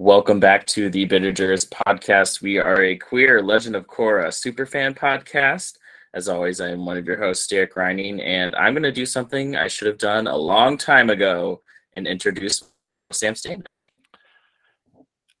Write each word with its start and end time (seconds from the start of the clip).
Welcome 0.00 0.38
back 0.38 0.64
to 0.66 0.90
the 0.90 1.08
Bittergers 1.08 1.68
podcast. 1.68 2.40
We 2.40 2.58
are 2.58 2.84
a 2.84 2.96
queer 2.96 3.42
Legend 3.42 3.74
of 3.74 3.88
Korra 3.88 4.28
superfan 4.28 4.96
podcast. 4.96 5.76
As 6.14 6.28
always, 6.28 6.60
I 6.60 6.68
am 6.68 6.86
one 6.86 6.96
of 6.96 7.04
your 7.04 7.18
hosts, 7.18 7.48
Derek 7.48 7.74
Reining, 7.74 8.20
and 8.20 8.54
I'm 8.54 8.74
going 8.74 8.84
to 8.84 8.92
do 8.92 9.04
something 9.04 9.56
I 9.56 9.66
should 9.66 9.88
have 9.88 9.98
done 9.98 10.28
a 10.28 10.36
long 10.36 10.78
time 10.78 11.10
ago 11.10 11.62
and 11.96 12.06
introduce 12.06 12.62
Sam 13.10 13.34
Stain. 13.34 13.64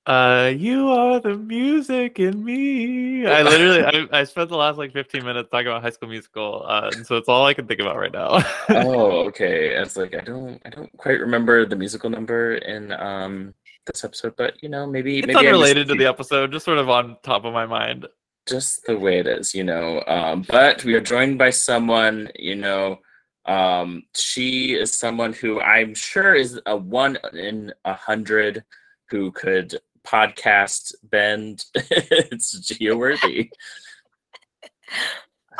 Uh, 0.06 0.52
you 0.56 0.88
are 0.88 1.20
the 1.20 1.36
music 1.36 2.18
in 2.18 2.44
me. 2.44 3.28
I 3.28 3.42
literally, 3.42 4.08
I, 4.10 4.20
I 4.22 4.24
spent 4.24 4.48
the 4.48 4.56
last 4.56 4.76
like 4.76 4.92
15 4.92 5.24
minutes 5.24 5.50
talking 5.52 5.68
about 5.68 5.82
High 5.82 5.90
School 5.90 6.08
Musical, 6.08 6.64
uh, 6.66 6.90
and 6.92 7.06
so 7.06 7.16
it's 7.16 7.28
all 7.28 7.46
I 7.46 7.54
can 7.54 7.68
think 7.68 7.78
about 7.78 7.96
right 7.96 8.12
now. 8.12 8.42
oh, 8.70 9.24
okay. 9.28 9.76
It's 9.76 9.96
like 9.96 10.16
I 10.16 10.20
don't, 10.20 10.60
I 10.64 10.70
don't 10.70 10.90
quite 10.96 11.20
remember 11.20 11.64
the 11.64 11.76
musical 11.76 12.10
number 12.10 12.56
in 12.56 12.90
um 12.90 13.54
this 13.88 14.04
episode, 14.04 14.34
but 14.36 14.62
you 14.62 14.68
know, 14.68 14.86
maybe 14.86 15.18
it's 15.18 15.26
maybe 15.26 15.48
unrelated 15.48 15.88
to 15.88 15.94
the 15.94 16.06
episode, 16.06 16.52
just 16.52 16.64
sort 16.64 16.78
of 16.78 16.88
on 16.88 17.16
top 17.22 17.44
of 17.44 17.52
my 17.52 17.66
mind. 17.66 18.06
Just 18.46 18.86
the 18.86 18.98
way 18.98 19.18
it 19.18 19.26
is, 19.26 19.54
you 19.54 19.64
know. 19.64 20.02
Um, 20.06 20.44
but 20.48 20.84
we 20.84 20.94
are 20.94 21.00
joined 21.00 21.38
by 21.38 21.50
someone, 21.50 22.30
you 22.36 22.54
know. 22.54 23.00
Um, 23.44 24.02
she 24.14 24.74
is 24.74 24.92
someone 24.92 25.32
who 25.32 25.60
I'm 25.60 25.94
sure 25.94 26.34
is 26.34 26.60
a 26.66 26.76
one 26.76 27.18
in 27.32 27.72
a 27.84 27.94
hundred 27.94 28.64
who 29.10 29.32
could 29.32 29.78
podcast 30.06 30.94
bend. 31.02 31.64
it's 31.74 32.52
Gia 32.60 32.96
Worthy. 32.96 33.50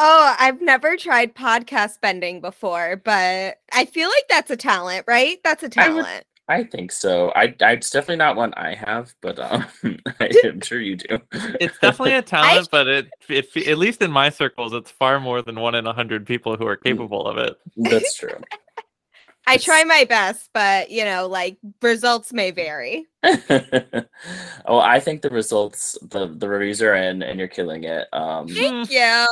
Oh, 0.00 0.36
I've 0.38 0.62
never 0.62 0.96
tried 0.96 1.34
podcast 1.34 2.00
bending 2.00 2.40
before, 2.40 3.02
but 3.04 3.58
I 3.72 3.84
feel 3.84 4.08
like 4.08 4.26
that's 4.30 4.50
a 4.52 4.56
talent, 4.56 5.04
right? 5.08 5.38
That's 5.42 5.64
a 5.64 5.68
talent. 5.68 6.06
I, 6.06 6.14
would, 6.14 6.24
I 6.48 6.64
think 6.64 6.92
so. 6.92 7.30
I, 7.36 7.54
I, 7.60 7.72
it's 7.72 7.90
definitely 7.90 8.16
not 8.16 8.36
one 8.36 8.54
I 8.54 8.74
have, 8.74 9.14
but 9.20 9.38
um, 9.38 9.66
I 10.20 10.30
am 10.44 10.62
sure 10.62 10.80
you 10.80 10.96
do. 10.96 11.18
It's 11.60 11.78
definitely 11.78 12.14
a 12.14 12.22
talent, 12.22 12.68
I, 12.68 12.68
but 12.70 12.86
it, 12.88 13.10
it, 13.28 13.68
at 13.68 13.76
least 13.76 14.00
in 14.00 14.10
my 14.10 14.30
circles, 14.30 14.72
it's 14.72 14.90
far 14.90 15.20
more 15.20 15.42
than 15.42 15.60
one 15.60 15.74
in 15.74 15.86
a 15.86 15.92
hundred 15.92 16.26
people 16.26 16.56
who 16.56 16.66
are 16.66 16.78
mm. 16.78 16.84
capable 16.84 17.26
of 17.26 17.36
it. 17.36 17.54
That's 17.76 18.16
true. 18.16 18.30
I 19.46 19.56
try 19.56 19.82
my 19.84 20.04
best, 20.04 20.50
but 20.52 20.90
you 20.90 21.04
know, 21.04 21.26
like 21.26 21.56
results 21.80 22.34
may 22.34 22.50
vary. 22.50 23.06
oh, 23.24 24.78
I 24.78 25.00
think 25.00 25.22
the 25.22 25.30
results, 25.30 25.96
the 26.02 26.26
the 26.26 26.48
reviews 26.48 26.82
are 26.82 26.94
in, 26.94 27.22
and 27.22 27.38
you're 27.38 27.48
killing 27.48 27.84
it. 27.84 28.08
Um, 28.12 28.46
Thank 28.46 28.90
you. 28.90 29.26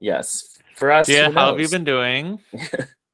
Yes, 0.00 0.56
for 0.76 0.92
us. 0.92 1.08
Yeah, 1.08 1.32
how 1.32 1.50
have 1.50 1.60
you 1.60 1.68
been 1.68 1.84
doing? 1.84 2.38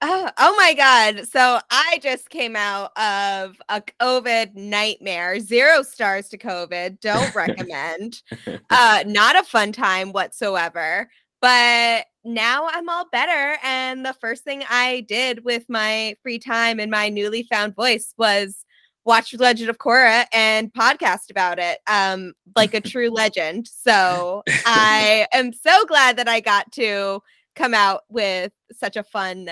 Oh, 0.02 0.30
oh 0.36 0.54
my 0.58 0.74
god! 0.74 1.26
So 1.26 1.58
I 1.70 1.98
just 2.02 2.28
came 2.28 2.54
out 2.54 2.96
of 2.98 3.56
a 3.68 3.82
COVID 4.00 4.54
nightmare. 4.54 5.40
Zero 5.40 5.82
stars 5.82 6.28
to 6.28 6.38
COVID. 6.38 7.00
Don't 7.00 7.34
recommend. 7.34 8.22
uh, 8.70 9.04
not 9.06 9.38
a 9.38 9.42
fun 9.42 9.72
time 9.72 10.12
whatsoever. 10.12 11.08
But 11.40 12.06
now 12.24 12.68
I'm 12.70 12.88
all 12.88 13.06
better. 13.10 13.58
And 13.62 14.04
the 14.04 14.14
first 14.14 14.42
thing 14.44 14.64
I 14.68 15.04
did 15.08 15.44
with 15.44 15.64
my 15.68 16.16
free 16.22 16.38
time 16.38 16.80
and 16.80 16.90
my 16.90 17.08
newly 17.08 17.44
found 17.44 17.74
voice 17.74 18.14
was 18.18 18.64
watch 19.04 19.32
Legend 19.34 19.70
of 19.70 19.78
Korra 19.78 20.26
and 20.32 20.72
podcast 20.72 21.30
about 21.30 21.58
it, 21.58 21.78
um, 21.86 22.32
like 22.56 22.74
a 22.74 22.80
true 22.80 23.10
legend. 23.10 23.68
So 23.68 24.42
I 24.66 25.26
am 25.32 25.52
so 25.52 25.84
glad 25.86 26.16
that 26.18 26.28
I 26.28 26.40
got 26.40 26.72
to 26.72 27.22
come 27.54 27.72
out 27.72 28.02
with 28.08 28.52
such 28.72 28.96
a 28.96 29.04
fun, 29.04 29.48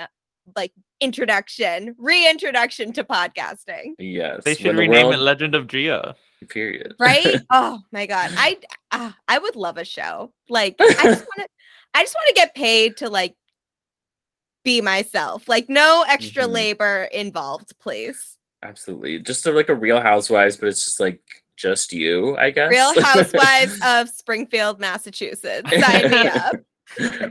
like 0.57 0.73
introduction, 1.01 1.95
reintroduction 1.99 2.93
to 2.95 3.05
podcasting. 3.05 3.95
Yes, 3.99 4.43
they 4.45 4.55
should 4.55 4.77
rename 4.77 5.07
world... 5.07 5.15
it 5.15 5.19
Legend 5.19 5.55
of 5.55 5.67
Gia. 5.67 6.15
Period. 6.49 6.95
Right? 6.99 7.37
oh 7.51 7.81
my 7.91 8.07
god, 8.07 8.31
I 8.37 8.59
uh, 8.91 9.13
I 9.29 9.39
would 9.39 9.57
love 9.57 9.79
a 9.79 9.85
show. 9.85 10.33
Like 10.49 10.77
I 10.81 10.93
just 10.93 11.05
want 11.37 11.39
to. 11.39 11.49
I 11.95 12.03
just 12.03 12.15
want 12.15 12.29
to 12.29 12.35
get 12.35 12.55
paid 12.55 12.97
to 12.99 13.09
like 13.09 13.35
be 14.65 14.81
myself. 14.81 15.49
Like 15.49 15.69
no 15.69 16.05
extra 16.09 16.45
mm-hmm. 16.45 16.53
labor 16.53 17.09
involved, 17.13 17.79
please. 17.79 18.37
Absolutely. 18.63 19.21
Just 19.21 19.47
a, 19.47 19.53
like 19.53 19.69
a 19.69 19.75
real 19.75 20.01
housewives, 20.01 20.57
but 20.57 20.69
it's 20.69 20.85
just 20.85 20.99
like 20.99 21.21
just 21.57 21.93
you, 21.93 22.37
I 22.37 22.51
guess. 22.51 22.71
Real 22.71 23.01
Housewives 23.03 23.79
of 23.85 24.09
Springfield, 24.09 24.81
Massachusetts. 24.81 25.71
Sign 25.71 26.11
me 26.11 26.27
up. 26.27 26.57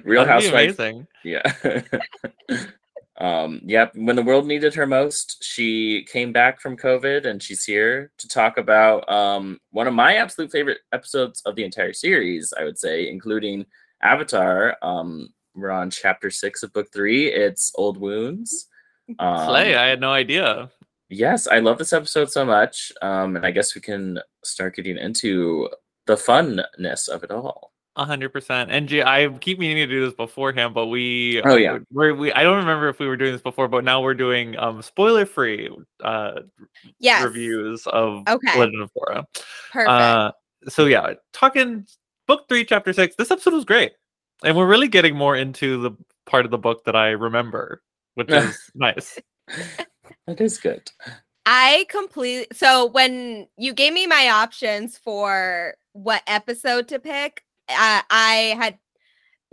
Real 0.03 0.25
Housewives. 0.25 0.79
Yeah. 1.23 1.81
Um, 3.17 3.61
yep. 3.63 3.91
When 3.95 4.15
the 4.15 4.23
world 4.23 4.47
needed 4.47 4.73
her 4.73 4.87
most, 4.87 5.43
she 5.43 6.05
came 6.11 6.31
back 6.31 6.59
from 6.59 6.77
COVID 6.77 7.25
and 7.25 7.41
she's 7.41 7.63
here 7.63 8.11
to 8.17 8.27
talk 8.27 8.57
about 8.57 9.09
um, 9.11 9.59
one 9.71 9.87
of 9.87 9.93
my 9.93 10.15
absolute 10.15 10.51
favorite 10.51 10.79
episodes 10.91 11.41
of 11.45 11.55
the 11.55 11.63
entire 11.63 11.93
series, 11.93 12.53
I 12.57 12.63
would 12.63 12.79
say, 12.79 13.09
including 13.09 13.65
Avatar. 14.01 14.77
Um, 14.81 15.29
we're 15.53 15.69
on 15.69 15.91
chapter 15.91 16.31
six 16.31 16.63
of 16.63 16.73
book 16.73 16.87
three. 16.91 17.27
It's 17.27 17.71
Old 17.75 17.97
Wounds. 17.97 18.67
Um, 19.19 19.47
Slay, 19.47 19.75
I 19.75 19.87
had 19.87 20.01
no 20.01 20.11
idea. 20.11 20.71
Yes, 21.09 21.47
I 21.47 21.59
love 21.59 21.77
this 21.77 21.93
episode 21.93 22.31
so 22.31 22.43
much. 22.43 22.91
Um, 23.03 23.35
and 23.35 23.45
I 23.45 23.51
guess 23.51 23.75
we 23.75 23.81
can 23.81 24.19
start 24.43 24.75
getting 24.75 24.97
into 24.97 25.69
the 26.07 26.15
funness 26.15 27.07
of 27.07 27.23
it 27.23 27.29
all. 27.29 27.72
A 27.95 28.05
hundred 28.05 28.29
percent. 28.29 28.71
And 28.71 28.91
I 29.07 29.29
keep 29.39 29.59
meaning 29.59 29.77
to 29.77 29.85
do 29.87 30.03
this 30.05 30.15
beforehand, 30.15 30.73
but 30.73 30.87
we 30.87 31.41
oh 31.43 31.55
yeah 31.55 31.77
we're, 31.91 32.15
we 32.15 32.33
I 32.33 32.41
don't 32.41 32.57
remember 32.57 32.89
if 32.89 32.97
we 32.97 33.07
were 33.07 33.17
doing 33.17 33.33
this 33.33 33.41
before, 33.41 33.67
but 33.67 33.83
now 33.83 34.01
we're 34.01 34.15
doing 34.15 34.57
um 34.57 34.81
spoiler 34.81 35.27
free 35.27 35.69
uh 36.03 36.41
yes. 36.99 37.23
reviews 37.23 37.85
of 37.85 38.23
okay. 38.27 38.57
Legend 38.57 38.81
of 38.81 38.91
Korra. 38.97 39.25
Perfect. 39.71 39.89
Uh, 39.89 40.31
so 40.69 40.85
yeah, 40.85 41.13
talking 41.33 41.85
book 42.27 42.45
three, 42.49 42.65
chapter 42.65 42.93
six. 42.93 43.15
This 43.15 43.29
episode 43.29 43.53
was 43.53 43.65
great, 43.65 43.91
and 44.43 44.57
we're 44.57 44.67
really 44.67 44.87
getting 44.87 45.15
more 45.15 45.35
into 45.35 45.79
the 45.81 45.91
part 46.25 46.45
of 46.45 46.51
the 46.51 46.57
book 46.57 46.85
that 46.85 46.95
I 46.95 47.09
remember, 47.09 47.83
which 48.15 48.29
is 48.31 48.71
nice. 48.73 49.19
That 50.25 50.41
is 50.41 50.57
good. 50.57 50.89
I 51.45 51.85
completely 51.89 52.47
so 52.53 52.87
when 52.87 53.47
you 53.57 53.73
gave 53.73 53.93
me 53.93 54.07
my 54.07 54.29
options 54.29 54.97
for 54.97 55.75
what 55.91 56.23
episode 56.25 56.87
to 56.87 56.99
pick, 56.99 57.43
uh, 57.73 58.01
I 58.09 58.55
had 58.57 58.77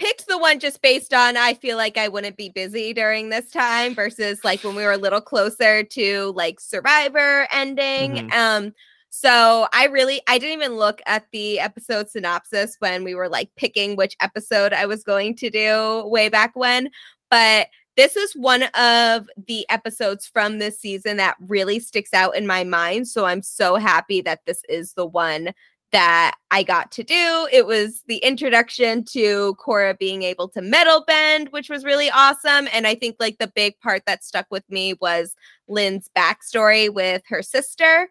picked 0.00 0.26
the 0.26 0.38
one 0.38 0.58
just 0.58 0.80
based 0.80 1.12
on 1.12 1.36
I 1.36 1.54
feel 1.54 1.76
like 1.76 1.98
I 1.98 2.08
wouldn't 2.08 2.36
be 2.36 2.48
busy 2.48 2.94
during 2.94 3.28
this 3.28 3.50
time 3.50 3.94
versus 3.94 4.42
like 4.42 4.64
when 4.64 4.74
we 4.74 4.82
were 4.82 4.92
a 4.92 4.98
little 4.98 5.20
closer 5.20 5.84
to 5.84 6.32
like 6.34 6.58
Survivor 6.58 7.46
ending. 7.52 8.12
Mm-hmm. 8.12 8.32
Um 8.32 8.74
so 9.10 9.66
I 9.74 9.86
really 9.86 10.22
I 10.26 10.38
didn't 10.38 10.62
even 10.62 10.76
look 10.76 11.02
at 11.04 11.26
the 11.32 11.60
episode 11.60 12.08
synopsis 12.08 12.76
when 12.78 13.04
we 13.04 13.14
were 13.14 13.28
like 13.28 13.50
picking 13.56 13.94
which 13.94 14.16
episode 14.20 14.72
I 14.72 14.86
was 14.86 15.04
going 15.04 15.36
to 15.36 15.50
do 15.50 16.06
way 16.06 16.30
back 16.30 16.56
when, 16.56 16.90
but 17.30 17.68
this 17.96 18.16
is 18.16 18.32
one 18.32 18.62
of 18.74 19.28
the 19.46 19.68
episodes 19.68 20.26
from 20.26 20.58
this 20.58 20.80
season 20.80 21.18
that 21.18 21.36
really 21.40 21.78
sticks 21.78 22.14
out 22.14 22.34
in 22.36 22.46
my 22.46 22.64
mind. 22.64 23.08
So 23.08 23.26
I'm 23.26 23.42
so 23.42 23.74
happy 23.74 24.22
that 24.22 24.46
this 24.46 24.62
is 24.68 24.94
the 24.94 25.04
one 25.04 25.52
that 25.92 26.36
I 26.50 26.62
got 26.62 26.92
to 26.92 27.02
do. 27.02 27.48
It 27.52 27.66
was 27.66 28.02
the 28.06 28.18
introduction 28.18 29.04
to 29.06 29.56
Korra 29.56 29.98
being 29.98 30.22
able 30.22 30.48
to 30.50 30.62
metal 30.62 31.04
bend, 31.06 31.48
which 31.50 31.68
was 31.68 31.84
really 31.84 32.10
awesome. 32.10 32.68
And 32.72 32.86
I 32.86 32.94
think 32.94 33.16
like 33.18 33.38
the 33.38 33.52
big 33.54 33.78
part 33.80 34.02
that 34.06 34.24
stuck 34.24 34.46
with 34.50 34.68
me 34.70 34.94
was 35.00 35.34
Lin's 35.68 36.08
backstory 36.16 36.92
with 36.92 37.22
her 37.28 37.42
sister 37.42 38.08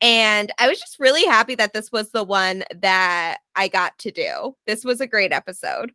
and 0.00 0.50
I 0.58 0.68
was 0.68 0.80
just 0.80 0.98
really 0.98 1.24
happy 1.26 1.54
that 1.56 1.72
this 1.72 1.92
was 1.92 2.10
the 2.10 2.24
one 2.24 2.64
that 2.74 3.38
I 3.54 3.68
got 3.68 3.98
to 3.98 4.10
do. 4.10 4.56
This 4.66 4.84
was 4.84 5.00
a 5.00 5.06
great 5.06 5.32
episode. 5.32 5.92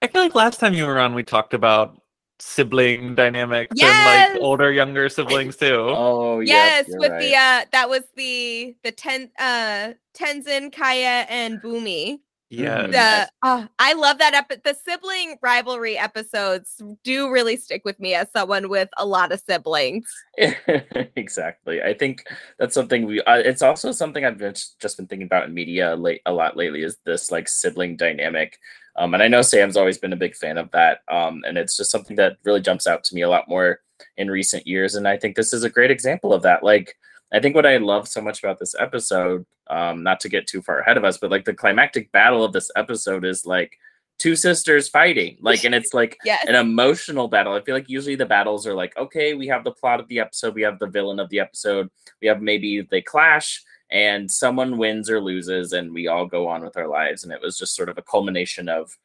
I 0.00 0.06
feel 0.06 0.22
like 0.22 0.34
last 0.34 0.60
time 0.60 0.74
you 0.74 0.86
were 0.86 0.98
on, 0.98 1.14
we 1.14 1.24
talked 1.24 1.52
about 1.52 2.00
sibling 2.40 3.14
dynamics 3.14 3.74
yes! 3.76 4.30
and 4.30 4.34
like 4.34 4.42
older 4.42 4.72
younger 4.72 5.08
siblings 5.08 5.56
too. 5.56 5.76
Oh 5.76 6.40
yes, 6.40 6.86
yes 6.88 6.96
with 6.98 7.10
right. 7.12 7.20
the 7.20 7.34
uh 7.34 7.64
that 7.72 7.88
was 7.88 8.02
the 8.16 8.74
the 8.82 8.92
ten 8.92 9.30
uh 9.38 9.92
Tenzin, 10.14 10.72
Kya, 10.72 11.26
and 11.28 11.60
Bumi. 11.62 12.20
Yeah. 12.50 12.88
The, 12.88 13.48
uh, 13.48 13.66
I 13.78 13.92
love 13.92 14.18
that 14.18 14.34
epi- 14.34 14.60
the 14.64 14.74
sibling 14.74 15.38
rivalry 15.40 15.96
episodes 15.96 16.82
do 17.04 17.30
really 17.30 17.56
stick 17.56 17.82
with 17.84 18.00
me 18.00 18.14
as 18.14 18.26
someone 18.32 18.68
with 18.68 18.88
a 18.98 19.06
lot 19.06 19.30
of 19.30 19.40
siblings. 19.40 20.12
exactly. 20.36 21.80
I 21.80 21.94
think 21.94 22.24
that's 22.58 22.74
something 22.74 23.06
we 23.06 23.22
uh, 23.22 23.36
it's 23.36 23.62
also 23.62 23.92
something 23.92 24.24
I've 24.24 24.38
been, 24.38 24.54
just 24.80 24.96
been 24.96 25.06
thinking 25.06 25.26
about 25.26 25.46
in 25.46 25.54
media 25.54 25.94
late 25.94 26.22
a 26.26 26.32
lot 26.32 26.56
lately 26.56 26.82
is 26.82 26.96
this 27.04 27.30
like 27.30 27.48
sibling 27.48 27.96
dynamic. 27.96 28.58
Um, 28.96 29.14
and 29.14 29.22
I 29.22 29.28
know 29.28 29.42
Sam's 29.42 29.76
always 29.76 29.98
been 29.98 30.12
a 30.12 30.16
big 30.16 30.34
fan 30.34 30.58
of 30.58 30.70
that. 30.72 31.00
Um, 31.08 31.42
and 31.46 31.56
it's 31.56 31.76
just 31.76 31.90
something 31.90 32.16
that 32.16 32.36
really 32.44 32.60
jumps 32.60 32.86
out 32.86 33.04
to 33.04 33.14
me 33.14 33.22
a 33.22 33.30
lot 33.30 33.48
more 33.48 33.80
in 34.16 34.30
recent 34.30 34.66
years. 34.66 34.94
And 34.94 35.06
I 35.06 35.16
think 35.16 35.36
this 35.36 35.52
is 35.52 35.64
a 35.64 35.70
great 35.70 35.90
example 35.90 36.32
of 36.32 36.42
that. 36.42 36.62
Like 36.62 36.96
I 37.32 37.40
think 37.40 37.54
what 37.54 37.66
I 37.66 37.76
love 37.76 38.08
so 38.08 38.20
much 38.20 38.42
about 38.42 38.58
this 38.58 38.74
episode, 38.78 39.46
um, 39.68 40.02
not 40.02 40.20
to 40.20 40.28
get 40.28 40.46
too 40.46 40.62
far 40.62 40.80
ahead 40.80 40.96
of 40.96 41.04
us, 41.04 41.18
but 41.18 41.30
like 41.30 41.44
the 41.44 41.54
climactic 41.54 42.10
battle 42.12 42.44
of 42.44 42.52
this 42.52 42.70
episode 42.76 43.24
is 43.24 43.46
like 43.46 43.78
two 44.18 44.34
sisters 44.34 44.88
fighting. 44.88 45.38
Like, 45.40 45.64
and 45.64 45.74
it's 45.74 45.94
like 45.94 46.18
yes. 46.24 46.44
an 46.46 46.56
emotional 46.56 47.28
battle. 47.28 47.54
I 47.54 47.62
feel 47.62 47.74
like 47.74 47.88
usually 47.88 48.16
the 48.16 48.26
battles 48.26 48.66
are 48.66 48.74
like, 48.74 48.96
okay, 48.96 49.34
we 49.34 49.46
have 49.46 49.64
the 49.64 49.70
plot 49.70 50.00
of 50.00 50.08
the 50.08 50.18
episode, 50.18 50.54
we 50.54 50.62
have 50.62 50.78
the 50.78 50.88
villain 50.88 51.20
of 51.20 51.30
the 51.30 51.40
episode, 51.40 51.88
we 52.20 52.28
have 52.28 52.42
maybe 52.42 52.86
they 52.90 53.00
clash 53.00 53.62
and 53.90 54.30
someone 54.30 54.78
wins 54.78 55.10
or 55.10 55.20
loses 55.20 55.72
and 55.72 55.92
we 55.92 56.06
all 56.06 56.26
go 56.26 56.46
on 56.46 56.62
with 56.62 56.76
our 56.76 56.88
lives. 56.88 57.24
And 57.24 57.32
it 57.32 57.40
was 57.40 57.58
just 57.58 57.74
sort 57.74 57.88
of 57.88 57.98
a 57.98 58.02
culmination 58.02 58.68
of 58.68 58.96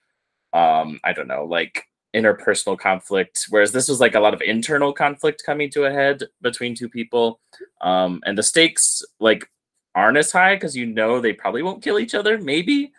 um, 0.53 0.99
I 1.03 1.11
don't 1.11 1.27
know, 1.27 1.43
like 1.43 1.85
interpersonal 2.15 2.79
conflict, 2.79 3.47
whereas 3.49 3.73
this 3.73 3.89
was 3.89 3.99
like 3.99 4.15
a 4.15 4.19
lot 4.19 4.33
of 4.33 4.41
internal 4.41 4.93
conflict 4.93 5.43
coming 5.45 5.69
to 5.71 5.83
a 5.83 5.91
head 5.91 6.23
between 6.41 6.73
two 6.73 6.87
people. 6.87 7.41
Um, 7.81 8.21
and 8.25 8.37
the 8.37 8.43
stakes 8.43 9.03
like 9.19 9.49
aren't 9.93 10.17
as 10.17 10.31
high 10.31 10.55
because 10.55 10.75
you 10.75 10.85
know 10.85 11.19
they 11.19 11.33
probably 11.33 11.61
won't 11.61 11.83
kill 11.83 11.99
each 11.99 12.15
other, 12.15 12.37
maybe. 12.37 12.93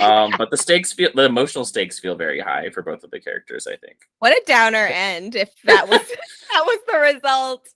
um, 0.00 0.32
but 0.38 0.52
the 0.52 0.56
stakes 0.56 0.92
feel 0.92 1.10
the 1.16 1.24
emotional 1.24 1.64
stakes 1.64 1.98
feel 1.98 2.14
very 2.14 2.38
high 2.38 2.70
for 2.70 2.82
both 2.82 3.02
of 3.02 3.10
the 3.10 3.18
characters, 3.18 3.66
I 3.66 3.76
think. 3.76 3.96
What 4.20 4.32
a 4.32 4.42
downer 4.46 4.86
end 4.86 5.34
if 5.34 5.50
that 5.64 5.88
was 5.88 6.00
that 6.52 6.64
was 6.64 6.78
the 6.86 6.98
result. 6.98 7.68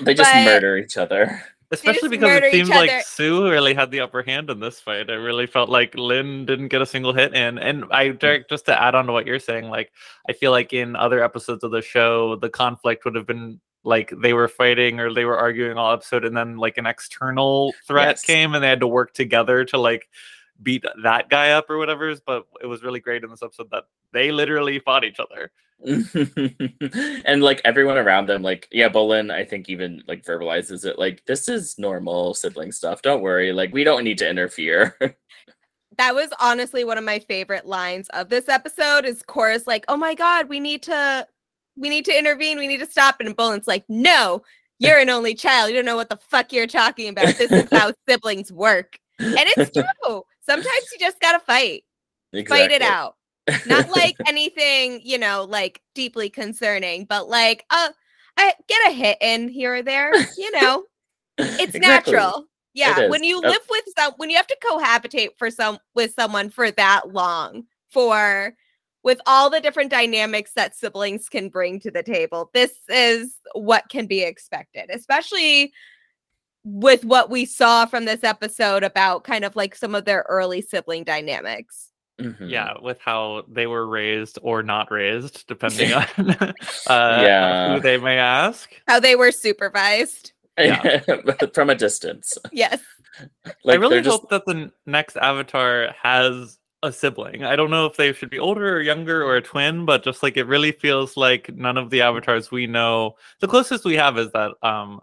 They 0.00 0.14
just 0.14 0.32
but... 0.32 0.44
murder 0.44 0.76
each 0.78 0.96
other. 0.96 1.44
Especially 1.72 2.08
because 2.08 2.42
it 2.42 2.52
seems 2.52 2.68
like 2.68 3.04
Sue 3.04 3.48
really 3.48 3.74
had 3.74 3.90
the 3.92 4.00
upper 4.00 4.22
hand 4.22 4.50
in 4.50 4.58
this 4.58 4.80
fight. 4.80 5.08
I 5.08 5.14
really 5.14 5.46
felt 5.46 5.68
like 5.68 5.94
Lin 5.94 6.44
didn't 6.44 6.68
get 6.68 6.82
a 6.82 6.86
single 6.86 7.12
hit 7.12 7.32
in. 7.34 7.58
And 7.58 7.84
I 7.92 8.08
hmm. 8.08 8.16
Derek, 8.16 8.48
just 8.48 8.66
to 8.66 8.80
add 8.82 8.94
on 8.94 9.06
to 9.06 9.12
what 9.12 9.26
you're 9.26 9.38
saying, 9.38 9.68
like 9.68 9.92
I 10.28 10.32
feel 10.32 10.50
like 10.50 10.72
in 10.72 10.96
other 10.96 11.22
episodes 11.22 11.62
of 11.62 11.70
the 11.70 11.82
show, 11.82 12.36
the 12.36 12.50
conflict 12.50 13.04
would 13.04 13.14
have 13.14 13.26
been 13.26 13.60
like 13.84 14.12
they 14.20 14.32
were 14.32 14.48
fighting 14.48 14.98
or 15.00 15.14
they 15.14 15.24
were 15.24 15.38
arguing 15.38 15.78
all 15.78 15.92
episode, 15.92 16.24
and 16.24 16.36
then 16.36 16.56
like 16.56 16.76
an 16.76 16.86
external 16.86 17.72
threat 17.86 18.08
yes. 18.08 18.22
came 18.22 18.54
and 18.54 18.64
they 18.64 18.68
had 18.68 18.80
to 18.80 18.88
work 18.88 19.14
together 19.14 19.64
to 19.66 19.78
like 19.78 20.08
beat 20.62 20.84
that 21.02 21.28
guy 21.28 21.50
up 21.50 21.70
or 21.70 21.78
whatever. 21.78 22.14
But 22.26 22.46
it 22.62 22.66
was 22.66 22.82
really 22.82 23.00
great 23.00 23.24
in 23.24 23.30
this 23.30 23.42
episode 23.42 23.70
that 23.70 23.84
they 24.12 24.30
literally 24.30 24.78
fought 24.78 25.04
each 25.04 25.20
other. 25.20 25.50
and 27.24 27.42
like 27.42 27.62
everyone 27.64 27.96
around 27.96 28.26
them, 28.26 28.42
like, 28.42 28.68
yeah, 28.70 28.88
Bolin, 28.88 29.32
I 29.32 29.44
think 29.44 29.68
even 29.68 30.02
like 30.06 30.24
verbalizes 30.24 30.84
it 30.84 30.98
like, 30.98 31.24
this 31.24 31.48
is 31.48 31.78
normal 31.78 32.34
sibling 32.34 32.72
stuff. 32.72 33.00
Don't 33.02 33.22
worry. 33.22 33.52
Like, 33.52 33.72
we 33.72 33.84
don't 33.84 34.04
need 34.04 34.18
to 34.18 34.28
interfere. 34.28 34.96
that 35.96 36.14
was 36.14 36.30
honestly 36.38 36.84
one 36.84 36.98
of 36.98 37.04
my 37.04 37.18
favorite 37.18 37.66
lines 37.66 38.08
of 38.10 38.28
this 38.28 38.48
episode 38.48 39.04
is 39.04 39.22
Korra's 39.22 39.66
like, 39.66 39.84
oh 39.88 39.96
my 39.96 40.14
God, 40.14 40.48
we 40.48 40.60
need 40.60 40.82
to 40.84 41.26
we 41.76 41.88
need 41.88 42.04
to 42.04 42.18
intervene, 42.18 42.58
we 42.58 42.66
need 42.66 42.80
to 42.80 42.90
stop. 42.90 43.16
And 43.20 43.34
Bolin's 43.34 43.66
like, 43.66 43.84
no, 43.88 44.42
you're 44.78 44.98
an 44.98 45.10
only 45.10 45.34
child. 45.34 45.70
You 45.70 45.76
don't 45.76 45.84
know 45.84 45.96
what 45.96 46.08
the 46.08 46.16
fuck 46.16 46.52
you're 46.52 46.66
talking 46.66 47.08
about. 47.08 47.36
This 47.36 47.52
is 47.52 47.68
how 47.72 47.92
siblings 48.08 48.52
work. 48.52 48.98
And 49.18 49.38
it's 49.38 49.70
true. 49.72 50.22
Sometimes 50.42 50.86
you 50.92 50.98
just 50.98 51.20
gotta 51.20 51.40
fight. 51.40 51.84
Exactly. 52.32 52.58
Fight 52.58 52.70
it 52.72 52.82
out. 52.82 53.16
Not 53.66 53.90
like 53.90 54.16
anything, 54.26 55.00
you 55.04 55.18
know, 55.18 55.44
like 55.48 55.80
deeply 55.94 56.30
concerning, 56.30 57.04
but 57.04 57.28
like 57.28 57.64
uh 57.70 57.90
I 58.36 58.54
get 58.68 58.88
a 58.88 58.92
hit 58.92 59.18
in 59.20 59.48
here 59.48 59.74
or 59.74 59.82
there, 59.82 60.12
you 60.38 60.50
know. 60.60 60.84
It's 61.38 61.74
exactly. 61.74 61.80
natural. 62.14 62.46
Yeah, 62.72 63.08
when 63.08 63.24
you 63.24 63.40
live 63.40 63.62
with 63.68 63.84
some 63.98 64.12
when 64.16 64.30
you 64.30 64.36
have 64.36 64.46
to 64.46 64.56
cohabitate 64.64 65.30
for 65.36 65.50
some 65.50 65.78
with 65.94 66.14
someone 66.14 66.50
for 66.50 66.70
that 66.70 67.12
long, 67.12 67.64
for 67.90 68.54
with 69.02 69.20
all 69.26 69.50
the 69.50 69.60
different 69.60 69.90
dynamics 69.90 70.52
that 70.54 70.76
siblings 70.76 71.28
can 71.28 71.48
bring 71.48 71.80
to 71.80 71.90
the 71.90 72.02
table, 72.02 72.50
this 72.54 72.72
is 72.88 73.34
what 73.54 73.88
can 73.88 74.06
be 74.06 74.22
expected, 74.22 74.90
especially 74.90 75.72
with 76.64 77.04
what 77.04 77.30
we 77.30 77.44
saw 77.44 77.86
from 77.86 78.04
this 78.04 78.22
episode 78.22 78.82
about 78.82 79.24
kind 79.24 79.44
of 79.44 79.56
like 79.56 79.74
some 79.74 79.94
of 79.94 80.04
their 80.04 80.24
early 80.28 80.60
sibling 80.60 81.04
dynamics. 81.04 81.90
Mm-hmm. 82.20 82.48
Yeah, 82.48 82.74
with 82.82 82.98
how 83.00 83.44
they 83.48 83.66
were 83.66 83.86
raised 83.86 84.38
or 84.42 84.62
not 84.62 84.90
raised, 84.90 85.46
depending 85.46 85.94
on 85.94 86.06
uh, 86.18 86.52
yeah. 86.86 87.74
who 87.74 87.80
they 87.80 87.96
may 87.96 88.18
ask. 88.18 88.70
How 88.86 89.00
they 89.00 89.16
were 89.16 89.32
supervised. 89.32 90.32
Yeah. 90.58 91.00
From 91.54 91.70
a 91.70 91.74
distance. 91.74 92.36
Yes. 92.52 92.80
Like, 93.64 93.74
I 93.78 93.80
really 93.80 94.00
just... 94.00 94.20
hope 94.20 94.30
that 94.30 94.46
the 94.46 94.70
next 94.86 95.16
Avatar 95.16 95.94
has 96.00 96.58
a 96.82 96.92
sibling. 96.92 97.44
I 97.44 97.56
don't 97.56 97.70
know 97.70 97.86
if 97.86 97.96
they 97.96 98.12
should 98.12 98.30
be 98.30 98.38
older 98.38 98.76
or 98.76 98.80
younger 98.80 99.22
or 99.22 99.36
a 99.36 99.42
twin, 99.42 99.84
but 99.84 100.02
just 100.02 100.22
like 100.22 100.36
it 100.36 100.46
really 100.46 100.72
feels 100.72 101.16
like 101.16 101.54
none 101.54 101.76
of 101.76 101.90
the 101.90 102.02
avatars 102.02 102.50
we 102.50 102.66
know. 102.66 103.16
The 103.40 103.48
closest 103.48 103.84
we 103.84 103.94
have 103.94 104.16
is 104.16 104.30
that 104.32 104.52
um, 104.62 105.00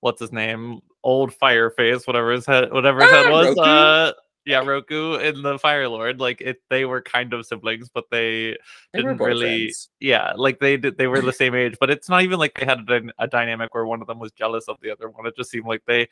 what's 0.00 0.20
his 0.20 0.32
name? 0.32 0.80
Old 1.06 1.32
Fireface, 1.32 2.04
whatever 2.04 2.32
his 2.32 2.44
head, 2.44 2.72
whatever 2.72 3.00
his 3.00 3.12
ah, 3.12 3.22
head 3.22 3.30
was. 3.30 3.46
Roku? 3.46 3.60
Uh, 3.60 4.12
yeah, 4.44 4.58
Roku 4.64 5.14
and 5.14 5.44
the 5.44 5.56
Fire 5.56 5.88
Lord, 5.88 6.18
like 6.18 6.40
it, 6.40 6.60
they 6.68 6.84
were 6.84 7.00
kind 7.00 7.32
of 7.32 7.46
siblings, 7.46 7.88
but 7.88 8.06
they, 8.10 8.56
they 8.92 9.02
didn't 9.02 9.18
really. 9.18 9.66
Friends. 9.66 9.88
Yeah, 10.00 10.32
like 10.34 10.58
they 10.58 10.76
did, 10.76 10.98
they 10.98 11.06
were 11.06 11.20
the 11.20 11.32
same 11.32 11.54
age, 11.54 11.76
but 11.78 11.90
it's 11.90 12.08
not 12.08 12.22
even 12.24 12.40
like 12.40 12.58
they 12.58 12.66
had 12.66 12.90
a, 12.90 13.02
a 13.20 13.28
dynamic 13.28 13.72
where 13.72 13.86
one 13.86 14.00
of 14.00 14.08
them 14.08 14.18
was 14.18 14.32
jealous 14.32 14.66
of 14.66 14.78
the 14.82 14.90
other 14.90 15.08
one. 15.08 15.26
It 15.26 15.36
just 15.36 15.50
seemed 15.50 15.66
like 15.66 15.82
they 15.86 16.08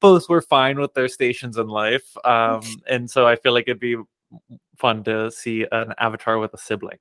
both 0.00 0.28
were 0.28 0.42
fine 0.42 0.80
with 0.80 0.92
their 0.94 1.06
stations 1.06 1.56
in 1.56 1.68
life, 1.68 2.16
um, 2.24 2.62
and 2.88 3.08
so 3.08 3.28
I 3.28 3.36
feel 3.36 3.52
like 3.52 3.68
it'd 3.68 3.78
be 3.78 3.96
fun 4.76 5.04
to 5.04 5.30
see 5.30 5.66
an 5.70 5.94
Avatar 5.98 6.38
with 6.38 6.52
a 6.52 6.58
sibling. 6.58 6.98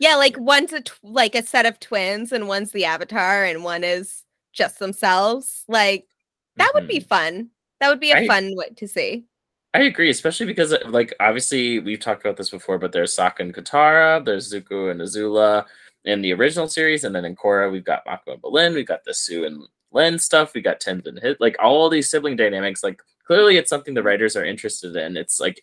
Yeah, 0.00 0.16
like 0.16 0.38
one's 0.38 0.72
a 0.72 0.80
tw- 0.80 0.98
like 1.02 1.34
a 1.34 1.42
set 1.42 1.66
of 1.66 1.78
twins, 1.78 2.32
and 2.32 2.48
one's 2.48 2.72
the 2.72 2.86
Avatar, 2.86 3.44
and 3.44 3.64
one 3.64 3.84
is 3.84 4.24
just 4.54 4.78
themselves. 4.78 5.64
Like 5.68 6.06
that 6.58 6.68
mm-hmm. 6.68 6.78
would 6.78 6.88
be 6.88 6.98
mm-hmm. 6.98 7.08
fun. 7.08 7.50
That 7.80 7.88
would 7.88 8.00
be 8.00 8.10
a 8.10 8.18
I, 8.18 8.26
fun 8.26 8.54
way 8.56 8.70
to 8.76 8.88
see. 8.88 9.24
I 9.74 9.82
agree, 9.82 10.10
especially 10.10 10.46
because 10.46 10.74
like 10.86 11.14
obviously 11.20 11.78
we've 11.78 12.00
talked 12.00 12.24
about 12.24 12.36
this 12.36 12.50
before, 12.50 12.78
but 12.78 12.92
there's 12.92 13.14
Sokka 13.14 13.40
and 13.40 13.54
Katara, 13.54 14.24
there's 14.24 14.52
Zuko 14.52 14.90
and 14.90 15.00
Azula 15.00 15.64
in 16.04 16.22
the 16.22 16.32
original 16.32 16.68
series, 16.68 17.04
and 17.04 17.14
then 17.14 17.24
in 17.24 17.36
Korra 17.36 17.70
we've 17.70 17.84
got 17.84 18.02
Mako 18.06 18.32
and 18.32 18.42
Bolin, 18.42 18.74
we've 18.74 18.86
got 18.86 19.04
the 19.04 19.14
Sue 19.14 19.44
and 19.44 19.62
Lin 19.92 20.18
stuff, 20.18 20.54
we 20.54 20.60
got 20.60 20.80
Tenzin 20.80 21.08
and 21.08 21.20
Hit, 21.20 21.40
like 21.40 21.56
all 21.62 21.88
these 21.88 22.10
sibling 22.10 22.36
dynamics. 22.36 22.82
Like 22.82 23.00
clearly, 23.26 23.56
it's 23.56 23.70
something 23.70 23.94
the 23.94 24.02
writers 24.02 24.36
are 24.36 24.44
interested 24.44 24.96
in. 24.96 25.16
It's 25.16 25.38
like 25.38 25.62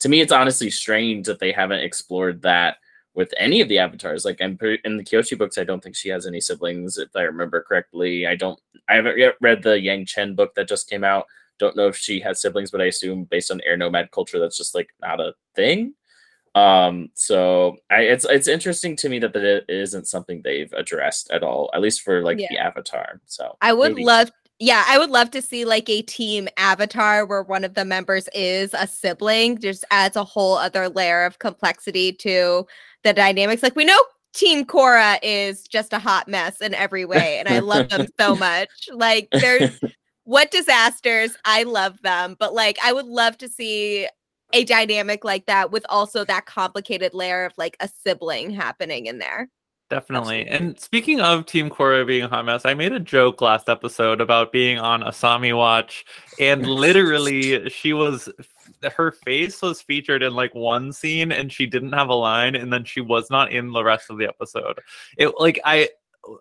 to 0.00 0.08
me, 0.08 0.20
it's 0.20 0.32
honestly 0.32 0.70
strange 0.70 1.26
that 1.26 1.38
they 1.38 1.52
haven't 1.52 1.80
explored 1.80 2.42
that 2.42 2.76
with 3.16 3.32
any 3.38 3.60
of 3.62 3.68
the 3.68 3.78
avatars. 3.78 4.24
Like 4.24 4.40
I'm 4.40 4.58
in 4.84 4.98
the 4.98 5.02
Kyoshi 5.02 5.36
books, 5.36 5.58
I 5.58 5.64
don't 5.64 5.82
think 5.82 5.96
she 5.96 6.10
has 6.10 6.26
any 6.26 6.40
siblings, 6.40 6.98
if 6.98 7.08
I 7.16 7.22
remember 7.22 7.64
correctly. 7.66 8.26
I 8.26 8.36
don't. 8.36 8.60
I 8.88 8.94
haven't 8.94 9.18
yet 9.18 9.34
read 9.40 9.62
the 9.62 9.80
Yang 9.80 10.06
Chen 10.06 10.34
book 10.36 10.54
that 10.54 10.68
just 10.68 10.88
came 10.88 11.02
out. 11.02 11.26
Don't 11.58 11.74
know 11.74 11.88
if 11.88 11.96
she 11.96 12.20
has 12.20 12.40
siblings, 12.40 12.70
but 12.70 12.82
I 12.82 12.84
assume 12.84 13.24
based 13.24 13.50
on 13.50 13.62
air 13.62 13.76
nomad 13.76 14.10
culture, 14.12 14.38
that's 14.38 14.58
just 14.58 14.74
like 14.74 14.90
not 15.00 15.18
a 15.18 15.32
thing. 15.56 15.94
Um, 16.54 17.08
so 17.14 17.78
I, 17.90 18.02
it's 18.02 18.26
it's 18.26 18.48
interesting 18.48 18.94
to 18.96 19.08
me 19.08 19.18
that, 19.18 19.32
that 19.32 19.44
it 19.44 19.64
isn't 19.68 20.06
something 20.06 20.42
they've 20.42 20.72
addressed 20.74 21.30
at 21.30 21.42
all, 21.42 21.70
at 21.74 21.80
least 21.80 22.02
for 22.02 22.22
like 22.22 22.38
yeah. 22.38 22.48
the 22.50 22.58
Avatar. 22.58 23.20
So 23.24 23.56
I 23.62 23.72
would 23.72 23.94
maybe. 23.94 24.04
love 24.04 24.30
yeah, 24.58 24.84
I 24.86 24.98
would 24.98 25.10
love 25.10 25.30
to 25.32 25.42
see 25.42 25.66
like 25.66 25.88
a 25.90 26.00
team 26.02 26.48
avatar 26.56 27.26
where 27.26 27.42
one 27.42 27.62
of 27.62 27.74
the 27.74 27.84
members 27.84 28.26
is 28.32 28.72
a 28.72 28.86
sibling. 28.86 29.58
Just 29.58 29.84
adds 29.90 30.16
a 30.16 30.24
whole 30.24 30.56
other 30.56 30.88
layer 30.88 31.24
of 31.24 31.38
complexity 31.38 32.12
to 32.12 32.66
the 33.06 33.12
dynamics. 33.12 33.62
Like 33.62 33.76
we 33.76 33.84
know 33.84 33.98
Team 34.34 34.64
Korra 34.64 35.18
is 35.22 35.62
just 35.62 35.92
a 35.92 35.98
hot 35.98 36.28
mess 36.28 36.60
in 36.60 36.74
every 36.74 37.04
way, 37.04 37.38
and 37.38 37.48
I 37.48 37.60
love 37.60 37.88
them 37.88 38.06
so 38.18 38.34
much. 38.36 38.68
Like 38.92 39.28
there's 39.32 39.78
what 40.24 40.50
disasters. 40.50 41.36
I 41.44 41.62
love 41.62 42.02
them, 42.02 42.36
but 42.38 42.52
like 42.52 42.78
I 42.84 42.92
would 42.92 43.06
love 43.06 43.38
to 43.38 43.48
see 43.48 44.08
a 44.52 44.64
dynamic 44.64 45.24
like 45.24 45.46
that 45.46 45.70
with 45.70 45.86
also 45.88 46.24
that 46.24 46.46
complicated 46.46 47.14
layer 47.14 47.44
of 47.44 47.52
like 47.56 47.76
a 47.80 47.88
sibling 47.88 48.50
happening 48.50 49.06
in 49.06 49.18
there. 49.18 49.48
Definitely. 49.88 50.48
Absolutely. 50.48 50.66
And 50.66 50.80
speaking 50.80 51.20
of 51.20 51.46
Team 51.46 51.70
Korra 51.70 52.04
being 52.04 52.24
a 52.24 52.28
hot 52.28 52.44
mess, 52.44 52.64
I 52.64 52.74
made 52.74 52.92
a 52.92 52.98
joke 52.98 53.40
last 53.40 53.68
episode 53.68 54.20
about 54.20 54.50
being 54.50 54.78
on 54.78 55.02
Asami 55.02 55.56
Watch, 55.56 56.04
and 56.40 56.66
literally 56.66 57.70
she 57.70 57.92
was 57.92 58.28
her 58.92 59.12
face 59.12 59.62
was 59.62 59.82
featured 59.82 60.22
in 60.22 60.34
like 60.34 60.54
one 60.54 60.92
scene 60.92 61.32
and 61.32 61.52
she 61.52 61.66
didn't 61.66 61.92
have 61.92 62.08
a 62.08 62.14
line 62.14 62.54
and 62.54 62.72
then 62.72 62.84
she 62.84 63.00
was 63.00 63.30
not 63.30 63.52
in 63.52 63.72
the 63.72 63.82
rest 63.82 64.10
of 64.10 64.18
the 64.18 64.26
episode. 64.26 64.78
It 65.16 65.32
like 65.38 65.60
I 65.64 65.88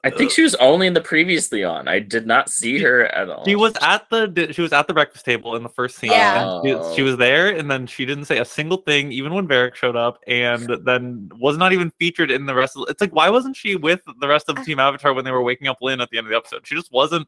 I 0.04 0.10
think 0.10 0.32
she 0.32 0.42
was 0.42 0.56
only 0.56 0.88
in 0.88 0.94
the 0.94 1.02
previously 1.02 1.64
on. 1.64 1.88
I 1.88 2.00
did 2.00 2.25
not 2.25 2.50
see 2.50 2.80
her 2.80 3.06
at 3.06 3.30
all. 3.30 3.46
She 3.46 3.56
was 3.56 3.74
at 3.82 4.10
the 4.10 4.52
she 4.52 4.62
was 4.62 4.74
at 4.74 4.88
the 4.88 4.94
breakfast 4.94 5.25
table 5.25 5.56
in 5.56 5.64
the 5.64 5.70
first 5.70 5.98
scene. 5.98 6.12
Yeah. 6.12 6.62
She, 6.64 6.96
she, 6.96 7.02
was 7.02 7.18
there, 7.18 7.56
and 7.56 7.70
then 7.70 7.86
she 7.88 8.06
didn't 8.06 8.25
say 8.25 8.40
a 8.40 8.46
single 8.46 8.78
thing, 8.78 9.12
even 9.12 9.34
when 9.34 9.48
Varrick 9.48 9.75
showed 9.75 9.96
up, 9.96 10.20
and 10.28 10.68
then 10.86 11.30
was 11.36 11.58
not 11.58 11.74
even 11.74 11.92
featured 11.92 12.32
in 12.32 12.46
the 12.46 12.56
rest 12.56 12.75
of. 12.78 12.86
It's 12.90 13.02
like 13.02 13.14
why 13.14 13.30
wasn't 13.30 13.56
she 13.56 13.75
with 13.75 14.02
the 14.20 14.28
rest 14.28 14.50
of 14.50 14.64
Team 14.66 14.80
Avatar 14.80 15.14
when 15.14 15.25
they 15.25 15.32
were 15.32 15.44
waking 15.44 15.68
up 15.68 15.78
Lin 15.82 16.02
at 16.02 16.10
the 16.10 16.18
end 16.18 16.28
of 16.28 16.32
the 16.32 16.38
episode? 16.38 16.66
She 16.66 16.75
just 16.75 16.92
wasn't 16.92 17.28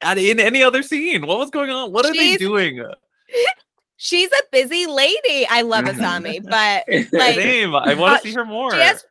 at 0.00 0.18
in 0.18 0.40
any 0.40 0.62
other 0.62 0.82
scene. 0.82 1.26
What 1.26 1.38
was 1.38 1.50
going 1.50 1.70
on? 1.70 1.92
What 1.92 2.06
are 2.06 2.14
She's... 2.14 2.38
they 2.38 2.44
doing? 2.44 2.84
She's 4.04 4.30
a 4.30 4.42
busy 4.52 4.84
lady. 4.84 5.46
I 5.48 5.62
love 5.62 5.86
Asami, 5.86 6.42
but 6.42 6.84
like, 7.14 7.36
Same. 7.36 7.74
I 7.74 7.94
want 7.94 8.12
to 8.12 8.18
uh, 8.18 8.18
see 8.18 8.34
her 8.34 8.44
more. 8.44 8.70
She 8.70 8.80
has 8.80 9.02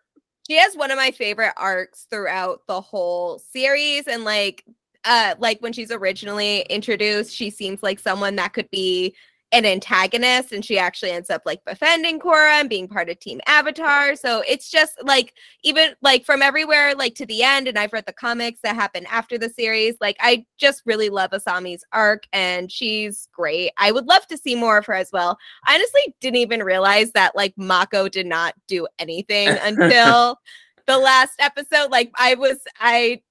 she 0.48 0.54
has 0.58 0.78
one 0.78 0.92
of 0.92 0.98
my 0.98 1.10
favorite 1.10 1.54
arcs 1.58 2.06
throughout 2.12 2.62
the 2.68 2.80
whole 2.80 3.40
series 3.40 4.08
and 4.08 4.24
like 4.24 4.64
uh 5.04 5.34
like 5.40 5.60
when 5.62 5.74
she's 5.74 5.90
originally 5.90 6.62
introduced 6.70 7.34
she 7.34 7.50
seems 7.50 7.82
like 7.82 7.98
someone 7.98 8.36
that 8.36 8.54
could 8.54 8.70
be 8.70 9.16
an 9.53 9.65
antagonist 9.65 10.51
and 10.51 10.65
she 10.65 10.79
actually 10.79 11.12
ends 11.12 11.29
up 11.29 11.43
like 11.45 11.63
befriending 11.63 12.19
Korra 12.19 12.60
and 12.60 12.67
being 12.67 12.88
part 12.88 13.07
of 13.07 13.19
Team 13.19 13.39
Avatar. 13.45 14.15
So 14.15 14.43
it's 14.48 14.69
just 14.72 14.98
like 15.03 15.36
even 15.63 15.93
like 16.01 16.25
from 16.25 16.41
everywhere 16.41 16.95
like 16.95 17.13
to 17.15 17.25
the 17.27 17.43
end 17.43 17.67
and 17.67 17.77
I've 17.77 17.93
read 17.93 18.07
the 18.07 18.13
comics 18.13 18.62
that 18.63 18.75
happen 18.75 19.05
after 19.12 19.38
the 19.38 19.50
series. 19.50 19.95
Like 20.01 20.17
I 20.19 20.48
just 20.57 20.81
really 20.88 21.10
love 21.10 21.31
Asami's 21.31 21.86
arc 21.93 22.24
and 22.33 22.72
she's 22.72 23.29
great. 23.31 23.72
I 23.77 23.91
would 23.91 24.07
love 24.07 24.25
to 24.27 24.38
see 24.38 24.55
more 24.55 24.79
of 24.79 24.88
her 24.88 24.95
as 24.95 25.12
well. 25.13 25.38
I 25.67 25.75
honestly 25.75 26.15
didn't 26.19 26.38
even 26.38 26.63
realize 26.63 27.12
that 27.12 27.36
like 27.36 27.53
Mako 27.55 28.10
did 28.10 28.25
not 28.25 28.55
do 28.67 28.88
anything 28.98 29.50
until 29.62 30.39
the 30.88 30.98
last 30.98 31.36
episode. 31.38 31.91
Like 31.91 32.12
I 32.17 32.33
was 32.33 32.57
I 32.79 33.22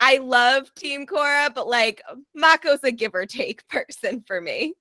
I 0.00 0.16
love 0.16 0.74
Team 0.74 1.06
Korra, 1.06 1.54
but 1.54 1.68
like 1.68 2.02
Mako's 2.34 2.80
a 2.82 2.90
give 2.90 3.14
or 3.14 3.26
take 3.26 3.66
person 3.70 4.24
for 4.26 4.40
me. 4.40 4.74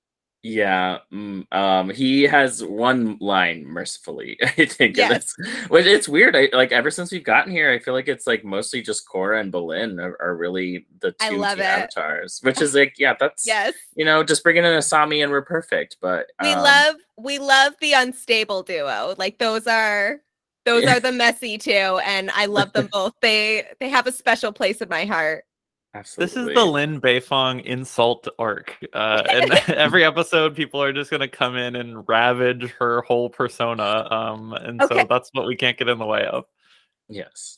Yeah, 0.44 1.00
mm, 1.14 1.46
um, 1.54 1.92
he 1.92 2.24
has 2.24 2.64
one 2.64 3.18
line 3.22 3.64
mercifully. 3.64 4.40
I 4.44 4.66
think 4.66 4.98
yes. 4.98 5.36
it's, 5.38 5.70
which 5.70 5.86
it's 5.86 6.10
weird. 6.10 6.36
I 6.36 6.50
like 6.52 6.72
ever 6.72 6.90
since 6.90 7.12
we've 7.12 7.24
gotten 7.24 7.52
here, 7.52 7.72
I 7.72 7.78
feel 7.78 7.94
like 7.94 8.08
it's 8.08 8.26
like 8.26 8.44
mostly 8.44 8.82
just 8.82 9.08
Korra 9.08 9.40
and 9.40 9.54
Bolin 9.54 10.02
are, 10.02 10.20
are 10.20 10.36
really 10.36 10.88
the 11.00 11.12
two 11.12 11.44
avatars, 11.44 12.40
which 12.42 12.60
is 12.60 12.74
like 12.76 12.96
yeah, 12.98 13.14
that's 13.20 13.46
yes, 13.46 13.76
you 13.96 14.04
know, 14.04 14.24
just 14.24 14.42
bringing 14.44 14.66
in 14.66 14.72
Asami 14.72 15.22
and 15.22 15.32
we're 15.32 15.44
perfect. 15.44 15.98
But 16.02 16.32
um, 16.40 16.48
we 16.48 16.56
love 16.56 16.96
we 17.18 17.38
love 17.38 17.74
the 17.80 17.94
unstable 17.94 18.64
duo. 18.64 19.14
Like 19.20 19.38
those 19.38 19.68
are 19.68 20.22
those 20.66 20.86
are 20.86 21.00
the 21.00 21.12
messy 21.12 21.60
two, 21.60 22.00
and 22.04 22.32
I 22.32 22.48
love 22.48 22.74
them 22.74 22.88
both. 22.92 23.14
They 23.22 23.68
they 23.80 23.90
have 23.90 24.08
a 24.08 24.12
special 24.12 24.52
place 24.52 24.82
in 24.82 24.90
my 24.90 25.06
heart. 25.06 25.46
Absolutely. 25.94 26.26
This 26.26 26.50
is 26.50 26.56
the 26.56 26.66
Lin 26.66 27.02
Beifong 27.02 27.64
insult 27.66 28.28
arc. 28.40 28.78
Uh, 28.94 29.24
and 29.30 29.52
every 29.70 30.06
episode, 30.06 30.56
people 30.56 30.82
are 30.82 30.94
just 30.94 31.10
going 31.10 31.22
to 31.22 31.28
come 31.28 31.58
in 31.58 31.76
and 31.76 32.08
ravage 32.08 32.72
her 32.80 33.02
whole 33.02 33.30
persona. 33.30 34.08
Um, 34.10 34.54
and 34.54 34.82
okay. 34.82 35.02
so 35.02 35.08
that's 35.10 35.30
what 35.34 35.46
we 35.46 35.56
can't 35.56 35.78
get 35.78 35.90
in 35.90 36.00
the 36.00 36.06
way 36.06 36.26
of. 36.26 36.46
Yes. 37.10 37.58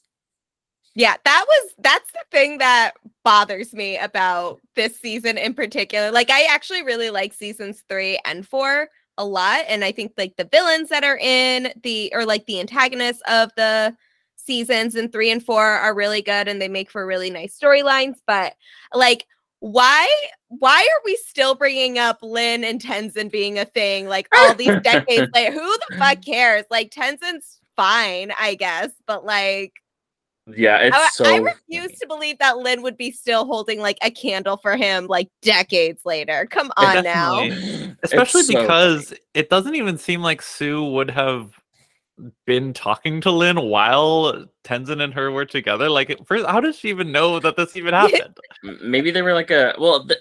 Yeah, 0.95 1.15
that 1.25 1.45
was 1.47 1.71
that's 1.79 2.11
the 2.11 2.23
thing 2.31 2.59
that 2.59 2.91
bothers 3.23 3.73
me 3.73 3.97
about 3.97 4.61
this 4.75 4.99
season 4.99 5.39
in 5.39 5.55
particular. 5.55 6.11
Like 6.11 6.29
I 6.29 6.43
actually 6.43 6.83
really 6.83 7.09
like 7.09 7.33
seasons 7.33 7.83
3 7.89 8.19
and 8.25 8.47
4 8.47 8.87
a 9.17 9.25
lot 9.25 9.65
and 9.67 9.83
I 9.83 9.91
think 9.91 10.13
like 10.17 10.35
the 10.37 10.49
villains 10.51 10.89
that 10.89 11.03
are 11.03 11.17
in 11.17 11.71
the 11.83 12.11
or 12.13 12.25
like 12.25 12.45
the 12.45 12.59
antagonists 12.59 13.21
of 13.27 13.49
the 13.55 13.95
seasons 14.45 14.95
and 14.95 15.11
three 15.11 15.31
and 15.31 15.43
four 15.43 15.63
are 15.63 15.93
really 15.93 16.21
good 16.21 16.47
and 16.47 16.61
they 16.61 16.67
make 16.67 16.89
for 16.89 17.05
really 17.05 17.29
nice 17.29 17.57
storylines. 17.57 18.15
But 18.27 18.55
like, 18.93 19.25
why 19.59 20.09
why 20.49 20.81
are 20.81 21.01
we 21.05 21.15
still 21.15 21.55
bringing 21.55 21.97
up 21.97 22.19
Lin 22.21 22.63
and 22.63 22.81
Tenzin 22.81 23.31
being 23.31 23.57
a 23.57 23.65
thing 23.65 24.07
like 24.07 24.27
all 24.35 24.53
these 24.53 24.79
decades 24.83 25.31
later? 25.33 25.53
Who 25.53 25.77
the 25.89 25.97
fuck 25.97 26.23
cares? 26.23 26.65
Like 26.69 26.91
Tenzin's 26.91 27.59
fine, 27.75 28.31
I 28.39 28.55
guess, 28.55 28.91
but 29.07 29.25
like 29.25 29.73
yeah, 30.47 30.77
it's 30.79 30.95
I, 30.95 31.09
so 31.13 31.25
I 31.25 31.37
refuse 31.37 31.83
funny. 31.83 31.95
to 32.01 32.07
believe 32.07 32.37
that 32.39 32.57
Lin 32.57 32.81
would 32.81 32.97
be 32.97 33.11
still 33.11 33.45
holding 33.45 33.79
like 33.79 33.97
a 34.01 34.11
candle 34.11 34.57
for 34.57 34.75
him 34.75 35.07
like 35.07 35.29
decades 35.41 36.01
later. 36.05 36.45
Come 36.51 36.69
on 36.75 37.03
now. 37.03 37.47
Especially 38.03 38.43
so 38.43 38.61
because 38.61 39.05
funny. 39.09 39.19
it 39.33 39.49
doesn't 39.49 39.75
even 39.75 39.97
seem 39.97 40.21
like 40.21 40.41
Sue 40.41 40.83
would 40.83 41.09
have 41.09 41.57
been 42.45 42.73
talking 42.73 43.21
to 43.21 43.31
Lin 43.31 43.59
while 43.59 44.45
Tenzin 44.63 45.01
and 45.01 45.13
her 45.13 45.31
were 45.31 45.45
together? 45.45 45.89
Like, 45.89 46.19
first, 46.25 46.45
how 46.45 46.59
does 46.59 46.77
she 46.77 46.89
even 46.89 47.11
know 47.11 47.39
that 47.39 47.55
this 47.55 47.75
even 47.75 47.93
happened? 47.93 48.37
Maybe 48.81 49.11
they 49.11 49.21
were 49.21 49.33
like 49.33 49.51
a 49.51 49.75
well. 49.77 50.03
The, 50.05 50.17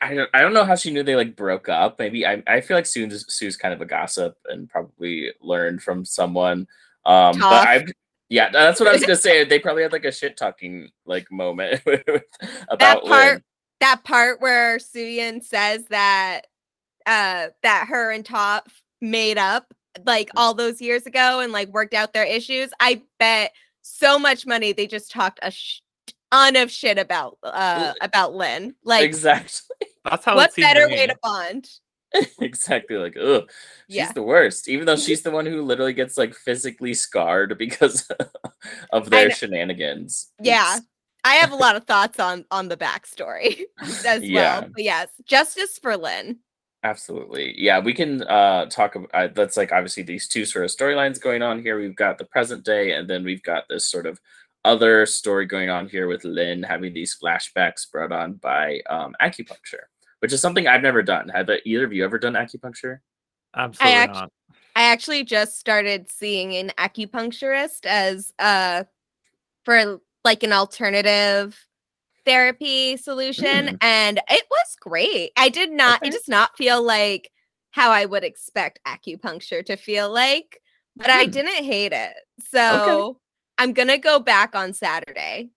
I 0.00 0.14
don't. 0.14 0.30
I 0.34 0.40
don't 0.40 0.54
know 0.54 0.64
how 0.64 0.74
she 0.74 0.90
knew 0.90 1.02
they 1.02 1.16
like 1.16 1.36
broke 1.36 1.68
up. 1.68 1.98
Maybe 1.98 2.26
I. 2.26 2.42
I 2.46 2.60
feel 2.60 2.76
like 2.76 2.86
Sue's 2.86 3.24
Sue's 3.32 3.56
kind 3.56 3.72
of 3.74 3.80
a 3.80 3.86
gossip 3.86 4.36
and 4.46 4.68
probably 4.68 5.30
learned 5.40 5.82
from 5.82 6.04
someone. 6.04 6.66
Um, 7.04 7.34
Tough. 7.34 7.40
but 7.40 7.68
I. 7.68 7.84
Yeah, 8.28 8.50
that's 8.50 8.80
what 8.80 8.88
I 8.88 8.92
was 8.92 9.00
gonna 9.06 9.16
say. 9.16 9.44
They 9.44 9.58
probably 9.58 9.82
had 9.82 9.92
like 9.92 10.04
a 10.04 10.12
shit 10.12 10.36
talking 10.36 10.88
like 11.06 11.30
moment 11.30 11.82
about 11.86 12.78
that 12.78 13.04
part. 13.04 13.32
Lin. 13.34 13.42
That 13.80 14.04
part 14.04 14.40
where 14.40 14.78
Suyin 14.78 15.42
says 15.42 15.84
that 15.90 16.42
uh 17.04 17.48
that 17.62 17.86
her 17.88 18.12
and 18.12 18.24
Toph 18.24 18.62
made 19.00 19.38
up 19.38 19.74
like 20.04 20.30
all 20.36 20.54
those 20.54 20.80
years 20.80 21.06
ago 21.06 21.40
and 21.40 21.52
like 21.52 21.68
worked 21.68 21.94
out 21.94 22.12
their 22.12 22.24
issues, 22.24 22.70
I 22.80 23.02
bet 23.18 23.52
so 23.82 24.18
much 24.18 24.46
money 24.46 24.72
they 24.72 24.86
just 24.86 25.10
talked 25.10 25.40
a 25.42 25.50
sh- 25.50 25.80
ton 26.30 26.56
of 26.56 26.70
shit 26.70 26.98
about 26.98 27.38
uh 27.42 27.92
about 28.00 28.34
Lin. 28.34 28.74
Like 28.84 29.04
exactly. 29.04 29.88
That's 30.04 30.24
how. 30.24 30.34
What 30.34 30.54
better 30.56 30.88
way 30.88 31.06
to 31.06 31.16
bond? 31.22 31.68
exactly. 32.40 32.96
Like, 32.96 33.16
oh, 33.16 33.42
she's 33.88 33.96
yeah. 33.96 34.12
the 34.12 34.22
worst. 34.22 34.68
Even 34.68 34.86
though 34.86 34.96
she's 34.96 35.22
the 35.22 35.30
one 35.30 35.46
who 35.46 35.62
literally 35.62 35.92
gets 35.92 36.16
like 36.16 36.34
physically 36.34 36.94
scarred 36.94 37.56
because 37.58 38.08
of 38.92 39.10
their 39.10 39.30
shenanigans. 39.30 40.32
Yeah. 40.40 40.78
I 41.24 41.34
have 41.34 41.52
a 41.52 41.56
lot 41.56 41.76
of 41.76 41.84
thoughts 41.84 42.18
on 42.18 42.44
on 42.50 42.68
the 42.68 42.76
backstory 42.76 43.62
as 44.04 44.24
yeah. 44.24 44.60
well. 44.60 44.70
But 44.74 44.82
yes, 44.82 45.08
justice 45.24 45.78
for 45.78 45.96
Lin. 45.96 46.38
Absolutely. 46.84 47.54
Yeah, 47.56 47.78
we 47.78 47.94
can 47.94 48.22
uh 48.24 48.66
talk 48.66 48.96
about 48.96 49.10
uh, 49.14 49.28
that's 49.28 49.56
like 49.56 49.70
obviously 49.70 50.02
these 50.02 50.26
two 50.26 50.44
sort 50.44 50.64
of 50.64 50.70
storylines 50.70 51.20
going 51.20 51.40
on 51.40 51.62
here. 51.62 51.78
We've 51.78 51.94
got 51.94 52.18
the 52.18 52.24
present 52.24 52.64
day 52.64 52.92
and 52.92 53.08
then 53.08 53.24
we've 53.24 53.42
got 53.42 53.64
this 53.68 53.88
sort 53.88 54.06
of 54.06 54.20
other 54.64 55.06
story 55.06 55.46
going 55.46 55.70
on 55.70 55.88
here 55.88 56.08
with 56.08 56.24
Lin 56.24 56.62
having 56.62 56.92
these 56.92 57.16
flashbacks 57.20 57.90
brought 57.90 58.10
on 58.10 58.34
by 58.34 58.80
um 58.90 59.14
acupuncture, 59.22 59.84
which 60.18 60.32
is 60.32 60.40
something 60.40 60.66
I've 60.66 60.82
never 60.82 61.02
done. 61.02 61.28
Have 61.28 61.48
either 61.64 61.84
of 61.84 61.92
you 61.92 62.04
ever 62.04 62.18
done 62.18 62.34
acupuncture? 62.34 62.98
Absolutely 63.54 63.98
I 63.98 64.06
not. 64.06 64.32
I 64.74 64.82
actually 64.84 65.22
just 65.22 65.60
started 65.60 66.10
seeing 66.10 66.56
an 66.56 66.72
acupuncturist 66.78 67.86
as 67.86 68.32
uh 68.40 68.82
for 69.64 70.00
like 70.24 70.42
an 70.42 70.52
alternative 70.52 71.56
therapy 72.24 72.96
solution 72.96 73.66
mm. 73.66 73.78
and 73.80 74.18
it 74.30 74.44
was 74.50 74.76
great. 74.80 75.32
I 75.36 75.48
did 75.48 75.70
not 75.70 76.00
okay. 76.00 76.08
it 76.08 76.12
does 76.12 76.28
not 76.28 76.56
feel 76.56 76.82
like 76.82 77.30
how 77.70 77.90
I 77.90 78.04
would 78.04 78.24
expect 78.24 78.80
acupuncture 78.86 79.64
to 79.66 79.76
feel 79.76 80.12
like, 80.12 80.60
but 80.96 81.06
mm. 81.06 81.12
I 81.12 81.26
didn't 81.26 81.64
hate 81.64 81.92
it. 81.92 82.14
So 82.50 82.82
okay. 82.82 83.18
I'm 83.58 83.72
going 83.72 83.88
to 83.88 83.98
go 83.98 84.20
back 84.20 84.54
on 84.54 84.72
Saturday. 84.72 85.50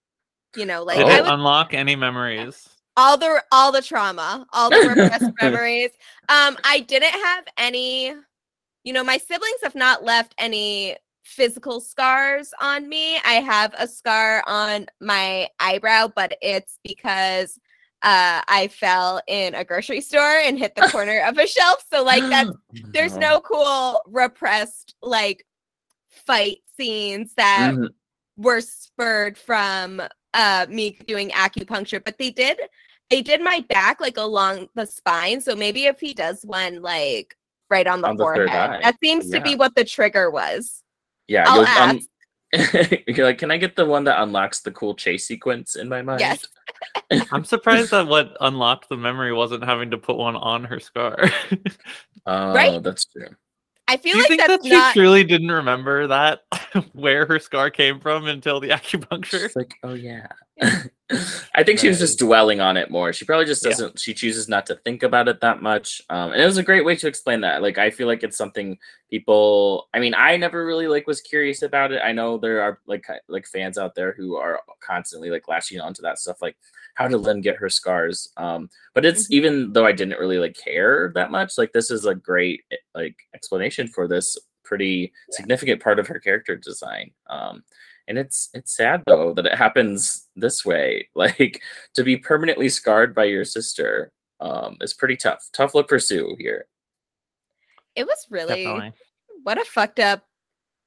You 0.56 0.66
know, 0.66 0.84
like 0.84 1.00
oh. 1.00 1.08
I 1.08 1.22
would, 1.22 1.32
unlock 1.32 1.74
any 1.74 1.96
memories. 1.96 2.70
All 2.98 3.18
the 3.18 3.44
all 3.52 3.74
the 3.74 3.82
trauma, 3.82 4.46
all 4.54 4.70
the 4.70 4.88
repressed 4.88 5.32
memories. 5.42 5.92
Um 6.30 6.58
I 6.64 6.86
didn't 6.88 7.12
have 7.12 7.46
any 7.58 8.14
you 8.86 8.94
know, 8.94 9.04
my 9.04 9.18
siblings 9.18 9.60
have 9.64 9.76
not 9.76 10.04
left 10.04 10.36
any 10.38 10.96
physical 11.26 11.82
scars 11.82 12.54
on 12.62 12.88
me. 12.88 13.18
I 13.26 13.34
have 13.36 13.74
a 13.78 13.88
scar 13.88 14.44
on 14.48 14.86
my 15.02 15.50
eyebrow, 15.60 16.12
but 16.16 16.38
it's 16.42 16.80
because 16.84 17.60
uh, 18.04 18.42
I 18.48 18.70
fell 18.72 19.20
in 19.28 19.56
a 19.56 19.66
grocery 19.66 20.02
store 20.02 20.40
and 20.44 20.58
hit 20.58 20.76
the 20.76 20.82
corner 20.92 21.22
of 21.28 21.38
a 21.38 21.48
shelf. 21.48 21.84
So 21.92 22.04
like 22.04 22.24
that, 22.30 22.48
there's 22.94 23.18
no 23.18 23.42
cool 23.42 24.02
repressed 24.06 24.96
like 25.02 25.46
fight 26.10 26.60
scenes 26.78 27.34
that 27.36 27.74
mm-hmm. 27.74 27.86
were 28.38 28.62
spurred 28.62 29.38
from 29.38 30.02
uh, 30.34 30.68
me 30.70 30.98
doing 31.08 31.30
acupuncture, 31.32 32.04
but 32.04 32.18
they 32.18 32.30
did 32.30 32.60
they 33.10 33.22
did 33.22 33.42
my 33.42 33.64
back 33.70 34.02
like 34.02 34.18
along 34.18 34.68
the 34.76 34.86
spine. 34.86 35.42
So 35.42 35.56
maybe 35.56 35.86
if 35.86 36.00
he 36.00 36.14
does 36.14 36.44
one 36.44 36.82
like 36.82 37.36
right 37.70 37.88
on 37.88 38.02
the 38.02 38.10
on 38.10 38.18
forehead, 38.18 38.48
the 38.48 38.80
that 38.82 38.96
seems 39.04 39.30
yeah. 39.30 39.38
to 39.38 39.44
be 39.44 39.56
what 39.56 39.76
the 39.76 39.86
trigger 39.86 40.30
was. 40.30 40.84
Yeah, 41.28 41.46
I'll 41.48 41.66
ask. 41.66 41.96
Um, 41.96 42.02
you're 43.08 43.26
like, 43.26 43.38
can 43.38 43.52
I 43.52 43.58
get 43.58 43.76
the 43.76 43.86
one 43.86 44.06
that 44.06 44.22
unlocks 44.22 44.62
the 44.62 44.72
cool 44.72 44.96
chase 44.96 45.26
sequence 45.26 45.76
in 45.76 45.90
my 45.90 46.02
mind? 46.02 46.22
Yes. 46.22 46.46
I'm 47.32 47.44
surprised 47.44 47.92
that 47.92 48.08
what 48.08 48.36
unlocked 48.42 48.90
the 48.90 48.98
memory 48.98 49.34
wasn't 49.34 49.64
having 49.64 49.92
to 49.92 49.98
put 49.98 50.18
one 50.18 50.36
on 50.36 50.64
her 50.66 50.80
scar. 50.80 51.30
Oh, 52.28 52.56
right? 52.56 52.82
that's 52.82 53.06
true. 53.06 53.28
I 53.88 53.98
feel 53.98 54.18
like 54.18 54.30
that's 54.30 54.64
that 54.64 54.66
not... 54.66 54.94
she 54.94 55.00
truly 55.00 55.24
didn't 55.24 55.52
remember 55.52 56.08
that 56.08 56.42
where 56.94 57.26
her 57.28 57.40
scar 57.40 57.70
came 57.70 58.00
from 58.00 58.26
until 58.26 58.60
the 58.60 58.70
acupuncture. 58.70 59.46
It's 59.46 59.56
like, 59.56 59.76
oh 59.84 59.94
yeah. 59.94 60.28
I 61.54 61.64
think 61.64 61.80
she 61.80 61.88
was 61.88 62.00
just 62.00 62.18
dwelling 62.18 62.62
on 62.62 62.78
it 62.78 62.90
more. 62.90 63.14
She 63.14 63.26
probably 63.26 63.46
just 63.46 63.62
doesn't. 63.62 63.88
Yeah. 63.88 64.00
She 64.00 64.14
chooses 64.14 64.50
not 64.50 64.66
to 64.68 64.76
think 64.76 65.04
about 65.04 65.28
it 65.28 65.42
that 65.42 65.62
much. 65.62 66.02
Um, 66.10 66.32
and 66.32 66.42
it 66.42 66.46
was 66.46 66.58
a 66.58 66.64
great 66.64 66.86
way 66.86 66.96
to 66.96 67.08
explain 67.08 67.42
that. 67.42 67.62
Like, 67.62 67.78
I 67.78 67.92
feel 67.92 68.08
like 68.08 68.24
it's 68.24 68.38
something 68.38 68.78
people. 69.10 69.88
I 69.94 70.00
mean, 70.00 70.16
I 70.16 70.38
never 70.38 70.66
really 70.66 70.88
like 70.88 71.06
was 71.06 71.22
curious 71.22 71.62
about 71.62 71.92
it. 71.92 72.02
I 72.04 72.12
know 72.12 72.38
there 72.38 72.62
are 72.62 72.80
like 72.88 73.06
like 73.28 73.46
fans 73.46 73.78
out 73.78 73.94
there 73.94 74.14
who 74.14 74.36
are 74.36 74.62
constantly 74.82 75.30
like 75.30 75.48
lashing 75.48 75.80
onto 75.80 76.02
that 76.02 76.18
stuff. 76.18 76.42
Like, 76.42 76.56
how 76.96 77.08
did 77.08 77.18
Lin 77.18 77.42
get 77.42 77.58
her 77.58 77.70
scars? 77.70 78.32
Um, 78.38 78.70
but 78.94 79.06
it's 79.06 79.26
mm-hmm. 79.26 79.34
even 79.34 79.74
though 79.74 79.86
I 79.86 79.92
didn't 79.92 80.20
really 80.20 80.40
like 80.40 80.56
care 80.56 81.12
that 81.16 81.32
much. 81.32 81.58
Like, 81.58 81.72
this 81.74 81.92
is 81.92 82.06
a 82.06 82.16
great 82.16 82.64
like 82.94 83.16
explanation 83.34 83.88
for 83.88 84.08
this 84.08 84.38
pretty 84.64 85.14
significant 85.30 85.82
part 85.82 86.00
of 86.00 86.08
her 86.08 86.20
character 86.20 86.56
design. 86.56 87.12
Um, 87.30 87.64
and 88.08 88.18
it's 88.18 88.50
it's 88.54 88.76
sad 88.76 89.04
though 89.08 89.34
that 89.34 89.46
it 89.46 89.56
happens 89.56 90.28
this 90.36 90.64
way 90.64 91.10
like 91.16 91.62
to 91.96 92.04
be 92.04 92.18
permanently 92.18 92.70
scarred 92.70 93.16
by 93.16 93.24
your 93.24 93.46
sister 93.46 94.12
um, 94.40 94.78
is 94.82 94.94
pretty 94.94 95.16
tough. 95.16 95.50
Tough 95.54 95.74
look 95.74 95.90
for 95.90 96.00
Sue 96.00 96.36
here. 96.40 96.66
It 97.96 98.06
was 98.06 98.28
really 98.30 98.66
Definitely. 98.66 98.94
what 99.44 99.58
a 99.58 99.66
fucked 99.66 100.00
up 100.00 100.24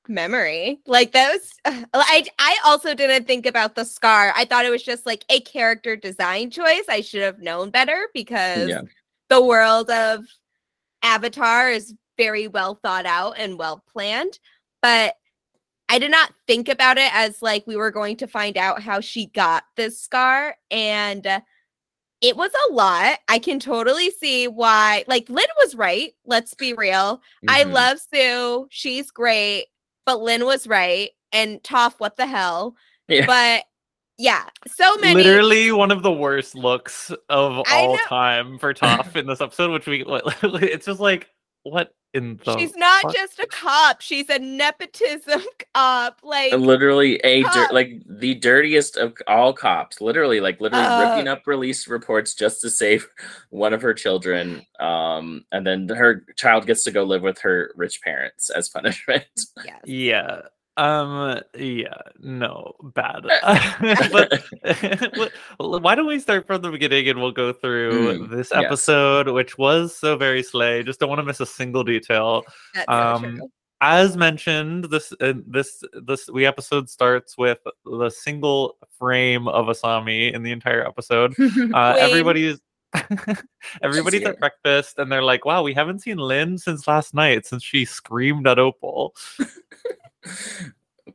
memory. 0.09 0.81
Like 0.87 1.13
those 1.13 1.55
I 1.65 2.27
I 2.39 2.59
also 2.65 2.95
didn't 2.95 3.27
think 3.27 3.47
about 3.47 3.75
the 3.75 3.85
scar. 3.85 4.33
I 4.37 4.45
thought 4.45 4.65
it 4.65 4.71
was 4.71 4.83
just 4.83 5.07
like 5.07 5.25
a 5.29 5.41
character 5.41 5.97
design 5.97 6.51
choice. 6.51 6.85
I 6.89 7.01
should 7.01 7.23
have 7.23 7.41
known 7.41 7.71
better 7.71 8.09
because 8.15 8.69
yeah. 8.69 8.83
the 9.29 9.45
world 9.45 9.91
of 9.91 10.25
Avatar 11.03 11.71
is 11.71 11.95
very 12.17 12.49
well 12.49 12.75
thought 12.83 13.07
out 13.07 13.39
and 13.39 13.59
well 13.59 13.85
planned. 13.93 14.39
But 14.83 15.15
I 15.89 15.99
did 15.99 16.11
not 16.11 16.33
think 16.47 16.69
about 16.69 16.99
it 16.99 17.11
as 17.15 17.41
like 17.41 17.67
we 17.67 17.77
were 17.77 17.91
going 17.91 18.17
to 18.19 18.27
find 18.27 18.57
out 18.57 18.83
how 18.83 19.01
she 19.01 19.27
got 19.27 19.65
this 19.77 19.99
scar. 20.01 20.57
And 20.71 21.27
it 22.21 22.37
was 22.37 22.51
a 22.69 22.73
lot. 22.73 23.21
I 23.29 23.39
can 23.39 23.61
totally 23.61 24.11
see 24.11 24.49
why. 24.49 25.05
Like, 25.07 25.29
Lin 25.29 25.47
was 25.63 25.75
right. 25.75 26.13
Let's 26.27 26.55
be 26.55 26.73
real. 26.73 27.17
Mm-hmm. 27.17 27.51
I 27.51 27.63
love 27.63 27.99
Sue. 28.13 28.67
She's 28.71 29.11
great. 29.11 29.67
But 30.09 30.23
Lin 30.23 30.47
was 30.47 30.67
right. 30.67 31.11
And 31.33 31.63
Toph, 31.63 31.97
what 31.99 32.17
the 32.17 32.27
hell? 32.27 32.75
Yeah. 33.09 33.27
But 33.27 33.65
yeah, 34.17 34.45
so 34.67 34.97
many. 34.97 35.23
Literally 35.23 35.71
one 35.71 35.91
of 35.91 36.03
the 36.03 36.11
worst 36.11 36.55
looks 36.55 37.13
of 37.29 37.63
all 37.71 37.99
time 38.07 38.59
for 38.59 38.73
Toph 38.75 39.17
in 39.17 39.27
this 39.27 39.43
episode, 39.43 39.71
which 39.71 39.87
we, 39.87 40.07
it's 40.07 40.87
just 40.87 40.99
like, 40.99 41.29
what 41.65 41.93
in 42.15 42.41
the 42.45 42.57
she's 42.57 42.75
not 42.77 43.03
fuck? 43.03 43.15
just 43.15 43.39
a 43.39 43.47
cop 43.47 44.01
she's 44.01 44.29
a 44.31 44.39
nepotism 44.39 45.43
cop 45.75 46.19
like 46.23 46.53
literally 46.53 47.17
a 47.19 47.43
dir- 47.43 47.69
like 47.71 48.03
the 48.07 48.35
dirtiest 48.35 48.97
of 48.97 49.15
all 49.27 49.53
cops 49.53 50.01
literally 50.01 50.41
like 50.41 50.61
literally 50.61 50.85
uh, 50.85 51.11
ripping 51.11 51.29
up 51.29 51.43
release 51.47 51.87
reports 51.87 52.35
just 52.35 52.61
to 52.63 52.71
save 52.71 53.07
one 53.51 53.75
of 53.75 53.83
her 53.83 53.93
children 53.93 54.65
um 54.81 55.45
and 55.53 55.67
then 55.67 55.89
her 55.89 56.25
child 56.37 56.67
gets 56.67 56.83
to 56.83 56.91
go 56.91 57.03
live 57.03 57.23
with 57.23 57.39
her 57.39 57.73
rich 57.77 58.01
parents 58.01 58.49
as 58.51 58.69
punishment 58.69 59.25
yes. 59.65 59.81
yeah 59.85 60.41
um. 60.79 61.41
Yeah. 61.59 61.95
No. 62.21 62.75
Bad. 62.95 63.23
but 64.13 65.33
why 65.59 65.95
don't 65.95 66.07
we 66.07 66.21
start 66.21 66.47
from 66.47 66.63
the 66.63 66.71
beginning 66.71 67.09
and 67.09 67.21
we'll 67.21 67.33
go 67.33 67.53
through 67.53 68.19
mm, 68.21 68.31
this 68.31 68.53
episode, 68.53 69.27
yes. 69.27 69.35
which 69.35 69.59
was 69.59 69.95
so 69.95 70.17
very 70.17 70.43
slay. 70.43 70.83
Just 70.83 71.01
don't 71.01 71.09
want 71.09 71.19
to 71.19 71.25
miss 71.25 71.41
a 71.41 71.47
single 71.47 71.85
detail. 71.85 72.45
That's 72.75 72.89
um. 72.89 73.43
As 73.81 74.17
mentioned, 74.17 74.87
this 74.87 75.13
uh, 75.21 75.35
this 75.47 75.85
this 75.93 76.29
we 76.29 76.47
episode 76.47 76.91
starts 76.91 77.39
with 77.39 77.61
the 77.85 78.11
single 78.11 78.77
frame 78.99 79.47
of 79.47 79.67
Asami 79.67 80.33
in 80.33 80.43
the 80.43 80.51
entire 80.51 80.85
episode. 80.85 81.33
Uh, 81.73 81.95
everybody's 81.97 82.59
everybody's 83.83 84.25
at 84.25 84.41
breakfast 84.41 84.99
and 84.99 85.13
they're 85.13 85.23
like, 85.23 85.45
"Wow, 85.45 85.63
we 85.63 85.75
haven't 85.75 86.01
seen 86.01 86.17
Lin 86.17 86.59
since 86.59 86.89
last 86.89 87.15
night 87.15 87.47
since 87.47 87.63
she 87.63 87.85
screamed 87.85 88.49
at 88.49 88.59
Opal." 88.59 89.15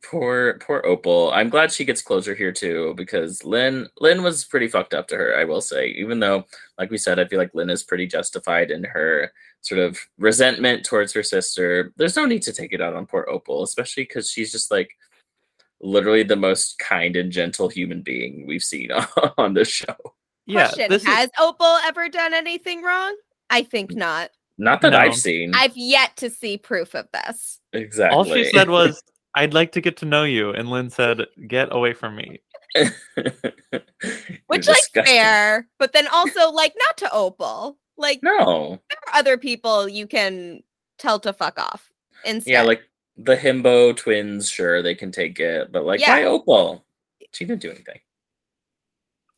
Poor 0.02 0.58
poor 0.60 0.82
opal. 0.86 1.32
I'm 1.34 1.50
glad 1.50 1.72
she 1.72 1.86
gets 1.86 2.02
closure 2.02 2.34
here 2.34 2.52
too 2.52 2.94
because 2.98 3.44
Lin 3.44 3.88
Lin 4.00 4.24
was 4.24 4.44
pretty 4.44 4.68
fucked 4.68 4.94
up 4.94 5.08
to 5.10 5.16
her 5.16 5.38
i 5.38 5.44
will 5.44 5.62
say. 5.62 5.90
Even 5.90 6.20
though 6.20 6.46
like 6.80 6.90
we 6.90 6.98
said 6.98 7.20
i 7.20 7.26
feel 7.26 7.40
like 7.40 7.54
Lin 7.54 7.70
is 7.70 7.84
pretty 7.84 8.08
justified 8.08 8.72
in 8.72 8.84
her 8.84 9.32
sort 9.62 9.80
of 9.80 10.00
resentment 10.18 10.84
towards 10.84 11.14
her 11.14 11.24
sister. 11.24 11.94
There's 11.96 12.16
no 12.16 12.26
need 12.26 12.42
to 12.44 12.54
take 12.54 12.74
it 12.74 12.82
out 12.82 12.96
on 12.96 13.06
poor 13.06 13.28
opal 13.30 13.64
especially 13.64 14.04
because 14.04 14.32
she's 14.32 14.52
just 14.52 14.72
like 14.72 14.90
literally 15.80 16.24
the 16.24 16.36
most 16.36 16.80
kind 16.80 17.16
and 17.16 17.32
gentle 17.32 17.70
human 17.70 18.02
being 18.02 18.46
we've 18.48 18.64
seen 18.64 18.90
on 19.38 19.54
the 19.54 19.66
show. 19.66 19.96
Yeah 20.46 20.72
has 20.76 21.04
is... 21.04 21.30
opal 21.40 21.78
ever 21.86 22.10
done 22.10 22.34
anything 22.34 22.82
wrong? 22.82 23.16
I 23.50 23.64
think 23.64 23.96
not 23.96 24.32
not 24.58 24.82
that 24.82 24.92
no. 24.92 25.00
i've 25.00 25.16
seen 25.16 25.52
i've 25.56 25.76
yet 25.76 26.16
to 26.16 26.30
see 26.30 26.58
proof 26.58 26.94
of 26.94 27.08
this 27.12 27.60
Exactly. 27.74 28.16
All 28.16 28.24
she 28.24 28.46
said 28.52 28.70
was, 28.70 29.02
I'd 29.36 29.54
like 29.54 29.72
to 29.74 29.82
get 29.82 29.98
to 29.98 30.06
know 30.06 30.24
you. 30.24 30.52
And 30.52 30.70
Lin 30.70 30.90
said, 30.90 31.26
Get 31.48 31.70
away 31.72 31.94
from 31.94 32.16
me. 32.16 32.40
Which, 34.48 34.68
like, 34.68 35.06
fair, 35.06 35.68
but 35.80 35.94
then 35.94 36.08
also, 36.08 36.52
like, 36.52 36.74
not 36.78 36.98
to 36.98 37.12
Opal. 37.12 37.78
Like, 37.98 38.22
no. 38.24 38.80
There 38.90 39.00
are 39.08 39.20
other 39.20 39.38
people 39.38 39.88
you 39.88 40.08
can 40.08 40.64
tell 40.98 41.20
to 41.20 41.34
fuck 41.34 41.60
off 41.60 41.92
instead. 42.26 42.52
Yeah, 42.52 42.62
like 42.64 42.82
the 43.18 43.36
Himbo 43.36 43.96
twins, 43.96 44.50
sure, 44.50 44.82
they 44.82 44.96
can 44.96 45.12
take 45.12 45.40
it, 45.40 45.72
but 45.72 45.86
like, 45.86 46.00
yeah. 46.00 46.14
why 46.14 46.24
Opal? 46.24 46.86
She 47.32 47.46
didn't 47.46 47.62
do 47.62 47.70
anything. 47.70 48.00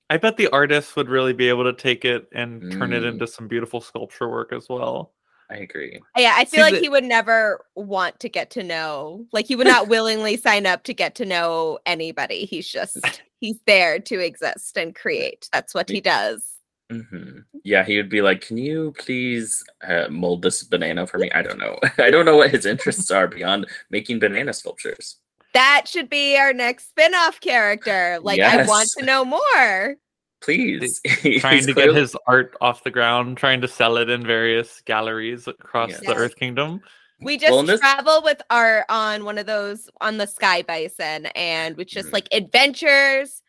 I 0.10 0.18
bet 0.18 0.38
the 0.38 0.50
artist 0.50 0.96
would 0.96 1.10
really 1.10 1.34
be 1.34 1.50
able 1.50 1.64
to 1.64 1.74
take 1.74 2.06
it 2.06 2.28
and 2.32 2.72
turn 2.72 2.92
mm. 2.92 2.98
it 2.98 3.04
into 3.04 3.26
some 3.26 3.48
beautiful 3.48 3.82
sculpture 3.82 4.30
work 4.30 4.54
as 4.54 4.68
well. 4.70 5.14
I 5.50 5.58
agree. 5.58 6.00
Yeah, 6.18 6.34
I 6.36 6.46
feel 6.46 6.60
See, 6.60 6.64
like 6.64 6.74
the... 6.76 6.80
he 6.82 6.90
would 6.90 7.04
never 7.04 7.64
want 7.76 8.20
to 8.20 8.30
get 8.30 8.50
to 8.52 8.64
know, 8.64 9.26
like 9.32 9.46
he 9.46 9.56
would 9.56 9.68
not 9.68 9.88
willingly 9.88 10.38
sign 10.38 10.66
up 10.66 10.84
to 10.86 10.94
get 10.94 11.16
to 11.16 11.26
know 11.26 11.80
anybody. 11.86 12.46
He's 12.46 12.68
just 12.68 13.22
he's 13.40 13.60
there 13.68 14.00
to 14.00 14.20
exist 14.20 14.78
and 14.78 14.96
create. 14.96 15.48
That's 15.54 15.74
what 15.74 15.90
he 15.90 16.02
does. 16.02 16.52
Mm-hmm. 16.92 17.40
Yeah, 17.64 17.84
he 17.84 17.98
would 17.98 18.10
be 18.10 18.22
like, 18.22 18.42
"Can 18.42 18.58
you 18.58 18.94
please 18.98 19.64
uh, 19.88 20.08
mold 20.10 20.42
this 20.42 20.64
banana 20.64 21.08
for 21.08 21.18
me?" 21.18 21.32
I 21.32 21.42
don't 21.42 21.60
know. 21.60 21.78
I 21.98 22.10
don't 22.10 22.26
know 22.26 22.38
what 22.38 22.52
his 22.52 22.66
interests 22.66 23.12
are 23.12 23.28
beyond 23.28 23.68
making 23.90 24.20
banana 24.20 24.54
sculptures. 24.54 25.18
That 25.56 25.88
should 25.88 26.10
be 26.10 26.38
our 26.38 26.54
next 26.54 26.90
spin-off 26.90 27.40
character. 27.42 28.20
Like, 28.22 28.38
yes. 28.38 28.68
I 28.68 28.70
want 28.70 28.90
to 29.00 29.06
know 29.06 29.26
more 29.26 29.98
please 30.46 31.02
trying 31.40 31.66
to 31.66 31.74
clearly... 31.74 31.94
get 31.94 31.96
his 31.96 32.16
art 32.28 32.56
off 32.62 32.84
the 32.84 32.92
ground 32.92 33.38
trying 33.38 33.62
to 33.62 33.68
sell 33.68 33.98
it 33.98 34.10
in 34.10 34.26
various 34.26 34.82
galleries 34.82 35.48
across 35.48 35.90
yes. 35.90 36.00
the 36.02 36.14
earth 36.14 36.36
kingdom 36.36 36.80
we 37.22 37.38
just 37.38 37.52
well, 37.52 37.64
this... 37.64 37.80
travel 37.80 38.22
with 38.24 38.42
art 38.50 38.86
on 38.90 39.26
one 39.26 39.38
of 39.38 39.46
those 39.46 39.90
on 40.02 40.18
the 40.18 40.28
sky 40.28 40.62
bison 40.62 41.26
and 41.28 41.76
which 41.78 41.94
just 41.94 42.08
mm-hmm. 42.08 42.16
like 42.16 42.28
adventures 42.32 43.42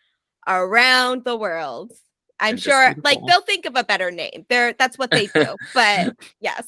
around 0.48 1.24
the 1.24 1.36
world 1.36 1.92
i'm 2.40 2.50
and 2.50 2.62
sure 2.62 2.94
like 3.04 3.18
they'll 3.26 3.42
think 3.42 3.66
of 3.66 3.76
a 3.76 3.84
better 3.84 4.10
name 4.10 4.46
they're 4.48 4.72
that's 4.74 4.96
what 4.96 5.10
they 5.10 5.26
do 5.26 5.56
but 5.74 6.16
yes 6.40 6.66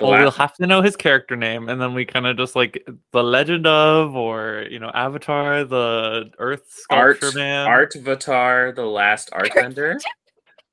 well, 0.00 0.10
we'll 0.10 0.30
have 0.32 0.54
to 0.54 0.66
know 0.66 0.82
his 0.82 0.94
character 0.96 1.36
name, 1.36 1.68
and 1.68 1.80
then 1.80 1.94
we 1.94 2.04
kind 2.04 2.26
of 2.26 2.36
just 2.36 2.54
like 2.54 2.86
the 3.12 3.22
Legend 3.22 3.66
of, 3.66 4.14
or 4.14 4.66
you 4.70 4.78
know, 4.78 4.90
Avatar, 4.94 5.64
the 5.64 6.30
Earth 6.38 6.64
Sculpture 6.68 7.26
Art, 7.26 7.34
Man, 7.34 7.66
Art 7.66 7.96
Avatar, 7.96 8.72
the 8.72 8.84
Last 8.84 9.30
Artbender. 9.32 9.98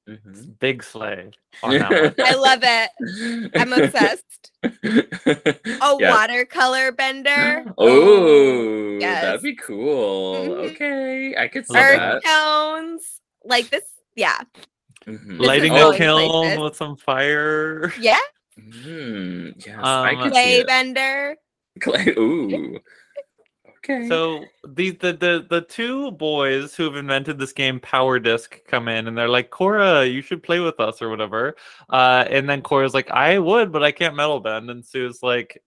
mm-hmm. 0.09 0.51
Big 0.59 0.83
slay. 0.83 1.31
I 1.63 2.33
love 2.33 2.63
it. 2.63 3.51
I'm 3.55 3.71
obsessed. 3.71 4.51
A 4.63 4.75
yeah. 5.99 6.11
watercolor 6.11 6.91
bender. 6.91 7.65
Oh, 7.77 8.97
yes. 8.99 9.21
that'd 9.21 9.41
be 9.41 9.55
cool. 9.55 10.35
Mm-hmm. 10.35 10.75
Okay, 10.75 11.35
I 11.37 11.47
could 11.47 11.65
see 11.65 11.77
Earth 11.77 11.97
that. 11.97 12.23
tones, 12.25 13.21
like 13.45 13.69
this. 13.69 13.85
Yeah. 14.15 14.39
Mm-hmm. 15.05 15.37
Lighting 15.37 15.77
a 15.77 15.95
kiln 15.95 16.59
with 16.61 16.75
some 16.75 16.97
fire. 16.97 17.93
Yeah. 17.99 18.17
Mm, 18.59 19.65
yes, 19.65 19.79
um, 19.83 20.31
clay 20.31 20.63
bender. 20.63 21.35
Clay. 21.79 22.13
Ooh. 22.17 22.79
Okay. 23.79 24.07
So 24.07 24.45
the, 24.65 24.91
the 24.91 25.13
the 25.13 25.45
the 25.49 25.61
two 25.61 26.11
boys 26.11 26.73
who 26.73 26.85
have 26.85 26.95
invented 26.95 27.37
this 27.37 27.51
game, 27.51 27.79
Power 27.81 28.17
Disc, 28.17 28.59
come 28.65 28.87
in 28.87 29.07
and 29.07 29.17
they're 29.17 29.27
like, 29.27 29.49
Korra, 29.49 30.09
you 30.11 30.21
should 30.21 30.41
play 30.41 30.59
with 30.59 30.79
us 30.79 31.01
or 31.01 31.09
whatever." 31.09 31.55
Uh, 31.89 32.23
and 32.29 32.47
then 32.47 32.61
Korra's 32.61 32.93
like, 32.93 33.11
"I 33.11 33.39
would, 33.39 33.71
but 33.71 33.83
I 33.83 33.91
can't 33.91 34.15
metal 34.15 34.39
bend." 34.39 34.69
And 34.69 34.85
Sue's 34.85 35.21
like, 35.21 35.61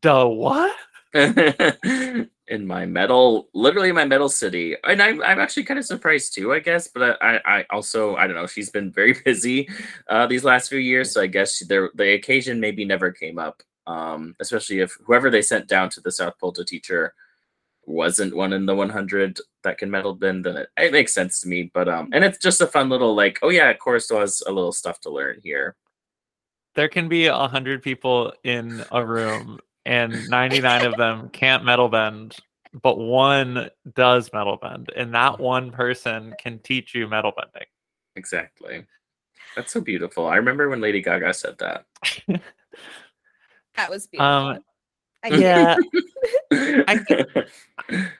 "Duh, 0.00 0.26
what?" 0.26 0.76
in 1.14 2.66
my 2.66 2.84
metal, 2.86 3.48
literally 3.54 3.92
my 3.92 4.04
metal 4.04 4.28
city, 4.28 4.76
and 4.84 5.02
I'm 5.02 5.22
I'm 5.22 5.38
actually 5.38 5.64
kind 5.64 5.78
of 5.78 5.86
surprised 5.86 6.34
too, 6.34 6.52
I 6.52 6.58
guess. 6.60 6.88
But 6.88 7.22
I 7.22 7.40
I 7.44 7.64
also 7.70 8.16
I 8.16 8.26
don't 8.26 8.36
know. 8.36 8.46
She's 8.46 8.70
been 8.70 8.92
very 8.92 9.12
busy 9.24 9.68
uh, 10.08 10.26
these 10.26 10.44
last 10.44 10.68
few 10.68 10.78
years, 10.78 11.12
so 11.12 11.22
I 11.22 11.26
guess 11.26 11.60
there 11.60 11.90
the 11.94 12.14
occasion 12.14 12.60
maybe 12.60 12.84
never 12.84 13.10
came 13.10 13.38
up. 13.38 13.62
Um, 13.86 14.36
especially 14.38 14.80
if 14.80 14.96
whoever 15.06 15.30
they 15.30 15.40
sent 15.40 15.66
down 15.66 15.88
to 15.90 16.02
the 16.02 16.12
South 16.12 16.34
Pole 16.38 16.52
to 16.52 16.64
teach 16.64 16.88
her 16.88 17.14
wasn't 17.86 18.36
one 18.36 18.52
in 18.52 18.66
the 18.66 18.74
100 18.74 19.40
that 19.64 19.78
can 19.78 19.90
metal 19.90 20.14
bend, 20.14 20.44
then 20.44 20.58
it, 20.58 20.68
it 20.76 20.92
makes 20.92 21.14
sense 21.14 21.40
to 21.40 21.48
me. 21.48 21.70
But 21.72 21.88
um, 21.88 22.10
and 22.12 22.22
it's 22.22 22.38
just 22.38 22.60
a 22.60 22.66
fun 22.66 22.90
little 22.90 23.14
like, 23.14 23.38
oh 23.42 23.48
yeah, 23.48 23.70
of 23.70 23.78
course, 23.78 24.04
still 24.04 24.20
has 24.20 24.42
a 24.46 24.52
little 24.52 24.72
stuff 24.72 25.00
to 25.00 25.10
learn 25.10 25.40
here. 25.42 25.74
There 26.74 26.88
can 26.88 27.08
be 27.08 27.26
a 27.26 27.48
hundred 27.48 27.82
people 27.82 28.32
in 28.44 28.84
a 28.92 29.04
room 29.04 29.58
and 29.88 30.28
99 30.28 30.84
of 30.84 30.96
them 30.98 31.30
can't 31.30 31.64
metal 31.64 31.88
bend, 31.88 32.36
but 32.82 32.98
one 32.98 33.70
does 33.94 34.30
metal 34.34 34.58
bend, 34.60 34.90
and 34.94 35.14
that 35.14 35.40
one 35.40 35.70
person 35.72 36.34
can 36.38 36.58
teach 36.58 36.94
you 36.94 37.08
metal 37.08 37.32
bending. 37.34 37.66
Exactly. 38.14 38.84
That's 39.56 39.72
so 39.72 39.80
beautiful. 39.80 40.26
I 40.26 40.36
remember 40.36 40.68
when 40.68 40.82
Lady 40.82 41.00
Gaga 41.00 41.32
said 41.32 41.56
that. 41.58 41.86
that 43.76 43.88
was 43.90 44.06
beautiful. 44.06 44.26
Um, 44.26 44.58
yeah. 45.30 45.76
I, 46.52 47.00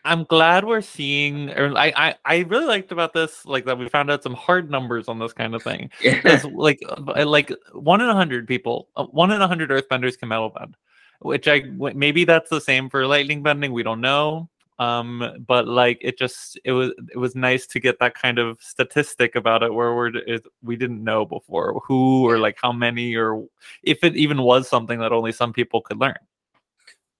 am 0.07 0.25
glad 0.25 0.65
we're 0.65 0.81
seeing, 0.81 1.51
or 1.51 1.77
I, 1.77 1.93
I, 1.95 2.15
I 2.25 2.39
really 2.49 2.65
liked 2.65 2.93
about 2.93 3.13
this, 3.13 3.45
like 3.45 3.67
that 3.67 3.79
we 3.79 3.91
found 3.91 4.11
out 4.11 4.23
some 4.23 4.35
hard 4.35 4.71
numbers 4.71 5.07
on 5.07 5.19
this 5.19 5.35
kind 5.35 5.55
of 5.55 5.63
thing. 5.63 5.91
Yeah. 6.03 6.41
Like, 6.51 6.81
uh, 6.89 7.27
like 7.27 7.53
one 7.73 8.01
in 8.01 8.09
a 8.09 8.15
hundred 8.15 8.49
people, 8.49 8.89
uh, 8.97 9.05
one 9.05 9.31
in 9.31 9.43
a 9.43 9.47
hundred 9.47 9.69
Earthbenders 9.69 10.19
can 10.19 10.29
metal 10.29 10.49
bend, 10.49 10.75
which 11.21 11.49
I 11.49 11.63
maybe 11.95 12.25
that's 12.25 12.51
the 12.51 12.61
same 12.61 12.89
for 12.89 13.07
lightning 13.07 13.43
bending. 13.43 13.73
We 13.73 13.83
don't 13.83 14.01
know. 14.01 14.49
Um 14.79 15.45
but 15.47 15.67
like 15.67 15.99
it 16.01 16.17
just 16.17 16.59
it 16.65 16.73
was 16.73 16.93
it 17.13 17.19
was 17.19 17.35
nice 17.35 17.67
to 17.69 17.81
get 17.81 17.99
that 17.99 18.15
kind 18.15 18.39
of 18.39 18.63
statistic 18.63 19.35
about 19.35 19.63
it 19.63 19.75
where 19.75 19.95
we're 19.95 20.15
it, 20.17 20.47
we 20.63 20.77
didn't 20.77 21.03
know 21.03 21.25
before 21.25 21.83
who 21.87 22.25
or 22.29 22.39
like 22.39 22.57
how 22.63 22.73
many 22.73 23.17
or 23.17 23.45
if 23.83 24.05
it 24.05 24.17
even 24.17 24.43
was 24.43 24.69
something 24.69 25.01
that 25.01 25.13
only 25.13 25.33
some 25.33 25.53
people 25.53 25.81
could 25.81 25.99
learn. 25.99 26.19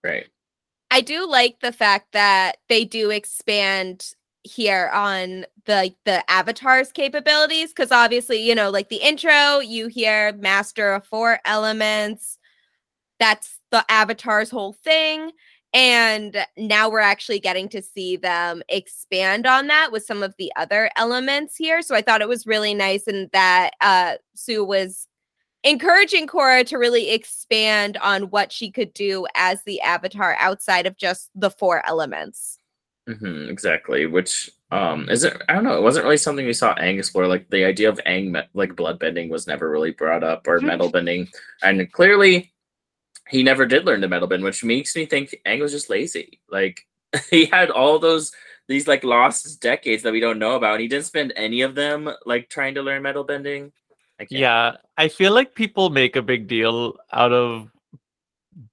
Right. 0.03 0.27
I 0.91 1.01
do 1.01 1.29
like 1.29 1.59
the 1.59 1.71
fact 1.71 2.13
that 2.13 2.57
they 2.67 2.85
do 2.85 3.09
expand 3.09 4.13
here 4.43 4.89
on 4.93 5.45
the 5.65 5.93
the 6.05 6.29
avatar's 6.31 6.91
capabilities 6.91 7.69
because 7.69 7.91
obviously 7.91 8.37
you 8.41 8.55
know 8.55 8.69
like 8.69 8.89
the 8.89 8.95
intro 8.97 9.59
you 9.59 9.87
hear 9.87 10.33
master 10.33 10.93
of 10.93 11.05
four 11.05 11.39
elements. 11.45 12.37
That's 13.19 13.58
the 13.71 13.85
avatar's 13.89 14.49
whole 14.49 14.73
thing 14.73 15.31
and 15.73 16.45
now 16.57 16.89
we're 16.89 16.99
actually 16.99 17.39
getting 17.39 17.69
to 17.69 17.81
see 17.81 18.17
them 18.17 18.63
expand 18.69 19.45
on 19.45 19.67
that 19.67 19.91
with 19.91 20.03
some 20.03 20.23
of 20.23 20.33
the 20.37 20.51
other 20.55 20.89
elements 20.95 21.55
here. 21.55 21.81
So 21.81 21.95
I 21.95 22.01
thought 22.01 22.21
it 22.21 22.27
was 22.27 22.47
really 22.47 22.73
nice 22.73 23.05
and 23.07 23.29
that 23.33 23.71
uh, 23.81 24.15
Sue 24.35 24.65
was 24.65 25.07
encouraging 25.63 26.25
Korra 26.25 26.65
to 26.67 26.77
really 26.77 27.11
expand 27.11 27.97
on 27.97 28.23
what 28.23 28.51
she 28.51 28.71
could 28.71 28.93
do 28.93 29.27
as 29.35 29.61
the 29.63 29.79
avatar 29.81 30.35
outside 30.39 30.87
of 30.87 30.97
just 30.97 31.29
the 31.35 31.51
four 31.51 31.85
elements. 31.85 32.57
Mm-hmm, 33.07 33.49
exactly. 33.49 34.05
Which 34.05 34.49
um 34.71 35.09
is 35.09 35.23
it 35.23 35.33
I 35.49 35.53
don't 35.53 35.63
know, 35.63 35.77
it 35.77 35.81
wasn't 35.81 36.05
really 36.05 36.17
something 36.17 36.45
we 36.45 36.53
saw 36.53 36.75
Aang 36.75 36.99
explore. 36.99 37.27
Like 37.27 37.49
the 37.49 37.65
idea 37.65 37.89
of 37.89 37.99
Aang 38.07 38.43
like 38.53 38.75
blood 38.75 38.99
bending 38.99 39.29
was 39.29 39.47
never 39.47 39.69
really 39.69 39.91
brought 39.91 40.23
up 40.23 40.47
or 40.47 40.57
mm-hmm. 40.57 40.67
metal 40.67 40.89
bending. 40.89 41.27
And 41.63 41.91
clearly 41.91 42.53
he 43.29 43.43
never 43.43 43.65
did 43.65 43.85
learn 43.85 44.01
to 44.01 44.07
metal 44.07 44.27
bend, 44.27 44.43
which 44.43 44.63
makes 44.63 44.95
me 44.95 45.05
think 45.05 45.35
Aang 45.45 45.61
was 45.61 45.71
just 45.71 45.89
lazy. 45.89 46.39
Like 46.49 46.85
he 47.29 47.45
had 47.45 47.69
all 47.69 47.99
those 47.99 48.31
these 48.67 48.87
like 48.87 49.03
lost 49.03 49.61
decades 49.61 50.03
that 50.03 50.13
we 50.13 50.19
don't 50.19 50.39
know 50.39 50.55
about, 50.55 50.73
and 50.73 50.81
he 50.81 50.87
didn't 50.87 51.05
spend 51.05 51.33
any 51.35 51.61
of 51.61 51.75
them 51.75 52.09
like 52.25 52.49
trying 52.49 52.75
to 52.75 52.81
learn 52.81 53.01
metal 53.01 53.23
bending. 53.23 53.71
I 54.19 54.27
yeah, 54.29 54.73
I 54.97 55.07
feel 55.07 55.33
like 55.33 55.55
people 55.55 55.89
make 55.89 56.15
a 56.15 56.21
big 56.21 56.47
deal 56.47 56.97
out 57.11 57.31
of 57.31 57.69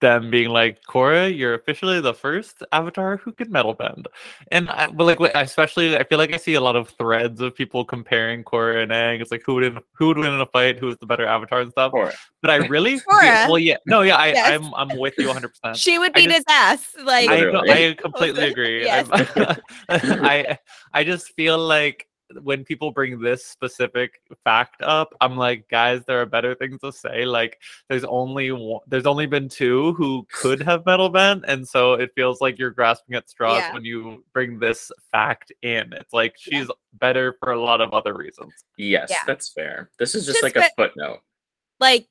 them 0.01 0.31
being 0.31 0.51
like, 0.51 0.83
Korra, 0.83 1.37
you're 1.37 1.55
officially 1.55 2.01
the 2.01 2.15
first 2.15 2.63
avatar 2.73 3.17
who 3.19 3.33
can 3.33 3.51
metal 3.51 3.75
bend. 3.75 4.09
And 4.51 4.69
I, 4.69 4.89
but 4.89 5.05
like, 5.05 5.21
especially, 5.35 5.97
I 5.97 6.05
feel 6.05 6.19
like 6.19 6.35
I 6.35 6.39
see 6.39 6.55
a 6.55 6.61
lot 6.61 6.77
of 6.77 6.89
threads 6.91 7.41
of 7.41 7.55
people 7.55 7.85
comparing 7.85 8.43
Korra 8.43 8.83
and 8.83 8.93
Aang. 8.93 9.21
It's 9.21 9.31
like, 9.31 9.43
who 9.47 9.55
would 9.55 9.65
in, 9.65 9.79
who 9.93 10.09
would 10.09 10.19
win 10.19 10.33
in 10.33 10.41
a 10.41 10.47
fight? 10.47 10.79
Who's 10.79 10.97
the 10.99 11.07
better 11.07 11.27
avatar 11.27 11.61
and 11.61 11.71
stuff. 11.71 11.93
Korra. 11.93 12.15
But 12.43 12.51
I 12.51 12.57
really, 12.67 13.01
Korra. 13.09 13.49
well, 13.49 13.59
yeah, 13.59 13.77
no, 13.87 14.03
yeah, 14.03 14.17
I, 14.17 14.29
yes. 14.29 14.61
I'm, 14.61 14.75
I'm 14.75 14.99
with 14.99 15.15
you 15.19 15.27
100. 15.27 15.49
percent 15.49 15.77
She 15.77 15.99
would 15.99 16.13
beat 16.13 16.31
his 16.31 16.45
ass. 16.49 16.95
Like, 17.03 17.29
I, 17.29 17.89
I 17.89 17.95
completely 17.95 18.45
agree. 18.51 18.85
yes. 18.85 19.09
I, 19.89 20.59
I 20.93 21.05
just 21.05 21.29
feel 21.35 21.59
like 21.59 22.09
when 22.43 22.65
people 22.65 22.91
bring 22.91 23.21
this 23.21 23.45
specific 23.45 24.21
fact 24.45 24.83
up, 24.83 25.15
I'm 25.21 25.37
like, 25.37 25.69
guys, 25.69 26.03
there 26.07 26.21
are 26.21 26.27
better 26.27 26.55
things 26.55 26.81
to 26.81 26.93
say. 26.93 27.25
Like, 27.25 27.61
there's 27.89 28.05
only 28.05 28.53
one, 28.53 28.81
there's 28.87 29.07
only 29.07 29.27
been 29.27 29.49
two 29.49 29.93
who 29.95 30.27
could 30.33 30.63
have 30.63 30.85
metal 30.87 31.09
bent, 31.09 31.45
and 31.47 31.67
so 31.67 31.95
it 31.95 32.11
feels 32.15 32.41
like 32.41 32.59
you're 32.59 32.71
grasping 32.71 33.17
at 33.17 33.29
straws 33.31 33.59
yeah. 33.59 33.73
when 33.73 33.85
you 33.85 34.25
bring 34.33 34.59
this 34.59 34.91
fact 35.13 35.53
in. 35.63 35.93
It's 35.93 36.13
like 36.13 36.35
she's 36.39 36.67
yeah. 36.67 36.75
better 36.95 37.37
for 37.39 37.53
a 37.53 37.61
lot 37.61 37.81
of 37.81 37.93
other 37.93 38.15
reasons. 38.15 38.53
Yes, 38.77 39.09
yeah. 39.11 39.19
that's 39.27 39.51
fair. 39.51 39.91
This 39.99 40.15
is 40.15 40.27
just, 40.27 40.41
just 40.41 40.43
like 40.43 40.57
a 40.57 40.71
footnote. 40.77 41.21
Like, 41.79 42.09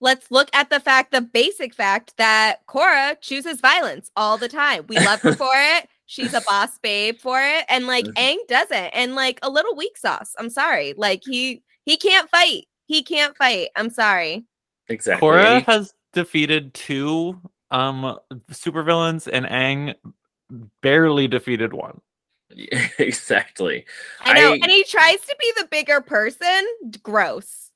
let's 0.00 0.30
look 0.30 0.48
at 0.52 0.70
the 0.70 0.80
fact, 0.80 1.12
the 1.12 1.20
basic 1.20 1.74
fact 1.74 2.14
that 2.16 2.66
Korra 2.66 3.20
chooses 3.20 3.60
violence 3.60 4.10
all 4.16 4.38
the 4.38 4.48
time. 4.48 4.84
We 4.88 4.96
love 4.96 5.20
her 5.20 5.32
for 5.34 5.52
it 5.54 5.88
she's 6.08 6.32
a 6.32 6.40
boss 6.40 6.78
babe 6.78 7.18
for 7.18 7.40
it 7.40 7.64
and 7.68 7.86
like 7.86 8.06
mm-hmm. 8.06 8.18
Aang 8.18 8.46
doesn't 8.48 8.74
and 8.74 9.14
like 9.14 9.38
a 9.42 9.50
little 9.50 9.76
weak 9.76 9.96
sauce 9.96 10.34
I'm 10.38 10.50
sorry 10.50 10.94
like 10.96 11.22
he 11.24 11.62
he 11.84 11.96
can't 11.96 12.28
fight 12.30 12.66
he 12.86 13.02
can't 13.02 13.36
fight 13.36 13.68
I'm 13.76 13.90
sorry 13.90 14.44
exactly 14.88 15.28
Korra 15.28 15.62
has 15.64 15.94
defeated 16.14 16.74
two 16.74 17.38
um 17.70 18.18
supervillains 18.50 19.28
and 19.30 19.46
Aang 19.46 19.94
barely 20.80 21.28
defeated 21.28 21.74
one 21.74 22.00
yeah, 22.54 22.88
exactly 22.98 23.84
I 24.22 24.32
know 24.32 24.52
I, 24.52 24.54
and 24.54 24.70
he 24.70 24.84
tries 24.84 25.20
to 25.20 25.36
be 25.38 25.52
the 25.58 25.68
bigger 25.70 26.00
person 26.00 26.66
gross 27.02 27.68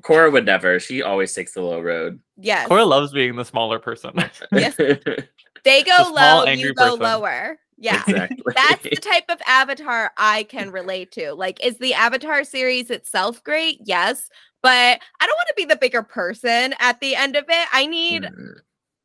Korra 0.00 0.32
would 0.32 0.46
never. 0.46 0.78
She 0.78 1.02
always 1.02 1.34
takes 1.34 1.52
the 1.54 1.62
low 1.62 1.80
road. 1.80 2.20
Yes. 2.36 2.68
Korra 2.68 2.86
loves 2.86 3.12
being 3.12 3.34
the 3.34 3.44
smaller 3.44 3.80
person. 3.80 4.12
yes. 4.52 4.76
They 4.76 5.82
go 5.82 6.12
low, 6.14 6.44
you 6.44 6.74
go 6.74 6.96
person. 6.96 7.00
lower. 7.00 7.58
Yeah. 7.78 8.02
Exactly. 8.06 8.54
That's 8.54 8.82
the 8.82 8.90
type 9.00 9.24
of 9.28 9.40
avatar 9.46 10.10
I 10.16 10.42
can 10.44 10.70
relate 10.70 11.12
to. 11.12 11.32
Like, 11.32 11.64
is 11.64 11.78
the 11.78 11.94
avatar 11.94 12.44
series 12.44 12.90
itself 12.90 13.42
great? 13.44 13.78
Yes. 13.84 14.28
But 14.62 15.00
I 15.20 15.26
don't 15.26 15.36
want 15.36 15.48
to 15.48 15.54
be 15.56 15.64
the 15.64 15.76
bigger 15.76 16.02
person 16.02 16.74
at 16.80 17.00
the 17.00 17.14
end 17.14 17.36
of 17.36 17.44
it. 17.48 17.68
I 17.72 17.86
need 17.86 18.24
mm. 18.24 18.54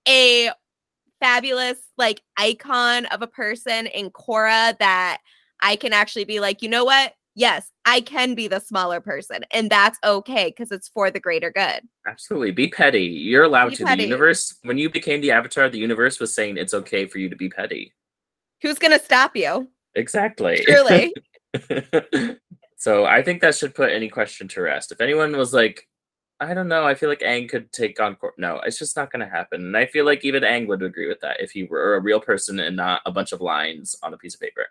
a 0.07 0.51
fabulous, 1.19 1.77
like, 1.97 2.21
icon 2.37 3.05
of 3.07 3.21
a 3.21 3.27
person 3.27 3.85
in 3.87 4.09
Korra 4.09 4.77
that 4.79 5.19
I 5.61 5.75
can 5.75 5.93
actually 5.93 6.25
be 6.25 6.39
like, 6.39 6.61
you 6.61 6.69
know 6.69 6.85
what? 6.85 7.13
Yes, 7.35 7.71
I 7.85 8.01
can 8.01 8.35
be 8.35 8.47
the 8.47 8.59
smaller 8.59 9.01
person, 9.01 9.43
and 9.51 9.67
that's 9.67 9.97
okay 10.03 10.49
because 10.49 10.71
it's 10.71 10.87
for 10.89 11.09
the 11.09 11.19
greater 11.19 11.51
good. 11.51 11.81
Absolutely. 12.05 12.51
Be 12.51 12.67
petty. 12.67 13.05
You're 13.05 13.43
allowed 13.43 13.69
be 13.69 13.77
to. 13.77 13.85
Petty. 13.85 14.03
The 14.03 14.09
universe, 14.09 14.55
when 14.61 14.77
you 14.77 14.87
became 14.89 15.21
the 15.21 15.31
avatar, 15.31 15.67
the 15.67 15.79
universe 15.79 16.19
was 16.19 16.35
saying 16.35 16.57
it's 16.57 16.75
okay 16.75 17.07
for 17.07 17.17
you 17.17 17.29
to 17.29 17.35
be 17.35 17.49
petty. 17.49 17.91
Who's 18.63 18.79
going 18.79 18.97
to 18.97 19.03
stop 19.03 19.35
you? 19.35 19.69
Exactly. 19.93 20.63
Truly. 20.65 21.13
so 22.77 23.05
I 23.05 23.21
think 23.21 23.41
that 23.41 23.55
should 23.55 23.75
put 23.75 23.91
any 23.91 24.09
question 24.09 24.47
to 24.47 24.61
rest. 24.61 24.91
If 24.91 25.01
anyone 25.01 25.37
was 25.37 25.53
like, 25.53 25.87
I 26.39 26.53
don't 26.53 26.69
know, 26.69 26.85
I 26.85 26.95
feel 26.95 27.09
like 27.09 27.19
Aang 27.19 27.49
could 27.49 27.71
take 27.71 27.99
on 27.99 28.15
Cor-. 28.15 28.33
No, 28.37 28.61
it's 28.65 28.79
just 28.79 28.95
not 28.95 29.11
going 29.11 29.19
to 29.19 29.31
happen. 29.31 29.65
And 29.65 29.77
I 29.77 29.85
feel 29.85 30.05
like 30.05 30.25
even 30.25 30.43
Aang 30.43 30.67
would 30.67 30.81
agree 30.81 31.07
with 31.07 31.19
that 31.19 31.41
if 31.41 31.51
he 31.51 31.63
were 31.65 31.95
a 31.95 31.99
real 31.99 32.19
person 32.19 32.59
and 32.59 32.75
not 32.75 33.01
a 33.05 33.11
bunch 33.11 33.33
of 33.33 33.41
lines 33.41 33.95
on 34.01 34.13
a 34.13 34.17
piece 34.17 34.33
of 34.33 34.41
paper. 34.41 34.67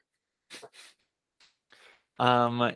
Um, 2.18 2.72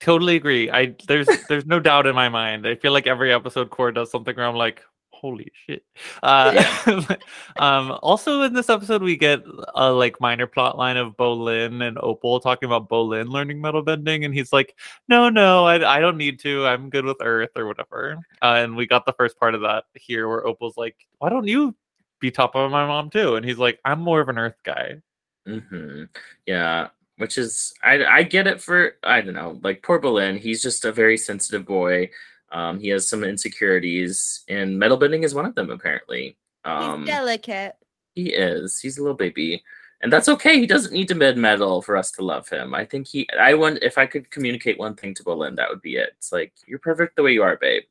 totally 0.00 0.36
agree. 0.36 0.70
I 0.70 0.94
there's 1.06 1.28
there's 1.48 1.66
no 1.66 1.80
doubt 1.80 2.06
in 2.06 2.14
my 2.14 2.28
mind. 2.28 2.66
I 2.66 2.74
feel 2.74 2.92
like 2.92 3.06
every 3.06 3.32
episode 3.32 3.70
Korra 3.70 3.94
does 3.94 4.10
something 4.10 4.34
where 4.34 4.46
I'm 4.46 4.56
like, 4.56 4.82
holy 5.24 5.50
shit. 5.54 5.82
Uh, 6.22 6.52
yeah. 6.54 7.16
um, 7.58 7.98
also 8.02 8.42
in 8.42 8.52
this 8.52 8.68
episode, 8.68 9.02
we 9.02 9.16
get 9.16 9.42
a 9.74 9.90
like 9.90 10.20
minor 10.20 10.46
plot 10.46 10.76
line 10.76 10.98
of 10.98 11.16
Bolin 11.16 11.82
and 11.82 11.96
Opal 11.98 12.40
talking 12.40 12.66
about 12.66 12.90
Bolin 12.90 13.30
learning 13.30 13.58
metal 13.58 13.80
bending, 13.80 14.26
and 14.26 14.34
he's 14.34 14.52
like, 14.52 14.76
"No, 15.08 15.30
no, 15.30 15.64
I, 15.64 15.96
I 15.96 16.00
don't 16.00 16.18
need 16.18 16.40
to. 16.40 16.66
I'm 16.66 16.90
good 16.90 17.06
with 17.06 17.16
Earth 17.22 17.56
or 17.56 17.66
whatever." 17.66 18.18
Uh, 18.42 18.60
and 18.60 18.76
we 18.76 18.86
got 18.86 19.06
the 19.06 19.14
first 19.14 19.40
part 19.40 19.54
of 19.54 19.62
that 19.62 19.84
here, 19.94 20.28
where 20.28 20.46
Opal's 20.46 20.76
like, 20.76 20.96
"Why 21.18 21.30
don't 21.30 21.48
you 21.48 21.74
be 22.20 22.30
top 22.30 22.54
of 22.54 22.70
my 22.70 22.86
mom 22.86 23.08
too?" 23.08 23.36
And 23.36 23.46
he's 23.46 23.58
like, 23.58 23.80
"I'm 23.82 24.00
more 24.00 24.20
of 24.20 24.28
an 24.28 24.36
Earth 24.36 24.58
guy." 24.62 25.00
Mm-hmm. 25.48 26.04
Yeah, 26.44 26.88
which 27.16 27.38
is 27.38 27.72
I 27.82 28.04
I 28.04 28.22
get 28.24 28.46
it 28.46 28.60
for 28.60 28.96
I 29.02 29.22
don't 29.22 29.32
know 29.32 29.58
like 29.62 29.82
poor 29.82 29.98
Bolin. 29.98 30.38
He's 30.38 30.62
just 30.62 30.84
a 30.84 30.92
very 30.92 31.16
sensitive 31.16 31.64
boy 31.64 32.10
um, 32.54 32.78
he 32.78 32.88
has 32.88 33.08
some 33.08 33.24
insecurities, 33.24 34.44
and 34.48 34.78
metal 34.78 34.96
bending 34.96 35.24
is 35.24 35.34
one 35.34 35.44
of 35.44 35.56
them, 35.56 35.70
apparently. 35.70 36.36
Um, 36.64 37.00
He's 37.00 37.08
delicate. 37.08 37.74
He 38.14 38.32
is. 38.32 38.78
He's 38.78 38.96
a 38.96 39.02
little 39.02 39.16
baby, 39.16 39.62
and 40.00 40.12
that's 40.12 40.28
okay. 40.28 40.60
He 40.60 40.66
doesn't 40.66 40.92
need 40.92 41.08
to 41.08 41.16
bend 41.16 41.36
metal 41.36 41.82
for 41.82 41.96
us 41.96 42.12
to 42.12 42.24
love 42.24 42.48
him. 42.48 42.72
I 42.72 42.84
think 42.84 43.08
he. 43.08 43.28
I 43.38 43.54
want 43.54 43.80
if 43.82 43.98
I 43.98 44.06
could 44.06 44.30
communicate 44.30 44.78
one 44.78 44.94
thing 44.94 45.14
to 45.14 45.24
Bolin, 45.24 45.56
that 45.56 45.68
would 45.68 45.82
be 45.82 45.96
it. 45.96 46.10
It's 46.16 46.30
like 46.30 46.52
you're 46.64 46.78
perfect 46.78 47.16
the 47.16 47.24
way 47.24 47.32
you 47.32 47.42
are, 47.42 47.56
babe. 47.56 47.82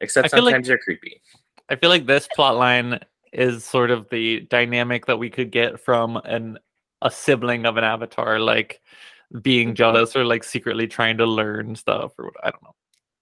Except 0.00 0.30
sometimes 0.30 0.52
like, 0.52 0.68
you're 0.68 0.78
creepy. 0.78 1.20
I 1.68 1.74
feel 1.74 1.90
like 1.90 2.06
this 2.06 2.28
plot 2.36 2.56
line 2.56 3.00
is 3.32 3.64
sort 3.64 3.90
of 3.90 4.08
the 4.10 4.40
dynamic 4.42 5.06
that 5.06 5.18
we 5.18 5.28
could 5.28 5.50
get 5.50 5.80
from 5.80 6.18
an 6.18 6.56
a 7.02 7.10
sibling 7.10 7.66
of 7.66 7.76
an 7.76 7.84
avatar, 7.84 8.38
like 8.38 8.80
being 9.42 9.68
mm-hmm. 9.68 9.74
jealous 9.74 10.14
or 10.14 10.24
like 10.24 10.44
secretly 10.44 10.86
trying 10.86 11.18
to 11.18 11.26
learn 11.26 11.74
stuff 11.74 12.12
or 12.16 12.26
what 12.26 12.34
I 12.44 12.50
don't 12.52 12.62
know. 12.62 12.74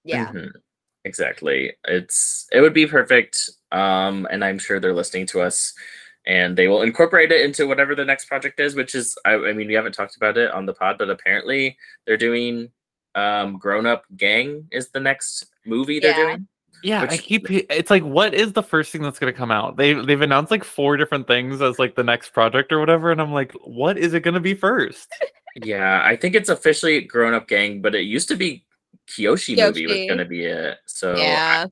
Yeah. 0.05 0.27
Mm-hmm. 0.27 0.59
Exactly. 1.07 1.73
It's 1.85 2.49
it 2.53 2.61
would 2.61 2.75
be 2.75 2.87
perfect. 2.87 3.49
Um, 3.71 4.27
and 4.29 4.45
I'm 4.45 4.59
sure 4.59 4.81
they're 4.81 4.93
listening 4.93 5.27
to 5.27 5.41
us 5.41 5.73
and 6.27 6.57
they 6.57 6.67
will 6.67 6.83
incorporate 6.83 7.31
it 7.31 7.43
into 7.43 7.69
whatever 7.69 7.95
the 7.95 8.05
next 8.05 8.25
project 8.25 8.59
is, 8.59 8.75
which 8.75 8.97
is 8.97 9.17
I, 9.25 9.35
I 9.35 9.53
mean 9.53 9.69
we 9.69 9.75
haven't 9.75 9.93
talked 9.93 10.17
about 10.17 10.37
it 10.37 10.51
on 10.51 10.67
the 10.67 10.75
pod, 10.75 10.99
but 10.99 11.09
apparently 11.09 11.79
they're 12.07 12.17
doing 12.17 12.71
um 13.15 13.57
Grown 13.57 13.87
Up 13.87 14.05
Gang 14.17 14.67
is 14.73 14.89
the 14.89 14.99
next 14.99 15.47
movie 15.65 16.01
they're 16.01 16.11
yeah. 16.11 16.27
doing. 16.27 16.49
Yeah, 16.83 17.03
Which, 17.03 17.13
I 17.13 17.17
keep. 17.17 17.47
It's 17.51 17.91
like, 17.91 18.03
what 18.03 18.35
is 18.35 18.53
the 18.53 18.63
first 18.63 18.93
thing 18.93 19.03
that's 19.03 19.19
going 19.19 19.33
to 19.33 19.37
come 19.37 19.51
out? 19.51 19.77
They 19.77 19.95
they've 19.95 20.21
announced 20.21 20.51
like 20.51 20.63
four 20.63 20.97
different 20.97 21.27
things 21.27 21.63
as 21.63 21.79
like 21.79 21.95
the 21.95 22.05
next 22.05 22.35
project 22.35 22.71
or 22.71 22.79
whatever, 22.79 23.11
and 23.11 23.21
I'm 23.21 23.33
like, 23.33 23.53
what 23.65 23.97
is 23.97 24.13
it 24.13 24.21
going 24.21 24.35
to 24.35 24.41
be 24.41 24.55
first? 24.55 25.09
Yeah, 25.65 26.03
I 26.05 26.17
think 26.17 26.35
it's 26.35 26.51
officially 26.51 27.01
Grown 27.01 27.33
Up 27.33 27.49
Gang, 27.49 27.81
but 27.81 27.95
it 27.95 28.03
used 28.03 28.29
to 28.29 28.37
be 28.37 28.66
Kyoshi, 29.09 29.57
Kyoshi. 29.57 29.67
movie 29.67 29.87
was 29.87 29.97
going 30.07 30.19
to 30.19 30.25
be 30.25 30.45
it. 30.45 30.79
So 30.87 31.17
yeah, 31.17 31.67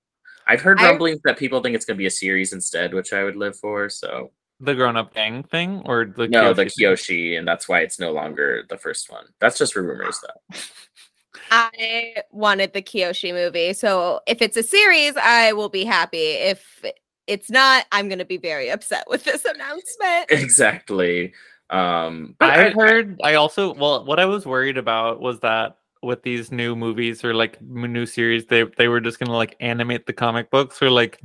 I, 0.46 0.52
have 0.52 0.60
heard 0.60 0.80
rumblings 0.80 1.20
I, 1.26 1.30
that 1.30 1.38
people 1.38 1.62
think 1.62 1.74
it's 1.74 1.84
going 1.84 1.96
to 1.96 1.98
be 1.98 2.06
a 2.06 2.10
series 2.10 2.52
instead, 2.52 2.94
which 2.94 3.12
I 3.12 3.24
would 3.24 3.36
live 3.36 3.56
for. 3.56 3.88
So 3.88 4.30
the 4.60 4.74
Grown 4.74 4.96
Up 4.96 5.12
Gang 5.14 5.42
thing, 5.42 5.82
or 5.84 6.04
the 6.04 6.28
no, 6.28 6.52
Kyoshi 6.52 6.56
the 6.56 6.64
Kyoshi, 6.64 7.06
thing? 7.06 7.36
and 7.38 7.48
that's 7.48 7.68
why 7.68 7.80
it's 7.80 7.98
no 7.98 8.12
longer 8.12 8.64
the 8.68 8.78
first 8.78 9.10
one. 9.10 9.26
That's 9.40 9.58
just 9.58 9.76
rumors, 9.76 10.20
though. 10.20 10.58
I 11.50 12.22
wanted 12.30 12.72
the 12.72 12.82
Kyoshi 12.82 13.32
movie. 13.32 13.72
So 13.72 14.20
if 14.26 14.40
it's 14.40 14.56
a 14.56 14.62
series, 14.62 15.14
I 15.16 15.52
will 15.52 15.68
be 15.68 15.84
happy. 15.84 16.18
If 16.18 16.84
it's 17.26 17.50
not, 17.50 17.86
I'm 17.92 18.08
going 18.08 18.18
to 18.18 18.24
be 18.24 18.38
very 18.38 18.70
upset 18.70 19.04
with 19.08 19.24
this 19.24 19.44
announcement. 19.44 20.30
Exactly. 20.30 21.34
Um, 21.70 22.36
but 22.38 22.50
I, 22.50 22.66
I 22.66 22.70
heard, 22.70 23.20
I 23.22 23.34
also, 23.34 23.74
well, 23.74 24.04
what 24.04 24.20
I 24.20 24.26
was 24.26 24.46
worried 24.46 24.78
about 24.78 25.20
was 25.20 25.40
that 25.40 25.78
with 26.04 26.22
these 26.22 26.52
new 26.52 26.76
movies 26.76 27.24
or 27.24 27.34
like 27.34 27.60
new 27.62 28.06
series, 28.06 28.46
they 28.46 28.64
they 28.76 28.88
were 28.88 29.00
just 29.00 29.18
gonna 29.18 29.36
like 29.36 29.56
animate 29.60 30.06
the 30.06 30.12
comic 30.12 30.50
books 30.50 30.80
or 30.82 30.90
like 30.90 31.20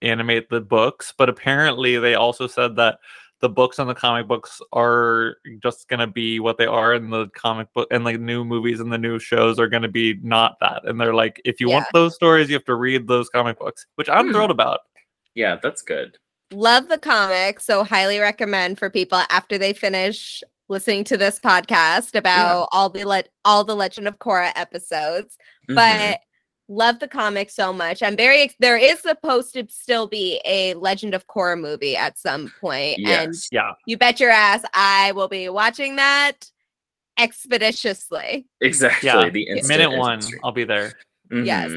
animate 0.00 0.48
the 0.50 0.60
books. 0.60 1.12
But 1.16 1.28
apparently, 1.28 1.98
they 1.98 2.14
also 2.14 2.46
said 2.46 2.76
that 2.76 2.98
the 3.42 3.48
books 3.48 3.80
and 3.80 3.90
the 3.90 3.94
comic 3.94 4.28
books 4.28 4.62
are 4.72 5.36
just 5.62 5.88
going 5.88 5.98
to 6.00 6.06
be 6.06 6.38
what 6.38 6.56
they 6.56 6.64
are 6.64 6.94
in 6.94 7.10
the 7.10 7.26
comic 7.30 7.70
book 7.74 7.88
and 7.90 8.04
like 8.04 8.18
new 8.18 8.44
movies 8.44 8.78
and 8.78 8.90
the 8.90 8.96
new 8.96 9.18
shows 9.18 9.58
are 9.58 9.66
going 9.66 9.82
to 9.82 9.88
be 9.88 10.16
not 10.22 10.56
that 10.60 10.80
and 10.84 10.98
they're 10.98 11.12
like 11.12 11.42
if 11.44 11.60
you 11.60 11.68
yeah. 11.68 11.74
want 11.74 11.86
those 11.92 12.14
stories 12.14 12.48
you 12.48 12.54
have 12.54 12.64
to 12.64 12.76
read 12.76 13.06
those 13.08 13.28
comic 13.28 13.58
books 13.58 13.84
which 13.96 14.08
i'm 14.08 14.26
hmm. 14.26 14.32
thrilled 14.32 14.52
about 14.52 14.80
yeah 15.34 15.56
that's 15.60 15.82
good 15.82 16.16
love 16.52 16.88
the 16.88 16.96
comic 16.96 17.58
so 17.58 17.82
highly 17.82 18.20
recommend 18.20 18.78
for 18.78 18.88
people 18.88 19.20
after 19.28 19.58
they 19.58 19.72
finish 19.72 20.42
listening 20.72 21.04
to 21.04 21.16
this 21.16 21.38
podcast 21.38 22.14
about 22.16 22.60
yeah. 22.60 22.66
all 22.72 22.88
the 22.88 23.04
le- 23.04 23.24
all 23.44 23.62
the 23.62 23.76
legend 23.76 24.08
of 24.08 24.18
korra 24.18 24.50
episodes 24.56 25.36
mm-hmm. 25.68 25.74
but 25.74 26.20
love 26.68 26.98
the 26.98 27.08
comic 27.08 27.50
so 27.50 27.72
much. 27.72 28.02
I'm 28.02 28.16
very 28.16 28.50
there 28.58 28.76
is 28.76 29.00
supposed 29.00 29.52
to 29.54 29.66
still 29.68 30.06
be 30.06 30.40
a 30.44 30.74
Legend 30.74 31.14
of 31.14 31.26
Korra 31.26 31.60
movie 31.60 31.96
at 31.96 32.18
some 32.18 32.52
point. 32.60 32.98
Yes. 32.98 33.24
And 33.24 33.34
yeah. 33.52 33.72
You 33.86 33.96
bet 33.96 34.20
your 34.20 34.30
ass 34.30 34.64
I 34.74 35.12
will 35.12 35.28
be 35.28 35.48
watching 35.48 35.96
that 35.96 36.50
expeditiously. 37.18 38.46
Exactly. 38.60 39.08
Yeah. 39.08 39.28
The 39.30 39.68
minute 39.68 39.96
one, 39.96 40.20
I'll 40.42 40.52
be 40.52 40.64
there. 40.64 40.94
Mm-hmm. 41.30 41.44
Yes. 41.44 41.72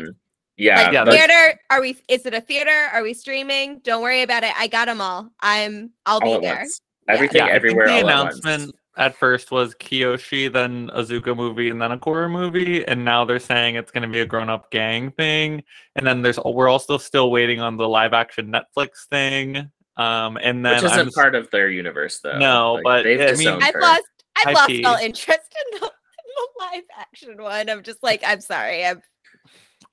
Yeah. 0.58 0.84
Like, 0.84 0.94
yeah. 0.94 1.06
Theater, 1.06 1.60
are 1.70 1.82
we 1.82 1.98
is 2.08 2.26
it 2.26 2.34
a 2.34 2.42
theater? 2.42 2.90
Are 2.94 3.04
we 3.04 3.14
streaming? 3.14 3.80
Don't 3.80 4.02
worry 4.02 4.22
about 4.22 4.44
it. 4.44 4.54
I 4.58 4.68
got 4.68 4.86
them 4.86 5.02
all. 5.02 5.30
I'm 5.42 5.92
I'll 6.06 6.20
all 6.24 6.40
be 6.40 6.46
there. 6.46 6.58
Once. 6.58 6.82
Everything 7.08 7.46
yeah. 7.46 7.52
everywhere. 7.52 7.88
The 7.88 8.00
announcement 8.00 8.76
at 8.98 9.16
first 9.16 9.52
was 9.52 9.76
Kyoshi, 9.76 10.52
then 10.52 10.90
a 10.94 11.02
Zuko 11.02 11.36
movie, 11.36 11.70
and 11.70 11.82
then 11.82 11.92
a 11.92 11.98
Korra 11.98 12.30
movie, 12.30 12.86
and 12.88 13.04
now 13.04 13.26
they're 13.26 13.40
saying 13.40 13.76
it's 13.76 13.92
going 13.92 14.04
to 14.04 14.10
be 14.10 14.22
a 14.22 14.26
grown-up 14.26 14.72
gang 14.72 15.12
thing. 15.12 15.64
And 15.96 16.06
then 16.06 16.22
there's 16.22 16.40
we're 16.40 16.70
also 16.70 16.98
still 16.98 17.32
waiting 17.32 17.60
on 17.60 17.78
the 17.78 17.88
live-action 17.88 18.52
Netflix 18.52 19.06
thing. 19.10 19.70
Um, 19.98 20.38
and 20.42 20.66
then 20.66 20.76
which 20.76 20.92
isn't 20.92 21.00
I'm, 21.00 21.12
part 21.12 21.36
of 21.36 21.50
their 21.52 21.70
universe, 21.70 22.20
though. 22.22 22.38
No, 22.38 22.74
like, 22.74 22.84
but 22.84 23.08
I 23.08 23.36
mean, 23.36 23.48
I've 23.62 23.76
lost 23.76 24.04
I've 24.38 24.54
lost 24.54 24.86
all 24.86 24.98
interest 24.98 25.56
in 25.74 25.80
the, 25.80 25.86
in 25.86 25.92
the 26.36 26.48
live-action 26.60 27.42
one. 27.42 27.70
I'm 27.70 27.84
just 27.84 28.04
like, 28.04 28.22
I'm 28.26 28.42
sorry, 28.42 28.86
I'm. 28.86 29.02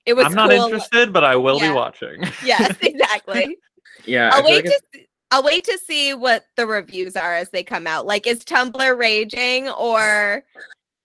It 0.05 0.15
was. 0.15 0.27
I'm 0.27 0.35
not 0.35 0.53
interested, 0.53 1.13
but 1.13 1.25
I 1.25 1.37
will 1.37 1.61
yeah. 1.61 1.69
be 1.69 1.75
watching. 1.75 2.25
Yes, 2.45 2.77
exactly. 2.83 3.57
yeah, 4.05 4.31
I'll 4.33 4.45
wait 4.45 4.65
like 4.65 4.75
to. 4.93 5.01
I'll 5.33 5.43
wait 5.43 5.65
to 5.65 5.79
see 5.79 6.13
what 6.13 6.45
the 6.57 6.67
reviews 6.67 7.17
are 7.17 7.35
as 7.35 7.49
they 7.49 7.65
come 7.65 7.87
out. 7.87 8.05
Like, 8.05 8.27
is 8.27 8.45
Tumblr 8.45 8.99
raging 8.99 9.71
or 9.71 10.45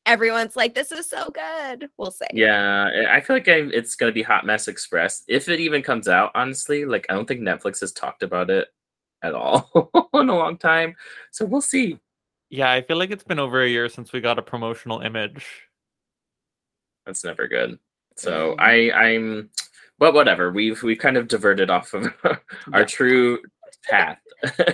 everyone's 0.06 0.58
like, 0.58 0.76
"This 0.76 0.92
is 0.92 1.10
so 1.10 1.30
good"? 1.30 1.90
We'll 1.98 2.12
see. 2.12 2.26
Yeah, 2.34 3.08
I 3.10 3.22
feel 3.22 3.38
like 3.38 3.48
I, 3.48 3.70
it's 3.74 3.96
gonna 3.96 4.12
be 4.12 4.24
Hot 4.24 4.46
Mess 4.46 4.68
Express 4.68 5.24
if 5.30 5.48
it 5.48 5.62
even 5.62 5.82
comes 5.82 6.10
out. 6.10 6.32
Honestly, 6.36 6.84
like 6.84 7.06
I 7.10 7.14
don't 7.14 7.26
think 7.26 7.40
Netflix 7.40 7.80
has 7.80 7.94
talked 7.94 8.22
about 8.22 8.50
it 8.50 8.68
at 9.22 9.34
all 9.34 9.90
in 10.14 10.28
a 10.28 10.36
long 10.36 10.58
time, 10.58 10.96
so 11.32 11.46
we'll 11.46 11.62
see. 11.62 11.98
Yeah, 12.50 12.70
I 12.70 12.82
feel 12.82 12.98
like 12.98 13.12
it's 13.12 13.24
been 13.24 13.40
over 13.40 13.62
a 13.62 13.70
year 13.70 13.88
since 13.88 14.12
we 14.12 14.20
got 14.20 14.40
a 14.40 14.42
promotional 14.42 15.00
image. 15.00 15.46
That's 17.06 17.24
never 17.24 17.48
good. 17.48 17.80
So 18.18 18.56
mm. 18.58 18.60
I, 18.60 18.92
I'm, 18.92 19.50
but 20.00 20.14
whatever. 20.14 20.52
We've 20.52 20.82
we've 20.84 21.00
kind 21.00 21.16
of 21.16 21.30
diverted 21.30 21.70
off 21.70 21.94
of 21.94 22.12
our 22.24 22.82
yeah. 22.82 22.84
true 22.86 23.40
path, 23.84 24.20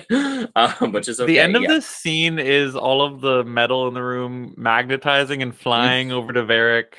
um, 0.55 0.91
which 0.91 1.07
is 1.07 1.19
okay. 1.19 1.31
The 1.33 1.39
end 1.39 1.55
of 1.55 1.63
yeah. 1.63 1.69
this 1.69 1.85
scene 1.85 2.39
is 2.39 2.75
all 2.75 3.01
of 3.01 3.21
the 3.21 3.43
metal 3.43 3.87
in 3.87 3.93
the 3.93 4.03
room 4.03 4.53
magnetizing 4.57 5.41
and 5.41 5.55
flying 5.55 6.11
over 6.11 6.33
to 6.33 6.43
Varrick. 6.43 6.97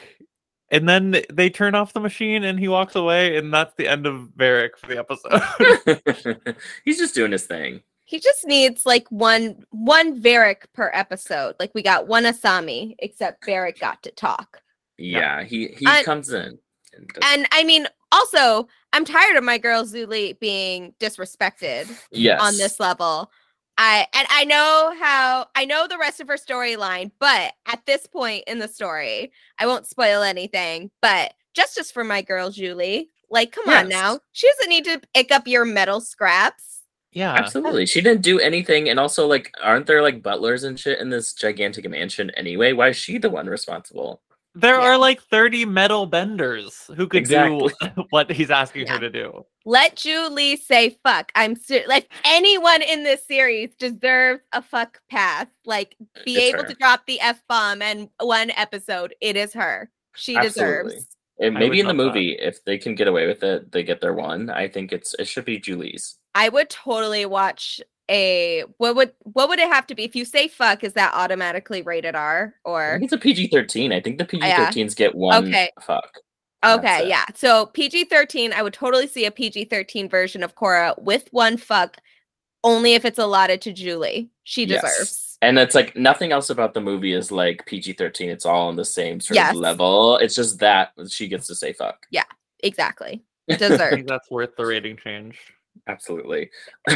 And 0.71 0.89
then 0.89 1.23
they 1.33 1.51
turn 1.51 1.75
off 1.75 1.93
the 1.93 2.01
machine 2.01 2.43
and 2.43 2.59
he 2.59 2.69
walks 2.69 2.97
away, 2.97 3.37
and 3.37 3.53
that's 3.53 3.75
the 3.77 3.87
end 3.87 4.07
of 4.07 4.29
Varrick 4.37 4.77
for 4.79 4.87
the 4.87 4.99
episode. 4.99 6.57
He's 6.85 6.99
just 6.99 7.15
doing 7.15 7.33
his 7.33 7.45
thing. 7.45 7.81
He 8.07 8.19
just 8.19 8.47
needs 8.47 8.85
like 8.85 9.07
one 9.09 9.65
one 9.71 10.21
Varrick 10.21 10.73
per 10.73 10.91
episode. 10.95 11.55
Like 11.59 11.73
we 11.75 11.83
got 11.83 12.07
one 12.07 12.25
Asami, 12.25 12.95
except 12.99 13.45
Varrick 13.47 13.79
got 13.79 14.03
to 14.03 14.11
talk. 14.11 14.61
Yeah, 14.99 15.45
he 15.45 15.69
he 15.69 15.87
and, 15.87 16.05
comes 16.05 16.31
in. 16.31 16.59
And, 16.97 17.11
and 17.23 17.47
I 17.53 17.65
mean, 17.65 17.87
also, 18.13 18.69
I'm 18.95 19.05
tired 19.05 19.37
of 19.37 19.43
my 19.43 19.59
girl 19.59 19.83
Zhu 19.83 20.07
Li 20.07 20.35
being 20.35 20.95
disrespected 21.01 21.91
yes. 22.13 22.41
on 22.41 22.57
this 22.57 22.79
level. 22.79 23.29
I 23.77 24.07
and 24.15 24.27
I 24.31 24.45
know 24.45 24.95
how 25.01 25.49
I 25.57 25.65
know 25.65 25.89
the 25.89 25.99
rest 25.99 26.21
of 26.21 26.29
her 26.29 26.37
storyline, 26.37 27.11
but 27.19 27.55
at 27.67 27.85
this 27.87 28.07
point 28.07 28.45
in 28.47 28.61
the 28.61 28.69
story, 28.69 29.33
I 29.59 29.67
won't 29.67 29.89
spoil 29.89 30.23
anything. 30.23 30.93
But 31.03 31.35
justice 31.55 31.91
for 31.91 32.05
my 32.05 32.23
girl 32.23 32.51
Zhu 32.51 32.77
Li. 32.77 33.11
Like, 33.31 33.51
come 33.51 33.65
yes. 33.67 33.83
on 33.83 33.89
now. 33.89 34.21
She 34.31 34.49
doesn't 34.49 34.69
need 34.69 34.85
to 34.85 35.01
pick 35.13 35.33
up 35.33 35.49
your 35.49 35.65
metal 35.65 36.01
scraps. 36.01 36.83
Yeah. 37.11 37.33
Absolutely. 37.33 37.87
She 37.87 38.01
didn't 38.01 38.23
do 38.23 38.39
anything. 38.39 38.89
And 38.89 39.01
also, 39.01 39.27
like, 39.27 39.53
aren't 39.61 39.87
there 39.87 40.03
like 40.03 40.23
butlers 40.23 40.63
and 40.63 40.79
shit 40.79 41.01
in 41.01 41.11
this 41.11 41.33
gigantic 41.33 41.89
mansion 41.91 42.31
anyway? 42.31 42.73
Why 42.73 42.91
is 42.91 42.97
she 42.97 43.19
the 43.19 43.31
one 43.31 43.49
responsible? 43.49 44.21
There 44.55 44.81
yeah. 44.81 44.87
are 44.87 44.99
like 44.99 45.21
30 45.21 45.65
metal 45.65 46.07
benders 46.07 46.89
who 46.97 47.09
could 47.09 47.19
exactly. 47.19 47.73
do 47.81 48.05
what 48.11 48.31
he's 48.31 48.51
asking 48.51 48.87
yeah. 48.87 48.95
her 48.95 49.01
to 49.01 49.11
do. 49.11 49.45
Let 49.65 49.97
Zhu 49.97 50.31
Li 50.31 50.57
say 50.57 50.97
fuck. 51.03 51.33
I'm 51.35 51.57
ser- 51.57 51.85
like 51.89 52.13
anyone 52.25 52.83
in 52.83 53.03
this 53.03 53.27
series 53.27 53.75
deserves 53.75 54.43
a 54.53 54.63
fuck 54.63 55.01
pass. 55.11 55.47
Like 55.65 55.97
be 56.25 56.37
it's 56.37 56.55
able 56.55 56.63
her. 56.63 56.69
to 56.69 56.75
drop 56.75 57.07
the 57.07 57.21
F 57.21 57.43
bomb 57.49 57.83
and 57.83 58.09
one 58.21 58.51
episode. 58.53 59.15
It 59.21 59.37
is 59.37 59.53
her. 59.55 59.91
She 60.15 60.37
Absolutely. 60.37 60.93
deserves. 60.93 61.17
And 61.41 61.55
maybe 61.55 61.81
in 61.81 61.89
the 61.89 61.95
movie, 61.95 62.37
that. 62.37 62.47
if 62.47 62.65
they 62.65 62.79
can 62.79 62.95
get 62.95 63.09
away 63.09 63.27
with 63.27 63.43
it, 63.43 63.73
they 63.73 63.83
get 63.83 64.01
their 64.01 64.15
one. 64.15 64.51
I 64.51 64.69
think 64.69 64.93
it's 64.93 65.15
it 65.19 65.27
should 65.27 65.45
be 65.45 65.61
Zhu 65.61 65.77
Li's. 65.77 66.17
I 66.37 66.49
would 66.49 66.71
totally 66.71 67.27
watch 67.27 67.81
a 68.11 68.65
what 68.79 68.97
would 68.97 69.13
what 69.21 69.49
would 69.49 69.59
it 69.59 69.69
have 69.69 69.87
to 69.87 69.95
be? 69.95 70.05
If 70.05 70.15
you 70.15 70.25
say 70.25 70.49
fuck 70.49 70.85
is 70.85 70.93
that 70.95 71.13
automatically 71.15 71.83
rated 71.83 72.15
r 72.15 72.55
or? 72.65 72.99
it's 73.03 73.13
a 73.13 73.19
pg-13 73.19 73.95
i 73.95 74.01
think 74.01 74.19
the 74.19 74.25
pg-13s 74.25 74.77
yeah. 74.77 74.89
get 74.95 75.15
one 75.15 75.47
okay. 75.47 75.71
fuck. 75.81 76.19
Okay 76.65 77.09
yeah. 77.09 77.25
So 77.35 77.67
pg-13 77.67 78.53
i 78.53 78.63
would 78.63 78.75
totally 78.75 79.07
see 79.07 79.25
a 79.25 79.31
pg-13 79.31 80.11
version 80.11 80.43
of 80.43 80.55
Korra 80.55 81.01
with 81.03 81.29
one 81.31 81.57
fuck 81.57 81.97
only 82.63 82.95
if 82.95 83.05
it's 83.05 83.19
allotted 83.19 83.61
to 83.63 83.73
Zhu 83.73 83.99
Li. 83.99 84.31
She 84.45 84.67
deserves. 84.67 84.87
Yes. 84.99 85.39
and 85.43 85.59
it's 85.59 85.75
like 85.75 85.97
nothing 85.97 86.33
else 86.33 86.51
about 86.51 86.75
the 86.75 86.81
movie 86.81 87.13
is 87.13 87.33
like 87.33 87.65
pg-13 87.67 88.29
it's 88.29 88.47
all 88.47 88.69
on 88.69 88.77
the 88.77 88.85
same 88.85 89.21
sort 89.21 89.37
yes. 89.37 89.55
of 89.55 89.61
level. 89.61 90.19
It's 90.19 90.35
just 90.35 90.59
that 90.61 90.93
she 91.09 91.29
gets 91.29 91.47
to 91.47 91.55
say 91.55 91.73
fuck. 91.73 92.07
Yeah 92.11 92.25
exactly. 92.61 93.23
Deserves 93.49 94.05
that's 94.07 94.31
worth 94.31 94.57
the 94.57 94.65
rating 94.65 94.97
change 94.97 95.39
absolutely 95.87 96.51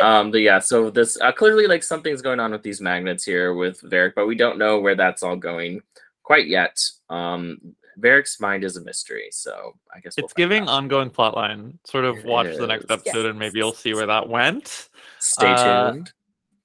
um 0.00 0.30
but 0.30 0.40
yeah 0.40 0.58
so 0.58 0.90
this 0.90 1.20
uh, 1.20 1.32
clearly 1.32 1.66
like 1.66 1.82
something's 1.82 2.22
going 2.22 2.40
on 2.40 2.52
with 2.52 2.62
these 2.62 2.80
magnets 2.80 3.24
here 3.24 3.54
with 3.54 3.80
Varrick 3.82 4.14
but 4.14 4.26
we 4.26 4.34
don't 4.34 4.58
know 4.58 4.80
where 4.80 4.94
that's 4.94 5.22
all 5.22 5.36
going 5.36 5.82
quite 6.22 6.46
yet 6.46 6.78
um 7.10 7.58
Varrick's 7.98 8.40
mind 8.40 8.64
is 8.64 8.76
a 8.76 8.82
mystery 8.82 9.28
so 9.30 9.74
I 9.94 10.00
guess 10.00 10.16
we'll 10.16 10.24
it's 10.24 10.32
giving 10.32 10.62
out. 10.62 10.70
ongoing 10.70 11.10
plotline 11.10 11.74
sort 11.84 12.06
of 12.06 12.24
watch 12.24 12.56
the 12.56 12.66
next 12.66 12.90
episode 12.90 13.24
yes. 13.24 13.26
and 13.26 13.38
maybe 13.38 13.58
you'll 13.58 13.72
see 13.72 13.92
where 13.92 14.06
that 14.06 14.28
went 14.28 14.88
stay 15.18 15.46
uh, 15.46 15.92
tuned 15.92 16.12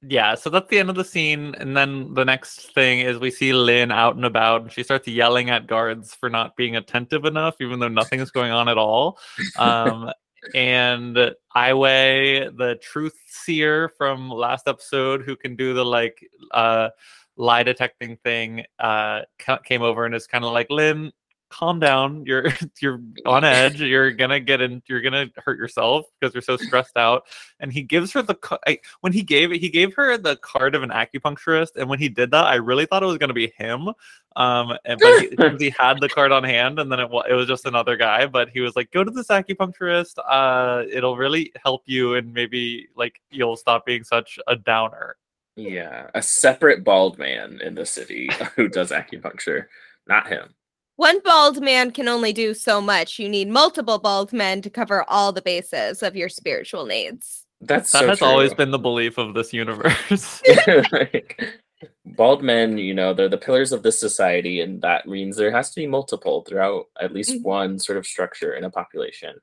yeah, 0.07 0.35
so 0.35 0.49
that's 0.49 0.69
the 0.69 0.77
end 0.77 0.89
of 0.89 0.95
the 0.95 1.03
scene. 1.03 1.55
And 1.55 1.75
then 1.75 2.13
the 2.13 2.25
next 2.25 2.73
thing 2.73 2.99
is 2.99 3.17
we 3.17 3.31
see 3.31 3.53
Lin 3.53 3.91
out 3.91 4.15
and 4.15 4.25
about 4.25 4.61
and 4.61 4.71
she 4.71 4.83
starts 4.83 5.07
yelling 5.07 5.49
at 5.49 5.67
guards 5.67 6.13
for 6.13 6.29
not 6.29 6.55
being 6.55 6.75
attentive 6.75 7.25
enough, 7.25 7.55
even 7.59 7.79
though 7.79 7.87
nothing 7.87 8.19
is 8.19 8.31
going 8.31 8.51
on 8.51 8.69
at 8.69 8.77
all. 8.77 9.17
Um, 9.57 10.11
and 10.53 11.17
Aiwei, 11.55 12.55
the 12.57 12.75
truth 12.81 13.17
seer 13.27 13.89
from 13.97 14.29
last 14.29 14.67
episode, 14.67 15.23
who 15.23 15.35
can 15.35 15.55
do 15.55 15.73
the 15.73 15.85
like 15.85 16.19
uh, 16.51 16.89
lie 17.37 17.63
detecting 17.63 18.17
thing, 18.17 18.63
uh, 18.79 19.21
came 19.63 19.81
over 19.81 20.05
and 20.05 20.13
is 20.13 20.27
kind 20.27 20.45
of 20.45 20.51
like, 20.51 20.69
Lin, 20.69 21.11
calm 21.55 21.79
down. 21.79 22.25
You're 22.25 22.47
you're 22.81 23.01
on 23.25 23.43
edge. 23.43 23.81
You're 23.81 24.11
gonna 24.11 24.39
get 24.39 24.61
in. 24.61 24.81
You're 24.87 25.01
gonna 25.01 25.27
hurt 25.37 25.57
yourself 25.57 26.05
because 26.19 26.33
you're 26.33 26.41
so 26.41 26.57
stressed 26.57 26.97
out." 26.97 27.23
And 27.59 27.71
he 27.71 27.81
gives 27.81 28.11
her 28.13 28.21
the 28.21 28.35
I, 28.67 28.79
when 29.01 29.13
he 29.13 29.23
gave 29.23 29.51
it, 29.51 29.59
he 29.59 29.69
gave 29.69 29.93
her 29.95 30.17
the 30.17 30.35
card 30.37 30.75
of 30.75 30.83
an 30.83 30.89
acupuncturist. 30.89 31.75
And 31.75 31.89
when 31.89 31.99
he 31.99 32.09
did 32.09 32.31
that, 32.31 32.45
I 32.45 32.55
really 32.55 32.85
thought 32.85 33.03
it 33.03 33.07
was 33.07 33.17
gonna 33.17 33.33
be 33.33 33.53
him. 33.57 33.89
Um, 34.35 34.73
and, 34.83 34.99
but 34.99 35.57
he, 35.59 35.65
he 35.65 35.75
had 35.77 36.01
the 36.01 36.09
card 36.09 36.31
on 36.31 36.43
hand, 36.43 36.79
and 36.79 36.91
then 36.91 36.99
it, 36.99 37.09
it 37.29 37.33
was 37.33 37.47
just 37.47 37.65
another 37.65 37.95
guy. 37.95 38.25
But 38.25 38.49
he 38.49 38.59
was 38.59 38.75
like, 38.75 38.91
"Go 38.91 39.03
to 39.03 39.11
this 39.11 39.27
acupuncturist. 39.27 40.15
Uh, 40.27 40.83
it'll 40.91 41.17
really 41.17 41.51
help 41.63 41.83
you, 41.85 42.15
and 42.15 42.33
maybe 42.33 42.87
like 42.95 43.21
you'll 43.31 43.55
stop 43.55 43.85
being 43.85 44.03
such 44.03 44.39
a 44.47 44.55
downer." 44.55 45.15
Yeah, 45.55 46.09
a 46.13 46.21
separate 46.21 46.83
bald 46.83 47.17
man 47.17 47.61
in 47.63 47.75
the 47.75 47.85
city 47.85 48.29
who 48.55 48.67
does 48.67 48.91
acupuncture, 48.91 49.67
not 50.05 50.27
him. 50.27 50.53
One 50.97 51.19
bald 51.21 51.61
man 51.61 51.91
can 51.91 52.07
only 52.07 52.31
do 52.31 52.53
so 52.53 52.79
much. 52.79 53.19
You 53.19 53.27
need 53.27 53.49
multiple 53.49 53.99
bald 53.99 54.31
men 54.31 54.61
to 54.61 54.69
cover 54.69 55.03
all 55.09 55.31
the 55.31 55.41
bases 55.41 56.01
of 56.01 56.15
your 56.15 56.29
spiritual 56.29 56.85
needs. 56.85 57.45
That's 57.61 57.91
that 57.91 57.99
so 57.99 58.07
has 58.09 58.19
true. 58.19 58.27
always 58.27 58.53
been 58.53 58.71
the 58.71 58.79
belief 58.79 59.17
of 59.17 59.33
this 59.33 59.51
universe. 59.51 60.41
like, 60.91 61.41
bald 62.05 62.43
men, 62.43 62.77
you 62.77 62.93
know, 62.93 63.13
they're 63.13 63.29
the 63.29 63.37
pillars 63.37 63.71
of 63.71 63.83
this 63.83 63.99
society, 63.99 64.61
and 64.61 64.81
that 64.81 65.07
means 65.07 65.35
there 65.35 65.51
has 65.51 65.69
to 65.71 65.81
be 65.81 65.87
multiple 65.87 66.43
throughout 66.43 66.85
at 66.99 67.13
least 67.13 67.31
mm-hmm. 67.31 67.43
one 67.43 67.79
sort 67.79 67.97
of 67.97 68.05
structure 68.05 68.53
in 68.53 68.63
a 68.63 68.69
population. 68.69 69.35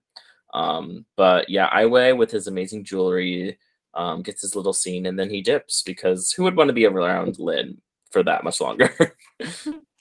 Um, 0.54 1.06
but 1.16 1.48
yeah, 1.48 1.70
Aiwei 1.70 2.16
with 2.16 2.30
his 2.30 2.46
amazing 2.46 2.84
jewelry, 2.84 3.58
um, 3.94 4.22
gets 4.22 4.42
his 4.42 4.56
little 4.56 4.72
scene, 4.72 5.06
and 5.06 5.18
then 5.18 5.30
he 5.30 5.42
dips 5.42 5.82
because 5.82 6.32
who 6.32 6.44
would 6.44 6.56
want 6.56 6.68
to 6.68 6.74
be 6.74 6.86
around 6.86 7.38
Lin 7.38 7.80
for 8.10 8.22
that 8.22 8.44
much 8.44 8.60
longer? 8.60 8.94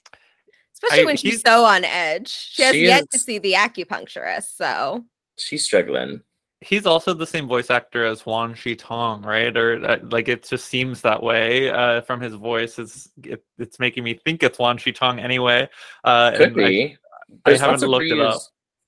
Especially 0.82 1.02
I, 1.02 1.06
when 1.06 1.16
she's 1.16 1.40
so 1.40 1.64
on 1.64 1.84
edge. 1.84 2.28
She 2.28 2.62
has 2.62 2.74
she 2.74 2.82
yet 2.82 3.02
is, 3.02 3.08
to 3.08 3.18
see 3.18 3.38
the 3.38 3.52
acupuncturist, 3.52 4.56
so 4.56 5.04
she's 5.38 5.64
struggling. 5.64 6.20
He's 6.60 6.86
also 6.86 7.12
the 7.12 7.26
same 7.26 7.48
voice 7.48 7.70
actor 7.70 8.04
as 8.04 8.24
Wan 8.24 8.54
Shi 8.54 8.76
Tong, 8.76 9.22
right? 9.22 9.56
Or 9.56 9.84
uh, 9.84 9.98
like 10.02 10.28
it 10.28 10.44
just 10.48 10.66
seems 10.66 11.00
that 11.02 11.22
way 11.22 11.70
uh, 11.70 12.02
from 12.02 12.20
his 12.20 12.34
voice. 12.34 12.78
It's 12.78 13.08
it, 13.24 13.44
it's 13.58 13.78
making 13.78 14.04
me 14.04 14.14
think 14.14 14.42
it's 14.42 14.58
Wan 14.58 14.78
Shi 14.78 14.92
Tong 14.92 15.18
anyway. 15.18 15.68
Uh, 16.04 16.32
Could 16.36 16.54
be. 16.54 16.96
I, 17.44 17.52
I 17.52 17.56
haven't 17.56 17.88
looked 17.88 18.04
reused, 18.04 18.12
it 18.12 18.20
up. 18.20 18.40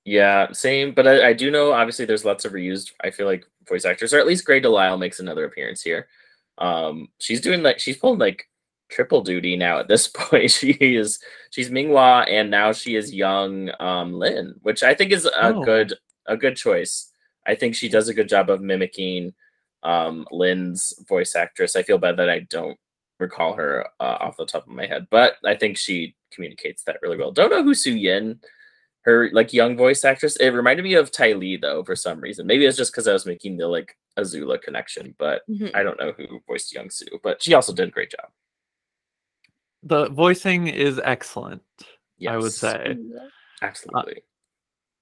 Yeah, 0.05 0.53
same. 0.53 0.93
But 0.93 1.07
I, 1.07 1.29
I, 1.29 1.33
do 1.33 1.51
know 1.51 1.73
obviously 1.73 2.05
there's 2.05 2.27
lots 2.27 2.45
of 2.45 2.53
reused. 2.53 2.93
I 3.03 3.11
feel 3.11 3.27
like 3.27 3.47
voice 3.67 3.87
actors, 3.87 4.13
or 4.13 4.19
at 4.19 4.27
least 4.27 4.45
Grey 4.45 4.61
DeLisle 4.61 4.99
makes 4.99 5.19
another 5.19 5.45
appearance 5.45 5.81
here. 5.81 6.09
Um, 6.59 7.09
she's 7.19 7.41
doing 7.41 7.63
like 7.63 7.79
she's 7.79 7.97
pulling 7.97 8.19
like 8.19 8.47
triple 8.95 9.23
duty 9.23 9.57
now 9.57 9.79
at 9.79 9.89
this 9.89 10.07
point. 10.15 10.51
She 10.51 10.71
is 10.73 11.19
she's 11.51 11.71
Minghua 11.71 12.31
and 12.31 12.51
now 12.51 12.73
she 12.73 12.97
is 12.97 13.15
young 13.15 13.71
um 13.81 14.15
Lin, 14.15 14.55
which 14.63 14.83
I 14.83 14.95
think 14.95 15.13
is 15.13 15.27
a 15.27 15.55
oh. 15.55 15.65
good 15.65 15.95
a 16.27 16.37
good 16.37 16.57
choice. 16.57 17.11
I 17.47 17.55
think 17.55 17.75
she 17.75 17.89
does 17.89 18.09
a 18.09 18.15
good 18.15 18.29
job 18.29 18.51
of 18.51 18.63
mimicking 18.63 19.35
um 19.83 20.27
Lin's 20.31 20.95
voice 21.09 21.35
actress. 21.35 21.77
I 21.77 21.83
feel 21.83 21.99
bad 21.99 22.17
that 22.19 22.31
I 22.31 22.41
don't 22.41 22.79
recall 23.21 23.55
her 23.55 23.87
uh, 24.01 24.19
off 24.21 24.37
the 24.37 24.47
top 24.47 24.67
of 24.67 24.73
my 24.73 24.87
head, 24.87 25.07
but 25.11 25.37
I 25.45 25.55
think 25.55 25.77
she 25.77 26.17
communicates 26.33 26.83
that 26.85 26.99
really 27.01 27.17
well. 27.17 27.31
Don't 27.31 27.51
know 27.51 27.63
who 27.63 27.75
Su 27.75 27.93
Yin 27.93 28.41
her 29.05 29.29
like 29.33 29.53
young 29.53 29.77
voice 29.77 30.05
actress. 30.05 30.37
It 30.37 30.49
reminded 30.49 30.83
me 30.83 30.95
of 30.95 31.11
Ty 31.11 31.35
Lee 31.35 31.57
though 31.57 31.85
for 31.85 31.95
some 31.95 32.21
reason. 32.21 32.47
Maybe 32.47 32.65
it's 32.65 32.77
just 32.77 32.93
because 32.93 33.07
I 33.07 33.13
was 33.13 33.27
making 33.27 33.57
the 33.57 33.69
like 33.69 33.97
Azula 34.19 34.61
connection, 34.61 35.15
but 35.19 35.43
mm-hmm. 35.49 35.75
I 35.75 35.83
don't 35.83 36.01
know 36.01 36.13
who 36.17 36.41
voiced 36.47 36.75
Young 36.75 36.91
Su. 36.91 37.07
But 37.23 37.43
she 37.43 37.55
also 37.55 37.75
did 37.75 37.89
a 37.89 37.93
great 37.93 38.11
job. 38.11 38.31
The 39.85 40.09
voicing 40.09 40.67
is 40.67 41.01
excellent. 41.05 41.63
Yes. 42.19 42.33
I 42.33 42.37
would 42.39 42.53
say 42.53 42.97
absolutely. 43.63 44.23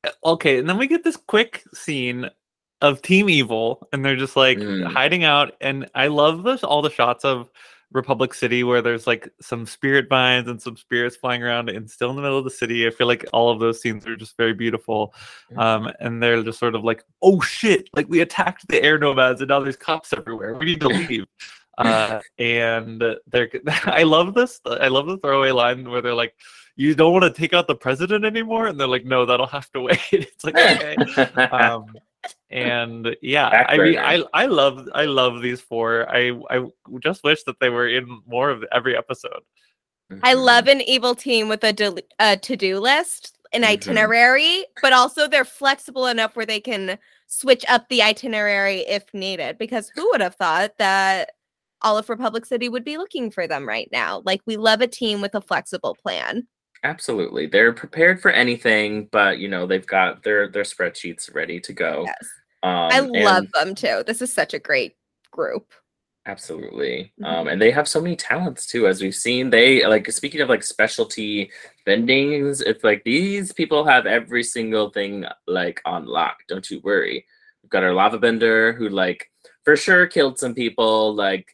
Uh, 0.05 0.11
okay, 0.25 0.59
and 0.59 0.69
then 0.69 0.79
we 0.79 0.87
get 0.87 1.05
this 1.05 1.17
quick 1.17 1.65
scene 1.73 2.29
of 2.81 3.01
Team 3.01 3.31
Evil, 3.31 3.87
and 3.93 4.05
they're 4.05 4.17
just 4.17 4.37
like 4.37 4.59
mm. 4.59 4.85
hiding 4.93 5.25
out. 5.25 5.55
And 5.61 5.89
I 5.95 6.09
love 6.09 6.43
this 6.43 6.65
all 6.65 6.83
the 6.83 6.91
shots 6.91 7.25
of 7.25 7.49
Republic 7.93 8.35
City 8.35 8.65
where 8.65 8.83
there's 8.83 9.07
like 9.07 9.29
some 9.41 9.67
spirit 9.67 10.09
vines 10.09 10.49
and 10.49 10.61
some 10.61 10.77
spirits 10.77 11.17
flying 11.17 11.43
around 11.43 11.69
and 11.69 11.91
still 11.91 12.11
in 12.11 12.17
the 12.17 12.23
middle 12.23 12.39
of 12.39 12.45
the 12.45 12.51
city. 12.51 12.87
I 12.87 12.91
feel 12.91 13.07
like 13.07 13.25
all 13.33 13.51
of 13.51 13.61
those 13.61 13.81
scenes 13.81 14.07
are 14.07 14.17
just 14.17 14.37
very 14.37 14.55
beautiful. 14.55 15.15
Um, 15.57 15.91
and 16.01 16.23
they're 16.23 16.43
just 16.43 16.59
sort 16.59 16.75
of 16.75 16.85
like, 16.85 17.05
oh 17.21 17.41
shit, 17.41 17.89
like 17.95 18.09
we 18.09 18.21
attacked 18.21 18.67
the 18.69 18.83
air 18.83 18.99
nomads 18.99 19.41
and 19.41 19.49
now 19.49 19.61
there's 19.61 19.77
cops 19.77 20.13
everywhere. 20.13 20.55
We 20.55 20.67
need 20.67 20.81
to 20.81 20.89
leave. 20.89 21.27
Uh, 21.79 22.21
and 22.39 23.03
they're 23.27 23.51
I 23.85 24.03
love 24.03 24.35
this. 24.35 24.61
I 24.67 24.89
love 24.89 25.07
the 25.07 25.19
throwaway 25.19 25.51
line 25.51 25.89
where 25.91 26.03
they're 26.03 26.15
like, 26.15 26.35
you 26.77 26.95
don't 26.95 27.13
want 27.13 27.25
to 27.25 27.41
take 27.41 27.53
out 27.53 27.67
the 27.67 27.75
president 27.75 28.25
anymore, 28.25 28.67
and 28.67 28.79
they're 28.79 28.89
like, 28.89 29.05
no, 29.05 29.27
that'll 29.27 29.47
have 29.47 29.71
to 29.73 29.81
wait. 29.83 30.01
it's 30.13 30.45
like 30.45 30.57
okay. 30.57 30.97
um, 31.43 31.87
and 32.51 33.17
yeah 33.21 33.67
i 33.69 33.77
mean 33.77 33.99
i 33.99 34.23
i 34.33 34.47
love 34.47 34.89
i 34.95 35.05
love 35.05 35.43
these 35.43 35.61
four 35.61 36.07
i 36.09 36.31
i 36.51 36.65
just 37.01 37.25
wish 37.25 37.43
that 37.43 37.59
they 37.61 37.69
were 37.69 37.89
in 37.89 38.21
more 38.27 38.51
of 38.51 38.65
every 38.73 38.97
episode 38.97 39.41
i 40.23 40.33
mm-hmm. 40.33 40.39
love 40.39 40.69
an 40.69 40.81
evil 40.83 41.15
team 41.15 41.49
with 41.49 41.65
a, 41.65 41.73
de- 41.73 42.03
a 42.21 42.37
to-do 42.37 42.79
list 42.79 43.39
an 43.53 43.63
mm-hmm. 43.63 43.73
itinerary 43.73 44.65
but 44.83 44.93
also 44.93 45.27
they're 45.27 45.45
flexible 45.45 46.07
enough 46.07 46.37
where 46.37 46.47
they 46.47 46.61
can 46.61 46.97
switch 47.27 47.65
up 47.69 47.89
the 47.89 48.03
itinerary 48.03 48.81
if 48.81 49.13
needed 49.13 49.59
because 49.59 49.91
who 49.95 50.09
would 50.11 50.21
have 50.21 50.37
thought 50.37 50.77
that 50.79 51.33
all 51.83 51.99
of 51.99 52.09
republic 52.09 52.47
city 52.47 52.69
would 52.69 52.85
be 52.85 52.97
looking 52.97 53.31
for 53.31 53.47
them 53.47 53.67
right 53.67 53.89
now 53.93 54.23
like 54.25 54.41
we 54.47 54.57
love 54.57 54.81
a 54.81 54.87
team 54.87 55.21
with 55.21 55.35
a 55.35 55.41
flexible 55.41 55.97
plan 56.03 56.47
Absolutely. 56.85 57.47
They're 57.47 57.73
prepared 57.73 58.21
for 58.21 58.31
anything, 58.31 59.09
but 59.13 59.39
you 59.39 59.49
know, 59.49 59.67
they've 59.67 59.87
got 59.87 60.25
their 60.25 60.49
their 60.49 60.65
spreadsheets 60.65 61.33
ready 61.33 61.61
to 61.61 61.73
go. 61.73 62.05
Yes. 62.07 62.29
Um, 62.65 62.91
I 62.93 63.01
love 63.01 63.47
them 63.53 63.75
too. 63.75 64.03
This 64.07 64.21
is 64.23 64.33
such 64.33 64.55
a 64.55 64.59
great 64.59 64.97
group. 65.31 65.73
Absolutely. 66.27 67.13
Mm-hmm. 67.21 67.25
Um, 67.25 67.49
and 67.49 67.61
they 67.61 67.71
have 67.71 67.89
so 67.89 68.01
many 68.01 68.17
talents 68.17 68.67
too, 68.67 68.87
as 68.87 69.01
we've 69.01 69.15
seen. 69.15 69.51
They 69.51 69.87
like 69.87 70.11
speaking 70.11 70.41
of 70.41 70.49
like 70.49 70.65
specialty 70.65 71.51
bendings, 71.87 72.63
it's 72.65 72.83
like 72.83 73.05
these 73.05 73.53
people 73.53 73.85
have 73.85 74.07
every 74.07 74.43
single 74.43 74.91
thing 74.91 75.25
like 75.47 75.81
on 75.85 76.07
lock. 76.07 76.39
Don't 76.49 76.69
you 76.69 76.81
worry. 76.81 77.25
We've 77.63 77.71
got 77.71 77.85
our 77.85 77.95
lava 77.95 78.19
bender 78.19 78.73
who 78.73 78.89
like 78.89 79.31
for 79.65 79.77
sure 79.77 80.07
killed 80.09 80.39
some 80.39 80.55
people. 80.55 81.15
Like 81.15 81.47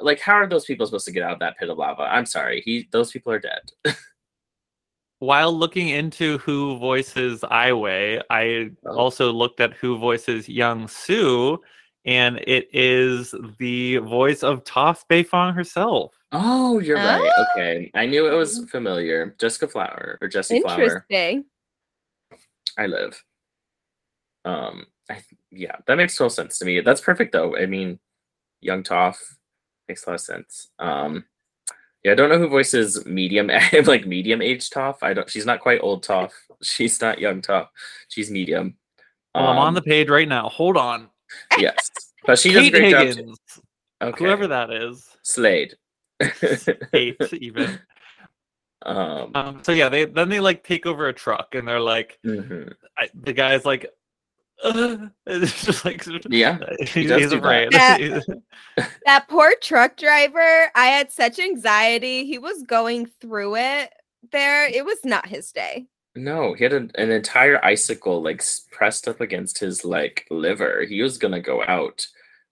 like 0.00 0.20
how 0.20 0.34
are 0.34 0.48
those 0.48 0.64
people 0.64 0.86
supposed 0.86 1.06
to 1.06 1.12
get 1.12 1.22
out 1.22 1.32
of 1.32 1.38
that 1.40 1.58
pit 1.58 1.68
of 1.68 1.78
lava? 1.78 2.02
I'm 2.02 2.26
sorry. 2.26 2.60
He 2.64 2.88
those 2.92 3.10
people 3.10 3.32
are 3.32 3.38
dead. 3.38 3.70
while 5.18 5.52
looking 5.52 5.88
into 5.88 6.38
who 6.38 6.78
voices 6.78 7.40
Aiwei, 7.40 8.22
I 8.30 8.70
oh. 8.86 8.96
also 8.96 9.32
looked 9.32 9.60
at 9.60 9.74
who 9.74 9.98
voices 9.98 10.48
Young 10.48 10.88
Su, 10.88 11.58
and 12.04 12.38
it 12.46 12.68
is 12.72 13.34
the 13.58 13.98
voice 13.98 14.42
of 14.42 14.64
Toph 14.64 15.04
Beifong 15.10 15.54
herself. 15.54 16.14
Oh, 16.32 16.78
you're 16.78 16.98
oh. 16.98 17.02
right. 17.02 17.46
Okay, 17.56 17.90
I 17.94 18.06
knew 18.06 18.26
it 18.26 18.36
was 18.36 18.64
familiar. 18.70 19.34
Jessica 19.38 19.68
Flower 19.68 20.18
or 20.20 20.28
Jessie 20.28 20.60
Flower. 20.60 20.80
Interesting. 20.80 21.44
I 22.76 22.86
live. 22.86 23.22
Um, 24.44 24.86
I 25.10 25.22
yeah, 25.50 25.76
that 25.86 25.96
makes 25.96 26.16
total 26.16 26.30
sense 26.30 26.58
to 26.58 26.64
me. 26.64 26.80
That's 26.80 27.00
perfect 27.00 27.32
though. 27.32 27.56
I 27.56 27.66
mean, 27.66 27.98
Young 28.60 28.82
Toph 28.84 29.16
makes 29.88 30.06
a 30.06 30.10
lot 30.10 30.14
of 30.14 30.20
sense. 30.20 30.68
Um, 30.78 31.24
yeah, 32.04 32.12
I 32.12 32.14
don't 32.14 32.30
know 32.30 32.38
who 32.38 32.48
voices 32.48 33.04
medium 33.06 33.50
like 33.84 34.06
medium 34.06 34.42
age 34.42 34.70
Toph. 34.70 34.98
I 35.02 35.14
don't. 35.14 35.28
She's 35.28 35.46
not 35.46 35.60
quite 35.60 35.80
old 35.82 36.04
Toph. 36.04 36.32
She's 36.62 37.00
not 37.00 37.18
young 37.18 37.42
Toph. 37.42 37.68
She's 38.08 38.30
medium. 38.30 38.76
Well, 39.34 39.46
um, 39.46 39.50
I'm 39.50 39.58
on 39.58 39.74
the 39.74 39.80
um, 39.80 39.84
page 39.84 40.08
right 40.08 40.28
now. 40.28 40.48
Hold 40.48 40.76
on. 40.76 41.08
Yes, 41.58 41.90
but 42.24 42.38
she 42.38 42.52
does 42.52 42.66
a 42.66 42.70
great 42.70 42.96
Higgins, 42.96 43.16
job. 43.16 43.64
Okay. 44.00 44.24
Whoever 44.24 44.46
that 44.46 44.70
is. 44.70 45.06
Slade. 45.22 45.74
Eight 46.92 47.16
even. 47.32 47.78
Um, 48.82 49.32
um, 49.34 49.60
so 49.62 49.72
yeah, 49.72 49.88
they 49.88 50.04
then 50.04 50.28
they 50.28 50.40
like 50.40 50.64
take 50.64 50.86
over 50.86 51.08
a 51.08 51.12
truck 51.12 51.54
and 51.54 51.66
they're 51.66 51.80
like, 51.80 52.18
mm-hmm. 52.24 52.70
I, 52.96 53.08
the 53.14 53.32
guy's 53.32 53.64
like, 53.64 53.86
it's 55.26 55.64
just 55.64 55.84
like 55.84 56.04
yeah, 56.30 56.58
he 56.80 57.06
he's 57.06 57.32
afraid. 57.32 57.70
That, 57.70 58.40
that 59.06 59.28
poor 59.28 59.54
truck 59.60 59.96
driver. 59.96 60.70
I 60.74 60.86
had 60.86 61.12
such 61.12 61.38
anxiety. 61.38 62.24
He 62.24 62.38
was 62.38 62.64
going 62.64 63.06
through 63.06 63.56
it 63.56 63.92
there. 64.32 64.66
It 64.66 64.84
was 64.84 64.98
not 65.04 65.28
his 65.28 65.52
day. 65.52 65.86
No, 66.16 66.54
he 66.54 66.64
had 66.64 66.72
an, 66.72 66.90
an 66.96 67.12
entire 67.12 67.64
icicle 67.64 68.20
like 68.20 68.42
pressed 68.72 69.06
up 69.06 69.20
against 69.20 69.60
his 69.60 69.84
like 69.84 70.26
liver. 70.28 70.84
He 70.88 71.02
was 71.02 71.18
gonna 71.18 71.40
go 71.40 71.62
out 71.62 72.04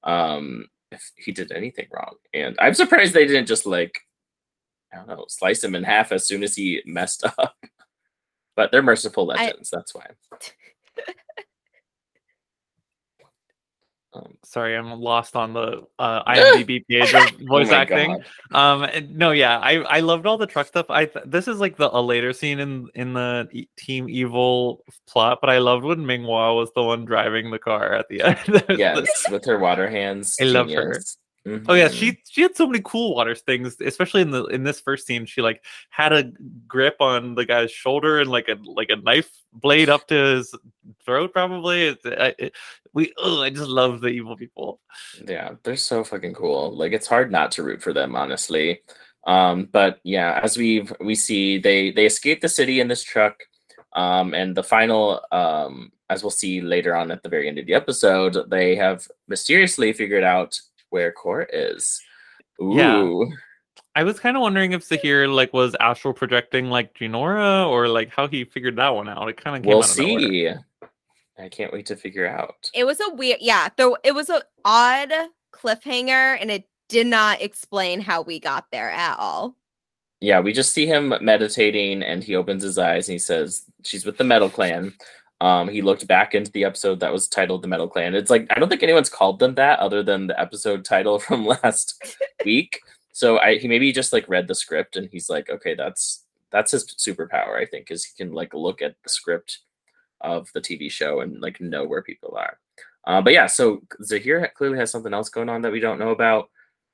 um 0.05 0.67
if 0.93 1.11
he 1.17 1.33
did 1.33 1.51
anything 1.51 1.89
wrong. 1.91 2.15
And 2.33 2.55
I'm 2.61 2.75
surprised 2.75 3.15
they 3.15 3.27
didn't 3.27 3.49
just 3.49 3.67
like 3.67 3.99
I 4.93 4.99
don't 4.99 5.09
know, 5.09 5.25
slice 5.29 5.65
him 5.65 5.75
in 5.75 5.83
half 5.83 6.13
as 6.13 6.25
soon 6.29 6.45
as 6.45 6.55
he 6.55 6.83
messed 6.87 7.25
up. 7.25 7.57
But 8.55 8.71
they're 8.71 8.81
merciful 8.81 9.27
legends, 9.27 9.71
I, 9.75 9.77
that's 9.77 9.95
why. 9.95 10.07
Um, 14.17 14.35
sorry, 14.45 14.77
I'm 14.77 14.91
lost 15.01 15.37
on 15.37 15.53
the 15.53 15.83
uh, 15.99 16.25
IMDb 16.33 16.87
page 16.89 17.13
of 17.15 17.23
oh 17.43 17.47
voice 17.47 17.71
oh 17.71 17.75
acting. 17.75 18.23
God. 18.51 18.85
Um, 18.85 19.09
no, 19.11 19.31
yeah, 19.33 19.59
I 19.59 19.77
I 19.79 20.01
loved 20.01 20.27
all 20.27 20.39
the 20.39 20.47
truck 20.47 20.67
stuff. 20.67 20.87
I 20.89 21.11
this 21.25 21.49
is 21.49 21.61
like 21.61 21.77
the 21.77 21.95
a 21.95 22.01
later 22.01 22.33
scene 22.33 22.61
in 22.61 22.89
in 22.95 23.13
the 23.15 23.49
e- 23.53 23.69
Team 23.77 24.09
Evil 24.09 24.85
plot, 25.07 25.39
but 25.41 25.51
I 25.51 25.59
loved 25.59 25.85
when 25.85 26.05
Ming 26.07 26.23
Minghua 26.23 26.57
was 26.57 26.73
the 26.75 26.83
one 26.83 27.05
driving 27.05 27.51
the 27.51 27.59
car 27.59 27.93
at 27.93 28.09
the 28.09 28.23
end. 28.23 28.65
yes, 28.79 29.29
with 29.31 29.45
her 29.45 29.59
water 29.59 29.89
hands. 29.89 30.37
I 30.41 30.45
love 30.45 30.71
her. 30.71 31.01
Mm-hmm. 31.47 31.67
Oh 31.69 31.75
yeah, 31.75 31.89
she 31.89 32.19
she 32.29 32.43
had 32.43 32.57
so 32.57 32.67
many 32.67 32.83
cool 32.85 33.15
water 33.15 33.37
things, 33.37 33.77
especially 33.81 34.23
in 34.23 34.33
the 34.33 34.47
in 34.47 34.65
this 34.65 34.81
first 34.81 35.07
scene. 35.07 35.27
She 35.27 35.43
like 35.43 35.63
had 35.91 36.13
a 36.13 36.33
grip 36.67 36.97
on 36.99 37.37
the 37.37 37.45
guy's 37.45 37.71
shoulder 37.71 38.21
and 38.21 38.29
like 38.29 38.49
a 38.49 38.57
like 38.65 38.91
a 38.91 38.97
knife 38.97 39.31
blade 39.53 39.89
up 39.89 40.09
to 40.09 40.15
his 40.15 40.53
throat. 41.05 41.33
Probably 41.33 41.89
it, 41.89 41.99
it, 42.05 42.53
we. 42.93 43.13
Oh, 43.17 43.43
I 43.43 43.51
just 43.51 43.69
love 43.69 44.01
the 44.01 44.09
evil 44.09 44.37
people. 44.37 44.81
Yeah, 45.25 45.53
they're 45.63 45.77
so 45.77 46.03
fucking 46.03 46.35
cool. 46.35 46.77
Like 46.77 46.93
it's 46.93 47.07
hard 47.07 47.31
not 47.31 47.53
to 47.53 47.63
root 47.63 47.81
for 47.81 47.93
them, 47.93 48.17
honestly. 48.17 48.81
Um, 49.25 49.69
but 49.71 50.01
yeah, 50.03 50.41
as 50.43 50.57
we 50.57 50.89
we 51.01 51.15
see, 51.15 51.59
they 51.59 51.93
they 51.93 52.07
escape 52.07 52.41
the 52.41 52.49
city 52.49 52.81
in 52.81 52.89
this 52.89 53.05
truck. 53.05 53.37
Um, 53.93 54.35
and 54.35 54.55
the 54.55 54.65
final, 54.65 55.23
um, 55.33 55.91
as 56.11 56.23
we'll 56.23 56.31
see 56.31 56.61
later 56.61 56.95
on 56.95 57.11
at 57.13 57.23
the 57.23 57.29
very 57.29 57.49
end 57.49 57.59
of 57.59 57.67
the 57.67 57.75
episode, 57.75 58.51
they 58.51 58.75
have 58.77 59.07
mysteriously 59.27 59.93
figured 59.93 60.25
out 60.25 60.61
where 60.91 61.13
Korra 61.13 61.47
is. 61.53 62.01
Ooh. 62.61 62.75
Yeah. 62.75 63.37
I 63.95 64.05
was 64.05 64.21
kind 64.21 64.37
of 64.37 64.43
wondering 64.43 64.73
if 64.73 64.85
Zahir 64.85 65.27
like 65.27 65.53
was 65.53 65.75
astral 65.81 66.13
projecting 66.13 66.69
like 66.69 66.95
Jinora 66.95 67.67
or 67.67 67.89
like 67.89 68.11
how 68.11 68.29
he 68.29 68.45
figured 68.45 68.77
that 68.77 68.95
one 68.95 69.09
out. 69.09 69.29
It 69.29 69.43
kind 69.43 69.57
of 69.57 69.65
we'll 69.65 69.83
see. 69.83 70.17
Nowhere. 70.17 70.67
I 71.39 71.49
can't 71.49 71.73
wait 71.73 71.87
to 71.87 71.97
figure 71.97 72.27
out. 72.27 72.71
It 72.75 72.85
was 72.85 73.01
a 73.01 73.15
weird, 73.15 73.39
yeah. 73.41 73.69
Though 73.77 73.97
it 74.05 74.15
was 74.15 74.29
an 74.31 74.41
odd 74.65 75.13
cliffhanger, 75.53 76.39
and 76.41 76.51
it 76.51 76.69
did 76.89 77.07
not 77.07 77.43
explain 77.43 78.01
how 78.01 78.23
we 78.23 78.39
got 78.39 78.67
there 78.71 78.91
at 78.91 79.19
all. 79.19 79.57
Yeah, 80.21 80.41
we 80.41 80.53
just 80.53 80.73
see 80.73 80.87
him 80.87 81.15
meditating, 81.21 82.03
and 82.03 82.25
he 82.25 82.37
opens 82.37 82.63
his 82.63 82.79
eyes 82.79 83.09
and 83.09 83.15
he 83.15 83.19
says, 83.19 83.65
"She's 83.85 84.07
with 84.07 84.17
the 84.17 84.25
Metal 84.25 84.49
Clan." 84.49 84.95
Um, 85.41 85.69
he 85.69 85.83
looked 85.83 86.07
back 86.07 86.35
into 86.35 86.51
the 86.53 86.65
episode 86.65 87.01
that 87.01 87.13
was 87.13 87.29
titled 87.29 87.63
"The 87.63 87.69
Metal 87.69 87.89
Clan." 87.89 88.15
It's 88.15 88.31
like 88.31 88.47
I 88.51 88.59
don't 88.59 88.69
think 88.69 88.83
anyone's 88.83 89.11
called 89.11 89.39
them 89.39 89.55
that 89.57 89.79
other 89.81 90.03
than 90.03 90.27
the 90.27 90.41
episode 90.41 90.85
title 90.85 91.19
from 91.21 91.47
last 91.47 92.03
week. 92.45 92.81
So 93.13 93.39
I 93.39 93.59
he 93.59 93.69
maybe 93.69 93.93
just 93.93 94.13
like 94.13 94.29
read 94.29 94.49
the 94.49 94.55
script 94.55 94.97
and 94.97 95.09
he's 95.11 95.29
like, 95.29 95.51
okay, 95.51 95.75
that's 95.75 96.25
that's 96.51 96.73
his 96.73 96.87
superpower. 96.87 97.57
I 97.57 97.67
think 97.67 97.91
is 97.91 98.05
he 98.05 98.13
can 98.17 98.33
like 98.33 98.55
look 98.55 98.83
at 98.83 98.95
the 99.03 99.09
script 99.09 99.61
of 100.21 100.49
the 100.55 100.61
TV 100.61 100.91
show 100.91 101.21
and 101.21 101.41
like 101.41 101.61
know 101.61 101.85
where 101.85 102.03
people 102.03 102.37
are. 102.37 102.59
Uh, 103.07 103.21
but 103.23 103.33
yeah, 103.33 103.47
so 103.47 103.83
Zahir 104.03 104.51
clearly 104.57 104.79
has 104.79 104.91
something 104.91 105.15
else 105.15 105.29
going 105.29 105.49
on 105.49 105.63
that 105.63 105.73
we 105.73 105.81
don't 105.81 105.99
know 105.99 106.11
about. 106.11 106.51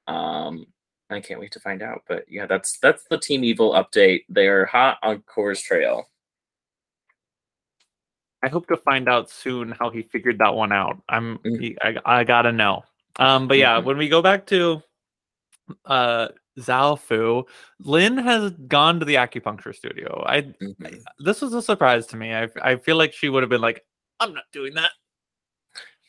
Um, 0.07 0.67
I 1.11 1.21
can't 1.21 1.41
wait 1.41 1.53
to 1.53 1.61
find 1.61 1.83
out. 1.83 2.03
But 2.09 2.25
yeah, 2.29 2.47
that's 2.47 2.79
that's 2.79 3.05
the 3.09 3.19
Team 3.19 3.45
Evil 3.45 3.73
update. 3.73 4.25
They're 4.29 4.67
hot 4.67 4.99
on 5.03 5.23
Korra's 5.23 5.63
trail. 5.63 6.09
I 8.43 8.49
hope 8.49 8.67
to 8.69 8.77
find 8.77 9.09
out 9.09 9.31
soon 9.31 9.73
how 9.79 9.91
he 9.91 10.03
figured 10.03 10.39
that 10.39 10.55
one 10.55 10.73
out. 10.73 11.01
I'm 11.09 11.39
mm-hmm. 11.39 11.77
I, 11.87 12.21
I 12.21 12.25
gotta 12.25 12.53
know. 12.53 12.83
Um, 13.17 13.47
but 13.47 13.59
yeah, 13.59 13.77
mm-hmm. 13.77 13.87
when 13.87 13.99
we 13.99 14.09
go 14.09 14.23
back 14.23 14.47
to 14.47 14.83
uh 15.85 16.29
Zaofu, 16.59 17.45
Lin 17.81 18.19
has 18.19 18.51
gone 18.69 19.01
to 19.01 19.07
the 19.07 19.15
acupuncture 19.15 19.75
studio. 19.75 20.23
I, 20.27 20.43
mm-hmm. 20.43 20.87
I, 20.87 20.93
this 21.19 21.41
was 21.41 21.55
a 21.55 21.63
surprise 21.63 22.07
to 22.09 22.17
me. 22.17 22.35
I 22.35 22.49
I 22.61 22.77
feel 22.77 22.97
like 22.97 23.13
she 23.13 23.29
would 23.29 23.43
have 23.43 23.51
been 23.51 23.61
like, 23.61 23.85
I'm 24.21 24.35
not 24.35 24.45
doing 24.53 24.75
that. 24.75 24.91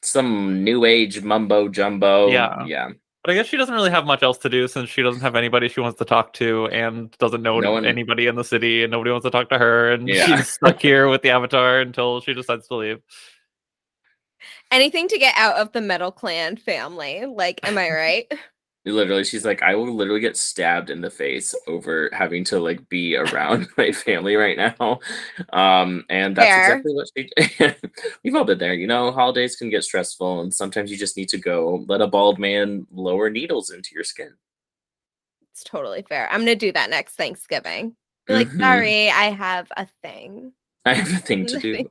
Some 0.01 0.63
new 0.63 0.83
age 0.85 1.21
mumbo 1.21 1.69
jumbo. 1.69 2.29
Yeah. 2.29 2.65
Yeah. 2.65 2.89
But 3.23 3.31
I 3.31 3.35
guess 3.35 3.47
she 3.47 3.55
doesn't 3.55 3.73
really 3.73 3.89
have 3.89 4.05
much 4.05 4.21
else 4.21 4.37
to 4.39 4.49
do 4.49 4.67
since 4.67 4.89
she 4.89 5.01
doesn't 5.01 5.21
have 5.21 5.35
anybody 5.35 5.69
she 5.69 5.79
wants 5.79 5.97
to 5.99 6.05
talk 6.05 6.33
to 6.33 6.67
and 6.67 7.09
doesn't 7.19 7.41
know 7.41 7.59
no 7.61 7.71
one... 7.71 7.85
anybody 7.85 8.27
in 8.27 8.35
the 8.35 8.43
city 8.43 8.83
and 8.83 8.91
nobody 8.91 9.11
wants 9.11 9.23
to 9.23 9.31
talk 9.31 9.49
to 9.49 9.57
her 9.57 9.91
and 9.93 10.09
yeah. 10.09 10.25
she's 10.25 10.49
stuck 10.49 10.81
here 10.81 11.07
with 11.07 11.21
the 11.21 11.29
avatar 11.29 11.79
until 11.79 12.19
she 12.19 12.33
decides 12.33 12.67
to 12.67 12.75
leave. 12.75 12.99
Anything 14.71 15.07
to 15.07 15.17
get 15.17 15.35
out 15.37 15.55
of 15.55 15.71
the 15.71 15.79
Metal 15.79 16.11
Clan 16.11 16.57
family. 16.57 17.25
Like, 17.25 17.61
am 17.63 17.77
I 17.77 17.89
right? 17.91 18.33
literally 18.91 19.23
she's 19.23 19.45
like 19.45 19.61
i 19.61 19.75
will 19.75 19.93
literally 19.93 20.19
get 20.19 20.35
stabbed 20.35 20.89
in 20.89 21.01
the 21.01 21.09
face 21.09 21.55
over 21.67 22.09
having 22.11 22.43
to 22.43 22.59
like 22.59 22.87
be 22.89 23.15
around 23.15 23.67
my 23.77 23.91
family 23.91 24.35
right 24.35 24.57
now 24.57 24.99
um 25.53 26.03
and 26.09 26.35
that's 26.35 26.47
Fair. 26.47 26.65
exactly 26.65 26.93
what 26.93 27.09
she 27.15 28.09
we've 28.23 28.35
all 28.35 28.43
been 28.43 28.57
there 28.57 28.73
you 28.73 28.87
know 28.87 29.11
holidays 29.11 29.55
can 29.55 29.69
get 29.69 29.83
stressful 29.83 30.41
and 30.41 30.53
sometimes 30.53 30.91
you 30.91 30.97
just 30.97 31.15
need 31.15 31.29
to 31.29 31.37
go 31.37 31.85
let 31.87 32.01
a 32.01 32.07
bald 32.07 32.39
man 32.39 32.85
lower 32.91 33.29
needles 33.29 33.69
into 33.69 33.95
your 33.95 34.03
skin 34.03 34.33
it's 35.51 35.63
totally 35.63 36.03
fair 36.09 36.27
i'm 36.31 36.41
gonna 36.41 36.55
do 36.55 36.71
that 36.71 36.89
next 36.89 37.15
thanksgiving 37.15 37.95
be 38.27 38.33
like 38.33 38.47
mm-hmm. 38.47 38.59
sorry 38.59 39.09
i 39.09 39.31
have 39.31 39.71
a 39.77 39.87
thing 40.01 40.51
I 40.85 40.95
have 40.95 41.13
a 41.13 41.15
thing 41.15 41.45
to 41.45 41.59
do. 41.59 41.89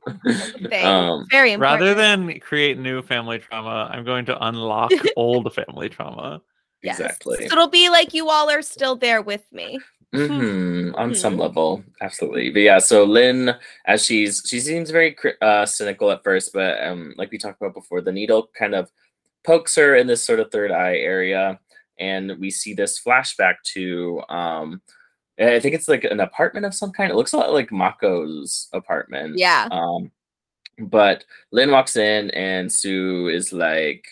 um, 0.85 1.25
Very 1.31 1.53
important. 1.53 1.81
Rather 1.81 1.95
than 1.95 2.39
create 2.39 2.77
new 2.77 3.01
family 3.01 3.39
trauma, 3.39 3.89
I'm 3.91 4.05
going 4.05 4.23
to 4.25 4.45
unlock 4.45 4.91
old 5.15 5.51
family 5.55 5.89
trauma. 5.89 6.43
Yes. 6.83 6.99
Exactly. 6.99 7.37
So 7.37 7.43
it'll 7.45 7.67
be 7.67 7.89
like 7.89 8.13
you 8.13 8.29
all 8.29 8.49
are 8.49 8.61
still 8.61 8.95
there 8.95 9.21
with 9.21 9.45
me. 9.51 9.79
Mm-hmm. 10.13 10.93
On 10.93 11.15
some 11.15 11.33
mm-hmm. 11.33 11.41
level, 11.41 11.83
absolutely. 12.01 12.51
But 12.51 12.59
yeah, 12.59 12.77
so 12.77 13.03
Lin, 13.03 13.55
as 13.85 14.05
she's 14.05 14.43
she 14.45 14.59
seems 14.59 14.91
very 14.91 15.17
uh, 15.41 15.65
cynical 15.65 16.11
at 16.11 16.23
first, 16.23 16.53
but 16.53 16.83
um, 16.83 17.15
like 17.17 17.31
we 17.31 17.39
talked 17.39 17.59
about 17.59 17.73
before, 17.73 17.99
the 17.99 18.11
needle 18.11 18.47
kind 18.55 18.75
of 18.75 18.91
pokes 19.43 19.73
her 19.75 19.95
in 19.95 20.05
this 20.05 20.21
sort 20.21 20.39
of 20.39 20.51
third 20.51 20.69
eye 20.71 20.97
area, 20.97 21.59
and 21.97 22.37
we 22.39 22.51
see 22.51 22.75
this 22.75 23.01
flashback 23.01 23.55
to 23.73 24.21
um, 24.29 24.83
I 25.39 25.59
think 25.59 25.73
it's 25.73 25.87
like 25.87 26.03
an 26.03 26.19
apartment 26.19 26.65
of 26.65 26.75
some 26.75 26.91
kind. 26.91 27.11
It 27.11 27.15
looks 27.15 27.33
a 27.33 27.37
lot 27.37 27.53
like 27.53 27.71
Mako's 27.71 28.69
apartment. 28.73 29.37
Yeah. 29.37 29.67
Um, 29.71 30.11
but 30.79 31.25
Lin 31.51 31.71
walks 31.71 31.95
in, 31.95 32.29
and 32.31 32.71
Su 32.71 33.29
is 33.29 33.51
like, 33.51 34.05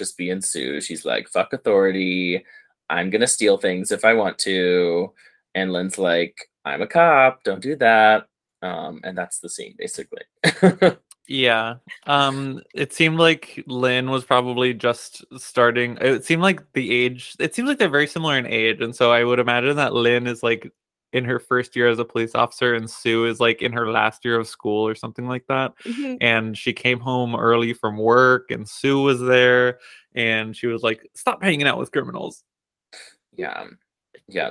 just 0.00 0.16
being 0.16 0.40
Su. 0.40 0.80
She's 0.80 1.04
like, 1.04 1.28
fuck 1.28 1.52
authority. 1.52 2.44
I'm 2.88 3.10
going 3.10 3.20
to 3.20 3.26
steal 3.28 3.58
things 3.58 3.92
if 3.92 4.04
I 4.04 4.14
want 4.14 4.38
to. 4.38 5.12
And 5.54 5.72
Lin's 5.72 5.98
like, 5.98 6.34
I'm 6.64 6.82
a 6.82 6.86
cop. 6.86 7.44
Don't 7.44 7.62
do 7.62 7.76
that. 7.76 8.26
Um, 8.62 9.00
and 9.04 9.16
that's 9.16 9.38
the 9.38 9.48
scene 9.48 9.74
basically. 9.78 10.22
yeah. 11.28 11.76
Um, 12.06 12.62
it 12.74 12.92
seemed 12.92 13.18
like 13.18 13.62
Lin 13.66 14.10
was 14.10 14.24
probably 14.24 14.74
just 14.74 15.24
starting. 15.38 15.98
It 16.00 16.24
seemed 16.24 16.42
like 16.42 16.60
the 16.72 16.90
age, 16.90 17.36
it 17.38 17.54
seems 17.54 17.68
like 17.68 17.78
they're 17.78 17.88
very 17.88 18.06
similar 18.06 18.36
in 18.38 18.46
age. 18.46 18.80
And 18.80 18.96
so 18.96 19.12
I 19.12 19.22
would 19.22 19.38
imagine 19.38 19.76
that 19.76 19.94
Lin 19.94 20.26
is 20.26 20.42
like 20.42 20.72
in 21.12 21.24
her 21.24 21.38
first 21.38 21.74
year 21.74 21.88
as 21.88 21.98
a 21.98 22.04
police 22.04 22.34
officer 22.34 22.74
and 22.74 22.88
Su 22.88 23.26
is 23.26 23.40
like 23.40 23.62
in 23.62 23.72
her 23.72 23.90
last 23.90 24.24
year 24.24 24.38
of 24.38 24.46
school 24.46 24.86
or 24.86 24.94
something 24.94 25.26
like 25.26 25.44
that. 25.48 25.72
Mm-hmm. 25.84 26.16
And 26.20 26.56
she 26.56 26.72
came 26.72 27.00
home 27.00 27.34
early 27.34 27.72
from 27.72 27.96
work 27.96 28.50
and 28.50 28.68
Su 28.68 29.02
was 29.02 29.20
there 29.20 29.78
and 30.14 30.56
she 30.56 30.66
was 30.66 30.82
like, 30.82 31.08
Stop 31.14 31.42
hanging 31.42 31.66
out 31.66 31.78
with 31.78 31.90
criminals. 31.92 32.44
Yeah. 33.36 33.64
Yeah. 34.28 34.50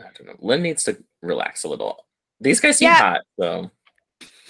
I 0.00 0.04
don't 0.18 0.26
know. 0.26 0.36
Lin 0.40 0.62
needs 0.62 0.84
to 0.84 1.02
relax 1.20 1.64
a 1.64 1.68
little. 1.68 2.06
These 2.40 2.58
guys 2.60 2.78
seem 2.78 2.86
yeah. 2.86 2.98
hot, 2.98 3.20
so 3.38 3.70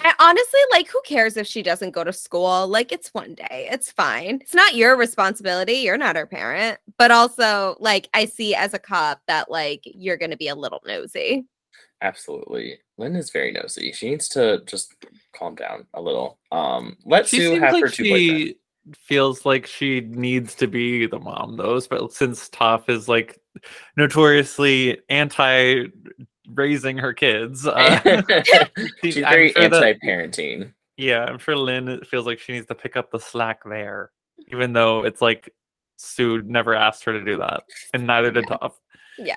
I 0.04 0.14
honestly 0.18 0.60
like 0.70 0.88
who 0.88 1.00
cares 1.04 1.36
if 1.36 1.46
she 1.46 1.62
doesn't 1.62 1.90
go 1.90 2.04
to 2.04 2.12
school? 2.12 2.66
Like 2.68 2.92
it's 2.92 3.08
one 3.14 3.34
day. 3.34 3.68
It's 3.70 3.90
fine. 3.92 4.38
It's 4.40 4.54
not 4.54 4.74
your 4.74 4.96
responsibility. 4.96 5.74
You're 5.74 5.98
not 5.98 6.16
her 6.16 6.26
parent. 6.26 6.78
But 6.98 7.10
also 7.10 7.76
like 7.78 8.08
I 8.14 8.24
see 8.24 8.54
as 8.54 8.74
a 8.74 8.78
cop 8.78 9.20
that 9.26 9.50
like 9.50 9.82
you're 9.84 10.16
going 10.16 10.30
to 10.30 10.36
be 10.36 10.48
a 10.48 10.54
little 10.54 10.82
nosy. 10.86 11.44
Absolutely. 12.00 12.78
Lin 12.98 13.16
is 13.16 13.30
very 13.30 13.52
nosy. 13.52 13.92
She 13.92 14.10
needs 14.10 14.28
to 14.30 14.62
just 14.66 14.94
calm 15.34 15.54
down 15.54 15.86
a 15.94 16.02
little. 16.02 16.38
Um 16.50 16.96
let 17.04 17.28
she 17.28 17.38
Su 17.38 17.60
have 17.60 17.72
like 17.72 17.84
her 17.84 17.88
two 17.88 18.04
she 18.04 18.56
feels 18.98 19.46
like 19.46 19.66
she 19.66 20.00
needs 20.00 20.56
to 20.56 20.66
be 20.66 21.06
the 21.06 21.18
mom 21.18 21.56
though, 21.56 21.80
but 21.88 22.12
since 22.12 22.48
Toph 22.48 22.88
is 22.88 23.08
like 23.08 23.40
notoriously 23.96 25.00
anti 25.08 25.84
raising 26.48 26.98
her 26.98 27.12
kids. 27.12 27.66
Uh, 27.82 28.22
She's 29.02 29.16
very 29.16 29.52
sure 29.52 29.62
anti-parenting. 29.62 30.60
That, 30.60 30.72
yeah, 30.96 31.24
I'm 31.24 31.38
sure 31.38 31.56
Lin 31.56 32.00
feels 32.04 32.26
like 32.26 32.38
she 32.38 32.52
needs 32.52 32.66
to 32.66 32.74
pick 32.74 32.96
up 32.96 33.10
the 33.10 33.18
slack 33.18 33.62
there, 33.64 34.10
even 34.48 34.72
though 34.72 35.04
it's 35.04 35.20
like 35.20 35.52
Su 35.96 36.42
never 36.42 36.74
asked 36.74 37.04
her 37.04 37.12
to 37.12 37.24
do 37.24 37.38
that, 37.38 37.64
and 37.94 38.06
neither 38.06 38.30
did 38.30 38.44
yeah. 38.48 38.56
Toph. 38.56 38.72
Yeah. 39.18 39.36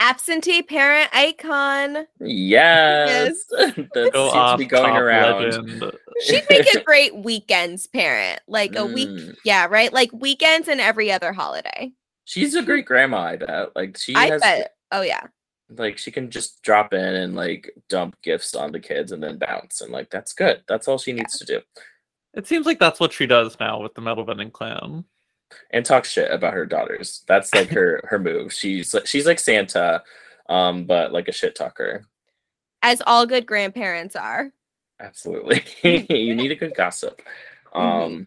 Absentee 0.00 0.62
parent 0.62 1.08
icon. 1.14 2.06
Yes. 2.20 3.44
yes. 3.50 3.74
that 3.94 4.10
Go 4.12 4.28
seems 4.28 4.34
off, 4.34 4.58
to 4.58 4.64
be 4.64 4.66
going 4.66 4.96
around. 4.96 5.42
Legend. 5.42 5.92
She'd 6.26 6.44
make 6.50 6.74
a 6.74 6.82
great 6.82 7.16
weekends 7.16 7.86
parent. 7.86 8.40
Like 8.48 8.72
a 8.72 8.80
mm. 8.80 8.94
week. 8.94 9.36
Yeah, 9.44 9.66
right? 9.70 9.92
Like 9.92 10.10
weekends 10.12 10.68
and 10.68 10.80
every 10.80 11.12
other 11.12 11.32
holiday. 11.32 11.92
She's 12.24 12.54
a 12.54 12.62
great 12.62 12.84
grandma, 12.84 13.18
I 13.18 13.36
bet. 13.36 13.76
Like 13.76 13.96
she 13.96 14.14
I 14.14 14.26
has 14.26 14.40
bet. 14.40 14.74
Oh 14.90 15.02
yeah 15.02 15.26
like 15.78 15.98
she 15.98 16.10
can 16.10 16.30
just 16.30 16.62
drop 16.62 16.92
in 16.92 17.14
and 17.14 17.34
like 17.34 17.72
dump 17.88 18.16
gifts 18.22 18.54
on 18.54 18.72
the 18.72 18.80
kids 18.80 19.12
and 19.12 19.22
then 19.22 19.38
bounce 19.38 19.80
and 19.80 19.92
like 19.92 20.10
that's 20.10 20.32
good 20.32 20.62
that's 20.68 20.88
all 20.88 20.98
she 20.98 21.12
needs 21.12 21.38
to 21.38 21.44
do 21.44 21.60
It 22.34 22.46
seems 22.46 22.66
like 22.66 22.78
that's 22.78 23.00
what 23.00 23.12
she 23.12 23.26
does 23.26 23.56
now 23.60 23.80
with 23.80 23.94
the 23.94 24.00
metal 24.00 24.24
bending 24.24 24.50
clan. 24.50 25.04
And 25.70 25.84
talk 25.84 26.06
shit 26.06 26.30
about 26.30 26.54
her 26.54 26.64
daughters. 26.64 27.24
That's 27.28 27.54
like 27.54 27.68
her 27.70 28.02
her 28.08 28.18
move. 28.18 28.52
She's 28.52 28.94
she's 29.04 29.26
like 29.26 29.38
Santa, 29.38 30.02
um, 30.48 30.84
but 30.86 31.12
like 31.12 31.28
a 31.28 31.32
shit 31.32 31.54
talker. 31.54 32.06
As 32.80 33.02
all 33.06 33.26
good 33.26 33.44
grandparents 33.44 34.16
are. 34.16 34.50
Absolutely. 34.98 35.62
you 36.08 36.34
need 36.34 36.52
a 36.52 36.56
good 36.56 36.74
gossip. 36.74 37.20
Mm-hmm. 37.74 37.78
Um 37.78 38.26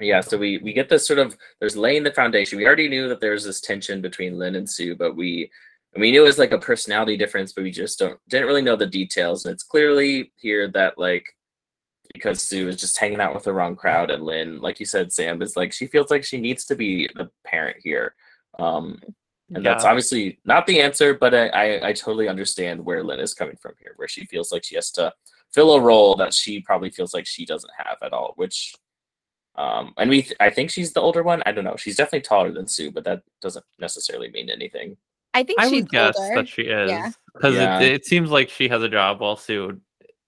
yeah, 0.00 0.20
so 0.20 0.38
we 0.38 0.58
we 0.58 0.72
get 0.72 0.88
this 0.88 1.06
sort 1.06 1.18
of 1.18 1.36
there's 1.60 1.76
laying 1.76 2.02
the 2.02 2.12
foundation. 2.12 2.58
We 2.58 2.66
already 2.66 2.88
knew 2.88 3.08
that 3.08 3.20
there's 3.20 3.44
this 3.44 3.60
tension 3.60 4.00
between 4.00 4.38
Lin 4.38 4.56
and 4.56 4.68
Su, 4.68 4.96
but 4.96 5.14
we 5.14 5.50
we 5.96 6.10
knew 6.10 6.22
it 6.22 6.26
was 6.26 6.38
like 6.38 6.52
a 6.52 6.58
personality 6.58 7.16
difference, 7.16 7.52
but 7.52 7.64
we 7.64 7.70
just 7.70 7.98
don't 7.98 8.18
didn't 8.28 8.46
really 8.46 8.62
know 8.62 8.76
the 8.76 8.86
details. 8.86 9.44
And 9.44 9.52
it's 9.52 9.62
clearly 9.62 10.32
here 10.36 10.68
that 10.68 10.98
like 10.98 11.24
because 12.14 12.42
Su 12.42 12.68
is 12.68 12.76
just 12.76 12.98
hanging 12.98 13.20
out 13.20 13.34
with 13.34 13.44
the 13.44 13.52
wrong 13.52 13.76
crowd, 13.76 14.10
and 14.10 14.24
Lin, 14.24 14.60
like 14.60 14.80
you 14.80 14.86
said, 14.86 15.12
Sam 15.12 15.42
is 15.42 15.56
like 15.56 15.72
she 15.72 15.86
feels 15.86 16.10
like 16.10 16.24
she 16.24 16.40
needs 16.40 16.64
to 16.66 16.76
be 16.76 17.08
the 17.14 17.30
parent 17.44 17.78
here. 17.82 18.14
Um, 18.58 19.00
and 19.52 19.64
yeah. 19.64 19.72
that's 19.72 19.84
obviously 19.84 20.38
not 20.44 20.66
the 20.66 20.80
answer, 20.80 21.14
but 21.14 21.34
I, 21.34 21.48
I, 21.48 21.88
I 21.88 21.92
totally 21.92 22.28
understand 22.28 22.84
where 22.84 23.02
Lin 23.02 23.18
is 23.18 23.34
coming 23.34 23.56
from 23.56 23.74
here, 23.80 23.94
where 23.96 24.06
she 24.06 24.24
feels 24.26 24.52
like 24.52 24.64
she 24.64 24.76
has 24.76 24.92
to 24.92 25.12
fill 25.52 25.74
a 25.74 25.80
role 25.80 26.14
that 26.16 26.32
she 26.32 26.60
probably 26.60 26.90
feels 26.90 27.12
like 27.12 27.26
she 27.26 27.44
doesn't 27.44 27.72
have 27.76 27.96
at 28.02 28.12
all, 28.12 28.34
which 28.36 28.74
um, 29.56 29.92
and 29.98 30.08
we, 30.08 30.22
th- 30.22 30.36
I 30.40 30.50
think 30.50 30.70
she's 30.70 30.92
the 30.92 31.00
older 31.00 31.22
one. 31.22 31.42
I 31.44 31.52
don't 31.52 31.64
know. 31.64 31.76
She's 31.76 31.96
definitely 31.96 32.22
taller 32.22 32.52
than 32.52 32.68
Su, 32.68 32.90
but 32.90 33.04
that 33.04 33.22
doesn't 33.42 33.64
necessarily 33.78 34.30
mean 34.30 34.48
anything. 34.48 34.96
I 35.34 35.42
think 35.42 35.60
I 35.60 35.68
would 35.68 35.88
guess 35.88 36.16
that 36.16 36.48
she 36.48 36.62
is 36.62 37.16
because 37.34 37.54
yeah. 37.54 37.80
it, 37.80 37.92
it, 37.92 38.06
seems 38.06 38.30
like 38.30 38.48
she 38.48 38.68
has 38.68 38.82
a 38.82 38.88
job 38.88 39.20
while 39.20 39.36
Su 39.36 39.80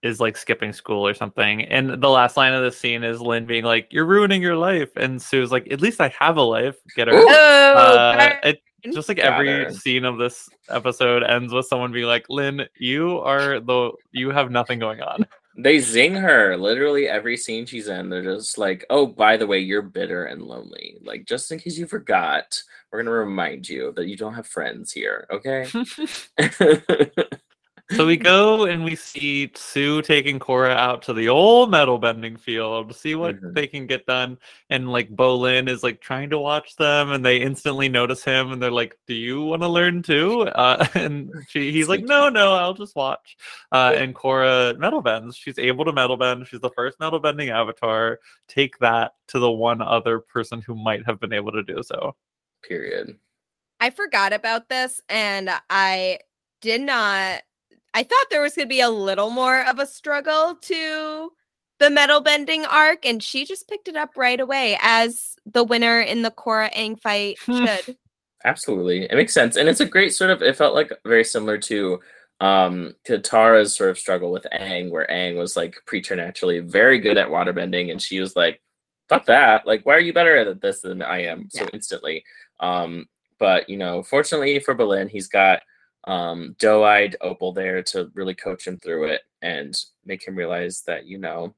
is 0.03 0.21
like 0.21 0.37
skipping 0.37 0.73
school 0.73 1.07
or 1.07 1.15
something. 1.15 1.63
And 1.65 2.01
the 2.03 2.09
last 2.09 2.37
line 2.37 2.53
of 2.53 2.63
the 2.63 2.73
scene 2.73 3.03
is 3.03 3.21
Lin 3.21 3.47
being 3.47 3.65
like, 3.65 3.89
"You're 3.91 4.05
ruining 4.05 4.43
your 4.43 4.57
life," 4.57 4.91
and 4.97 5.21
Su's 5.21 5.51
like, 5.51 5.71
"At 5.73 5.81
least 5.81 6.01
I 6.01 6.09
have 6.19 6.37
a 6.37 6.43
life." 6.43 6.77
Get 6.97 7.09
her. 7.09 7.15
Oh, 7.15 7.75
uh, 7.75 8.37
it, 8.45 8.63
just 8.93 9.09
like 9.09 9.19
every 9.19 9.73
scene 9.73 10.05
of 10.05 10.19
this 10.19 10.49
episode 10.69 11.23
ends 11.23 11.53
with 11.53 11.67
someone 11.67 11.93
being 11.93 12.07
like, 12.07 12.27
"Lin, 12.29 12.67
you 12.79 13.19
are 13.19 13.61
the 13.61 13.93
you 14.13 14.31
have 14.31 14.51
nothing 14.51 14.79
going 14.79 15.01
on." 15.01 15.27
They 15.57 15.79
zing 15.81 16.15
her 16.15 16.57
literally 16.57 17.09
every 17.09 17.37
scene 17.37 17.67
she's 17.67 17.89
in. 17.89 18.09
They're 18.09 18.23
just 18.23 18.57
like, 18.57 18.87
"Oh, 18.89 19.07
by 19.07 19.37
the 19.37 19.47
way, 19.47 19.59
you're 19.59 19.83
bitter 19.83 20.25
and 20.25 20.43
lonely." 20.43 20.97
Like, 21.03 21.27
just 21.27 21.51
in 21.53 21.59
case 21.59 21.77
you 21.77 21.87
forgot, 21.87 22.63
we're 22.91 23.03
gonna 23.03 23.11
remind 23.17 23.69
you 23.69 23.93
that 23.97 24.07
you 24.09 24.17
don't 24.17 24.35
have 24.35 24.47
friends 24.47 24.93
here. 24.93 25.27
Okay. 25.31 25.67
so 27.97 28.07
we 28.07 28.17
go 28.17 28.65
and 28.65 28.85
we 28.85 28.97
see 28.97 29.51
Su 29.55 30.03
taking 30.03 30.39
Korra 30.39 30.75
out 30.77 31.03
to 31.03 31.13
the 31.13 31.29
old 31.29 31.71
metal 31.71 31.99
bending 31.99 32.37
field 32.37 32.89
to 32.89 32.95
see 32.95 33.15
what 33.15 33.37
mm-hmm. 33.37 33.53
they 33.53 33.67
can 33.67 33.87
get 33.87 34.07
done. 34.07 34.39
And 34.71 34.91
like 34.91 35.15
Bolin 35.15 35.69
is 35.69 35.83
like 35.83 36.01
trying 36.01 36.31
to 36.31 36.39
watch 36.39 36.77
them, 36.77 37.13
and 37.13 37.25
they 37.25 37.39
instantly 37.39 37.89
notice 37.89 38.25
him, 38.25 38.53
and 38.53 38.63
they're 38.63 38.71
like, 38.71 38.97
"Do 39.07 39.15
you 39.15 39.43
want 39.43 39.63
to 39.63 39.69
learn 39.69 40.03
too?" 40.03 40.43
Uh, 40.43 40.87
and 40.95 41.31
she, 41.49 41.73
he's 41.73 41.89
like, 41.89 42.03
"No, 42.05 42.29
no, 42.29 42.55
I'll 42.55 42.75
just 42.75 42.97
watch." 42.97 43.37
Uh, 43.71 43.95
and 43.97 44.15
Korra 44.15 44.79
metal 44.79 45.03
bends. 45.03 45.37
She's 45.37 45.59
able 45.59 45.85
to 45.85 45.93
metal 45.93 46.17
bend. 46.17 46.47
She's 46.47 46.61
the 46.61 46.71
first 46.71 46.99
metal 47.01 47.21
bending 47.21 47.51
avatar. 47.51 48.19
Take 48.49 48.79
that 48.79 49.13
to 49.29 49.39
the 49.39 49.51
one 49.51 49.83
other 49.83 50.21
person 50.21 50.61
who 50.61 50.75
might 50.75 51.05
have 51.07 51.21
been 51.21 51.33
able 51.33 51.53
to 51.53 51.63
do 51.63 51.83
so. 51.83 52.15
Period. 52.63 53.17
I 53.81 53.91
forgot 53.91 54.33
about 54.33 54.69
this, 54.69 55.01
and 55.09 55.51
I 55.69 56.21
did 56.61 56.81
not 56.81 57.43
I 57.95 58.03
thought 58.03 58.27
there 58.31 58.41
was 58.41 58.55
going 58.55 58.67
to 58.67 58.71
be 58.71 58.81
a 58.81 58.91
little 58.91 59.31
more 59.31 59.67
of 59.67 59.79
a 59.79 59.87
struggle 59.87 60.57
to 60.63 61.33
the 61.79 61.91
metal 61.91 62.21
bending 62.21 62.65
arc, 62.65 63.05
and 63.05 63.23
she 63.23 63.45
just 63.45 63.69
picked 63.69 63.89
it 63.89 63.97
up 63.97 64.17
right 64.17 64.41
away 64.41 64.79
as 64.81 65.37
the 65.45 65.65
winner 65.65 66.01
in 66.01 66.23
the 66.23 66.31
Korra 66.31 66.73
Aang 66.75 66.99
fight 66.99 67.39
hmm. 67.45 67.67
should. 67.67 67.97
Absolutely, 68.45 69.05
it 69.05 69.15
makes 69.15 69.35
sense, 69.35 69.57
and 69.57 69.69
it's 69.69 69.81
a 69.81 69.87
great 69.87 70.15
sort 70.15 70.31
of. 70.31 70.43
It 70.43 70.57
felt 70.57 70.75
like 70.75 70.93
very 71.05 71.25
similar 71.25 71.59
to 71.59 72.01
um 72.41 72.95
Katara's 73.07 73.77
sort 73.77 73.91
of 73.91 73.99
struggle 73.99 74.33
with 74.33 74.47
Aang, 74.53 74.91
where 74.91 75.07
Aang 75.11 75.37
was 75.37 75.57
like 75.57 75.77
preternaturally 75.87 76.61
very 76.61 76.99
good 76.99 77.19
at 77.19 77.31
water 77.31 77.53
bending, 77.53 77.91
and 77.91 78.01
she 78.01 78.21
was 78.21 78.35
like, 78.35 78.61
"Fuck 79.09 79.27
that! 79.27 79.67
Like, 79.67 79.85
why 79.85 79.95
are 79.95 80.01
you 80.01 80.13
better 80.13 80.37
at 80.37 80.61
this 80.61 80.81
than 80.81 81.03
I 81.03 81.25
am?" 81.25 81.49
So 81.51 81.63
yeah. 81.65 81.71
instantly. 81.73 82.25
Um, 82.59 83.07
but 83.39 83.69
you 83.69 83.77
know, 83.77 84.03
fortunately 84.03 84.59
for 84.61 84.75
Bolin, 84.75 85.09
he's 85.09 85.29
got 85.29 85.63
um, 86.05 86.57
doe-eyed 86.59 87.17
opal 87.21 87.53
there 87.53 87.83
to 87.83 88.11
really 88.15 88.35
coach 88.35 88.67
him 88.67 88.79
through 88.79 89.05
it 89.05 89.23
and 89.41 89.77
make 90.05 90.27
him 90.27 90.37
realize 90.37 90.83
that 90.87 91.07
you 91.07 91.19
know 91.19 91.55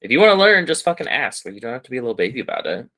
if 0.00 0.10
you 0.10 0.20
want 0.20 0.30
to 0.30 0.38
learn 0.38 0.66
just 0.66 0.84
fucking 0.84 1.08
ask 1.08 1.44
but 1.44 1.54
you 1.54 1.60
don't 1.60 1.72
have 1.72 1.82
to 1.82 1.90
be 1.90 1.96
a 1.96 2.02
little 2.02 2.14
baby 2.14 2.40
about 2.40 2.66
it. 2.66 2.88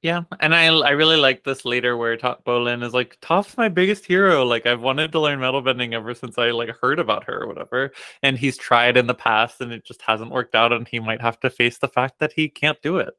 Yeah 0.00 0.22
and 0.40 0.52
i 0.52 0.66
i 0.66 0.90
really 0.90 1.16
like 1.16 1.44
this 1.44 1.64
later 1.64 1.96
where 1.96 2.16
top 2.16 2.44
bolin 2.44 2.82
is 2.82 2.92
like 2.92 3.18
Toph's 3.20 3.56
my 3.56 3.68
biggest 3.68 4.04
hero 4.04 4.44
like 4.44 4.66
i've 4.66 4.80
wanted 4.80 5.12
to 5.12 5.20
learn 5.20 5.38
metal 5.38 5.62
bending 5.62 5.94
ever 5.94 6.12
since 6.12 6.38
i 6.38 6.50
like 6.50 6.70
heard 6.70 6.98
about 6.98 7.22
her 7.24 7.44
or 7.44 7.46
whatever 7.46 7.92
and 8.20 8.36
he's 8.36 8.56
tried 8.56 8.96
in 8.96 9.06
the 9.06 9.14
past 9.14 9.60
and 9.60 9.70
it 9.72 9.84
just 9.86 10.02
hasn't 10.02 10.32
worked 10.32 10.56
out 10.56 10.72
and 10.72 10.88
he 10.88 10.98
might 10.98 11.20
have 11.20 11.38
to 11.38 11.50
face 11.50 11.78
the 11.78 11.86
fact 11.86 12.18
that 12.18 12.32
he 12.32 12.48
can't 12.48 12.82
do 12.82 12.96
it 12.96 13.14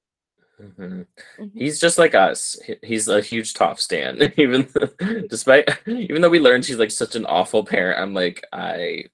Mm-hmm. 0.63 0.83
mm-hmm. 0.83 1.57
He's 1.57 1.79
just 1.79 1.97
like 1.97 2.15
us. 2.15 2.57
He's 2.81 3.07
a 3.07 3.21
huge 3.21 3.53
Toph 3.53 3.79
stan. 3.79 4.33
even 4.37 4.67
despite 5.29 5.69
even 5.87 6.21
though 6.21 6.29
we 6.29 6.39
learned 6.39 6.65
she's 6.65 6.77
like 6.77 6.91
such 6.91 7.15
an 7.15 7.25
awful 7.25 7.63
parent, 7.63 7.99
I'm 7.99 8.13
like, 8.13 8.43
I 8.53 9.05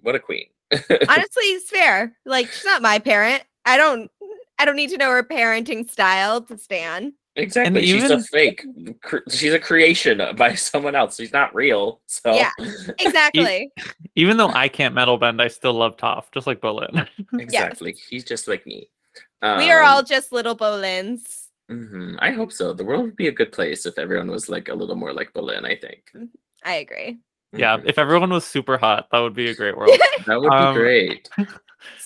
what 0.00 0.14
a 0.14 0.20
queen. 0.20 0.46
Honestly, 0.72 1.44
it's 1.44 1.70
fair. 1.70 2.16
Like 2.24 2.50
she's 2.50 2.64
not 2.64 2.82
my 2.82 2.98
parent. 2.98 3.42
I 3.64 3.76
don't 3.76 4.10
I 4.58 4.64
don't 4.64 4.76
need 4.76 4.90
to 4.90 4.98
know 4.98 5.10
her 5.10 5.22
parenting 5.22 5.88
style 5.88 6.42
to 6.42 6.58
stan. 6.58 7.14
Exactly. 7.36 7.82
Even, 7.82 8.00
she's 8.00 8.10
a 8.10 8.20
fake. 8.20 8.64
She's 9.28 9.52
a 9.52 9.60
creation 9.60 10.20
by 10.36 10.56
someone 10.56 10.96
else. 10.96 11.16
She's 11.16 11.32
not 11.32 11.54
real. 11.54 12.00
So 12.06 12.34
yeah, 12.34 12.50
exactly. 12.98 13.70
even 14.16 14.36
though 14.36 14.48
I 14.48 14.66
can't 14.66 14.92
metal 14.92 15.18
bend, 15.18 15.40
I 15.40 15.46
still 15.46 15.74
love 15.74 15.96
Toph, 15.96 16.24
just 16.34 16.48
like 16.48 16.60
Bolin. 16.60 17.06
exactly. 17.38 17.92
Yes. 17.92 18.06
He's 18.10 18.24
just 18.24 18.48
like 18.48 18.66
me. 18.66 18.90
Um, 19.42 19.58
we 19.58 19.70
are 19.70 19.82
all 19.82 19.98
um, 19.98 20.04
just 20.04 20.32
little 20.32 20.56
Bolins. 20.56 21.46
Mm-hmm. 21.70 22.16
I 22.18 22.30
hope 22.30 22.52
so. 22.52 22.72
The 22.72 22.84
world 22.84 23.04
would 23.04 23.16
be 23.16 23.28
a 23.28 23.32
good 23.32 23.52
place 23.52 23.86
if 23.86 23.98
everyone 23.98 24.30
was 24.30 24.48
like 24.48 24.68
a 24.68 24.74
little 24.74 24.96
more 24.96 25.12
like 25.12 25.32
Bolin. 25.32 25.64
I 25.64 25.76
think. 25.76 26.10
Mm-hmm. 26.14 26.24
I 26.64 26.74
agree. 26.74 27.18
Yeah, 27.52 27.76
mm-hmm. 27.76 27.88
if 27.88 27.98
everyone 27.98 28.30
was 28.30 28.44
super 28.44 28.76
hot, 28.76 29.08
that 29.10 29.20
would 29.20 29.34
be 29.34 29.48
a 29.48 29.54
great 29.54 29.76
world. 29.76 29.98
that 30.26 30.40
would 30.40 30.52
um, 30.52 30.74
be 30.74 30.80
great. 30.80 31.28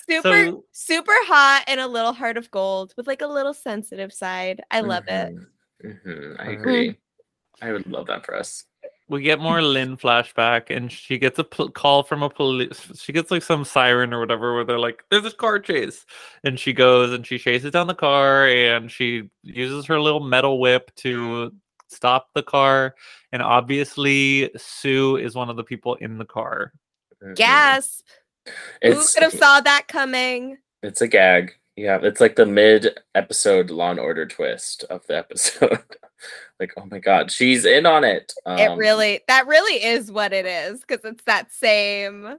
super, 0.07 0.21
so, 0.21 0.63
super 0.71 1.15
hot 1.25 1.63
and 1.67 1.79
a 1.79 1.87
little 1.87 2.13
heart 2.13 2.37
of 2.37 2.49
gold 2.51 2.93
with 2.95 3.07
like 3.07 3.21
a 3.21 3.27
little 3.27 3.53
sensitive 3.53 4.13
side. 4.13 4.61
I 4.71 4.81
love 4.81 5.03
it. 5.07 5.35
Mm-hmm. 5.83 6.33
I 6.39 6.51
agree. 6.51 6.97
I 7.61 7.71
would 7.71 7.87
love 7.87 8.07
that 8.07 8.25
for 8.25 8.35
us 8.35 8.65
we 9.13 9.21
get 9.21 9.39
more 9.39 9.61
Lin 9.61 9.95
flashback, 9.95 10.75
and 10.75 10.91
she 10.91 11.17
gets 11.17 11.37
a 11.37 11.43
p- 11.43 11.69
call 11.69 12.03
from 12.03 12.23
a 12.23 12.29
police. 12.29 12.91
She 12.99 13.13
gets 13.13 13.29
like 13.31 13.43
some 13.43 13.63
siren 13.63 14.13
or 14.13 14.19
whatever, 14.19 14.55
where 14.55 14.63
they're 14.63 14.79
like, 14.79 15.03
"There's 15.09 15.23
this 15.23 15.33
car 15.33 15.59
chase," 15.59 16.05
and 16.43 16.59
she 16.59 16.73
goes 16.73 17.13
and 17.13 17.25
she 17.25 17.37
chases 17.37 17.71
down 17.71 17.87
the 17.87 17.93
car, 17.93 18.47
and 18.47 18.91
she 18.91 19.29
uses 19.43 19.85
her 19.85 20.01
little 20.01 20.19
metal 20.19 20.59
whip 20.59 20.93
to 20.97 21.53
stop 21.87 22.29
the 22.33 22.43
car. 22.43 22.95
And 23.31 23.41
obviously, 23.41 24.49
Su 24.57 25.17
is 25.17 25.35
one 25.35 25.49
of 25.49 25.57
the 25.57 25.63
people 25.63 25.95
in 25.95 26.17
the 26.17 26.25
car. 26.25 26.73
Gasp! 27.35 28.05
It's, 28.81 29.13
Who 29.13 29.19
could 29.19 29.31
have 29.31 29.39
saw 29.39 29.61
that 29.61 29.87
coming? 29.87 30.57
It's 30.81 31.01
a 31.01 31.07
gag. 31.07 31.53
Yeah, 31.75 31.99
it's 32.03 32.21
like 32.21 32.35
the 32.35 32.45
mid 32.45 32.99
episode 33.15 33.71
Law 33.71 33.91
and 33.91 33.99
Order 33.99 34.27
twist 34.27 34.83
of 34.89 35.05
the 35.07 35.17
episode. 35.19 35.79
like, 36.59 36.73
oh 36.77 36.85
my 36.85 36.99
god, 36.99 37.31
she's 37.31 37.65
in 37.65 37.85
on 37.85 38.03
it. 38.03 38.33
Um, 38.45 38.59
it 38.59 38.77
really 38.77 39.21
that 39.27 39.47
really 39.47 39.83
is 39.83 40.11
what 40.11 40.33
it 40.33 40.45
is 40.45 40.81
because 40.81 41.03
it's 41.03 41.23
that 41.23 41.51
same 41.51 42.37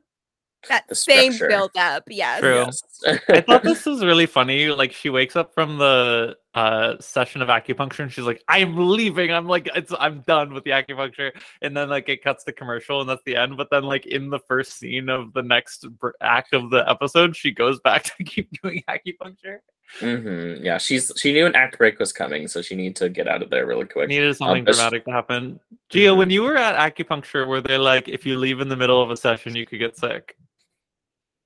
that 0.68 0.96
same 0.96 1.36
build 1.38 1.70
up. 1.76 2.04
Yes. 2.08 2.40
True. 2.40 2.54
yes. 2.54 2.82
I 3.28 3.40
thought 3.40 3.62
this 3.64 3.86
was 3.86 4.04
really 4.04 4.26
funny. 4.26 4.68
Like 4.68 4.92
she 4.92 5.10
wakes 5.10 5.36
up 5.36 5.54
from 5.54 5.78
the 5.78 6.36
uh 6.54 6.94
session 7.00 7.42
of 7.42 7.48
acupuncture 7.48 8.00
and 8.00 8.12
she's 8.12 8.24
like, 8.24 8.42
I'm 8.48 8.76
leaving. 8.76 9.32
I'm 9.32 9.46
like, 9.46 9.68
it's 9.74 9.92
I'm 9.98 10.20
done 10.20 10.52
with 10.54 10.64
the 10.64 10.70
acupuncture. 10.70 11.32
And 11.62 11.76
then 11.76 11.88
like 11.88 12.08
it 12.08 12.22
cuts 12.22 12.44
the 12.44 12.52
commercial 12.52 13.00
and 13.00 13.08
that's 13.08 13.22
the 13.24 13.36
end. 13.36 13.56
But 13.56 13.70
then 13.70 13.84
like 13.84 14.06
in 14.06 14.30
the 14.30 14.40
first 14.40 14.78
scene 14.78 15.08
of 15.08 15.32
the 15.32 15.42
next 15.42 15.86
act 16.20 16.54
of 16.54 16.70
the 16.70 16.88
episode, 16.88 17.36
she 17.36 17.50
goes 17.50 17.80
back 17.80 18.04
to 18.16 18.24
keep 18.24 18.50
doing 18.62 18.82
acupuncture. 18.88 19.58
Mm-hmm. 20.00 20.64
Yeah, 20.64 20.78
she's 20.78 21.12
she 21.16 21.32
knew 21.32 21.46
an 21.46 21.54
act 21.54 21.78
break 21.78 21.98
was 21.98 22.12
coming, 22.12 22.48
so 22.48 22.62
she 22.62 22.74
needed 22.74 22.96
to 22.96 23.08
get 23.08 23.28
out 23.28 23.42
of 23.42 23.50
there 23.50 23.66
really 23.66 23.84
quick. 23.84 24.08
Needed 24.08 24.36
something 24.36 24.60
um, 24.60 24.64
dramatic 24.64 25.04
to 25.04 25.12
happen. 25.12 25.60
Gia, 25.88 26.08
mm-hmm. 26.08 26.18
when 26.18 26.30
you 26.30 26.42
were 26.42 26.56
at 26.56 26.74
acupuncture, 26.76 27.46
were 27.46 27.60
they 27.60 27.78
like, 27.78 28.08
if 28.08 28.26
you 28.26 28.36
leave 28.36 28.60
in 28.60 28.68
the 28.68 28.76
middle 28.76 29.00
of 29.02 29.10
a 29.10 29.16
session, 29.16 29.54
you 29.54 29.66
could 29.66 29.78
get 29.78 29.96
sick? 29.96 30.36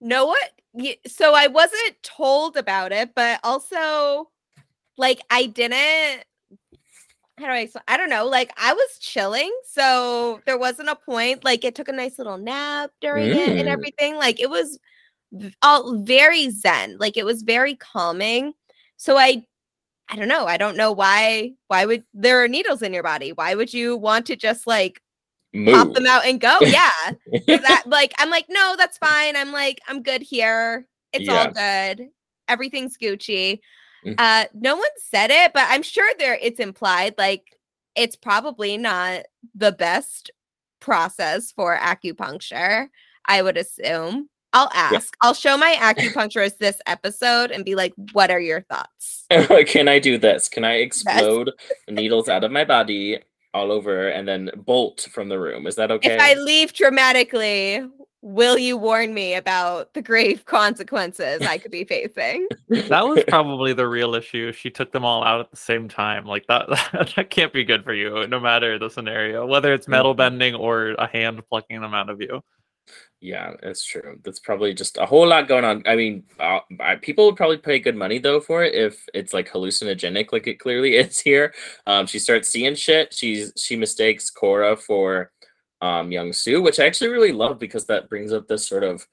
Know 0.00 0.26
what? 0.26 0.50
So 1.06 1.34
I 1.34 1.46
wasn't 1.48 2.02
told 2.02 2.56
about 2.56 2.92
it, 2.92 3.14
but 3.14 3.40
also, 3.42 4.30
like, 4.96 5.20
I 5.30 5.46
didn't. 5.46 6.24
How 7.38 7.46
do 7.46 7.52
I? 7.52 7.68
I 7.86 7.96
don't 7.96 8.10
know. 8.10 8.26
Like, 8.26 8.52
I 8.56 8.72
was 8.72 8.98
chilling, 9.00 9.52
so 9.64 10.40
there 10.46 10.58
wasn't 10.58 10.88
a 10.88 10.96
point. 10.96 11.44
Like, 11.44 11.64
it 11.64 11.74
took 11.74 11.88
a 11.88 11.92
nice 11.92 12.18
little 12.18 12.38
nap 12.38 12.90
during 13.00 13.28
mm. 13.28 13.36
it 13.36 13.48
and 13.50 13.68
mm. 13.68 13.72
everything. 13.72 14.16
Like, 14.16 14.40
it 14.40 14.50
was 14.50 14.78
all 15.62 15.96
very 15.98 16.50
zen. 16.50 16.96
Like 16.98 17.16
it 17.16 17.24
was 17.24 17.42
very 17.42 17.74
calming. 17.76 18.54
So 18.96 19.16
I 19.16 19.44
I 20.08 20.16
don't 20.16 20.28
know. 20.28 20.46
I 20.46 20.56
don't 20.56 20.76
know 20.76 20.92
why 20.92 21.52
why 21.68 21.84
would 21.84 22.04
there 22.14 22.42
are 22.42 22.48
needles 22.48 22.82
in 22.82 22.94
your 22.94 23.02
body? 23.02 23.32
Why 23.32 23.54
would 23.54 23.72
you 23.72 23.96
want 23.96 24.26
to 24.26 24.36
just 24.36 24.66
like 24.66 25.00
Move. 25.54 25.74
pop 25.74 25.94
them 25.94 26.06
out 26.06 26.26
and 26.26 26.40
go? 26.40 26.58
Yeah. 26.62 26.90
that 27.46 27.82
like 27.86 28.12
I'm 28.18 28.30
like, 28.30 28.46
no, 28.48 28.74
that's 28.76 28.98
fine. 28.98 29.36
I'm 29.36 29.52
like, 29.52 29.80
I'm 29.88 30.02
good 30.02 30.22
here. 30.22 30.86
It's 31.12 31.26
yeah. 31.26 31.34
all 31.34 31.50
good. 31.50 32.08
Everything's 32.48 32.96
Gucci. 32.96 33.60
Mm. 34.04 34.14
Uh 34.18 34.46
no 34.54 34.76
one 34.76 34.90
said 34.98 35.30
it, 35.30 35.52
but 35.52 35.66
I'm 35.68 35.82
sure 35.82 36.08
there 36.18 36.38
it's 36.40 36.60
implied 36.60 37.14
like 37.18 37.58
it's 37.96 38.16
probably 38.16 38.76
not 38.76 39.24
the 39.54 39.72
best 39.72 40.30
process 40.80 41.50
for 41.52 41.76
acupuncture, 41.76 42.88
I 43.24 43.42
would 43.42 43.56
assume. 43.56 44.28
I'll 44.52 44.70
ask. 44.72 44.92
Yeah. 44.92 45.28
I'll 45.28 45.34
show 45.34 45.58
my 45.58 45.76
acupuncturist 45.78 46.58
this 46.58 46.80
episode 46.86 47.50
and 47.50 47.64
be 47.64 47.74
like, 47.74 47.92
"What 48.12 48.30
are 48.30 48.40
your 48.40 48.62
thoughts?" 48.62 49.26
Can 49.66 49.88
I 49.88 49.98
do 49.98 50.16
this? 50.16 50.48
Can 50.48 50.64
I 50.64 50.76
explode 50.76 51.52
needles 51.88 52.28
out 52.28 52.44
of 52.44 52.52
my 52.52 52.64
body 52.64 53.18
all 53.54 53.72
over 53.72 54.08
and 54.08 54.26
then 54.26 54.50
bolt 54.56 55.08
from 55.12 55.28
the 55.28 55.38
room? 55.38 55.66
Is 55.66 55.76
that 55.76 55.90
okay? 55.90 56.14
If 56.14 56.20
I 56.20 56.34
leave 56.34 56.72
dramatically, 56.72 57.82
will 58.20 58.58
you 58.58 58.76
warn 58.76 59.14
me 59.14 59.34
about 59.34 59.94
the 59.94 60.02
grave 60.02 60.44
consequences 60.44 61.42
I 61.42 61.58
could 61.58 61.70
be 61.70 61.84
facing? 61.84 62.48
that 62.68 63.06
was 63.06 63.24
probably 63.28 63.72
the 63.72 63.88
real 63.88 64.14
issue. 64.14 64.52
She 64.52 64.70
took 64.70 64.92
them 64.92 65.04
all 65.04 65.24
out 65.24 65.40
at 65.40 65.50
the 65.50 65.56
same 65.56 65.88
time. 65.88 66.24
Like 66.24 66.46
that 66.48 66.68
that 67.16 67.30
can't 67.30 67.52
be 67.52 67.64
good 67.64 67.84
for 67.84 67.94
you 67.94 68.26
no 68.26 68.40
matter 68.40 68.78
the 68.78 68.88
scenario, 68.88 69.46
whether 69.46 69.72
it's 69.72 69.88
metal 69.88 70.12
mm-hmm. 70.12 70.18
bending 70.18 70.54
or 70.54 70.90
a 70.98 71.06
hand 71.06 71.40
plucking 71.48 71.80
them 71.80 71.94
out 71.94 72.10
of 72.10 72.20
you. 72.20 72.42
Yeah, 73.20 73.54
that's 73.62 73.84
true. 73.84 74.20
That's 74.22 74.38
probably 74.38 74.72
just 74.74 74.96
a 74.96 75.06
whole 75.06 75.26
lot 75.26 75.48
going 75.48 75.64
on. 75.64 75.82
I 75.86 75.96
mean, 75.96 76.22
uh, 76.38 76.60
I, 76.78 76.96
people 76.96 77.26
would 77.26 77.36
probably 77.36 77.56
pay 77.56 77.80
good 77.80 77.96
money 77.96 78.18
though 78.18 78.40
for 78.40 78.62
it 78.62 78.74
if 78.74 79.04
it's 79.12 79.34
like 79.34 79.50
hallucinogenic, 79.50 80.32
like 80.32 80.46
it 80.46 80.60
clearly 80.60 80.94
is 80.96 81.18
here. 81.18 81.52
Um, 81.86 82.06
she 82.06 82.18
starts 82.18 82.48
seeing 82.48 82.76
shit. 82.76 83.12
She's 83.12 83.52
she 83.56 83.74
mistakes 83.76 84.30
Korra 84.30 84.78
for 84.78 85.32
um, 85.80 86.12
Young 86.12 86.32
Su, 86.32 86.62
which 86.62 86.78
I 86.78 86.86
actually 86.86 87.10
really 87.10 87.32
love 87.32 87.58
because 87.58 87.86
that 87.86 88.08
brings 88.08 88.32
up 88.32 88.46
this 88.46 88.66
sort 88.66 88.84
of 88.84 89.06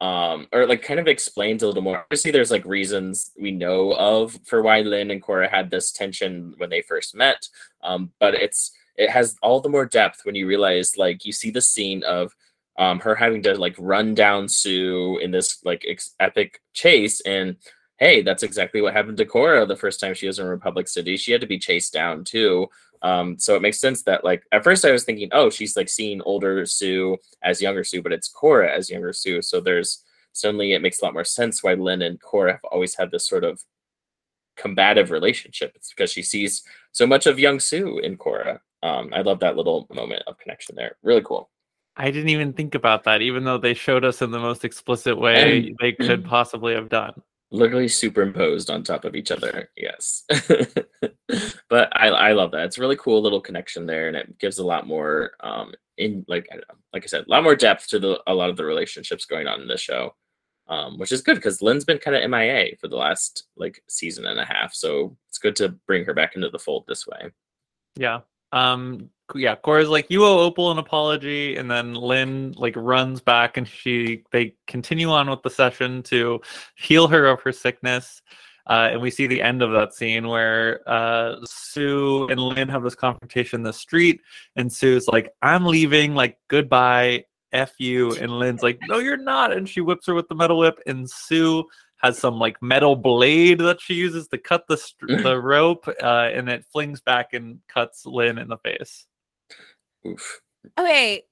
um, 0.00 0.48
or 0.52 0.66
like 0.66 0.82
kind 0.82 1.00
of 1.00 1.06
explains 1.06 1.62
a 1.62 1.66
little 1.66 1.82
more. 1.82 1.98
Obviously, 2.00 2.30
there's 2.30 2.50
like 2.50 2.64
reasons 2.64 3.30
we 3.40 3.52
know 3.52 3.92
of 3.94 4.38
for 4.44 4.62
why 4.62 4.80
Lin 4.80 5.10
and 5.10 5.22
Korra 5.22 5.48
had 5.48 5.70
this 5.70 5.92
tension 5.92 6.54
when 6.58 6.70
they 6.70 6.82
first 6.82 7.14
met. 7.14 7.48
Um, 7.82 8.10
but 8.18 8.34
it's 8.34 8.72
it 8.96 9.10
has 9.10 9.36
all 9.42 9.60
the 9.60 9.68
more 9.68 9.86
depth 9.86 10.20
when 10.24 10.34
you 10.34 10.46
realize 10.46 10.98
like 10.98 11.24
you 11.24 11.32
see 11.32 11.50
the 11.50 11.62
scene 11.62 12.02
of 12.02 12.34
um, 12.78 13.00
her 13.00 13.14
having 13.14 13.42
to 13.42 13.54
like 13.54 13.76
run 13.78 14.14
down 14.14 14.48
Su 14.48 15.18
in 15.22 15.30
this 15.30 15.64
like 15.64 15.84
ex- 15.86 16.14
epic 16.20 16.60
chase 16.72 17.20
and 17.22 17.56
hey 17.98 18.22
that's 18.22 18.42
exactly 18.42 18.80
what 18.80 18.92
happened 18.94 19.16
to 19.18 19.26
Korra 19.26 19.66
the 19.66 19.76
first 19.76 20.00
time 20.00 20.14
she 20.14 20.26
was 20.26 20.38
in 20.38 20.46
Republic 20.46 20.88
City 20.88 21.16
she 21.16 21.32
had 21.32 21.40
to 21.40 21.46
be 21.46 21.58
chased 21.58 21.92
down 21.92 22.24
too 22.24 22.68
um, 23.04 23.38
so 23.38 23.54
it 23.54 23.60
makes 23.60 23.78
sense 23.78 24.02
that 24.04 24.24
like 24.24 24.44
at 24.50 24.64
first 24.64 24.82
I 24.86 24.90
was 24.90 25.04
thinking, 25.04 25.28
oh, 25.32 25.50
she's 25.50 25.76
like 25.76 25.90
seeing 25.90 26.22
older 26.22 26.64
Su 26.64 27.18
as 27.42 27.60
younger 27.60 27.84
Su, 27.84 28.00
but 28.00 28.12
it's 28.12 28.32
Korra 28.32 28.70
as 28.70 28.88
younger 28.88 29.12
Su. 29.12 29.42
So 29.42 29.60
there's 29.60 30.02
suddenly 30.32 30.72
it 30.72 30.80
makes 30.80 31.00
a 31.00 31.04
lot 31.04 31.12
more 31.12 31.22
sense 31.22 31.62
why 31.62 31.74
Lin 31.74 32.00
and 32.00 32.18
Korra 32.18 32.52
have 32.52 32.64
always 32.72 32.96
had 32.96 33.10
this 33.10 33.28
sort 33.28 33.44
of 33.44 33.62
combative 34.56 35.10
relationship. 35.10 35.72
It's 35.74 35.90
because 35.90 36.10
she 36.10 36.22
sees 36.22 36.62
so 36.92 37.06
much 37.06 37.26
of 37.26 37.38
young 37.38 37.60
Su 37.60 37.98
in 37.98 38.16
Korra. 38.16 38.60
Um, 38.82 39.10
I 39.12 39.20
love 39.20 39.40
that 39.40 39.56
little 39.56 39.86
moment 39.92 40.22
of 40.26 40.38
connection 40.38 40.74
there. 40.74 40.96
Really 41.02 41.22
cool. 41.22 41.50
I 41.96 42.10
didn't 42.10 42.30
even 42.30 42.52
think 42.52 42.74
about 42.74 43.04
that, 43.04 43.22
even 43.22 43.44
though 43.44 43.58
they 43.58 43.74
showed 43.74 44.04
us 44.04 44.20
in 44.20 44.30
the 44.30 44.40
most 44.40 44.64
explicit 44.64 45.18
way 45.18 45.58
and, 45.68 45.76
they 45.80 45.92
could 45.92 46.24
possibly 46.28 46.74
have 46.74 46.88
done 46.88 47.14
literally 47.54 47.88
superimposed 47.88 48.68
on 48.68 48.82
top 48.82 49.04
of 49.04 49.14
each 49.14 49.30
other. 49.30 49.70
Yes. 49.76 50.24
but 51.68 51.88
I, 51.96 52.08
I 52.08 52.32
love 52.32 52.50
that. 52.50 52.66
It's 52.66 52.78
a 52.78 52.80
really 52.80 52.96
cool 52.96 53.22
little 53.22 53.40
connection 53.40 53.86
there 53.86 54.08
and 54.08 54.16
it 54.16 54.38
gives 54.38 54.58
a 54.58 54.66
lot 54.66 54.86
more 54.86 55.32
um 55.40 55.72
in 55.96 56.24
like 56.28 56.48
I 56.52 56.56
know, 56.56 56.62
like 56.92 57.04
I 57.04 57.06
said, 57.06 57.24
a 57.26 57.30
lot 57.30 57.44
more 57.44 57.54
depth 57.54 57.88
to 57.88 57.98
the 57.98 58.20
a 58.26 58.34
lot 58.34 58.50
of 58.50 58.56
the 58.56 58.64
relationships 58.64 59.24
going 59.24 59.46
on 59.46 59.62
in 59.62 59.68
the 59.68 59.78
show. 59.78 60.14
Um, 60.66 60.96
which 60.96 61.12
is 61.12 61.20
good 61.20 61.34
because 61.34 61.60
Lin's 61.60 61.84
been 61.84 61.98
kind 61.98 62.16
of 62.16 62.30
MIA 62.30 62.76
for 62.80 62.88
the 62.88 62.96
last 62.96 63.44
like 63.54 63.82
season 63.86 64.24
and 64.24 64.40
a 64.40 64.46
half. 64.46 64.72
So 64.72 65.14
it's 65.28 65.36
good 65.36 65.54
to 65.56 65.68
bring 65.86 66.06
her 66.06 66.14
back 66.14 66.36
into 66.36 66.48
the 66.48 66.58
fold 66.58 66.86
this 66.88 67.06
way. 67.06 67.30
Yeah. 67.96 68.20
Um, 68.50 69.10
yeah, 69.34 69.56
Korra's 69.56 69.88
like, 69.88 70.06
you 70.10 70.24
owe 70.24 70.40
Opal 70.40 70.70
an 70.70 70.78
apology, 70.78 71.56
and 71.56 71.70
then 71.70 71.94
Lin 71.94 72.52
like 72.56 72.74
runs 72.76 73.20
back 73.20 73.56
and 73.56 73.66
she 73.66 74.22
they 74.32 74.54
continue 74.66 75.10
on 75.10 75.30
with 75.30 75.42
the 75.42 75.50
session 75.50 76.02
to 76.04 76.40
heal 76.76 77.08
her 77.08 77.26
of 77.26 77.40
her 77.42 77.52
sickness. 77.52 78.20
Uh, 78.66 78.88
and 78.92 79.00
we 79.00 79.10
see 79.10 79.26
the 79.26 79.42
end 79.42 79.60
of 79.60 79.72
that 79.72 79.92
scene 79.92 80.26
where 80.26 80.80
uh, 80.88 81.36
Su 81.44 82.26
and 82.30 82.40
Lin 82.40 82.68
have 82.68 82.82
this 82.82 82.94
confrontation 82.94 83.60
in 83.60 83.62
the 83.62 83.72
street, 83.72 84.20
and 84.56 84.72
Su's 84.72 85.06
like, 85.06 85.30
I'm 85.42 85.66
leaving, 85.66 86.14
like, 86.14 86.38
goodbye, 86.48 87.24
F 87.52 87.72
you. 87.78 88.12
And 88.16 88.38
Lin's 88.38 88.62
like, 88.62 88.78
No, 88.88 88.98
you're 88.98 89.16
not. 89.16 89.52
And 89.52 89.68
she 89.68 89.80
whips 89.80 90.06
her 90.06 90.14
with 90.14 90.28
the 90.28 90.34
metal 90.34 90.58
whip, 90.58 90.78
and 90.86 91.08
Su 91.08 91.64
has 91.98 92.18
some 92.18 92.38
like 92.38 92.60
metal 92.60 92.96
blade 92.96 93.60
that 93.60 93.80
she 93.80 93.94
uses 93.94 94.28
to 94.28 94.36
cut 94.36 94.66
the, 94.68 94.78
the 95.22 95.40
rope, 95.40 95.88
uh, 96.02 96.28
and 96.32 96.48
it 96.50 96.66
flings 96.70 97.00
back 97.00 97.32
and 97.32 97.60
cuts 97.68 98.04
Lin 98.04 98.36
in 98.38 98.48
the 98.48 98.58
face. 98.58 99.06
Oof. 100.06 100.40
Okay, 100.78 101.24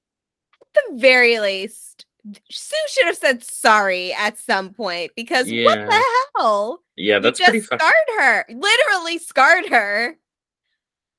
at 0.76 0.84
the 0.90 0.96
very 0.98 1.40
least, 1.40 2.06
Su 2.50 2.76
should 2.88 3.06
have 3.06 3.16
said 3.16 3.42
sorry 3.42 4.12
at 4.12 4.38
some 4.38 4.72
point 4.72 5.12
because 5.16 5.50
yeah. 5.50 5.64
what 5.64 5.78
the 5.78 6.04
hell? 6.36 6.82
Yeah, 6.96 7.18
that's 7.18 7.40
you 7.40 7.46
just 7.46 7.68
pretty 7.68 7.82
scarred 7.82 8.18
her. 8.18 8.46
Literally 8.48 9.18
scarred 9.18 9.68
her. 9.68 10.16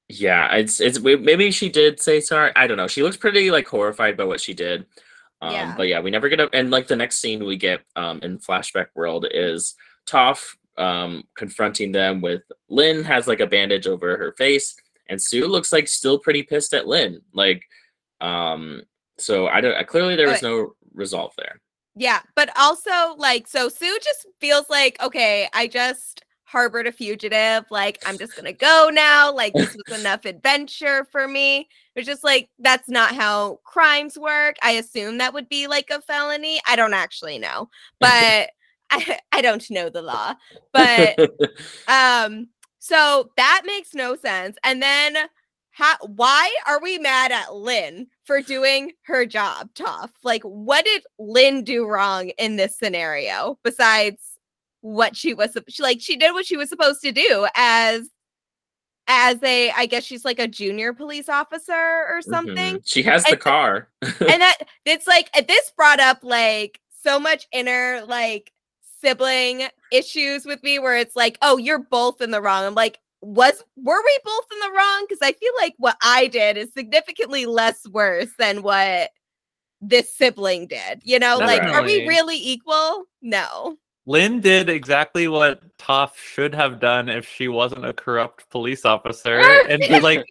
Yeah, 0.10 0.54
it's 0.56 0.80
it's 0.80 1.00
maybe 1.00 1.52
she 1.52 1.70
did 1.70 2.00
say 2.00 2.20
sorry. 2.20 2.52
I 2.56 2.68
don't 2.68 2.78
know. 2.78 2.88
She 2.88 3.04
looks 3.04 3.18
pretty 3.18 3.52
like 3.52 3.68
horrified 3.68 4.16
by 4.18 4.26
what 4.26 4.40
she 4.40 4.54
did. 4.54 4.86
Um, 5.42 5.52
yeah. 5.52 5.74
But 5.76 5.88
yeah, 5.88 6.00
we 6.00 6.12
never 6.12 6.30
get 6.30 6.40
up. 6.40 6.52
And 6.54 6.72
like 6.72 6.88
the 6.88 6.96
next 6.96 7.18
scene 7.18 7.44
we 7.44 7.58
get 7.58 7.82
um, 7.96 8.20
in 8.22 8.38
flashback 8.40 8.88
world 8.96 9.26
is 9.30 9.76
Toph 10.08 10.56
um, 10.78 11.24
confronting 11.36 11.92
them 11.92 12.22
with 12.22 12.44
Lin 12.70 13.04
has 13.04 13.28
like 13.28 13.40
a 13.40 13.48
bandage 13.48 13.88
over 13.88 14.18
her 14.18 14.34
face 14.38 14.76
and 15.08 15.22
Su 15.22 15.48
looks 15.48 15.72
like 15.72 15.88
still 15.88 16.20
pretty 16.20 16.44
pissed 16.44 16.74
at 16.74 16.88
Lin. 16.88 17.22
Like, 17.34 17.64
um, 18.22 18.82
so 19.18 19.48
I 19.48 19.62
don't. 19.62 19.88
Clearly, 19.88 20.16
there 20.16 20.30
was 20.30 20.42
no 20.42 20.74
resolve 20.94 21.34
there. 21.38 21.60
Yeah, 21.96 22.22
but 22.36 22.50
also 22.58 23.16
like, 23.18 23.48
so 23.48 23.70
Su 23.70 23.98
just 24.04 24.28
feels 24.40 24.70
like, 24.70 25.02
okay, 25.02 25.48
I 25.54 25.68
just 25.68 26.24
harbored 26.46 26.88
a 26.88 26.92
fugitive. 26.92 27.66
Like, 27.70 28.02
I'm 28.06 28.18
just 28.18 28.36
gonna 28.36 28.54
go 28.54 28.90
now. 28.92 29.34
Like, 29.34 29.54
this 29.54 29.76
was 29.76 30.00
enough 30.00 30.26
adventure 30.26 31.06
for 31.12 31.28
me. 31.28 31.68
It's 31.96 32.08
just 32.08 32.24
like 32.24 32.50
that's 32.60 32.90
not 32.90 33.16
how 33.16 33.60
crimes 33.64 34.18
work. 34.18 34.56
I 34.64 34.72
assume 34.72 35.20
that 35.20 35.34
would 35.34 35.50
be 35.50 35.68
like 35.68 35.90
a 35.92 36.02
felony. 36.02 36.60
I 36.68 36.76
don't 36.76 36.94
actually 36.94 37.40
know, 37.40 37.70
but. 38.00 38.10
I, 38.10 38.50
I 39.32 39.42
don't 39.42 39.68
know 39.72 39.90
the 39.90 40.04
law, 40.04 40.36
but 40.72 41.18
um 41.88 42.50
so 42.84 43.32
that 43.38 43.62
makes 43.66 43.94
no 43.94 44.18
sense. 44.18 44.58
And 44.62 44.84
then 44.84 45.16
how, 45.72 45.96
why 46.02 46.54
are 46.68 46.82
we 46.82 46.98
mad 46.98 47.32
at 47.32 47.56
Lin 47.56 48.08
for 48.26 48.42
doing 48.42 48.92
her 49.04 49.26
job, 49.26 49.70
Toph? 49.74 50.10
Like, 50.26 50.44
what 50.44 50.84
did 50.84 51.02
Lin 51.18 51.64
do 51.64 51.88
wrong 51.88 52.32
in 52.38 52.58
this 52.58 52.78
scenario 52.78 53.58
besides 53.64 54.38
what 54.82 55.16
she 55.16 55.34
was 55.34 55.58
she 55.70 55.82
like 55.82 56.02
she 56.02 56.18
did 56.18 56.34
what 56.34 56.46
she 56.46 56.58
was 56.58 56.68
supposed 56.68 57.02
to 57.02 57.14
do 57.14 57.48
as 57.56 58.10
as 59.08 59.42
a 59.44 59.72
I 59.72 59.86
guess 59.86 60.04
she's 60.04 60.26
like 60.26 60.40
a 60.40 60.48
junior 60.50 60.92
police 60.92 61.30
officer 61.30 62.06
or 62.10 62.22
something. 62.22 62.56
Mm-hmm. 62.56 62.84
She 62.84 63.02
has 63.04 63.24
the 63.24 63.38
car. 63.38 63.88
and 64.02 64.12
that 64.20 64.58
it's 64.84 65.08
like 65.08 65.32
this 65.48 65.72
brought 65.78 66.02
up 66.02 66.20
like 66.22 66.82
so 67.02 67.18
much 67.18 67.48
inner 67.54 68.04
like 68.06 68.52
sibling 69.04 69.68
issues 69.92 70.46
with 70.46 70.64
me 70.64 70.80
where 70.80 70.98
it's 70.98 71.16
like, 71.16 71.38
oh, 71.42 71.58
you're 71.58 71.80
both 71.80 72.22
in 72.22 72.32
the 72.32 72.42
wrong. 72.42 72.66
I'm 72.66 72.76
like, 72.76 73.00
was 73.22 73.64
were 73.78 74.02
we 74.04 74.20
both 74.26 74.46
in 74.52 74.60
the 74.60 74.76
wrong? 74.76 75.06
Because 75.08 75.22
I 75.22 75.32
feel 75.34 75.54
like 75.58 75.74
what 75.78 75.98
I 76.02 76.28
did 76.28 76.58
is 76.58 76.74
significantly 76.74 77.46
less 77.46 77.88
worse 77.90 78.32
than 78.38 78.64
what 78.64 79.12
this 79.82 80.16
sibling 80.16 80.68
did. 80.68 81.02
You 81.04 81.20
know, 81.20 81.38
like, 81.38 81.64
are 81.64 81.84
we 81.84 82.08
really 82.08 82.38
equal? 82.38 83.06
No. 83.22 83.78
Lin 84.06 84.42
did 84.42 84.70
exactly 84.70 85.30
what 85.30 85.62
Toph 85.78 86.16
should 86.16 86.54
have 86.54 86.82
done 86.82 87.08
if 87.08 87.28
she 87.28 87.48
wasn't 87.48 87.86
a 87.86 87.94
corrupt 87.94 88.50
police 88.50 88.84
officer. 88.84 89.40
and 89.70 90.04
like 90.04 90.26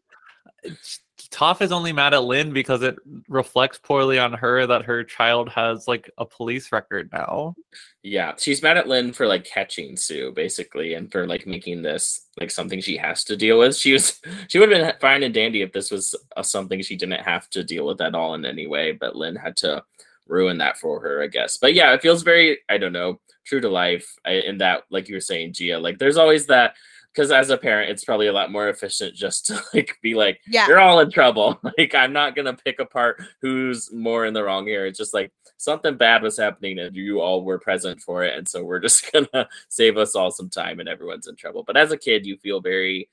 Toph 1.32 1.62
is 1.62 1.72
only 1.72 1.92
mad 1.92 2.12
at 2.12 2.24
Lin 2.24 2.52
because 2.52 2.82
it 2.82 2.96
reflects 3.26 3.78
poorly 3.78 4.18
on 4.18 4.34
her 4.34 4.66
that 4.66 4.84
her 4.84 5.02
child 5.02 5.48
has 5.48 5.88
like 5.88 6.10
a 6.18 6.26
police 6.26 6.70
record 6.70 7.08
now. 7.10 7.54
Yeah, 8.02 8.34
she's 8.36 8.62
mad 8.62 8.76
at 8.76 8.86
Lin 8.86 9.14
for 9.14 9.26
like 9.26 9.44
catching 9.44 9.96
Su 9.96 10.32
basically 10.32 10.92
and 10.92 11.10
for 11.10 11.26
like 11.26 11.46
making 11.46 11.80
this 11.80 12.26
like 12.38 12.50
something 12.50 12.82
she 12.82 12.98
has 12.98 13.24
to 13.24 13.36
deal 13.36 13.58
with. 13.58 13.74
She 13.74 13.94
was 13.94 14.20
she 14.48 14.58
would 14.58 14.70
have 14.70 14.80
been 14.80 15.00
fine 15.00 15.22
and 15.22 15.32
dandy 15.32 15.62
if 15.62 15.72
this 15.72 15.90
was 15.90 16.14
something 16.42 16.82
she 16.82 16.96
didn't 16.96 17.22
have 17.22 17.48
to 17.50 17.64
deal 17.64 17.86
with 17.86 18.02
at 18.02 18.14
all 18.14 18.34
in 18.34 18.44
any 18.44 18.66
way, 18.66 18.92
but 18.92 19.16
Lin 19.16 19.34
had 19.34 19.56
to 19.58 19.82
ruin 20.28 20.58
that 20.58 20.78
for 20.78 21.00
her, 21.00 21.22
I 21.22 21.28
guess. 21.28 21.56
But 21.56 21.72
yeah, 21.72 21.92
it 21.94 22.02
feels 22.02 22.22
very, 22.22 22.58
I 22.68 22.76
don't 22.76 22.92
know, 22.92 23.20
true 23.44 23.60
to 23.60 23.68
life 23.68 24.06
in 24.26 24.58
that, 24.58 24.84
like 24.90 25.08
you 25.08 25.14
were 25.14 25.20
saying, 25.20 25.54
Gia, 25.54 25.78
like 25.78 25.98
there's 25.98 26.18
always 26.18 26.46
that 26.46 26.74
because 27.12 27.30
as 27.30 27.50
a 27.50 27.58
parent, 27.58 27.90
it's 27.90 28.04
probably 28.04 28.28
a 28.28 28.32
lot 28.32 28.50
more 28.50 28.68
efficient 28.68 29.14
just 29.14 29.46
to 29.46 29.62
like 29.74 29.98
be 30.02 30.14
like, 30.14 30.40
yeah. 30.46 30.66
you're 30.66 30.80
all 30.80 31.00
in 31.00 31.10
trouble. 31.10 31.60
Like 31.78 31.94
I'm 31.94 32.12
not 32.12 32.36
gonna 32.36 32.54
pick 32.54 32.80
apart 32.80 33.22
who's 33.40 33.92
more 33.92 34.26
in 34.26 34.34
the 34.34 34.42
wrong 34.42 34.66
here. 34.66 34.84
It's 34.84 34.98
just 34.98 35.14
like 35.14 35.32
something 35.56 35.96
bad 35.96 36.22
was 36.22 36.36
happening 36.36 36.78
and 36.78 36.94
you 36.94 37.20
all 37.20 37.44
were 37.44 37.58
present 37.58 38.00
for 38.00 38.24
it, 38.24 38.36
and 38.36 38.46
so 38.46 38.62
we're 38.62 38.78
just 38.86 39.10
gonna 39.12 39.48
save 39.68 39.96
us 39.96 40.14
all 40.14 40.30
some 40.30 40.50
time 40.50 40.80
and 40.80 40.88
everyone's 40.88 41.28
in 41.28 41.36
trouble. 41.36 41.62
But 41.66 41.76
as 41.76 41.92
a 41.92 41.96
kid, 41.96 42.26
you 42.26 42.36
feel 42.36 42.60
very 42.60 43.08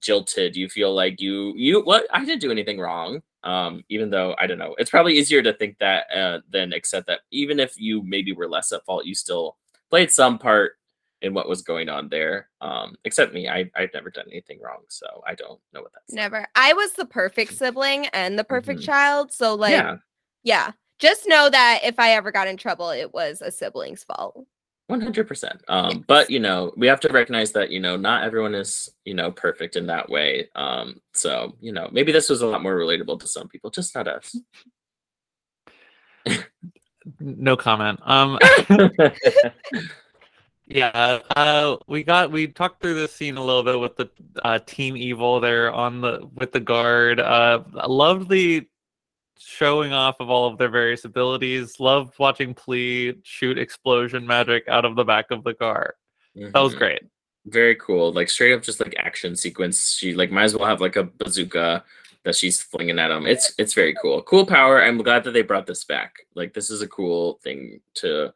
jilted. 0.00 0.56
You 0.56 0.68
feel 0.68 0.94
like 0.94 1.20
you 1.20 1.52
you 1.56 1.82
what 1.82 2.06
I 2.12 2.24
didn't 2.24 2.40
do 2.40 2.50
anything 2.50 2.78
wrong. 2.78 3.22
Um, 3.44 3.84
even 3.88 4.10
though 4.10 4.34
I 4.38 4.46
don't 4.46 4.58
know, 4.58 4.74
it's 4.78 4.90
probably 4.90 5.16
easier 5.16 5.42
to 5.42 5.52
think 5.52 5.78
that 5.78 6.10
uh, 6.14 6.40
than 6.50 6.72
accept 6.72 7.06
that 7.06 7.20
even 7.30 7.60
if 7.60 7.80
you 7.80 8.02
maybe 8.02 8.32
were 8.32 8.48
less 8.48 8.72
at 8.72 8.84
fault, 8.84 9.06
you 9.06 9.14
still 9.14 9.56
played 9.88 10.10
some 10.10 10.38
part 10.38 10.72
in 11.26 11.34
what 11.34 11.48
was 11.48 11.62
going 11.62 11.88
on 11.88 12.08
there. 12.08 12.48
Um, 12.60 12.96
except 13.04 13.34
me, 13.34 13.48
I, 13.48 13.70
I've 13.76 13.92
never 13.92 14.10
done 14.10 14.24
anything 14.30 14.60
wrong, 14.62 14.84
so 14.88 15.06
I 15.26 15.34
don't 15.34 15.60
know 15.74 15.82
what 15.82 15.92
that's. 15.92 16.14
Never. 16.14 16.38
Like. 16.38 16.48
I 16.54 16.72
was 16.72 16.92
the 16.92 17.04
perfect 17.04 17.54
sibling 17.54 18.06
and 18.08 18.38
the 18.38 18.44
perfect 18.44 18.80
mm-hmm. 18.80 18.86
child, 18.86 19.32
so 19.32 19.54
like, 19.54 19.72
yeah. 19.72 19.96
yeah. 20.42 20.72
Just 20.98 21.28
know 21.28 21.50
that 21.50 21.80
if 21.84 21.98
I 21.98 22.12
ever 22.12 22.32
got 22.32 22.48
in 22.48 22.56
trouble, 22.56 22.88
it 22.88 23.12
was 23.12 23.42
a 23.42 23.52
sibling's 23.52 24.02
fault. 24.02 24.46
One 24.86 25.00
hundred 25.00 25.26
percent. 25.26 25.62
Um, 25.68 26.04
but 26.06 26.30
you 26.30 26.38
know, 26.38 26.72
we 26.76 26.86
have 26.86 27.00
to 27.00 27.12
recognize 27.12 27.52
that 27.52 27.70
you 27.70 27.80
know 27.80 27.96
not 27.96 28.22
everyone 28.22 28.54
is 28.54 28.88
you 29.04 29.14
know 29.14 29.32
perfect 29.32 29.76
in 29.76 29.86
that 29.88 30.08
way. 30.08 30.48
Um, 30.54 31.00
so 31.12 31.56
you 31.60 31.72
know, 31.72 31.88
maybe 31.92 32.12
this 32.12 32.30
was 32.30 32.40
a 32.40 32.46
lot 32.46 32.62
more 32.62 32.76
relatable 32.76 33.20
to 33.20 33.26
some 33.26 33.48
people, 33.48 33.68
just 33.70 33.94
not 33.94 34.06
us. 34.08 34.36
no 37.20 37.56
comment. 37.56 38.00
Um. 38.04 38.38
Yeah, 40.68 41.20
uh, 41.36 41.76
we 41.86 42.02
got 42.02 42.32
we 42.32 42.48
talked 42.48 42.82
through 42.82 42.94
this 42.94 43.12
scene 43.12 43.36
a 43.36 43.44
little 43.44 43.62
bit 43.62 43.78
with 43.78 43.96
the 43.96 44.10
uh, 44.44 44.58
Team 44.66 44.96
Evil 44.96 45.38
there 45.38 45.72
on 45.72 46.00
the 46.00 46.28
with 46.34 46.50
the 46.50 46.60
guard. 46.60 47.20
Uh, 47.20 47.62
I 47.76 47.86
loved 47.86 48.28
the 48.28 48.66
showing 49.38 49.92
off 49.92 50.16
of 50.18 50.28
all 50.28 50.48
of 50.48 50.58
their 50.58 50.68
various 50.68 51.04
abilities. 51.04 51.78
Loved 51.78 52.18
watching 52.18 52.52
P'Li 52.52 53.16
shoot 53.22 53.58
explosion 53.58 54.26
magic 54.26 54.66
out 54.66 54.84
of 54.84 54.96
the 54.96 55.04
back 55.04 55.30
of 55.30 55.44
the 55.44 55.54
car. 55.54 55.94
Mm-hmm. 56.36 56.50
That 56.50 56.60
was 56.60 56.72
mm-hmm. 56.72 56.78
great. 56.80 57.02
Very 57.46 57.76
cool. 57.76 58.12
Like 58.12 58.28
straight 58.28 58.52
up, 58.52 58.62
just 58.62 58.80
like 58.80 58.96
action 58.98 59.36
sequence. 59.36 59.94
She 59.94 60.14
like 60.14 60.32
might 60.32 60.44
as 60.44 60.56
well 60.56 60.68
have 60.68 60.80
like 60.80 60.96
a 60.96 61.04
bazooka 61.04 61.84
that 62.24 62.34
she's 62.34 62.60
flinging 62.60 62.98
at 62.98 63.12
him. 63.12 63.24
It's 63.24 63.54
it's 63.56 63.72
very 63.72 63.94
cool. 64.02 64.20
Cool 64.22 64.46
power. 64.46 64.82
I'm 64.82 64.98
glad 64.98 65.22
that 65.24 65.30
they 65.30 65.42
brought 65.42 65.66
this 65.66 65.84
back. 65.84 66.26
Like 66.34 66.54
this 66.54 66.70
is 66.70 66.82
a 66.82 66.88
cool 66.88 67.34
thing 67.44 67.80
to 67.94 68.34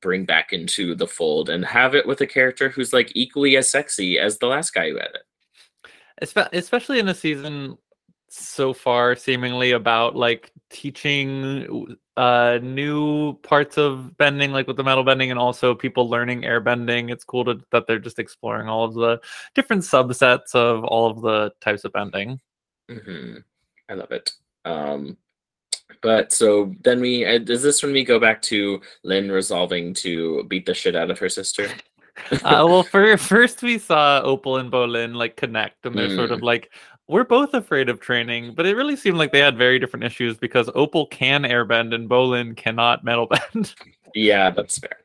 bring 0.00 0.24
back 0.24 0.52
into 0.52 0.94
the 0.94 1.06
fold 1.06 1.48
and 1.48 1.64
have 1.64 1.94
it 1.94 2.06
with 2.06 2.20
a 2.20 2.26
character 2.26 2.68
who's 2.68 2.92
like 2.92 3.12
equally 3.14 3.56
as 3.56 3.70
sexy 3.70 4.18
as 4.18 4.38
the 4.38 4.46
last 4.46 4.72
guy 4.74 4.90
who 4.90 4.96
had 4.96 5.10
it. 5.14 6.50
Especially 6.52 6.98
in 6.98 7.08
a 7.08 7.14
season 7.14 7.78
so 8.28 8.72
far 8.72 9.16
seemingly 9.16 9.72
about 9.72 10.14
like 10.14 10.52
teaching 10.70 11.96
uh 12.18 12.58
new 12.62 13.32
parts 13.38 13.78
of 13.78 14.16
bending 14.18 14.52
like 14.52 14.66
with 14.66 14.76
the 14.76 14.84
metal 14.84 15.02
bending 15.02 15.30
and 15.30 15.40
also 15.40 15.74
people 15.74 16.10
learning 16.10 16.44
air 16.44 16.60
bending 16.60 17.08
it's 17.08 17.24
cool 17.24 17.44
to, 17.44 17.58
that 17.72 17.86
they're 17.86 17.98
just 17.98 18.18
exploring 18.18 18.68
all 18.68 18.84
of 18.84 18.92
the 18.92 19.18
different 19.54 19.82
subsets 19.82 20.54
of 20.54 20.84
all 20.84 21.10
of 21.10 21.22
the 21.22 21.50
types 21.62 21.84
of 21.84 21.92
bending 21.92 22.38
mm-hmm. 22.90 23.36
i 23.88 23.94
love 23.94 24.10
it 24.10 24.32
um 24.66 25.16
but 26.02 26.32
so 26.32 26.74
then 26.82 27.00
we 27.00 27.24
uh, 27.24 27.38
does 27.38 27.62
this 27.62 27.82
when 27.82 27.92
we 27.92 28.04
go 28.04 28.18
back 28.18 28.42
to 28.42 28.80
Lin 29.04 29.30
resolving 29.30 29.94
to 29.94 30.44
beat 30.44 30.66
the 30.66 30.74
shit 30.74 30.96
out 30.96 31.10
of 31.10 31.18
her 31.18 31.28
sister? 31.28 31.68
uh, 32.32 32.64
well, 32.68 32.82
for, 32.82 33.16
first 33.16 33.62
we 33.62 33.78
saw 33.78 34.20
Opal 34.22 34.58
and 34.58 34.70
Bolin 34.70 35.14
like 35.14 35.36
connect, 35.36 35.84
and 35.86 35.94
they're 35.94 36.08
mm. 36.08 36.16
sort 36.16 36.30
of 36.30 36.40
mm. 36.40 36.44
like, 36.44 36.70
we're 37.06 37.24
both 37.24 37.54
afraid 37.54 37.88
of 37.88 38.00
training, 38.00 38.54
but 38.54 38.66
it 38.66 38.76
really 38.76 38.96
seemed 38.96 39.18
like 39.18 39.32
they 39.32 39.38
had 39.38 39.56
very 39.56 39.78
different 39.78 40.04
issues 40.04 40.36
because 40.36 40.68
Opal 40.74 41.06
can 41.06 41.42
airbend 41.42 41.94
and 41.94 42.08
Bolin 42.08 42.56
cannot 42.56 43.04
metal 43.04 43.26
bend. 43.54 43.74
yeah, 44.14 44.50
that's 44.50 44.78
fair. 44.78 44.98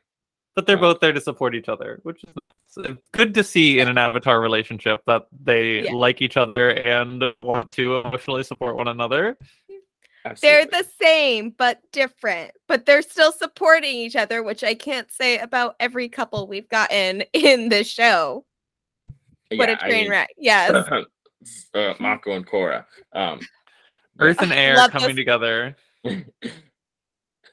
But 0.54 0.66
they're 0.66 0.76
both 0.76 1.00
there 1.00 1.12
to 1.12 1.20
support 1.20 1.54
each 1.54 1.68
other, 1.68 2.00
which 2.04 2.22
is 2.24 2.96
good 3.12 3.34
to 3.34 3.44
see 3.44 3.80
in 3.80 3.88
an 3.88 3.98
avatar 3.98 4.40
relationship 4.40 5.00
that 5.06 5.26
they 5.42 5.84
yeah. 5.84 5.92
like 5.92 6.22
each 6.22 6.36
other 6.36 6.70
and 6.70 7.24
want 7.42 7.70
to 7.72 7.96
emotionally 7.98 8.42
support 8.42 8.76
one 8.76 8.88
another. 8.88 9.36
Absolutely. 10.26 10.70
They're 10.70 10.82
the 10.82 10.88
same 11.00 11.50
but 11.50 11.80
different, 11.92 12.52
but 12.66 12.86
they're 12.86 13.02
still 13.02 13.30
supporting 13.30 13.94
each 13.94 14.16
other, 14.16 14.42
which 14.42 14.64
I 14.64 14.74
can't 14.74 15.10
say 15.12 15.38
about 15.38 15.76
every 15.80 16.08
couple 16.08 16.46
we've 16.46 16.68
gotten 16.68 17.22
in 17.32 17.68
this 17.68 17.88
show. 17.88 18.44
Yeah, 19.50 19.58
what 19.58 19.68
a 19.68 19.76
train 19.76 19.92
I 19.92 20.00
mean, 20.02 20.10
wreck! 20.10 20.28
Yes, 20.38 21.04
uh, 21.74 21.94
Mako 22.00 22.32
and 22.32 22.46
Korra, 22.46 22.86
um, 23.12 23.38
Earth 24.18 24.40
and 24.40 24.52
Air 24.52 24.76
coming 24.88 25.08
those... 25.08 25.16
together. 25.16 25.76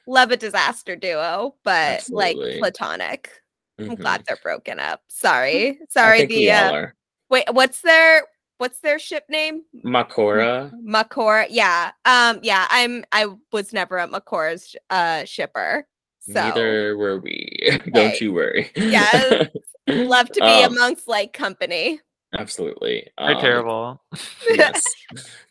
Love 0.06 0.30
a 0.30 0.36
disaster 0.36 0.96
duo, 0.96 1.54
but 1.62 2.00
Absolutely. 2.00 2.52
like 2.52 2.58
platonic. 2.58 3.30
Mm-hmm. 3.78 3.90
I'm 3.90 3.96
glad 3.96 4.24
they're 4.26 4.38
broken 4.42 4.80
up. 4.80 5.02
Sorry, 5.08 5.78
sorry. 5.90 6.24
the 6.24 6.50
uh, 6.50 6.86
wait, 7.28 7.44
what's 7.52 7.82
their 7.82 8.22
what's 8.58 8.80
their 8.80 8.98
ship 8.98 9.24
name? 9.28 9.62
Makora. 9.84 10.72
Makora. 10.84 11.46
Yeah. 11.50 11.92
Um. 12.04 12.40
Yeah. 12.42 12.66
I'm. 12.70 13.04
I 13.12 13.26
was 13.52 13.72
never 13.72 13.98
a 13.98 14.08
Makora's 14.08 14.76
uh 14.90 15.24
shipper. 15.24 15.86
So. 16.20 16.34
Neither 16.34 16.96
were 16.96 17.18
we. 17.18 17.80
Don't 17.92 18.20
you 18.20 18.32
worry. 18.32 18.70
Yeah. 18.76 19.44
Love 19.88 20.28
to 20.28 20.40
be 20.40 20.46
um, 20.46 20.76
amongst 20.76 21.08
like 21.08 21.32
company. 21.32 22.00
Absolutely. 22.38 23.10
They're 23.18 23.34
um, 23.34 23.40
terrible. 23.40 24.02
yes. 24.50 24.82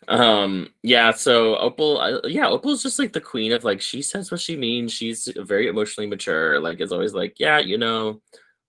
um. 0.08 0.70
Yeah. 0.82 1.12
So 1.12 1.58
Opal. 1.58 2.00
Uh, 2.00 2.22
yeah. 2.28 2.48
Opal's 2.48 2.82
just 2.82 3.00
like 3.00 3.14
the 3.14 3.22
queen 3.22 3.52
of 3.52 3.64
like 3.64 3.82
she 3.82 4.02
says 4.02 4.32
what 4.32 4.40
she 4.40 4.56
means. 4.56 4.94
She's 4.94 5.28
very 5.36 5.68
emotionally 5.68 6.08
mature. 6.08 6.60
Like 6.60 6.80
is 6.80 6.94
always 6.94 7.14
like 7.14 7.40
yeah. 7.40 7.60
You 7.60 7.78
know. 7.78 8.22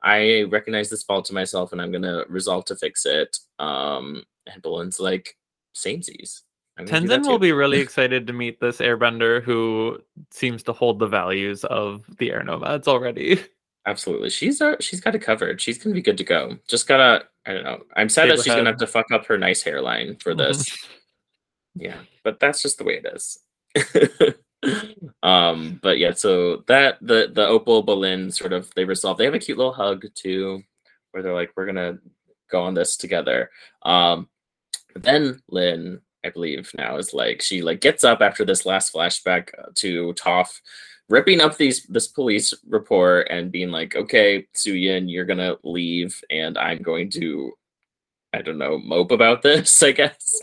I 0.02 0.42
recognize 0.44 0.90
this 0.90 1.02
fault 1.02 1.26
to 1.26 1.34
myself 1.34 1.72
and 1.72 1.80
I'm 1.80 1.92
gonna 1.92 2.24
resolve 2.28 2.64
to 2.66 2.76
fix 2.76 3.06
it. 3.06 3.38
Um, 3.58 4.24
and 4.46 4.62
Bolin's 4.62 5.00
like 5.00 5.36
samesies. 5.74 6.40
Tenzin 6.80 7.26
will 7.26 7.38
be 7.38 7.52
really 7.52 7.78
excited 7.80 8.26
to 8.26 8.32
meet 8.32 8.60
this 8.60 8.78
airbender 8.78 9.42
who 9.42 9.98
seems 10.30 10.62
to 10.64 10.72
hold 10.72 10.98
the 10.98 11.06
values 11.06 11.64
of 11.64 12.04
the 12.18 12.32
air 12.32 12.42
nomads 12.42 12.88
already. 12.88 13.40
Absolutely. 13.86 14.30
She's 14.30 14.60
uh, 14.60 14.76
she's 14.80 15.00
got 15.00 15.14
it 15.14 15.20
covered. 15.20 15.60
She's 15.60 15.78
gonna 15.78 15.94
be 15.94 16.02
good 16.02 16.18
to 16.18 16.24
go. 16.24 16.56
Just 16.68 16.86
gotta 16.86 17.24
I 17.46 17.52
don't 17.52 17.64
know. 17.64 17.82
I'm 17.96 18.08
sad 18.08 18.30
that 18.30 18.38
she's 18.38 18.54
gonna 18.54 18.70
have 18.70 18.78
to 18.78 18.86
fuck 18.86 19.10
up 19.10 19.26
her 19.26 19.36
nice 19.36 19.62
hairline 19.62 20.16
for 20.16 20.34
this. 20.34 20.66
yeah, 21.74 21.96
but 22.22 22.38
that's 22.38 22.62
just 22.62 22.78
the 22.78 22.84
way 22.84 23.02
it 23.02 23.12
is. 23.12 23.38
Um, 25.22 25.80
but 25.82 25.98
yeah, 25.98 26.12
so 26.12 26.64
that 26.66 26.98
the 27.00 27.30
the 27.32 27.46
Opal 27.46 27.84
Bolin 27.84 28.32
sort 28.32 28.52
of 28.52 28.72
they 28.74 28.84
resolve. 28.84 29.18
They 29.18 29.24
have 29.24 29.34
a 29.34 29.38
cute 29.38 29.58
little 29.58 29.72
hug 29.72 30.04
too, 30.14 30.62
where 31.10 31.22
they're 31.22 31.34
like, 31.34 31.52
we're 31.56 31.66
gonna 31.66 31.98
go 32.50 32.62
on 32.62 32.74
this 32.74 32.96
together. 32.96 33.50
Um, 33.82 34.28
then 34.94 35.42
Lin, 35.48 36.00
I 36.24 36.30
believe 36.30 36.70
now 36.76 36.96
is 36.96 37.14
like 37.14 37.42
she 37.42 37.62
like 37.62 37.80
gets 37.80 38.04
up 38.04 38.20
after 38.20 38.44
this 38.44 38.66
last 38.66 38.92
flashback 38.92 39.50
uh, 39.58 39.70
to 39.76 40.12
Toph 40.14 40.60
ripping 41.08 41.40
up 41.40 41.56
these 41.56 41.84
this 41.84 42.08
police 42.08 42.54
report 42.66 43.28
and 43.30 43.52
being 43.52 43.70
like, 43.70 43.94
okay, 43.94 44.46
Suyin, 44.54 45.10
you're 45.10 45.26
gonna 45.26 45.56
leave, 45.62 46.20
and 46.30 46.56
I'm 46.56 46.82
going 46.82 47.10
to, 47.10 47.52
I 48.32 48.42
don't 48.42 48.58
know, 48.58 48.78
mope 48.78 49.12
about 49.12 49.42
this, 49.42 49.82
I 49.82 49.92
guess. 49.92 50.40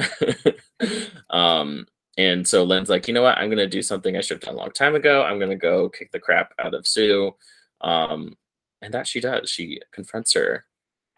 um, 1.30 1.86
and 2.18 2.46
so 2.46 2.62
Lin's 2.62 2.90
like, 2.90 3.08
you 3.08 3.14
know 3.14 3.22
what, 3.22 3.38
I'm 3.38 3.50
gonna 3.50 3.66
do 3.66 3.82
something 3.82 4.16
I 4.16 4.20
should 4.20 4.36
have 4.36 4.42
done 4.42 4.54
a 4.54 4.58
long 4.58 4.72
time 4.72 4.94
ago. 4.94 5.22
I'm 5.22 5.38
gonna 5.38 5.56
go 5.56 5.88
kick 5.88 6.12
the 6.12 6.20
crap 6.20 6.52
out 6.58 6.74
of 6.74 6.86
Su. 6.86 7.34
Um, 7.80 8.36
and 8.80 8.92
that 8.94 9.06
she 9.06 9.20
does. 9.20 9.50
She 9.50 9.80
confronts 9.92 10.32
her 10.34 10.64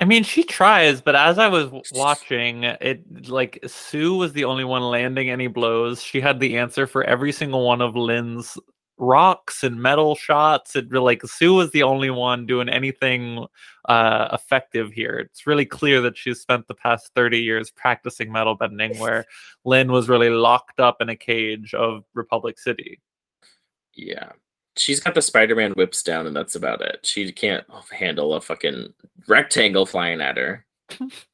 I 0.01 0.05
mean, 0.05 0.25
she 0.25 0.43
tries, 0.43 1.01
but 1.01 1.15
as 1.15 1.39
I 1.39 1.47
was 1.47 1.71
watching, 1.93 2.65
it 2.65 3.29
like 3.29 3.61
Su 3.67 4.17
was 4.17 4.33
the 4.33 4.45
only 4.45 4.65
one 4.65 4.83
landing 4.83 5.31
any 5.31 5.47
blows. 5.47 6.03
She 6.03 6.21
had 6.21 6.41
the 6.41 6.59
answer 6.59 6.89
for 6.89 7.05
every 7.05 7.31
single 7.31 7.65
one 7.65 7.81
of 7.81 7.95
Lin's 7.95 8.59
rocks 9.05 9.63
and 9.63 9.81
metal 9.81 10.15
shots. 10.15 10.77
It 10.77 10.93
like 10.93 11.23
Su 11.25 11.55
was 11.55 11.71
the 11.71 11.83
only 11.83 12.11
one 12.11 12.47
doing 12.47 12.69
anything 12.69 13.47
uh, 13.89 14.29
effective 14.33 14.93
here. 14.93 15.19
It's 15.19 15.47
really 15.47 15.67
clear 15.67 16.01
that 16.01 16.17
she's 16.17 16.41
spent 16.41 16.67
the 16.67 16.75
past 16.75 17.11
30 17.15 17.39
years 17.39 17.71
practicing 17.71 18.33
metal 18.33 18.55
bending, 18.55 18.99
where 18.99 19.27
Lin 19.65 19.93
was 19.93 20.09
really 20.09 20.31
locked 20.31 20.81
up 20.81 20.97
in 21.01 21.09
a 21.09 21.17
cage 21.17 21.75
of 21.75 22.05
Republic 22.15 22.59
City. 22.59 23.01
Yeah, 23.95 24.33
she's 24.77 25.01
got 25.01 25.15
the 25.15 25.23
Spider-Man 25.23 25.73
whips 25.73 26.03
down, 26.03 26.27
and 26.27 26.35
that's 26.35 26.57
about 26.57 26.81
it. 26.81 27.01
She 27.05 27.31
can't 27.33 27.65
handle 27.91 28.35
a 28.35 28.41
fucking 28.41 28.93
rectangle 29.29 29.87
flying 29.87 30.21
at 30.21 30.37
her. 30.37 30.67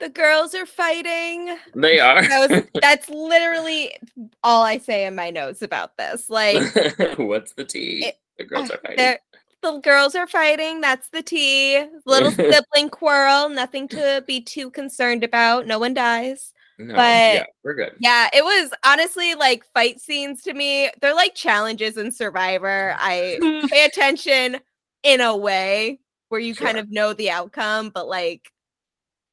the 0.00 0.08
girls 0.08 0.54
are 0.54 0.66
fighting. 0.66 1.56
They 1.74 1.98
are. 1.98 2.26
That 2.26 2.50
was, 2.50 2.62
that's 2.80 3.08
literally 3.08 3.96
all 4.42 4.62
I 4.62 4.78
say 4.78 5.06
in 5.06 5.14
my 5.14 5.30
notes 5.30 5.62
about 5.62 5.96
this. 5.96 6.30
Like, 6.30 6.62
what's 7.18 7.54
the 7.54 7.64
tea? 7.64 8.06
It, 8.06 8.18
the 8.38 8.44
girls 8.44 8.70
ah, 8.70 8.74
are 8.74 8.78
fighting. 8.78 9.16
The 9.60 9.80
girls 9.80 10.14
are 10.14 10.28
fighting. 10.28 10.80
That's 10.80 11.08
the 11.08 11.22
tea. 11.22 11.84
Little 12.06 12.30
sibling 12.32 12.90
quarrel. 12.90 13.48
Nothing 13.48 13.88
to 13.88 14.22
be 14.26 14.40
too 14.40 14.70
concerned 14.70 15.24
about. 15.24 15.66
No 15.66 15.78
one 15.78 15.94
dies. 15.94 16.52
No, 16.80 16.94
but 16.94 17.34
yeah, 17.34 17.44
we're 17.64 17.74
good. 17.74 17.92
Yeah, 17.98 18.28
it 18.32 18.44
was 18.44 18.70
honestly 18.86 19.34
like 19.34 19.64
fight 19.74 20.00
scenes 20.00 20.42
to 20.42 20.54
me. 20.54 20.90
They're 21.00 21.14
like 21.14 21.34
challenges 21.34 21.96
in 21.96 22.12
Survivor. 22.12 22.94
I 22.96 23.66
pay 23.68 23.84
attention 23.84 24.60
in 25.02 25.20
a 25.20 25.36
way 25.36 25.98
where 26.28 26.40
you 26.40 26.54
sure. 26.54 26.66
kind 26.66 26.78
of 26.78 26.88
know 26.92 27.12
the 27.14 27.30
outcome, 27.30 27.90
but 27.92 28.06
like 28.06 28.52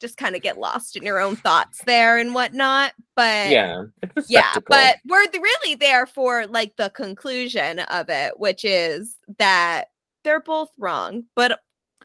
just 0.05 0.17
kind 0.17 0.35
of 0.35 0.43
get 0.43 0.59
lost 0.59 0.95
in 0.95 1.03
your 1.03 1.19
own 1.19 1.35
thoughts 1.35 1.81
there 1.85 2.19
and 2.19 2.35
whatnot. 2.35 2.93
But 3.15 3.49
yeah, 3.49 3.85
yeah, 4.27 4.53
but 4.67 4.97
we're 5.07 5.25
really 5.33 5.73
there 5.73 6.05
for 6.05 6.45
like 6.45 6.75
the 6.75 6.89
conclusion 6.91 7.79
of 7.79 8.09
it, 8.09 8.39
which 8.39 8.63
is 8.63 9.17
that 9.39 9.85
they're 10.23 10.41
both 10.41 10.69
wrong. 10.77 11.23
But 11.35 11.59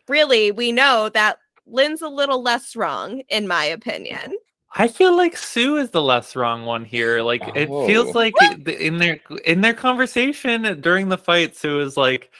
really, 0.08 0.50
we 0.50 0.72
know 0.72 1.10
that 1.10 1.38
Lin's 1.66 2.00
a 2.00 2.08
little 2.08 2.42
less 2.42 2.74
wrong, 2.74 3.22
in 3.28 3.46
my 3.46 3.64
opinion. 3.66 4.36
I 4.76 4.88
feel 4.88 5.16
like 5.16 5.36
Su 5.36 5.76
is 5.76 5.90
the 5.90 6.02
less 6.02 6.36
wrong 6.36 6.64
one 6.64 6.84
here. 6.84 7.22
Like 7.22 7.42
oh. 7.44 7.52
it 7.54 7.66
feels 7.86 8.14
oh. 8.14 8.18
like 8.18 8.34
in 8.66 8.98
their 8.98 9.20
in 9.44 9.60
their 9.60 9.74
conversation 9.74 10.80
during 10.80 11.08
the 11.08 11.18
fight, 11.18 11.56
Su 11.56 11.80
is 11.80 11.96
like, 11.96 12.30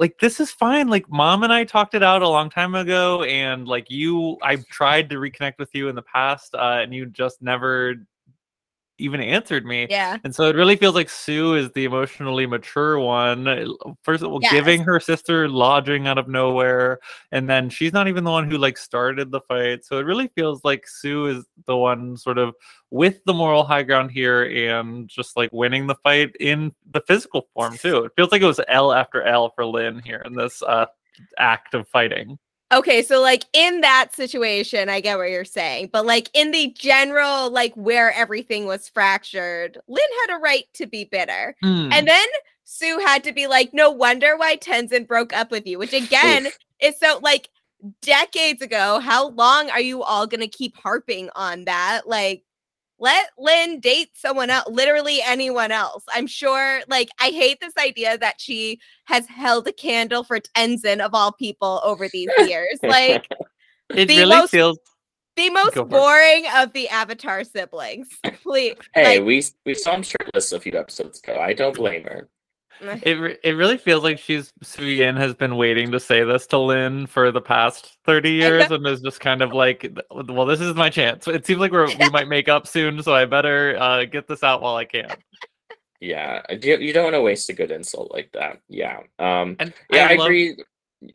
like 0.00 0.18
this 0.18 0.40
is 0.40 0.50
fine 0.50 0.88
like 0.88 1.08
mom 1.08 1.44
and 1.44 1.52
i 1.52 1.62
talked 1.62 1.94
it 1.94 2.02
out 2.02 2.22
a 2.22 2.28
long 2.28 2.50
time 2.50 2.74
ago 2.74 3.22
and 3.24 3.68
like 3.68 3.88
you 3.90 4.36
i've 4.42 4.66
tried 4.66 5.08
to 5.08 5.16
reconnect 5.16 5.58
with 5.58 5.68
you 5.74 5.88
in 5.88 5.94
the 5.94 6.02
past 6.02 6.54
uh, 6.54 6.78
and 6.80 6.92
you 6.92 7.06
just 7.06 7.40
never 7.42 7.94
even 9.00 9.20
answered 9.20 9.64
me. 9.64 9.86
Yeah. 9.90 10.18
And 10.24 10.34
so 10.34 10.44
it 10.44 10.56
really 10.56 10.76
feels 10.76 10.94
like 10.94 11.08
Su 11.08 11.54
is 11.54 11.70
the 11.72 11.84
emotionally 11.84 12.46
mature 12.46 12.98
one. 12.98 13.48
Uh, 13.48 13.66
first 14.02 14.22
of 14.22 14.30
all, 14.30 14.38
yes. 14.42 14.52
giving 14.52 14.82
her 14.82 15.00
sister 15.00 15.48
lodging 15.48 16.06
out 16.06 16.18
of 16.18 16.28
nowhere. 16.28 17.00
And 17.32 17.48
then 17.48 17.70
she's 17.70 17.92
not 17.92 18.08
even 18.08 18.24
the 18.24 18.30
one 18.30 18.50
who 18.50 18.58
like 18.58 18.78
started 18.78 19.30
the 19.30 19.40
fight. 19.40 19.84
So 19.84 19.98
it 19.98 20.06
really 20.06 20.28
feels 20.34 20.64
like 20.64 20.86
Su 20.86 21.26
is 21.26 21.46
the 21.66 21.76
one 21.76 22.16
sort 22.16 22.38
of 22.38 22.54
with 22.90 23.24
the 23.24 23.34
moral 23.34 23.64
high 23.64 23.82
ground 23.82 24.10
here 24.10 24.44
and 24.44 25.08
just 25.08 25.36
like 25.36 25.50
winning 25.52 25.86
the 25.86 25.96
fight 25.96 26.34
in 26.38 26.72
the 26.92 27.00
physical 27.06 27.48
form 27.54 27.76
too. 27.76 28.04
It 28.04 28.12
feels 28.16 28.32
like 28.32 28.42
it 28.42 28.46
was 28.46 28.60
L 28.68 28.92
after 28.92 29.22
L 29.22 29.50
for 29.54 29.64
Lin 29.64 30.00
here 30.04 30.22
in 30.24 30.34
this 30.34 30.62
uh 30.62 30.86
act 31.38 31.74
of 31.74 31.88
fighting. 31.88 32.38
Okay, 32.72 33.02
so 33.02 33.20
like 33.20 33.44
in 33.52 33.80
that 33.80 34.14
situation, 34.14 34.88
I 34.88 35.00
get 35.00 35.18
what 35.18 35.30
you're 35.30 35.44
saying, 35.44 35.90
but 35.92 36.06
like 36.06 36.30
in 36.34 36.52
the 36.52 36.72
general, 36.78 37.50
like 37.50 37.74
where 37.74 38.12
everything 38.12 38.66
was 38.66 38.88
fractured, 38.88 39.76
Lin 39.88 40.04
had 40.20 40.36
a 40.36 40.40
right 40.40 40.64
to 40.74 40.86
be 40.86 41.04
bitter. 41.04 41.56
Mm. 41.64 41.92
And 41.92 42.06
then 42.06 42.26
Su 42.64 43.00
had 43.04 43.24
to 43.24 43.32
be 43.32 43.48
like, 43.48 43.74
no 43.74 43.90
wonder 43.90 44.36
why 44.36 44.56
Tenzin 44.56 45.08
broke 45.08 45.32
up 45.32 45.50
with 45.50 45.66
you, 45.66 45.78
which 45.78 45.92
again 45.92 46.48
is 46.80 46.96
so 46.98 47.18
like 47.22 47.48
decades 48.02 48.62
ago. 48.62 49.00
How 49.00 49.30
long 49.30 49.68
are 49.70 49.80
you 49.80 50.04
all 50.04 50.28
going 50.28 50.40
to 50.40 50.48
keep 50.48 50.76
harping 50.76 51.28
on 51.34 51.64
that? 51.64 52.02
Like, 52.06 52.44
let 53.00 53.30
Lin 53.38 53.80
date 53.80 54.10
someone 54.14 54.50
else, 54.50 54.68
literally 54.68 55.20
anyone 55.24 55.72
else. 55.72 56.04
I'm 56.14 56.26
sure, 56.26 56.80
like, 56.88 57.08
I 57.18 57.30
hate 57.30 57.58
this 57.60 57.72
idea 57.78 58.18
that 58.18 58.40
she 58.40 58.78
has 59.06 59.26
held 59.26 59.66
a 59.66 59.72
candle 59.72 60.22
for 60.22 60.38
Tenzin 60.38 61.00
of 61.00 61.14
all 61.14 61.32
people 61.32 61.80
over 61.82 62.08
these 62.08 62.28
years. 62.46 62.78
Like, 62.82 63.26
it 63.90 64.08
really 64.08 64.26
most, 64.26 64.50
feels 64.50 64.78
the 65.36 65.50
most 65.50 65.74
boring 65.88 66.44
of 66.54 66.72
the 66.72 66.88
Avatar 66.88 67.42
siblings. 67.44 68.08
Please. 68.42 68.76
Hey, 68.94 69.18
like, 69.18 69.26
we 69.26 69.44
we 69.64 69.74
saw 69.74 69.94
him 69.94 70.02
shirtless 70.02 70.52
a 70.52 70.60
few 70.60 70.78
episodes 70.78 71.20
ago. 71.20 71.38
I 71.40 71.54
don't 71.54 71.74
blame 71.74 72.04
her. 72.04 72.28
It 73.02 73.40
it 73.42 73.52
really 73.52 73.76
feels 73.76 74.02
like 74.02 74.18
she's 74.18 74.52
Suyin 74.64 75.16
has 75.16 75.34
been 75.34 75.56
waiting 75.56 75.90
to 75.92 76.00
say 76.00 76.24
this 76.24 76.46
to 76.48 76.58
Lin 76.58 77.06
for 77.06 77.30
the 77.30 77.40
past 77.40 77.98
30 78.04 78.30
years 78.30 78.70
and 78.70 78.86
is 78.86 79.00
just 79.00 79.20
kind 79.20 79.42
of 79.42 79.52
like 79.52 79.90
well 80.10 80.46
this 80.46 80.60
is 80.60 80.74
my 80.74 80.88
chance. 80.88 81.28
It 81.28 81.46
seems 81.46 81.60
like 81.60 81.72
we're 81.72 81.86
we 81.86 82.08
might 82.10 82.28
make 82.28 82.48
up 82.48 82.66
soon 82.66 83.02
so 83.02 83.14
I 83.14 83.26
better 83.26 83.76
uh, 83.78 84.04
get 84.04 84.26
this 84.26 84.42
out 84.42 84.62
while 84.62 84.76
I 84.76 84.84
can. 84.84 85.10
Yeah, 86.00 86.42
you 86.62 86.78
you 86.78 86.92
don't 86.92 87.04
want 87.04 87.14
to 87.14 87.20
waste 87.20 87.50
a 87.50 87.52
good 87.52 87.70
insult 87.70 88.10
like 88.12 88.30
that. 88.32 88.60
Yeah. 88.68 89.00
Um 89.18 89.56
and 89.60 89.74
yeah, 89.92 90.06
I, 90.06 90.12
I 90.12 90.16
love... 90.16 90.26
agree. 90.26 90.56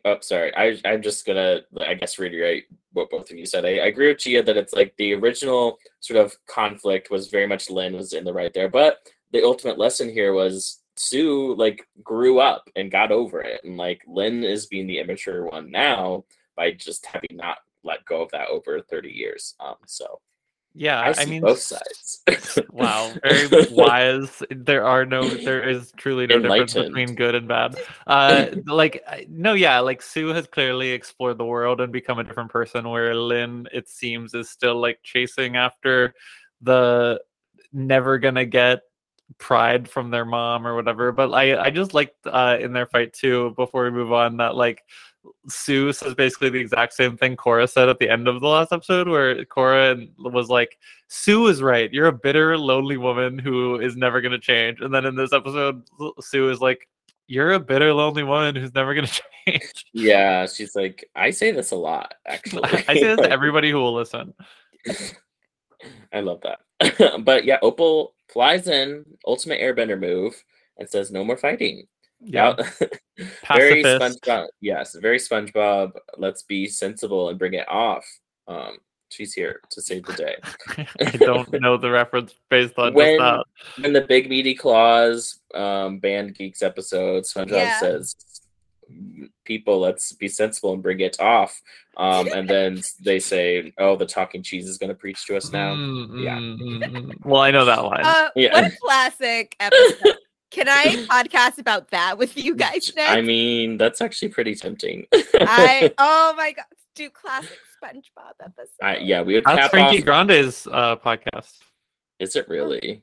Oh, 0.04 0.18
sorry. 0.20 0.54
I 0.56 0.78
I'm 0.84 1.02
just 1.02 1.26
gonna 1.26 1.60
I 1.80 1.94
guess 1.94 2.18
reiterate 2.18 2.66
what 2.92 3.10
both 3.10 3.30
of 3.30 3.36
you 3.36 3.46
said. 3.46 3.64
I, 3.64 3.78
I 3.78 3.86
agree 3.86 4.08
with 4.08 4.18
Gia 4.18 4.42
that 4.42 4.56
it's 4.56 4.72
like 4.72 4.94
the 4.98 5.14
original 5.14 5.78
sort 6.00 6.24
of 6.24 6.34
conflict 6.46 7.10
was 7.10 7.28
very 7.28 7.46
much 7.46 7.70
Lin 7.70 7.96
was 7.96 8.12
in 8.12 8.24
the 8.24 8.32
right 8.32 8.54
there, 8.54 8.68
but 8.68 8.98
the 9.32 9.42
ultimate 9.44 9.78
lesson 9.78 10.08
here 10.08 10.32
was 10.32 10.80
Su 10.96 11.54
like 11.56 11.86
grew 12.02 12.40
up 12.40 12.68
and 12.76 12.90
got 12.90 13.12
over 13.12 13.40
it, 13.40 13.62
and 13.64 13.76
like 13.76 14.02
Lin 14.06 14.44
is 14.44 14.66
being 14.66 14.86
the 14.86 14.98
immature 14.98 15.46
one 15.46 15.70
now 15.70 16.24
by 16.56 16.72
just 16.72 17.04
having 17.06 17.36
not 17.36 17.58
let 17.84 18.04
go 18.04 18.22
of 18.22 18.30
that 18.32 18.48
over 18.48 18.80
thirty 18.80 19.10
years. 19.10 19.54
Um, 19.60 19.76
so 19.86 20.20
yeah, 20.78 21.00
I, 21.00 21.22
I 21.22 21.24
mean 21.24 21.40
both 21.40 21.60
sides. 21.60 22.22
wow, 22.70 23.10
very 23.22 23.66
wise. 23.70 24.42
There 24.50 24.84
are 24.84 25.06
no, 25.06 25.26
there 25.26 25.66
is 25.66 25.90
truly 25.96 26.26
no 26.26 26.38
difference 26.38 26.74
between 26.74 27.14
good 27.14 27.34
and 27.34 27.48
bad. 27.48 27.76
Uh, 28.06 28.48
like 28.66 29.02
no, 29.30 29.54
yeah, 29.54 29.78
like 29.78 30.02
Su 30.02 30.28
has 30.28 30.46
clearly 30.46 30.90
explored 30.90 31.38
the 31.38 31.46
world 31.46 31.80
and 31.80 31.90
become 31.90 32.18
a 32.18 32.24
different 32.24 32.50
person, 32.50 32.90
where 32.90 33.14
Lin, 33.14 33.66
it 33.72 33.88
seems, 33.88 34.34
is 34.34 34.50
still 34.50 34.78
like 34.78 34.98
chasing 35.02 35.56
after 35.56 36.14
the 36.60 37.22
never 37.72 38.18
gonna 38.18 38.44
get 38.44 38.82
pride 39.38 39.88
from 39.88 40.10
their 40.10 40.24
mom 40.24 40.66
or 40.66 40.74
whatever. 40.74 41.12
But 41.12 41.32
I 41.32 41.58
I 41.58 41.70
just 41.70 41.94
liked 41.94 42.26
uh, 42.26 42.58
in 42.60 42.72
their 42.72 42.86
fight 42.86 43.12
too. 43.12 43.52
Before 43.56 43.84
we 43.84 43.90
move 43.90 44.12
on, 44.12 44.36
that 44.38 44.56
like 44.56 44.82
Su 45.48 45.92
says 45.92 46.14
basically 46.14 46.50
the 46.50 46.60
exact 46.60 46.92
same 46.94 47.16
thing 47.16 47.36
Korra 47.36 47.68
said 47.70 47.88
at 47.88 47.98
the 47.98 48.08
end 48.08 48.28
of 48.28 48.40
the 48.40 48.48
last 48.48 48.72
episode, 48.72 49.08
where 49.08 49.44
Korra 49.44 50.08
was 50.18 50.48
like, 50.48 50.78
"Su 51.08 51.46
is 51.46 51.62
right. 51.62 51.92
You're 51.92 52.06
a 52.06 52.12
bitter, 52.12 52.56
lonely 52.58 52.96
woman 52.96 53.38
who 53.38 53.80
is 53.80 53.96
never 53.96 54.20
going 54.20 54.32
to 54.32 54.38
change." 54.38 54.80
And 54.80 54.92
then 54.94 55.04
in 55.04 55.16
this 55.16 55.32
episode, 55.32 55.82
Su 56.20 56.50
is 56.50 56.60
like, 56.60 56.88
"You're 57.26 57.52
a 57.52 57.60
bitter, 57.60 57.92
lonely 57.92 58.22
woman 58.22 58.56
who's 58.56 58.74
never 58.74 58.94
going 58.94 59.06
to 59.06 59.22
change." 59.46 59.86
Yeah, 59.92 60.46
she's 60.46 60.74
like, 60.74 61.08
I 61.14 61.30
say 61.30 61.50
this 61.52 61.70
a 61.70 61.76
lot. 61.76 62.14
Actually, 62.26 62.64
I 62.88 62.94
say 62.94 63.04
this 63.04 63.20
to 63.20 63.30
everybody 63.30 63.70
who 63.70 63.78
will 63.78 63.94
listen. 63.94 64.34
I 66.12 66.20
love 66.20 66.40
that. 66.42 67.24
but 67.24 67.44
yeah, 67.44 67.58
Opal 67.62 68.14
flies 68.28 68.68
in, 68.68 69.04
ultimate 69.26 69.60
airbender 69.60 69.98
move, 69.98 70.42
and 70.78 70.88
says, 70.88 71.10
No 71.10 71.24
more 71.24 71.36
fighting. 71.36 71.86
Yeah. 72.20 72.54
very 73.48 73.82
SpongeBob. 73.82 74.46
Yes, 74.60 74.96
very 75.00 75.18
SpongeBob. 75.18 75.92
Let's 76.16 76.42
be 76.42 76.66
sensible 76.66 77.28
and 77.28 77.38
bring 77.38 77.54
it 77.54 77.68
off. 77.68 78.06
Um, 78.48 78.78
she's 79.10 79.32
here 79.32 79.60
to 79.70 79.82
save 79.82 80.04
the 80.04 80.14
day. 80.14 80.36
I 81.00 81.10
don't 81.16 81.60
know 81.60 81.76
the 81.76 81.90
reference 81.90 82.34
based 82.50 82.78
on 82.78 82.94
when, 82.94 83.18
that. 83.18 83.44
When 83.80 83.92
the 83.92 84.02
Big 84.02 84.28
Meaty 84.28 84.54
Claws 84.54 85.40
um, 85.54 85.98
Band 85.98 86.34
Geeks 86.34 86.62
episode, 86.62 87.24
SpongeBob 87.24 87.50
yeah. 87.50 87.80
says, 87.80 88.16
people 89.44 89.80
let's 89.80 90.12
be 90.12 90.28
sensible 90.28 90.72
and 90.72 90.82
bring 90.82 91.00
it 91.00 91.18
off. 91.20 91.60
Um, 91.96 92.28
and 92.28 92.48
then 92.48 92.82
they 93.00 93.18
say 93.18 93.72
oh 93.78 93.96
the 93.96 94.06
talking 94.06 94.42
cheese 94.42 94.68
is 94.68 94.78
going 94.78 94.88
to 94.88 94.94
preach 94.94 95.24
to 95.26 95.36
us 95.36 95.52
now. 95.52 95.74
Mm, 95.74 96.22
yeah. 96.22 96.36
mm, 96.36 96.84
mm, 96.84 97.24
well 97.24 97.42
i 97.42 97.50
know 97.50 97.64
that 97.64 97.84
line. 97.84 98.04
Uh, 98.04 98.28
yeah. 98.36 98.52
what 98.52 98.72
a 98.72 98.76
classic 98.82 99.56
episode. 99.60 100.16
Can 100.50 100.68
i 100.68 100.84
podcast 101.10 101.58
about 101.58 101.90
that 101.90 102.18
with 102.18 102.36
you 102.36 102.54
guys 102.54 102.92
next? 102.94 103.12
i 103.12 103.20
mean 103.20 103.76
that's 103.76 104.00
actually 104.00 104.28
pretty 104.28 104.54
tempting. 104.54 105.06
I 105.12 105.92
oh 105.98 106.34
my 106.36 106.52
god 106.52 106.64
do 106.94 107.10
classic 107.10 107.58
spongebob 107.82 108.32
episode. 108.42 108.68
uh, 108.82 108.96
yeah 109.00 109.20
we 109.22 109.34
would 109.34 109.44
that's 109.44 109.68
frankie 109.68 109.98
off... 109.98 110.04
grande's 110.04 110.66
uh, 110.70 110.96
podcast. 110.96 111.52
Is 112.18 112.36
it 112.36 112.48
really? 112.48 113.02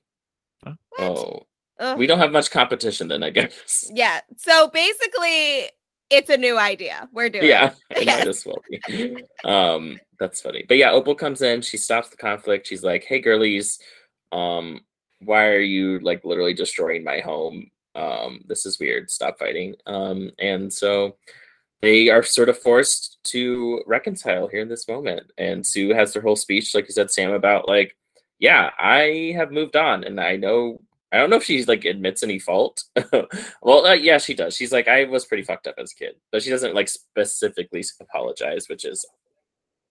What? 0.64 0.78
oh 1.00 1.48
Ugh. 1.84 1.98
We 1.98 2.08
don't 2.08 2.20
have 2.20 2.32
much 2.32 2.50
competition 2.50 3.10
then, 3.10 3.24
I 3.24 3.30
guess. 3.30 3.90
Yeah. 3.94 4.22
So 4.38 4.70
basically, 4.70 5.70
it's 6.10 6.30
a 6.30 6.38
new 6.38 6.58
idea. 6.58 7.10
We're 7.12 7.30
doing. 7.30 7.46
Yeah, 7.46 7.74
it 7.90 8.06
might 8.06 8.28
as 8.28 8.46
well 8.46 8.62
be. 8.70 9.24
Um, 9.44 10.00
that's 10.20 10.42
funny. 10.42 10.64
But 10.68 10.78
yeah, 10.78 10.92
Opal 10.92 11.16
comes 11.16 11.42
in. 11.42 11.62
She 11.62 11.78
stops 11.78 12.10
the 12.10 12.18
conflict. 12.18 12.68
She's 12.68 12.84
like, 12.84 13.04
"Hey, 13.04 13.20
girlies, 13.20 13.80
um, 14.32 14.82
why 15.20 15.48
are 15.48 15.60
you 15.60 16.00
like 16.00 16.24
literally 16.24 16.54
destroying 16.54 17.04
my 17.04 17.20
home? 17.20 17.70
Um, 17.96 18.42
this 18.48 18.66
is 18.66 18.80
weird. 18.80 19.12
Stop 19.12 19.38
fighting." 19.38 19.76
Um, 19.86 20.32
and 20.40 20.72
so 20.72 21.18
they 21.82 22.10
are 22.10 22.24
sort 22.24 22.48
of 22.48 22.58
forced 22.58 23.18
to 23.26 23.82
reconcile 23.86 24.48
here 24.48 24.62
in 24.62 24.70
this 24.70 24.88
moment. 24.88 25.32
And 25.38 25.68
Su 25.68 25.94
has 25.94 26.14
her 26.14 26.22
whole 26.22 26.38
speech, 26.38 26.74
like 26.74 26.88
you 26.88 26.94
said, 26.94 27.12
Sam, 27.12 27.34
about 27.34 27.68
like, 27.68 27.98
yeah, 28.40 28.70
I 28.80 29.34
have 29.36 29.52
moved 29.52 29.76
on, 29.76 30.06
and 30.06 30.20
I 30.22 30.38
know 30.38 30.80
I 31.14 31.18
don't 31.18 31.30
know 31.30 31.36
if 31.36 31.44
she's 31.44 31.68
like 31.68 31.86
admits 31.86 32.24
any 32.24 32.40
fault. 32.40 32.86
well, 33.62 33.86
uh, 33.86 33.94
yeah, 33.94 34.18
she 34.18 34.34
does. 34.34 34.56
She's 34.56 34.72
like, 34.72 34.88
I 34.88 35.04
was 35.04 35.26
pretty 35.26 35.44
fucked 35.44 35.68
up 35.68 35.76
as 35.78 35.92
a 35.92 35.96
kid, 35.96 36.16
but 36.32 36.42
she 36.42 36.50
doesn't 36.50 36.74
like 36.74 36.90
specifically 36.90 37.84
apologize, 38.02 38.68
which 38.68 38.84
is, 38.84 39.06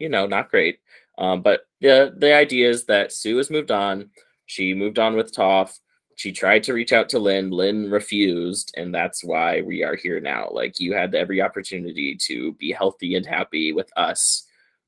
you 0.00 0.08
know, 0.08 0.26
not 0.26 0.50
great. 0.50 0.80
Um, 1.18 1.40
but 1.40 1.60
the 1.80 2.12
the 2.16 2.34
idea 2.34 2.68
is 2.68 2.86
that 2.86 3.12
Su 3.12 3.36
has 3.36 3.50
moved 3.50 3.70
on. 3.70 4.10
She 4.46 4.74
moved 4.74 4.98
on 4.98 5.14
with 5.14 5.32
Toph. 5.32 5.78
She 6.16 6.32
tried 6.32 6.64
to 6.64 6.74
reach 6.74 6.92
out 6.92 7.08
to 7.10 7.20
Lin. 7.20 7.50
Lin 7.50 7.88
refused, 7.88 8.74
and 8.76 8.92
that's 8.92 9.22
why 9.22 9.62
we 9.62 9.84
are 9.84 9.94
here 9.94 10.18
now. 10.18 10.48
Like 10.50 10.80
you 10.80 10.92
had 10.92 11.14
every 11.14 11.40
opportunity 11.40 12.16
to 12.22 12.52
be 12.54 12.72
healthy 12.72 13.14
and 13.14 13.24
happy 13.24 13.72
with 13.72 13.90
us, 13.96 14.44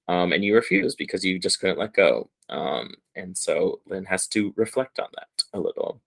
um, 0.09 0.33
and 0.33 0.45
you 0.45 0.57
refused 0.57 0.99
because 0.99 1.25
you 1.25 1.39
just 1.39 1.61
couldn't 1.61 1.79
let 1.79 1.95
go. 1.95 2.29
Um, 2.49 2.93
and 3.15 3.39
so 3.39 3.81
Lin 3.87 4.05
has 4.07 4.27
to 4.29 4.53
reflect 4.57 4.99
on 4.99 5.09
that 5.15 5.29
a 5.53 5.61
little. 5.61 6.01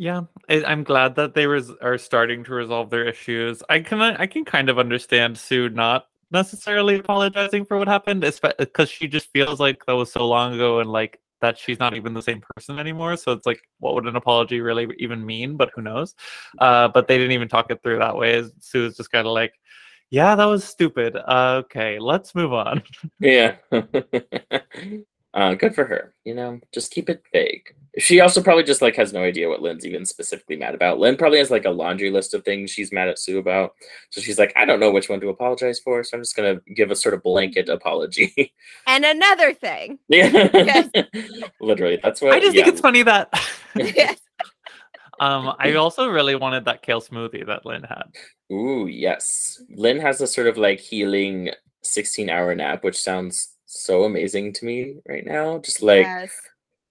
Yeah, 0.00 0.22
I'm 0.48 0.84
glad 0.84 1.16
that 1.16 1.34
they 1.34 1.48
res- 1.48 1.72
are 1.82 1.98
starting 1.98 2.44
to 2.44 2.54
resolve 2.54 2.88
their 2.88 3.08
issues. 3.08 3.64
I 3.68 3.80
can 3.80 4.00
I 4.00 4.26
can 4.28 4.44
kind 4.44 4.70
of 4.70 4.78
understand 4.78 5.36
Su 5.36 5.70
not 5.70 6.06
necessarily 6.30 7.00
apologizing 7.00 7.64
for 7.64 7.78
what 7.78 7.88
happened, 7.88 8.20
because 8.20 8.88
she 8.88 9.08
just 9.08 9.28
feels 9.32 9.58
like 9.58 9.84
that 9.86 9.96
was 9.96 10.12
so 10.12 10.24
long 10.28 10.54
ago 10.54 10.78
and 10.78 10.88
like 10.88 11.18
that 11.40 11.58
she's 11.58 11.80
not 11.80 11.96
even 11.96 12.14
the 12.14 12.22
same 12.22 12.40
person 12.54 12.78
anymore. 12.78 13.16
So 13.16 13.32
it's 13.32 13.44
like, 13.44 13.60
what 13.80 13.94
would 13.94 14.06
an 14.06 14.14
apology 14.14 14.60
really 14.60 14.86
even 14.98 15.26
mean? 15.26 15.56
But 15.56 15.70
who 15.74 15.82
knows? 15.82 16.14
Uh, 16.60 16.86
but 16.86 17.08
they 17.08 17.18
didn't 17.18 17.32
even 17.32 17.48
talk 17.48 17.68
it 17.72 17.82
through 17.82 17.98
that 17.98 18.16
way. 18.16 18.44
Su 18.60 18.86
is 18.86 18.96
just 18.96 19.10
kind 19.10 19.26
of 19.26 19.32
like, 19.32 19.54
yeah, 20.10 20.36
that 20.36 20.44
was 20.44 20.62
stupid. 20.62 21.16
Uh, 21.16 21.62
okay, 21.64 21.98
let's 21.98 22.36
move 22.36 22.52
on. 22.52 22.84
yeah. 23.18 23.56
uh, 25.34 25.54
good 25.54 25.74
for 25.74 25.84
her. 25.84 26.14
You 26.24 26.34
know, 26.34 26.60
just 26.72 26.92
keep 26.92 27.08
it 27.08 27.22
vague. 27.32 27.74
She 27.98 28.20
also 28.20 28.42
probably 28.42 28.62
just 28.62 28.80
like 28.80 28.96
has 28.96 29.12
no 29.12 29.22
idea 29.22 29.48
what 29.48 29.60
Lin's 29.60 29.84
even 29.84 30.04
specifically 30.04 30.56
mad 30.56 30.74
about. 30.74 30.98
Lin 30.98 31.16
probably 31.16 31.38
has 31.38 31.50
like 31.50 31.64
a 31.64 31.70
laundry 31.70 32.10
list 32.10 32.32
of 32.32 32.44
things 32.44 32.70
she's 32.70 32.92
mad 32.92 33.08
at 33.08 33.18
Su 33.18 33.38
about. 33.38 33.72
So 34.10 34.20
she's 34.20 34.38
like, 34.38 34.52
I 34.56 34.64
don't 34.64 34.80
know 34.80 34.90
which 34.90 35.08
one 35.08 35.20
to 35.20 35.28
apologize 35.28 35.80
for. 35.80 36.02
So 36.04 36.16
I'm 36.16 36.22
just 36.22 36.36
gonna 36.36 36.60
give 36.74 36.90
a 36.90 36.96
sort 36.96 37.14
of 37.14 37.22
blanket 37.22 37.68
apology. 37.68 38.54
And 38.86 39.04
another 39.04 39.52
thing. 39.52 39.98
Yeah. 40.08 40.88
Literally. 41.60 41.98
That's 42.02 42.22
what 42.22 42.32
I 42.32 42.40
just 42.40 42.54
yeah. 42.54 42.64
think 42.64 42.74
it's 42.74 42.80
funny 42.80 43.02
that 43.02 43.28
yes. 43.76 44.18
Um, 45.20 45.54
I 45.58 45.74
also 45.74 46.08
really 46.08 46.36
wanted 46.36 46.64
that 46.64 46.82
kale 46.82 47.00
smoothie 47.00 47.46
that 47.46 47.66
Lin 47.66 47.82
had. 47.82 48.04
Ooh, 48.52 48.86
yes. 48.86 49.60
Lin 49.70 50.00
has 50.00 50.20
a 50.20 50.26
sort 50.26 50.46
of 50.46 50.56
like 50.56 50.80
healing 50.80 51.50
16 51.82 52.30
hour 52.30 52.54
nap, 52.54 52.84
which 52.84 52.98
sounds 52.98 53.57
so 53.68 54.04
amazing 54.04 54.54
to 54.54 54.64
me 54.64 54.96
right 55.06 55.24
now. 55.24 55.58
Just 55.58 55.82
like, 55.82 56.06
yes. 56.06 56.32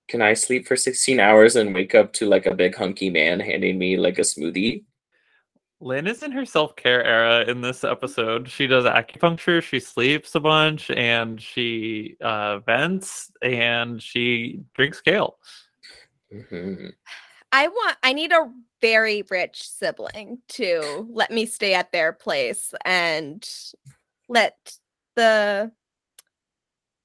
can 0.08 0.22
I 0.22 0.34
sleep 0.34 0.68
for 0.68 0.76
16 0.76 1.20
hours 1.20 1.56
and 1.56 1.74
wake 1.74 1.96
up 1.96 2.14
to 2.14 2.28
like 2.28 2.46
a 2.46 2.54
big 2.54 2.76
hunky 2.76 3.10
man 3.10 3.40
handing 3.40 3.78
me 3.78 3.98
like 3.98 4.20
a 4.20 4.22
smoothie? 4.22 4.84
Lin 5.80 6.08
is 6.08 6.24
in 6.24 6.32
her 6.32 6.46
self 6.46 6.76
care 6.76 7.04
era 7.04 7.46
in 7.50 7.62
this 7.62 7.84
episode. 7.84 8.50
She 8.50 8.68
does 8.68 8.86
acupuncture, 8.86 9.62
she 9.62 9.80
sleeps 9.80 10.36
a 10.36 10.40
bunch, 10.40 10.90
and 10.92 11.42
she 11.42 12.16
uh, 12.22 12.60
vents 12.60 13.32
and 13.42 14.02
she 14.02 14.62
drinks 14.74 15.02
kale. 15.02 15.38
Mm-hmm. 16.34 16.88
I 17.52 17.68
want 17.68 17.98
I 18.04 18.14
need 18.14 18.32
a 18.32 18.52
very 18.82 19.24
rich 19.30 19.68
sibling 19.68 20.40
to 20.50 21.08
let 21.12 21.32
me 21.32 21.46
stay 21.46 21.74
at 21.74 21.92
their 21.92 22.14
place 22.14 22.74
and 22.86 23.48
let 24.30 24.78
the 25.16 25.72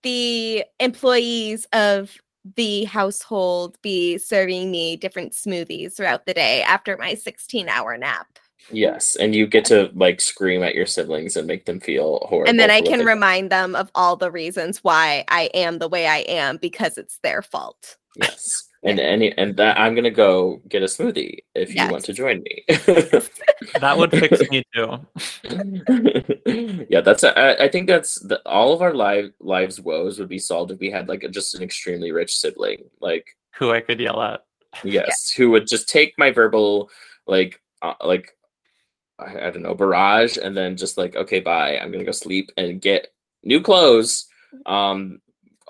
the 0.02 0.64
employees 0.80 1.66
of 1.72 2.16
the 2.56 2.84
household 2.84 3.78
be 3.82 4.18
serving 4.18 4.70
me 4.70 4.96
different 4.96 5.32
smoothies 5.32 5.96
throughout 5.96 6.26
the 6.26 6.34
day 6.34 6.62
after 6.62 6.96
my 6.96 7.14
16 7.14 7.68
hour 7.68 7.96
nap. 7.96 8.26
Yes, 8.70 9.16
and 9.16 9.34
you 9.34 9.46
get 9.46 9.64
to 9.66 9.90
like 9.94 10.20
scream 10.20 10.62
at 10.62 10.74
your 10.74 10.86
siblings 10.86 11.36
and 11.36 11.48
make 11.48 11.66
them 11.66 11.80
feel 11.80 12.26
horrible. 12.28 12.48
And 12.48 12.60
then 12.60 12.70
I 12.70 12.80
can 12.80 13.04
remind 13.04 13.50
them 13.50 13.74
of 13.74 13.90
all 13.94 14.16
the 14.16 14.30
reasons 14.30 14.78
why 14.84 15.24
I 15.28 15.50
am 15.52 15.78
the 15.78 15.88
way 15.88 16.06
I 16.06 16.18
am 16.18 16.58
because 16.58 16.96
it's 16.96 17.18
their 17.22 17.42
fault. 17.42 17.96
Yes 18.16 18.68
and 18.84 18.98
any 18.98 19.36
and 19.38 19.56
that 19.56 19.78
I'm 19.78 19.94
gonna 19.94 20.10
go 20.10 20.60
get 20.68 20.82
a 20.82 20.86
smoothie 20.86 21.38
if 21.54 21.74
yes. 21.74 21.86
you 21.86 21.92
want 21.92 22.04
to 22.04 22.12
join 22.12 22.42
me. 22.42 22.64
that 22.68 23.94
would 23.96 24.10
fix 24.10 24.50
me 24.50 24.64
too. 24.74 24.98
yeah, 26.88 27.00
that's 27.00 27.22
a, 27.22 27.62
I 27.62 27.68
think 27.68 27.86
that's 27.86 28.16
the, 28.16 28.40
all 28.44 28.72
of 28.72 28.82
our 28.82 28.92
live 28.92 29.32
lives 29.40 29.80
woes 29.80 30.18
would 30.18 30.28
be 30.28 30.38
solved 30.38 30.72
if 30.72 30.80
we 30.80 30.90
had 30.90 31.08
like 31.08 31.22
a, 31.22 31.28
just 31.28 31.54
an 31.54 31.62
extremely 31.62 32.10
rich 32.10 32.36
sibling, 32.36 32.84
like 33.00 33.36
who 33.52 33.70
I 33.70 33.80
could 33.80 34.00
yell 34.00 34.20
at. 34.20 34.44
Yes, 34.82 35.32
yeah. 35.32 35.36
who 35.44 35.50
would 35.52 35.68
just 35.68 35.88
take 35.88 36.18
my 36.18 36.30
verbal 36.32 36.90
like 37.26 37.60
uh, 37.82 37.94
like 38.04 38.36
I, 39.18 39.46
I 39.46 39.50
don't 39.50 39.62
know 39.62 39.74
barrage 39.74 40.38
and 40.38 40.56
then 40.56 40.76
just 40.76 40.98
like 40.98 41.14
okay 41.14 41.38
bye 41.40 41.78
I'm 41.78 41.92
gonna 41.92 42.04
go 42.04 42.12
sleep 42.12 42.50
and 42.56 42.80
get 42.80 43.08
new 43.44 43.60
clothes 43.60 44.26
um 44.66 45.20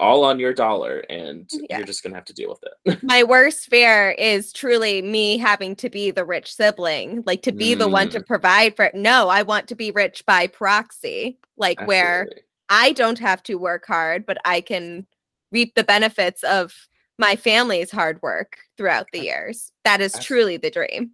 all 0.03 0.25
on 0.25 0.41
your 0.41 0.53
dollar 0.53 0.99
and 1.09 1.49
yeah. 1.71 1.79
you're 1.79 1.87
just 1.87 2.03
gonna 2.03 2.15
have 2.15 2.25
to 2.25 2.35
deal 2.35 2.51
with 2.51 2.65
it 2.85 3.03
my 3.05 3.23
worst 3.35 3.69
fear 3.69 4.11
is 4.11 4.53
truly 4.53 5.01
me 5.01 5.39
having 5.39 5.77
to 5.77 5.89
be 5.89 6.11
the 6.11 6.25
rich 6.25 6.53
sibling 6.53 7.23
like 7.25 7.43
to 7.43 7.53
be 7.53 7.75
mm. 7.75 7.79
the 7.79 7.89
one 7.89 8.09
to 8.11 8.19
mm. 8.19 8.27
provide 8.27 8.75
for 8.75 8.87
it 8.87 8.95
no 8.95 9.29
i 9.29 9.43
want 9.43 9.69
to 9.69 9.77
be 9.77 9.93
rich 9.93 10.27
by 10.27 10.49
proxy 10.49 11.39
like 11.57 11.79
Absolutely. 11.79 11.87
where 11.87 12.29
i 12.69 12.93
don't 12.93 13.21
have 13.21 13.43
to 13.45 13.55
work 13.55 13.87
hard 13.87 14.27
but 14.27 14.39
i 14.45 14.61
can 14.61 15.07
reap 15.53 15.75
the 15.77 15.85
benefits 15.85 16.43
of 16.43 16.75
my 17.19 17.37
family's 17.37 17.91
hard 17.91 18.21
work 18.23 18.59
throughout 18.77 19.07
the 19.13 19.21
years 19.21 19.71
that 19.85 20.01
is 20.01 20.19
truly 20.19 20.57
the 20.57 20.71
dream 20.71 21.13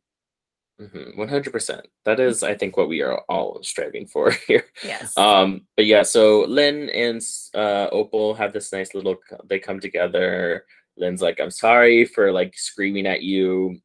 Mm-hmm, 0.80 1.20
100%. 1.20 1.82
That 2.04 2.20
is, 2.20 2.42
I 2.42 2.54
think, 2.54 2.76
what 2.76 2.88
we 2.88 3.02
are 3.02 3.18
all 3.28 3.60
striving 3.62 4.06
for 4.06 4.30
here. 4.46 4.64
Yes. 4.84 5.16
Um, 5.16 5.62
but 5.76 5.86
yeah, 5.86 6.02
so 6.02 6.42
Lin 6.42 6.88
and 6.90 7.20
uh, 7.54 7.88
Opal 7.90 8.34
have 8.34 8.52
this 8.52 8.72
nice 8.72 8.94
little, 8.94 9.16
they 9.46 9.58
come 9.58 9.80
together. 9.80 10.64
Lin's 10.96 11.22
like, 11.22 11.40
I'm 11.40 11.50
sorry 11.50 12.04
for 12.04 12.32
like 12.32 12.56
screaming 12.56 13.06
at 13.06 13.22
you. 13.22 13.80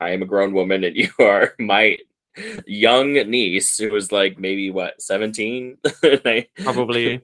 I 0.00 0.10
am 0.10 0.22
a 0.22 0.26
grown 0.26 0.52
woman 0.52 0.84
and 0.84 0.96
you 0.96 1.10
are 1.18 1.54
my 1.58 1.98
young 2.66 3.14
niece 3.14 3.78
who 3.78 3.90
was 3.90 4.12
like 4.12 4.38
maybe 4.38 4.70
what 4.70 5.00
17 5.02 5.76
probably 6.62 7.20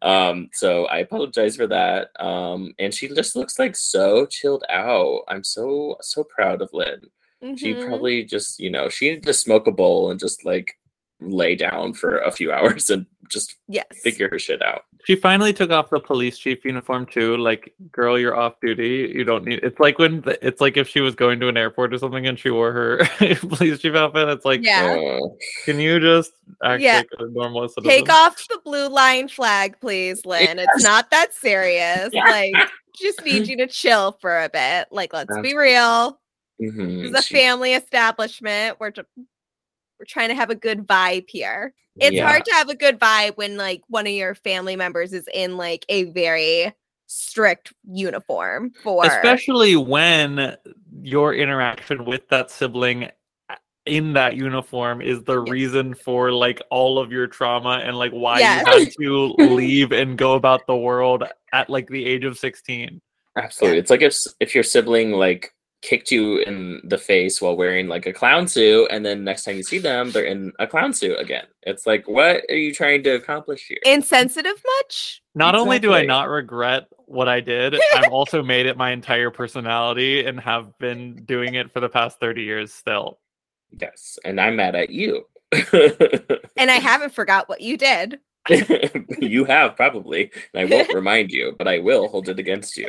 um 0.00 0.48
so 0.52 0.86
i 0.86 0.98
apologize 0.98 1.56
for 1.56 1.66
that 1.66 2.08
um 2.18 2.72
and 2.78 2.94
she 2.94 3.08
just 3.08 3.36
looks 3.36 3.58
like 3.58 3.76
so 3.76 4.24
chilled 4.24 4.64
out 4.70 5.24
i'm 5.28 5.44
so 5.44 5.94
so 6.00 6.24
proud 6.24 6.62
of 6.62 6.70
lin 6.72 7.00
Mm-hmm. 7.42 7.56
She 7.56 7.74
probably 7.74 8.24
just, 8.24 8.60
you 8.60 8.70
know, 8.70 8.88
she 8.88 9.08
needed 9.08 9.24
to 9.24 9.34
smoke 9.34 9.66
a 9.66 9.72
bowl 9.72 10.10
and 10.10 10.20
just 10.20 10.44
like 10.44 10.76
lay 11.20 11.54
down 11.54 11.94
for 11.94 12.18
a 12.18 12.30
few 12.30 12.52
hours 12.56 12.90
and 12.90 13.06
just 13.28 13.56
yes. 13.68 13.86
figure 14.02 14.28
her 14.30 14.38
shit 14.38 14.62
out. 14.62 14.82
She 15.06 15.16
finally 15.16 15.54
took 15.54 15.70
off 15.70 15.88
the 15.88 15.98
police 15.98 16.36
chief 16.36 16.62
uniform 16.62 17.06
too. 17.06 17.38
Like, 17.38 17.72
girl, 17.90 18.18
you're 18.18 18.36
off 18.36 18.60
duty. 18.60 19.10
You 19.14 19.24
don't 19.24 19.44
need. 19.44 19.60
It's 19.62 19.80
like 19.80 19.98
when 19.98 20.20
the, 20.20 20.46
it's 20.46 20.60
like 20.60 20.76
if 20.76 20.88
she 20.88 21.00
was 21.00 21.14
going 21.14 21.40
to 21.40 21.48
an 21.48 21.56
airport 21.56 21.94
or 21.94 21.98
something 21.98 22.26
and 22.26 22.38
she 22.38 22.50
wore 22.50 22.72
her 22.72 22.98
police 23.36 23.78
chief 23.78 23.94
outfit. 23.94 24.28
It's 24.28 24.44
like, 24.44 24.62
yeah. 24.62 25.18
Can 25.64 25.80
you 25.80 26.00
just 26.00 26.32
act 26.62 26.82
yeah. 26.82 26.98
like 26.98 27.08
a 27.18 27.28
normal 27.28 27.66
citizen? 27.68 27.90
Take 27.90 28.10
off 28.10 28.46
the 28.48 28.60
blue 28.62 28.88
line 28.88 29.28
flag, 29.28 29.80
please, 29.80 30.26
Lin. 30.26 30.58
Yes. 30.58 30.66
It's 30.74 30.84
not 30.84 31.10
that 31.10 31.32
serious. 31.32 32.10
Yeah. 32.20 32.24
Like, 32.24 32.54
just 32.94 33.24
need 33.24 33.46
you 33.46 33.56
to 33.58 33.66
chill 33.66 34.18
for 34.20 34.42
a 34.42 34.50
bit. 34.50 34.88
Like, 34.90 35.14
let's 35.14 35.28
That's- 35.28 35.42
be 35.42 35.56
real. 35.56 36.19
Mm-hmm. 36.60 37.06
It's 37.06 37.18
a 37.18 37.22
she... 37.22 37.34
family 37.34 37.74
establishment. 37.74 38.78
We're 38.78 38.90
just, 38.90 39.08
we're 39.16 40.06
trying 40.06 40.28
to 40.28 40.34
have 40.34 40.50
a 40.50 40.54
good 40.54 40.86
vibe 40.86 41.28
here. 41.28 41.74
It's 41.98 42.14
yeah. 42.14 42.28
hard 42.28 42.44
to 42.44 42.52
have 42.52 42.68
a 42.68 42.74
good 42.74 42.98
vibe 42.98 43.36
when 43.36 43.56
like 43.56 43.82
one 43.88 44.06
of 44.06 44.12
your 44.12 44.34
family 44.34 44.76
members 44.76 45.12
is 45.12 45.28
in 45.32 45.56
like 45.56 45.84
a 45.88 46.04
very 46.04 46.72
strict 47.12 47.72
uniform 47.90 48.70
for 48.84 49.04
especially 49.04 49.74
when 49.74 50.56
your 51.02 51.34
interaction 51.34 52.04
with 52.04 52.28
that 52.28 52.52
sibling 52.52 53.08
uh, 53.48 53.56
in 53.84 54.12
that 54.12 54.36
uniform 54.36 55.02
is 55.02 55.20
the 55.24 55.42
yes. 55.42 55.50
reason 55.50 55.92
for 55.92 56.30
like 56.30 56.62
all 56.70 57.00
of 57.00 57.10
your 57.10 57.26
trauma 57.26 57.82
and 57.84 57.98
like 57.98 58.12
why 58.12 58.38
yes. 58.38 58.64
you 58.64 58.78
had 58.78 58.92
to 58.92 59.44
leave 59.52 59.90
and 59.90 60.16
go 60.16 60.34
about 60.34 60.64
the 60.68 60.76
world 60.76 61.24
at 61.52 61.68
like 61.68 61.88
the 61.88 62.06
age 62.06 62.22
of 62.22 62.38
16 62.38 63.00
absolutely 63.36 63.76
yeah. 63.76 63.80
it's 63.80 63.90
like 63.90 64.02
if 64.02 64.16
if 64.38 64.54
your 64.54 64.62
sibling 64.62 65.10
like 65.10 65.52
kicked 65.82 66.10
you 66.10 66.38
in 66.38 66.80
the 66.84 66.98
face 66.98 67.40
while 67.40 67.56
wearing 67.56 67.88
like 67.88 68.04
a 68.04 68.12
clown 68.12 68.46
suit 68.46 68.86
and 68.90 69.04
then 69.04 69.24
next 69.24 69.44
time 69.44 69.56
you 69.56 69.62
see 69.62 69.78
them 69.78 70.10
they're 70.10 70.24
in 70.24 70.52
a 70.58 70.66
clown 70.66 70.92
suit 70.92 71.18
again. 71.18 71.46
It's 71.62 71.86
like 71.86 72.06
what 72.06 72.42
are 72.50 72.56
you 72.56 72.74
trying 72.74 73.02
to 73.04 73.10
accomplish 73.10 73.66
here? 73.66 73.78
Insensitive 73.84 74.62
much? 74.78 75.22
Not 75.34 75.54
exactly. 75.54 75.60
only 75.60 75.78
do 75.78 75.94
i 75.94 76.04
not 76.04 76.28
regret 76.28 76.88
what 77.06 77.28
i 77.28 77.40
did 77.40 77.80
i've 77.94 78.12
also 78.12 78.42
made 78.42 78.66
it 78.66 78.76
my 78.76 78.90
entire 78.90 79.30
personality 79.30 80.24
and 80.24 80.38
have 80.38 80.76
been 80.78 81.16
doing 81.24 81.54
it 81.54 81.72
for 81.72 81.80
the 81.80 81.88
past 81.88 82.20
30 82.20 82.42
years 82.42 82.72
still. 82.72 83.18
Yes 83.70 84.18
and 84.24 84.40
i'm 84.40 84.56
mad 84.56 84.74
at 84.74 84.90
you. 84.90 85.24
And 85.52 86.70
i 86.70 86.78
haven't 86.80 87.14
forgot 87.14 87.48
what 87.48 87.60
you 87.60 87.76
did. 87.76 88.20
You 89.18 89.44
have 89.44 89.76
probably 89.76 90.30
and 90.54 90.60
i 90.60 90.74
won't 90.74 90.94
remind 90.94 91.30
you 91.30 91.54
but 91.56 91.68
i 91.68 91.78
will 91.78 92.08
hold 92.08 92.28
it 92.28 92.38
against 92.38 92.76
you 92.76 92.88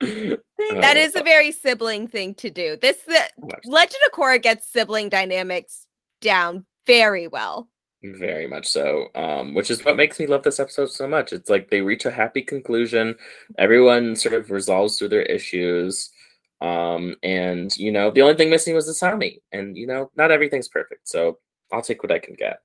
that 0.00 0.96
is 0.96 1.16
a 1.16 1.22
very 1.22 1.52
sibling 1.52 2.06
thing 2.08 2.34
to 2.34 2.50
do. 2.50 2.76
This 2.80 2.98
the 3.02 3.20
Legend 3.64 4.02
of 4.06 4.12
Korra 4.12 4.40
gets 4.40 4.70
sibling 4.70 5.08
dynamics 5.08 5.86
down 6.20 6.66
very 6.86 7.28
well. 7.28 7.68
Very 8.02 8.46
much 8.46 8.66
so. 8.66 9.08
Um, 9.14 9.54
which 9.54 9.70
is 9.70 9.84
what 9.84 9.96
makes 9.96 10.20
me 10.20 10.26
love 10.26 10.42
this 10.42 10.60
episode 10.60 10.90
so 10.90 11.08
much. 11.08 11.32
It's 11.32 11.50
like 11.50 11.70
they 11.70 11.80
reach 11.80 12.04
a 12.04 12.10
happy 12.10 12.42
conclusion. 12.42 13.16
Everyone 13.58 14.14
sort 14.16 14.34
of 14.34 14.50
resolves 14.50 14.98
through 14.98 15.08
their 15.08 15.22
issues. 15.22 16.10
Um, 16.60 17.16
and 17.22 17.74
you 17.76 17.90
know, 17.90 18.10
the 18.10 18.22
only 18.22 18.34
thing 18.34 18.50
missing 18.50 18.74
was 18.74 18.86
the 18.86 18.92
Asami. 18.92 19.40
And 19.52 19.76
you 19.76 19.86
know, 19.86 20.10
not 20.16 20.30
everything's 20.30 20.68
perfect. 20.68 21.08
So 21.08 21.38
I'll 21.72 21.82
take 21.82 22.02
what 22.02 22.12
I 22.12 22.18
can 22.18 22.34
get. 22.34 22.58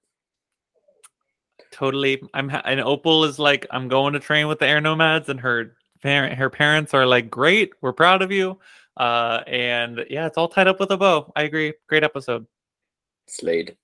Totally. 1.71 2.21
I'm 2.33 2.49
ha- 2.49 2.61
and 2.65 2.81
Opal 2.81 3.23
is 3.23 3.39
like, 3.39 3.65
I'm 3.71 3.87
going 3.87 4.13
to 4.13 4.19
train 4.19 4.47
with 4.47 4.59
the 4.59 4.67
air 4.67 4.81
nomads, 4.81 5.29
and 5.29 5.39
her 5.39 5.75
parent 6.01 6.37
her 6.37 6.49
parents 6.49 6.93
are 6.93 7.05
like, 7.05 7.29
Great, 7.29 7.73
we're 7.81 7.93
proud 7.93 8.21
of 8.21 8.31
you. 8.31 8.59
Uh, 8.97 9.41
and 9.47 10.05
yeah, 10.09 10.27
it's 10.27 10.37
all 10.37 10.47
tied 10.47 10.67
up 10.67 10.79
with 10.79 10.91
a 10.91 10.97
bow. 10.97 11.31
I 11.35 11.43
agree. 11.43 11.73
Great 11.87 12.03
episode. 12.03 12.45
Slade. 13.27 13.77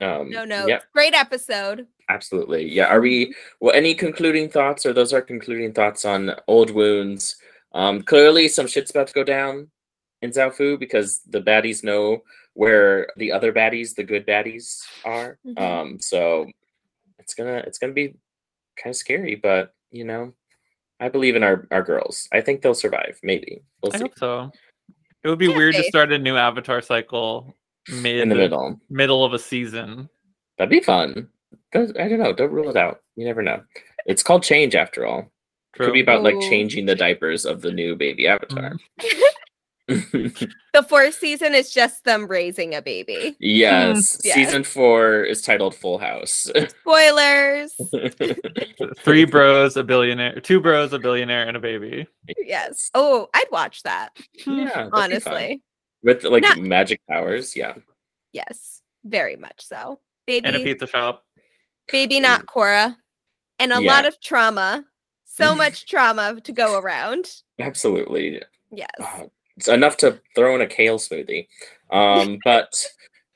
Um, 0.00 0.30
no, 0.30 0.44
no, 0.44 0.66
yeah. 0.66 0.80
great 0.92 1.14
episode. 1.14 1.86
Absolutely, 2.08 2.70
yeah. 2.70 2.86
Are 2.86 3.00
we? 3.00 3.26
Mm-hmm. 3.26 3.32
Well, 3.60 3.74
any 3.74 3.94
concluding 3.94 4.50
thoughts, 4.50 4.84
or 4.84 4.92
those 4.92 5.12
are 5.12 5.22
concluding 5.22 5.72
thoughts 5.72 6.04
on 6.04 6.32
old 6.46 6.70
wounds? 6.70 7.36
Um, 7.72 8.02
clearly, 8.02 8.48
some 8.48 8.66
shit's 8.66 8.90
about 8.90 9.08
to 9.08 9.14
go 9.14 9.24
down 9.24 9.68
in 10.22 10.30
Zaofu 10.30 10.78
because 10.78 11.20
the 11.28 11.40
baddies 11.40 11.82
know 11.82 12.22
where 12.54 13.08
the 13.16 13.32
other 13.32 13.52
baddies, 13.52 13.94
the 13.94 14.04
good 14.04 14.26
baddies, 14.26 14.82
are. 15.04 15.38
Mm-hmm. 15.46 15.62
Um, 15.62 15.98
so 16.00 16.50
it's 17.18 17.34
gonna 17.34 17.62
it's 17.66 17.78
gonna 17.78 17.92
be 17.92 18.14
kind 18.76 18.92
of 18.92 18.96
scary, 18.96 19.36
but 19.36 19.74
you 19.94 20.04
know, 20.04 20.32
I 21.00 21.08
believe 21.08 21.36
in 21.36 21.42
our 21.42 21.66
our 21.70 21.82
girls. 21.82 22.28
I 22.32 22.40
think 22.40 22.60
they'll 22.60 22.74
survive. 22.74 23.18
Maybe 23.22 23.62
we'll 23.82 23.94
I 23.94 23.98
see. 23.98 24.02
hope 24.02 24.18
so. 24.18 24.50
It 25.22 25.28
would 25.28 25.38
be 25.38 25.46
yeah, 25.46 25.56
weird 25.56 25.76
to 25.76 25.84
start 25.84 26.12
a 26.12 26.18
new 26.18 26.36
Avatar 26.36 26.82
cycle 26.82 27.54
mid 27.88 28.18
in 28.18 28.28
the 28.28 28.34
middle 28.34 28.80
middle 28.90 29.24
of 29.24 29.32
a 29.32 29.38
season. 29.38 30.08
That'd 30.58 30.70
be 30.70 30.80
fun. 30.80 31.28
I 31.74 31.78
don't 31.86 32.18
know. 32.18 32.32
Don't 32.32 32.52
rule 32.52 32.70
it 32.70 32.76
out. 32.76 33.00
You 33.16 33.24
never 33.24 33.42
know. 33.42 33.62
It's 34.06 34.22
called 34.22 34.42
change 34.42 34.74
after 34.74 35.06
all. 35.06 35.30
True. 35.74 35.86
It 35.86 35.88
could 35.88 35.94
be 35.94 36.00
about 36.00 36.20
Ooh. 36.20 36.24
like 36.24 36.40
changing 36.40 36.86
the 36.86 36.94
diapers 36.94 37.44
of 37.44 37.62
the 37.62 37.72
new 37.72 37.96
baby 37.96 38.26
avatar. 38.28 38.76
Mm. 39.00 39.12
the 39.88 40.86
fourth 40.88 41.14
season 41.14 41.54
is 41.54 41.70
just 41.70 42.04
them 42.04 42.26
raising 42.26 42.74
a 42.74 42.80
baby. 42.80 43.36
Yes. 43.38 44.18
yes. 44.24 44.34
Season 44.34 44.64
four 44.64 45.22
is 45.22 45.42
titled 45.42 45.74
Full 45.74 45.98
House. 45.98 46.50
Spoilers. 46.80 47.74
Three 48.98 49.26
bros, 49.26 49.76
a 49.76 49.84
billionaire, 49.84 50.40
two 50.40 50.60
bros, 50.60 50.94
a 50.94 50.98
billionaire, 50.98 51.46
and 51.46 51.56
a 51.56 51.60
baby. 51.60 52.06
Yes. 52.38 52.90
Oh, 52.94 53.28
I'd 53.34 53.50
watch 53.52 53.82
that. 53.82 54.16
Yeah. 54.46 54.88
Honestly. 54.90 55.62
With 56.02 56.24
like 56.24 56.44
Not- 56.44 56.58
magic 56.58 57.02
powers. 57.06 57.54
Yeah. 57.54 57.74
Yes. 58.32 58.80
Very 59.04 59.36
much 59.36 59.66
so. 59.66 60.00
Baby. 60.26 60.46
And 60.46 60.56
a 60.56 60.60
pizza 60.60 60.86
shop. 60.86 61.24
Baby 61.92 62.20
not 62.20 62.46
Korra. 62.46 62.96
And 63.58 63.70
a 63.70 63.82
yeah. 63.82 63.92
lot 63.92 64.06
of 64.06 64.18
trauma. 64.20 64.84
So 65.26 65.54
much 65.54 65.86
trauma 65.86 66.40
to 66.40 66.52
go 66.52 66.78
around. 66.78 67.30
Absolutely. 67.58 68.40
Yes. 68.70 68.88
Uh, 68.98 69.24
it's 69.56 69.68
enough 69.68 69.96
to 69.98 70.20
throw 70.34 70.54
in 70.54 70.60
a 70.60 70.66
kale 70.66 70.98
smoothie. 70.98 71.46
Um, 71.90 72.38
but 72.44 72.72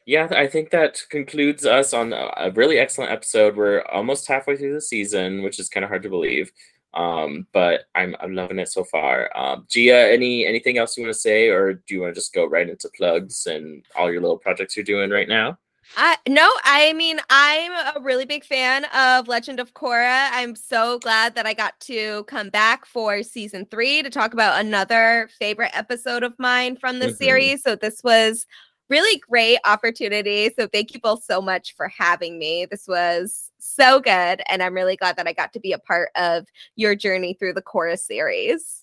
yeah, 0.06 0.28
I 0.30 0.46
think 0.46 0.70
that 0.70 1.02
concludes 1.10 1.66
us 1.66 1.92
on 1.92 2.12
a 2.12 2.50
really 2.54 2.78
excellent 2.78 3.12
episode. 3.12 3.56
We're 3.56 3.82
almost 3.82 4.26
halfway 4.26 4.56
through 4.56 4.74
the 4.74 4.80
season, 4.80 5.42
which 5.42 5.58
is 5.58 5.68
kind 5.68 5.84
of 5.84 5.90
hard 5.90 6.02
to 6.02 6.08
believe. 6.08 6.50
Um, 6.94 7.46
but 7.52 7.82
I'm 7.94 8.16
I'm 8.20 8.34
loving 8.34 8.58
it 8.58 8.68
so 8.68 8.84
far. 8.84 9.30
Um, 9.36 9.66
Gia, 9.68 10.10
any 10.10 10.46
anything 10.46 10.78
else 10.78 10.96
you 10.96 11.04
want 11.04 11.12
to 11.14 11.20
say, 11.20 11.48
or 11.48 11.74
do 11.74 11.94
you 11.94 12.00
want 12.00 12.14
to 12.14 12.18
just 12.18 12.32
go 12.32 12.46
right 12.46 12.68
into 12.68 12.88
plugs 12.96 13.46
and 13.46 13.84
all 13.94 14.10
your 14.10 14.22
little 14.22 14.38
projects 14.38 14.76
you're 14.76 14.84
doing 14.84 15.10
right 15.10 15.28
now? 15.28 15.58
I 15.96 16.16
no, 16.28 16.48
I 16.64 16.92
mean 16.92 17.18
I'm 17.30 17.72
a 17.72 18.00
really 18.00 18.24
big 18.24 18.44
fan 18.44 18.84
of 18.94 19.28
Legend 19.28 19.60
of 19.60 19.74
Korra. 19.74 20.28
I'm 20.32 20.54
so 20.54 20.98
glad 20.98 21.34
that 21.34 21.46
I 21.46 21.54
got 21.54 21.78
to 21.80 22.24
come 22.24 22.50
back 22.50 22.86
for 22.86 23.22
season 23.22 23.66
3 23.70 24.02
to 24.02 24.10
talk 24.10 24.32
about 24.32 24.60
another 24.60 25.28
favorite 25.38 25.70
episode 25.74 26.22
of 26.22 26.34
mine 26.38 26.76
from 26.76 26.98
the 26.98 27.06
mm-hmm. 27.06 27.16
series. 27.16 27.62
So 27.62 27.74
this 27.74 28.02
was 28.04 28.46
really 28.90 29.20
great 29.28 29.58
opportunity. 29.64 30.50
So 30.58 30.66
thank 30.66 30.94
you 30.94 31.00
both 31.00 31.24
so 31.24 31.40
much 31.40 31.74
for 31.76 31.88
having 31.88 32.38
me. 32.38 32.66
This 32.70 32.86
was 32.86 33.50
so 33.58 34.00
good 34.00 34.42
and 34.48 34.62
I'm 34.62 34.74
really 34.74 34.96
glad 34.96 35.16
that 35.16 35.26
I 35.26 35.32
got 35.32 35.52
to 35.54 35.60
be 35.60 35.72
a 35.72 35.78
part 35.78 36.10
of 36.16 36.46
your 36.76 36.94
journey 36.94 37.34
through 37.34 37.54
the 37.54 37.62
Korra 37.62 37.98
series. 37.98 38.77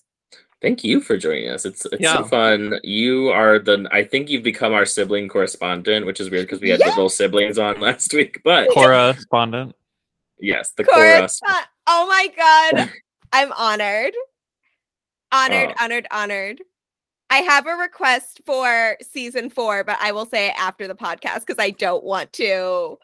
Thank 0.62 0.84
you 0.84 1.00
for 1.00 1.18
joining 1.18 1.50
us. 1.50 1.66
It's 1.66 1.84
it's 1.86 2.00
yeah. 2.00 2.16
so 2.16 2.24
fun. 2.24 2.80
You 2.82 3.28
are 3.28 3.58
the 3.58 3.86
I 3.92 4.04
think 4.04 4.30
you've 4.30 4.42
become 4.42 4.72
our 4.72 4.86
sibling 4.86 5.28
correspondent, 5.28 6.06
which 6.06 6.18
is 6.18 6.30
weird 6.30 6.46
because 6.46 6.60
we 6.60 6.70
had 6.70 6.80
yeah. 6.80 6.88
little 6.88 7.10
siblings 7.10 7.58
on 7.58 7.80
last 7.80 8.14
week. 8.14 8.40
But 8.42 8.70
correspondent. 8.70 9.74
Yes, 10.38 10.72
the 10.76 10.84
Korra. 10.84 11.30
Oh 11.86 12.06
my 12.06 12.28
god. 12.36 12.90
I'm 13.32 13.52
honored. 13.52 14.14
Honored, 15.32 15.70
uh, 15.70 15.74
honored, 15.80 16.06
honored. 16.10 16.62
I 17.28 17.38
have 17.38 17.66
a 17.66 17.72
request 17.72 18.40
for 18.46 18.96
season 19.02 19.50
four, 19.50 19.82
but 19.84 19.98
I 20.00 20.12
will 20.12 20.26
say 20.26 20.48
it 20.48 20.54
after 20.56 20.86
the 20.86 20.94
podcast 20.94 21.40
because 21.40 21.58
I 21.58 21.70
don't 21.70 22.04
want 22.04 22.32
to 22.34 22.98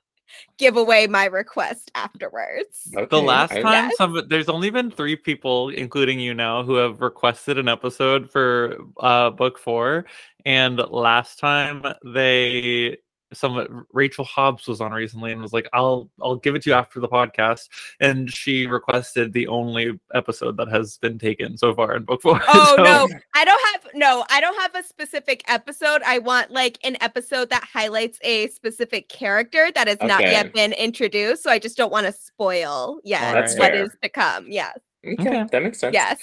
give 0.58 0.76
away 0.76 1.06
my 1.06 1.26
request 1.26 1.90
afterwards. 1.94 2.90
Okay. 2.94 3.06
The 3.10 3.22
last 3.22 3.50
time, 3.50 3.64
yes. 3.64 3.96
some 3.96 4.22
there's 4.28 4.48
only 4.48 4.70
been 4.70 4.90
three 4.90 5.16
people, 5.16 5.68
including 5.70 6.20
you 6.20 6.34
now, 6.34 6.62
who 6.62 6.74
have 6.74 7.00
requested 7.00 7.58
an 7.58 7.68
episode 7.68 8.30
for 8.30 8.78
uh, 9.00 9.30
book 9.30 9.58
four, 9.58 10.06
and 10.44 10.78
last 10.90 11.38
time 11.38 11.84
they 12.04 12.98
some 13.32 13.86
Rachel 13.92 14.24
Hobbs 14.24 14.66
was 14.66 14.80
on 14.80 14.92
recently 14.92 15.32
and 15.32 15.40
was 15.40 15.52
like, 15.52 15.68
"I'll 15.72 16.10
I'll 16.20 16.36
give 16.36 16.54
it 16.54 16.62
to 16.62 16.70
you 16.70 16.74
after 16.74 17.00
the 17.00 17.08
podcast," 17.08 17.68
and 18.00 18.32
she 18.32 18.66
requested 18.66 19.32
the 19.32 19.48
only 19.48 19.98
episode 20.14 20.56
that 20.56 20.68
has 20.68 20.98
been 20.98 21.18
taken 21.18 21.56
so 21.56 21.74
far 21.74 21.96
in 21.96 22.04
book 22.04 22.22
four. 22.22 22.40
Oh 22.48 22.74
so... 22.76 22.82
no, 22.82 23.08
I 23.34 23.44
don't 23.44 23.60
have 23.72 23.94
no, 23.94 24.24
I 24.30 24.40
don't 24.40 24.58
have 24.60 24.74
a 24.74 24.86
specific 24.86 25.42
episode. 25.48 26.02
I 26.04 26.18
want 26.18 26.50
like 26.50 26.78
an 26.84 26.96
episode 27.00 27.50
that 27.50 27.64
highlights 27.64 28.18
a 28.22 28.48
specific 28.48 29.08
character 29.08 29.70
that 29.74 29.88
has 29.88 29.96
okay. 29.96 30.06
not 30.06 30.22
yet 30.22 30.52
been 30.52 30.72
introduced. 30.72 31.42
So 31.42 31.50
I 31.50 31.58
just 31.58 31.76
don't 31.76 31.92
want 31.92 32.06
to 32.06 32.12
spoil 32.12 32.98
yet 33.04 33.34
right. 33.34 33.58
what 33.58 33.74
is 33.74 33.90
to 34.02 34.08
come. 34.08 34.46
Yes. 34.48 34.78
Okay. 35.04 35.28
okay, 35.28 35.46
that 35.50 35.62
makes 35.62 35.80
sense. 35.80 35.94
Yes. 35.94 36.18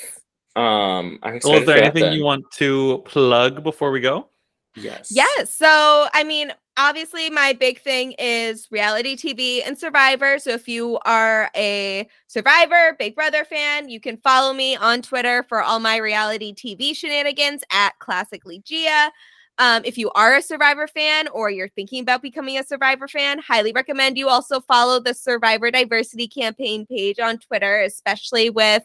Um, 0.55 1.19
I'm 1.23 1.35
excited. 1.35 1.53
Well, 1.53 1.61
is 1.61 1.67
there 1.67 1.83
anything 1.83 2.13
you 2.13 2.23
want 2.23 2.45
to 2.53 2.99
plug 3.05 3.63
before 3.63 3.91
we 3.91 4.01
go? 4.01 4.29
Yes. 4.75 5.09
Yes. 5.11 5.53
So, 5.53 6.07
I 6.13 6.23
mean, 6.23 6.51
obviously 6.79 7.29
my 7.29 7.51
big 7.51 7.81
thing 7.81 8.13
is 8.17 8.69
reality 8.71 9.15
TV 9.15 9.61
and 9.65 9.77
Survivor. 9.77 10.39
So 10.39 10.51
if 10.51 10.67
you 10.67 10.97
are 11.05 11.51
a 11.53 12.07
Survivor, 12.27 12.95
Big 12.97 13.15
Brother 13.15 13.43
fan, 13.43 13.89
you 13.89 13.99
can 13.99 14.15
follow 14.17 14.53
me 14.53 14.77
on 14.77 15.01
Twitter 15.01 15.43
for 15.49 15.61
all 15.61 15.81
my 15.81 15.97
reality 15.97 16.53
TV 16.53 16.95
shenanigans 16.95 17.63
at 17.69 17.99
Classically 17.99 18.61
Gia. 18.65 19.11
Um, 19.57 19.81
if 19.83 19.97
you 19.97 20.09
are 20.11 20.35
a 20.35 20.41
Survivor 20.41 20.87
fan 20.87 21.27
or 21.27 21.49
you're 21.49 21.67
thinking 21.67 22.01
about 22.01 22.21
becoming 22.21 22.57
a 22.57 22.63
Survivor 22.63 23.09
fan, 23.09 23.39
highly 23.39 23.73
recommend 23.73 24.17
you 24.17 24.29
also 24.29 24.61
follow 24.61 25.01
the 25.01 25.13
Survivor 25.13 25.69
Diversity 25.69 26.29
Campaign 26.29 26.85
page 26.85 27.19
on 27.19 27.39
Twitter, 27.39 27.81
especially 27.81 28.49
with 28.49 28.83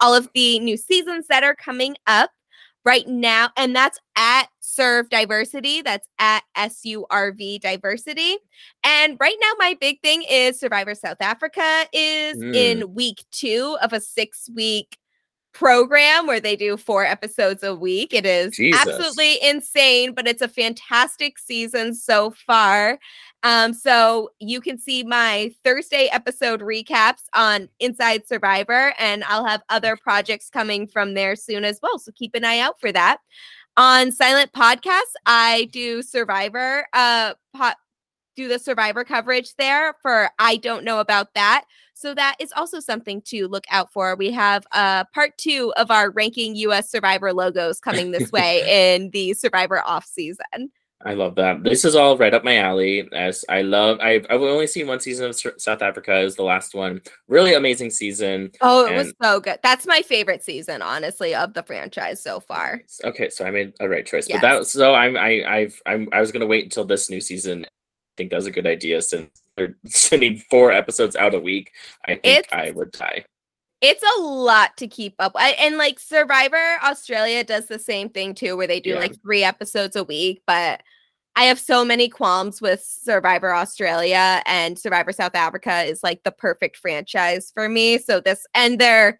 all 0.00 0.14
of 0.14 0.30
the 0.34 0.58
new 0.60 0.78
seasons 0.78 1.26
that 1.28 1.44
are 1.44 1.54
coming 1.54 1.94
up 2.06 2.30
right 2.84 3.06
now, 3.06 3.50
and 3.56 3.74
that's 3.74 3.98
at 4.16 4.48
Serve 4.64 5.08
Diversity. 5.10 5.82
That's 5.82 6.08
at 6.18 6.42
S 6.56 6.84
U 6.84 7.06
R 7.10 7.32
V 7.32 7.58
Diversity. 7.58 8.38
And 8.82 9.16
right 9.20 9.36
now, 9.40 9.52
my 9.58 9.76
big 9.80 10.00
thing 10.00 10.22
is 10.22 10.58
Survivor 10.58 10.94
South 10.94 11.18
Africa 11.20 11.86
is 11.92 12.36
mm. 12.38 12.54
in 12.54 12.94
week 12.94 13.24
two 13.30 13.76
of 13.82 13.92
a 13.92 14.00
six 14.00 14.48
week 14.54 14.98
program 15.52 16.26
where 16.26 16.40
they 16.40 16.56
do 16.56 16.76
four 16.76 17.04
episodes 17.04 17.62
a 17.62 17.74
week. 17.74 18.12
It 18.12 18.26
is 18.26 18.56
Jesus. 18.56 18.80
absolutely 18.80 19.38
insane, 19.42 20.12
but 20.12 20.26
it's 20.26 20.42
a 20.42 20.48
fantastic 20.48 21.38
season 21.38 21.94
so 21.94 22.32
far. 22.32 22.98
Um, 23.44 23.74
so 23.74 24.30
you 24.40 24.60
can 24.60 24.78
see 24.78 25.04
my 25.04 25.52
Thursday 25.62 26.08
episode 26.10 26.60
recaps 26.60 27.24
on 27.34 27.68
Inside 27.78 28.26
Survivor, 28.26 28.94
and 28.98 29.22
I'll 29.24 29.44
have 29.44 29.62
other 29.68 29.96
projects 29.96 30.48
coming 30.48 30.86
from 30.88 31.12
there 31.14 31.36
soon 31.36 31.64
as 31.64 31.78
well. 31.82 31.98
So 31.98 32.10
keep 32.12 32.34
an 32.34 32.44
eye 32.44 32.58
out 32.58 32.80
for 32.80 32.90
that. 32.90 33.18
On 33.76 34.12
Silent 34.12 34.52
Podcasts, 34.52 35.14
I 35.26 35.68
do 35.72 36.02
Survivor 36.02 36.86
uh 36.92 37.34
po- 37.56 37.72
do 38.36 38.48
the 38.48 38.58
survivor 38.58 39.04
coverage 39.04 39.54
there 39.56 39.94
for 40.02 40.30
I 40.38 40.56
don't 40.56 40.84
know 40.84 41.00
about 41.00 41.34
that. 41.34 41.64
So 41.94 42.14
that 42.14 42.36
is 42.40 42.52
also 42.56 42.80
something 42.80 43.22
to 43.26 43.46
look 43.46 43.64
out 43.70 43.92
for. 43.92 44.16
We 44.16 44.30
have 44.32 44.64
uh 44.72 45.04
part 45.14 45.36
2 45.38 45.72
of 45.76 45.90
our 45.90 46.10
ranking 46.10 46.54
US 46.56 46.90
survivor 46.90 47.32
logos 47.32 47.80
coming 47.80 48.10
this 48.10 48.30
way 48.32 48.62
in 48.94 49.10
the 49.10 49.34
survivor 49.34 49.82
off 49.84 50.04
season. 50.04 50.70
I 51.04 51.14
love 51.14 51.34
that. 51.34 51.62
This 51.62 51.84
is 51.84 51.94
all 51.94 52.16
right 52.16 52.32
up 52.32 52.44
my 52.44 52.56
alley. 52.56 53.08
As 53.12 53.44
I 53.48 53.62
love, 53.62 54.00
I've, 54.00 54.26
I've 54.30 54.40
only 54.40 54.66
seen 54.66 54.86
one 54.86 55.00
season 55.00 55.26
of 55.26 55.36
South 55.36 55.82
Africa. 55.82 56.18
Is 56.20 56.36
the 56.36 56.44
last 56.44 56.74
one 56.74 57.02
really 57.28 57.54
amazing 57.54 57.90
season? 57.90 58.50
Oh, 58.60 58.86
it 58.86 58.92
and... 58.92 58.96
was 58.96 59.14
so 59.22 59.40
good. 59.40 59.58
That's 59.62 59.86
my 59.86 60.02
favorite 60.02 60.42
season, 60.42 60.80
honestly, 60.80 61.34
of 61.34 61.52
the 61.52 61.62
franchise 61.62 62.22
so 62.22 62.40
far. 62.40 62.80
Okay, 63.04 63.28
so 63.28 63.44
I 63.44 63.50
made 63.50 63.74
a 63.80 63.88
right 63.88 64.06
choice. 64.06 64.28
Yes. 64.28 64.40
But 64.40 64.58
that 64.60 64.66
so 64.66 64.94
I'm 64.94 65.16
I 65.16 65.44
I've 65.44 65.80
I'm 65.84 66.08
I 66.12 66.20
was 66.20 66.32
gonna 66.32 66.46
wait 66.46 66.64
until 66.64 66.84
this 66.84 67.10
new 67.10 67.20
season 67.20 67.66
I 68.14 68.16
think 68.16 68.30
that's 68.30 68.46
a 68.46 68.50
good 68.50 68.66
idea 68.66 69.02
since 69.02 69.28
they're 69.56 69.76
sending 69.86 70.38
four 70.50 70.70
episodes 70.70 71.16
out 71.16 71.34
a 71.34 71.40
week. 71.40 71.72
I 72.04 72.14
think 72.14 72.20
it's, 72.24 72.52
I 72.52 72.70
would 72.70 72.92
die. 72.92 73.24
It's 73.80 74.04
a 74.18 74.22
lot 74.22 74.76
to 74.78 74.86
keep 74.86 75.14
up. 75.18 75.32
I, 75.34 75.50
and 75.52 75.76
like 75.76 75.98
Survivor 75.98 76.78
Australia 76.82 77.42
does 77.42 77.66
the 77.66 77.78
same 77.78 78.08
thing 78.08 78.34
too, 78.34 78.56
where 78.56 78.66
they 78.66 78.80
do 78.80 78.90
yeah. 78.90 78.98
like 79.00 79.20
three 79.20 79.42
episodes 79.42 79.96
a 79.96 80.04
week. 80.04 80.42
But 80.46 80.82
I 81.36 81.44
have 81.44 81.58
so 81.58 81.84
many 81.84 82.08
qualms 82.08 82.60
with 82.60 82.82
Survivor 82.82 83.52
Australia 83.52 84.42
and 84.46 84.78
Survivor 84.78 85.12
South 85.12 85.34
Africa 85.34 85.82
is 85.82 86.02
like 86.02 86.22
the 86.22 86.30
perfect 86.30 86.76
franchise 86.76 87.50
for 87.52 87.68
me. 87.68 87.98
So 87.98 88.20
this 88.20 88.46
and 88.54 88.78
their 88.78 89.18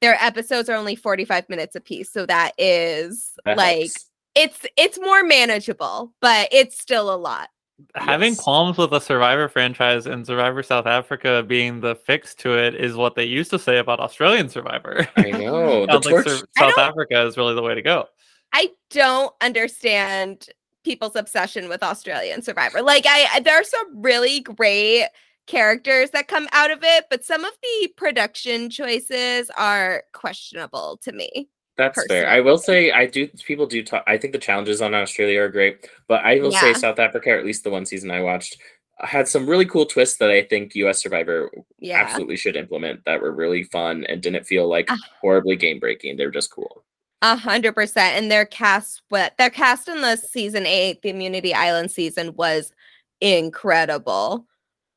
their 0.00 0.16
episodes 0.22 0.68
are 0.68 0.76
only 0.76 0.96
45 0.96 1.48
minutes 1.48 1.76
a 1.76 1.80
piece. 1.80 2.10
So 2.12 2.26
that 2.26 2.52
is 2.58 3.32
that 3.44 3.56
like 3.56 3.78
helps. 3.78 4.10
it's 4.34 4.66
it's 4.76 5.00
more 5.00 5.24
manageable, 5.24 6.12
but 6.20 6.48
it's 6.50 6.80
still 6.80 7.12
a 7.12 7.16
lot 7.16 7.48
having 7.94 8.32
yes. 8.32 8.40
qualms 8.40 8.78
with 8.78 8.92
a 8.92 9.00
Survivor 9.00 9.48
franchise 9.48 10.06
and 10.06 10.26
Survivor 10.26 10.62
South 10.62 10.86
Africa 10.86 11.44
being 11.46 11.80
the 11.80 11.94
fix 11.94 12.34
to 12.36 12.56
it 12.56 12.74
is 12.74 12.94
what 12.94 13.14
they 13.14 13.24
used 13.24 13.50
to 13.50 13.58
say 13.58 13.78
about 13.78 14.00
Australian 14.00 14.48
Survivor. 14.48 15.08
I 15.16 15.30
know. 15.30 15.86
Sounds 15.86 16.06
like 16.06 16.24
Sur- 16.24 16.46
South 16.56 16.78
Africa 16.78 17.26
is 17.26 17.36
really 17.36 17.54
the 17.54 17.62
way 17.62 17.74
to 17.74 17.82
go. 17.82 18.06
I 18.52 18.70
don't 18.90 19.32
understand 19.40 20.48
people's 20.84 21.16
obsession 21.16 21.68
with 21.68 21.82
Australian 21.82 22.42
Survivor. 22.42 22.82
Like 22.82 23.04
I 23.06 23.40
there 23.40 23.60
are 23.60 23.64
some 23.64 24.02
really 24.02 24.40
great 24.40 25.06
characters 25.46 26.10
that 26.10 26.28
come 26.28 26.48
out 26.52 26.70
of 26.70 26.80
it, 26.82 27.06
but 27.10 27.24
some 27.24 27.44
of 27.44 27.52
the 27.62 27.88
production 27.96 28.70
choices 28.70 29.50
are 29.56 30.04
questionable 30.12 30.98
to 31.02 31.12
me. 31.12 31.48
That's 31.76 31.94
personally. 31.94 32.22
fair. 32.22 32.30
I 32.30 32.40
will 32.40 32.58
say 32.58 32.92
I 32.92 33.06
do 33.06 33.28
people 33.28 33.66
do 33.66 33.82
talk 33.82 34.04
I 34.06 34.18
think 34.18 34.32
the 34.32 34.38
challenges 34.38 34.82
on 34.82 34.94
Australia 34.94 35.40
are 35.40 35.48
great, 35.48 35.88
but 36.06 36.24
I 36.24 36.40
will 36.40 36.52
yeah. 36.52 36.60
say 36.60 36.74
South 36.74 36.98
Africa, 36.98 37.30
or 37.30 37.38
at 37.38 37.46
least 37.46 37.64
the 37.64 37.70
one 37.70 37.86
season 37.86 38.10
I 38.10 38.20
watched, 38.20 38.58
had 39.00 39.26
some 39.26 39.48
really 39.48 39.66
cool 39.66 39.86
twists 39.86 40.18
that 40.18 40.30
I 40.30 40.42
think 40.42 40.74
US 40.76 41.02
Survivor 41.02 41.50
yeah. 41.78 41.98
absolutely 41.98 42.36
should 42.36 42.56
implement 42.56 43.04
that 43.04 43.20
were 43.20 43.32
really 43.32 43.64
fun 43.64 44.04
and 44.04 44.22
didn't 44.22 44.46
feel 44.46 44.68
like 44.68 44.90
uh, 44.90 44.96
horribly 45.20 45.56
game 45.56 45.80
breaking. 45.80 46.16
They're 46.16 46.30
just 46.30 46.52
cool. 46.52 46.84
A 47.22 47.36
hundred 47.36 47.74
percent. 47.74 48.16
And 48.16 48.30
their 48.30 48.44
cast 48.44 49.02
what 49.08 49.36
their 49.38 49.50
cast 49.50 49.88
in 49.88 50.02
the 50.02 50.16
season 50.16 50.66
eight, 50.66 51.02
the 51.02 51.10
Immunity 51.10 51.54
Island 51.54 51.90
season 51.90 52.34
was 52.34 52.72
incredible. 53.20 54.46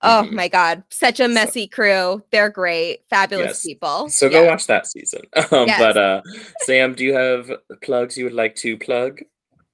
Oh 0.01 0.23
mm-hmm. 0.25 0.35
my 0.35 0.47
god, 0.47 0.83
such 0.89 1.19
a 1.19 1.27
messy 1.27 1.69
so, 1.71 1.75
crew. 1.75 2.23
They're 2.31 2.49
great, 2.49 3.01
fabulous 3.09 3.47
yes. 3.47 3.65
people. 3.65 4.09
So 4.09 4.25
yeah. 4.25 4.31
go 4.31 4.45
watch 4.47 4.67
that 4.67 4.87
season. 4.87 5.21
Um, 5.51 5.67
yes. 5.67 5.79
But 5.79 5.97
uh, 5.97 6.21
Sam, 6.61 6.95
do 6.95 7.03
you 7.05 7.13
have 7.13 7.51
plugs 7.81 8.17
you 8.17 8.25
would 8.25 8.33
like 8.33 8.55
to 8.57 8.77
plug? 8.77 9.21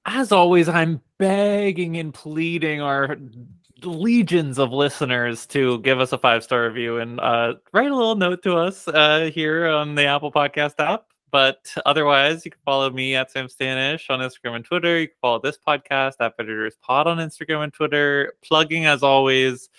As 0.04 0.30
always, 0.30 0.68
I'm 0.68 1.00
begging 1.18 1.96
and 1.96 2.12
pleading 2.12 2.82
our 2.82 3.16
legions 3.82 4.58
of 4.58 4.72
listeners 4.72 5.46
to 5.46 5.78
give 5.80 6.00
us 6.00 6.12
a 6.12 6.18
five 6.18 6.44
star 6.44 6.66
review 6.66 6.98
and 6.98 7.18
uh, 7.20 7.54
write 7.72 7.90
a 7.90 7.96
little 7.96 8.14
note 8.14 8.42
to 8.42 8.56
us 8.56 8.86
uh, 8.88 9.30
here 9.32 9.66
on 9.68 9.94
the 9.94 10.04
Apple 10.04 10.30
Podcast 10.30 10.74
app. 10.78 11.06
But 11.32 11.74
otherwise, 11.86 12.44
you 12.44 12.50
can 12.50 12.60
follow 12.62 12.90
me 12.90 13.16
at 13.16 13.30
Sam 13.30 13.46
Stanish 13.46 14.10
on 14.10 14.20
Instagram 14.20 14.56
and 14.56 14.64
Twitter. 14.64 15.00
You 15.00 15.08
can 15.08 15.16
follow 15.22 15.40
this 15.40 15.58
podcast 15.66 16.16
at 16.20 16.34
Editors 16.38 16.76
Pod 16.82 17.06
on 17.06 17.16
Instagram 17.16 17.64
and 17.64 17.72
Twitter. 17.72 18.34
Plugging 18.42 18.84
as 18.84 19.02
always 19.02 19.70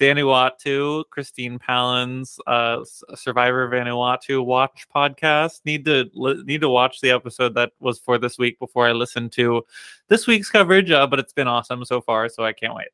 Vanuatu, 0.00 1.04
Christine 1.10 1.58
Palin's 1.58 2.40
uh, 2.46 2.82
Survivor 3.14 3.68
Vanuatu 3.68 4.42
watch 4.42 4.86
podcast. 4.94 5.60
Need 5.66 5.84
to 5.84 6.08
li- 6.14 6.42
need 6.46 6.62
to 6.62 6.70
watch 6.70 7.02
the 7.02 7.10
episode 7.10 7.54
that 7.56 7.72
was 7.78 7.98
for 7.98 8.16
this 8.16 8.38
week 8.38 8.58
before 8.58 8.88
I 8.88 8.92
listen 8.92 9.28
to 9.30 9.66
this 10.08 10.26
week's 10.26 10.48
coverage. 10.48 10.90
Uh, 10.90 11.06
but 11.06 11.18
it's 11.18 11.34
been 11.34 11.48
awesome 11.48 11.84
so 11.84 12.00
far, 12.00 12.30
so 12.30 12.42
I 12.42 12.54
can't 12.54 12.74
wait. 12.74 12.88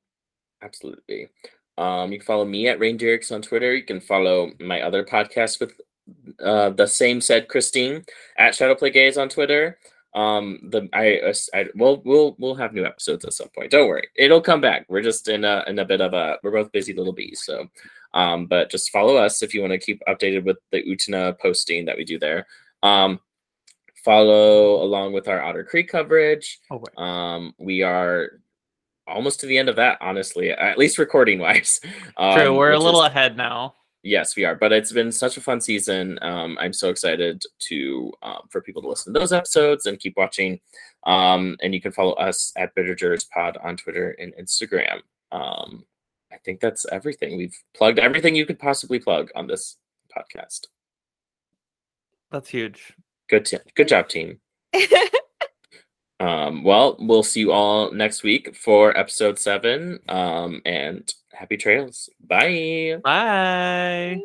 Absolutely. 0.60 1.28
Um, 1.76 2.10
you 2.10 2.18
can 2.18 2.26
follow 2.26 2.44
me 2.44 2.66
at 2.66 2.80
Rain 2.80 2.96
Derricks 2.96 3.30
on 3.30 3.42
Twitter. 3.42 3.76
You 3.76 3.84
can 3.84 4.00
follow 4.00 4.50
my 4.58 4.80
other 4.80 5.04
podcast 5.04 5.60
with 5.60 5.80
uh, 6.42 6.70
the 6.70 6.86
same 6.86 7.20
said 7.20 7.48
Christine 7.48 8.04
at 8.36 8.54
Shadowplay 8.54 8.92
Gaze 8.92 9.18
on 9.18 9.28
Twitter. 9.28 9.78
Um, 10.14 10.58
the 10.70 10.88
I, 10.92 11.32
I 11.54 11.66
we'll 11.74 12.00
we'll 12.04 12.34
we'll 12.38 12.54
have 12.54 12.72
new 12.72 12.86
episodes 12.86 13.24
at 13.24 13.34
some 13.34 13.48
point. 13.48 13.70
Don't 13.70 13.88
worry, 13.88 14.08
it'll 14.16 14.40
come 14.40 14.60
back. 14.60 14.86
We're 14.88 15.02
just 15.02 15.28
in 15.28 15.44
a 15.44 15.64
in 15.66 15.78
a 15.78 15.84
bit 15.84 16.00
of 16.00 16.14
a 16.14 16.38
we're 16.42 16.50
both 16.50 16.72
busy 16.72 16.94
little 16.94 17.12
bees. 17.12 17.42
So, 17.44 17.68
um, 18.14 18.46
but 18.46 18.70
just 18.70 18.90
follow 18.90 19.16
us 19.16 19.42
if 19.42 19.52
you 19.52 19.60
want 19.60 19.72
to 19.72 19.78
keep 19.78 20.02
updated 20.08 20.44
with 20.44 20.56
the 20.72 20.82
Utena 20.82 21.38
posting 21.38 21.84
that 21.84 21.96
we 21.96 22.04
do 22.04 22.18
there. 22.18 22.46
Um, 22.82 23.20
follow 24.04 24.82
along 24.82 25.12
with 25.12 25.28
our 25.28 25.42
Otter 25.42 25.64
Creek 25.64 25.88
coverage. 25.88 26.58
Oh, 26.70 26.82
um, 27.00 27.54
we 27.58 27.82
are 27.82 28.40
almost 29.06 29.40
to 29.40 29.46
the 29.46 29.58
end 29.58 29.68
of 29.68 29.76
that, 29.76 29.98
honestly, 30.00 30.50
at 30.50 30.78
least 30.78 30.98
recording 30.98 31.38
wise. 31.38 31.80
Um, 32.16 32.34
True, 32.34 32.56
we're 32.56 32.72
a 32.72 32.78
little 32.78 33.02
is, 33.02 33.08
ahead 33.08 33.36
now. 33.36 33.74
Yes, 34.08 34.36
we 34.36 34.46
are. 34.46 34.54
But 34.54 34.72
it's 34.72 34.90
been 34.90 35.12
such 35.12 35.36
a 35.36 35.40
fun 35.42 35.60
season. 35.60 36.18
Um, 36.22 36.56
I'm 36.58 36.72
so 36.72 36.88
excited 36.88 37.42
to 37.58 38.10
um, 38.22 38.48
for 38.48 38.62
people 38.62 38.80
to 38.80 38.88
listen 38.88 39.12
to 39.12 39.20
those 39.20 39.34
episodes 39.34 39.84
and 39.84 40.00
keep 40.00 40.16
watching. 40.16 40.60
Um, 41.04 41.58
and 41.62 41.74
you 41.74 41.80
can 41.82 41.92
follow 41.92 42.14
us 42.14 42.50
at 42.56 42.74
Bitter 42.74 42.94
Jurors 42.94 43.24
Pod 43.24 43.58
on 43.62 43.76
Twitter 43.76 44.16
and 44.18 44.32
Instagram. 44.40 45.00
Um, 45.30 45.84
I 46.32 46.38
think 46.38 46.60
that's 46.60 46.86
everything. 46.90 47.36
We've 47.36 47.54
plugged 47.76 47.98
everything 47.98 48.34
you 48.34 48.46
could 48.46 48.58
possibly 48.58 48.98
plug 48.98 49.30
on 49.36 49.46
this 49.46 49.76
podcast. 50.16 50.68
That's 52.30 52.48
huge. 52.48 52.94
Good, 53.28 53.44
t- 53.44 53.58
good 53.74 53.88
job, 53.88 54.08
team. 54.08 54.40
um, 56.18 56.64
well, 56.64 56.96
we'll 56.98 57.22
see 57.22 57.40
you 57.40 57.52
all 57.52 57.92
next 57.92 58.22
week 58.22 58.56
for 58.56 58.96
episode 58.96 59.38
seven. 59.38 59.98
Um, 60.08 60.62
and 60.64 61.12
happy 61.38 61.56
trails. 61.56 62.10
Bye. 62.20 62.98
Bye. 63.02 64.20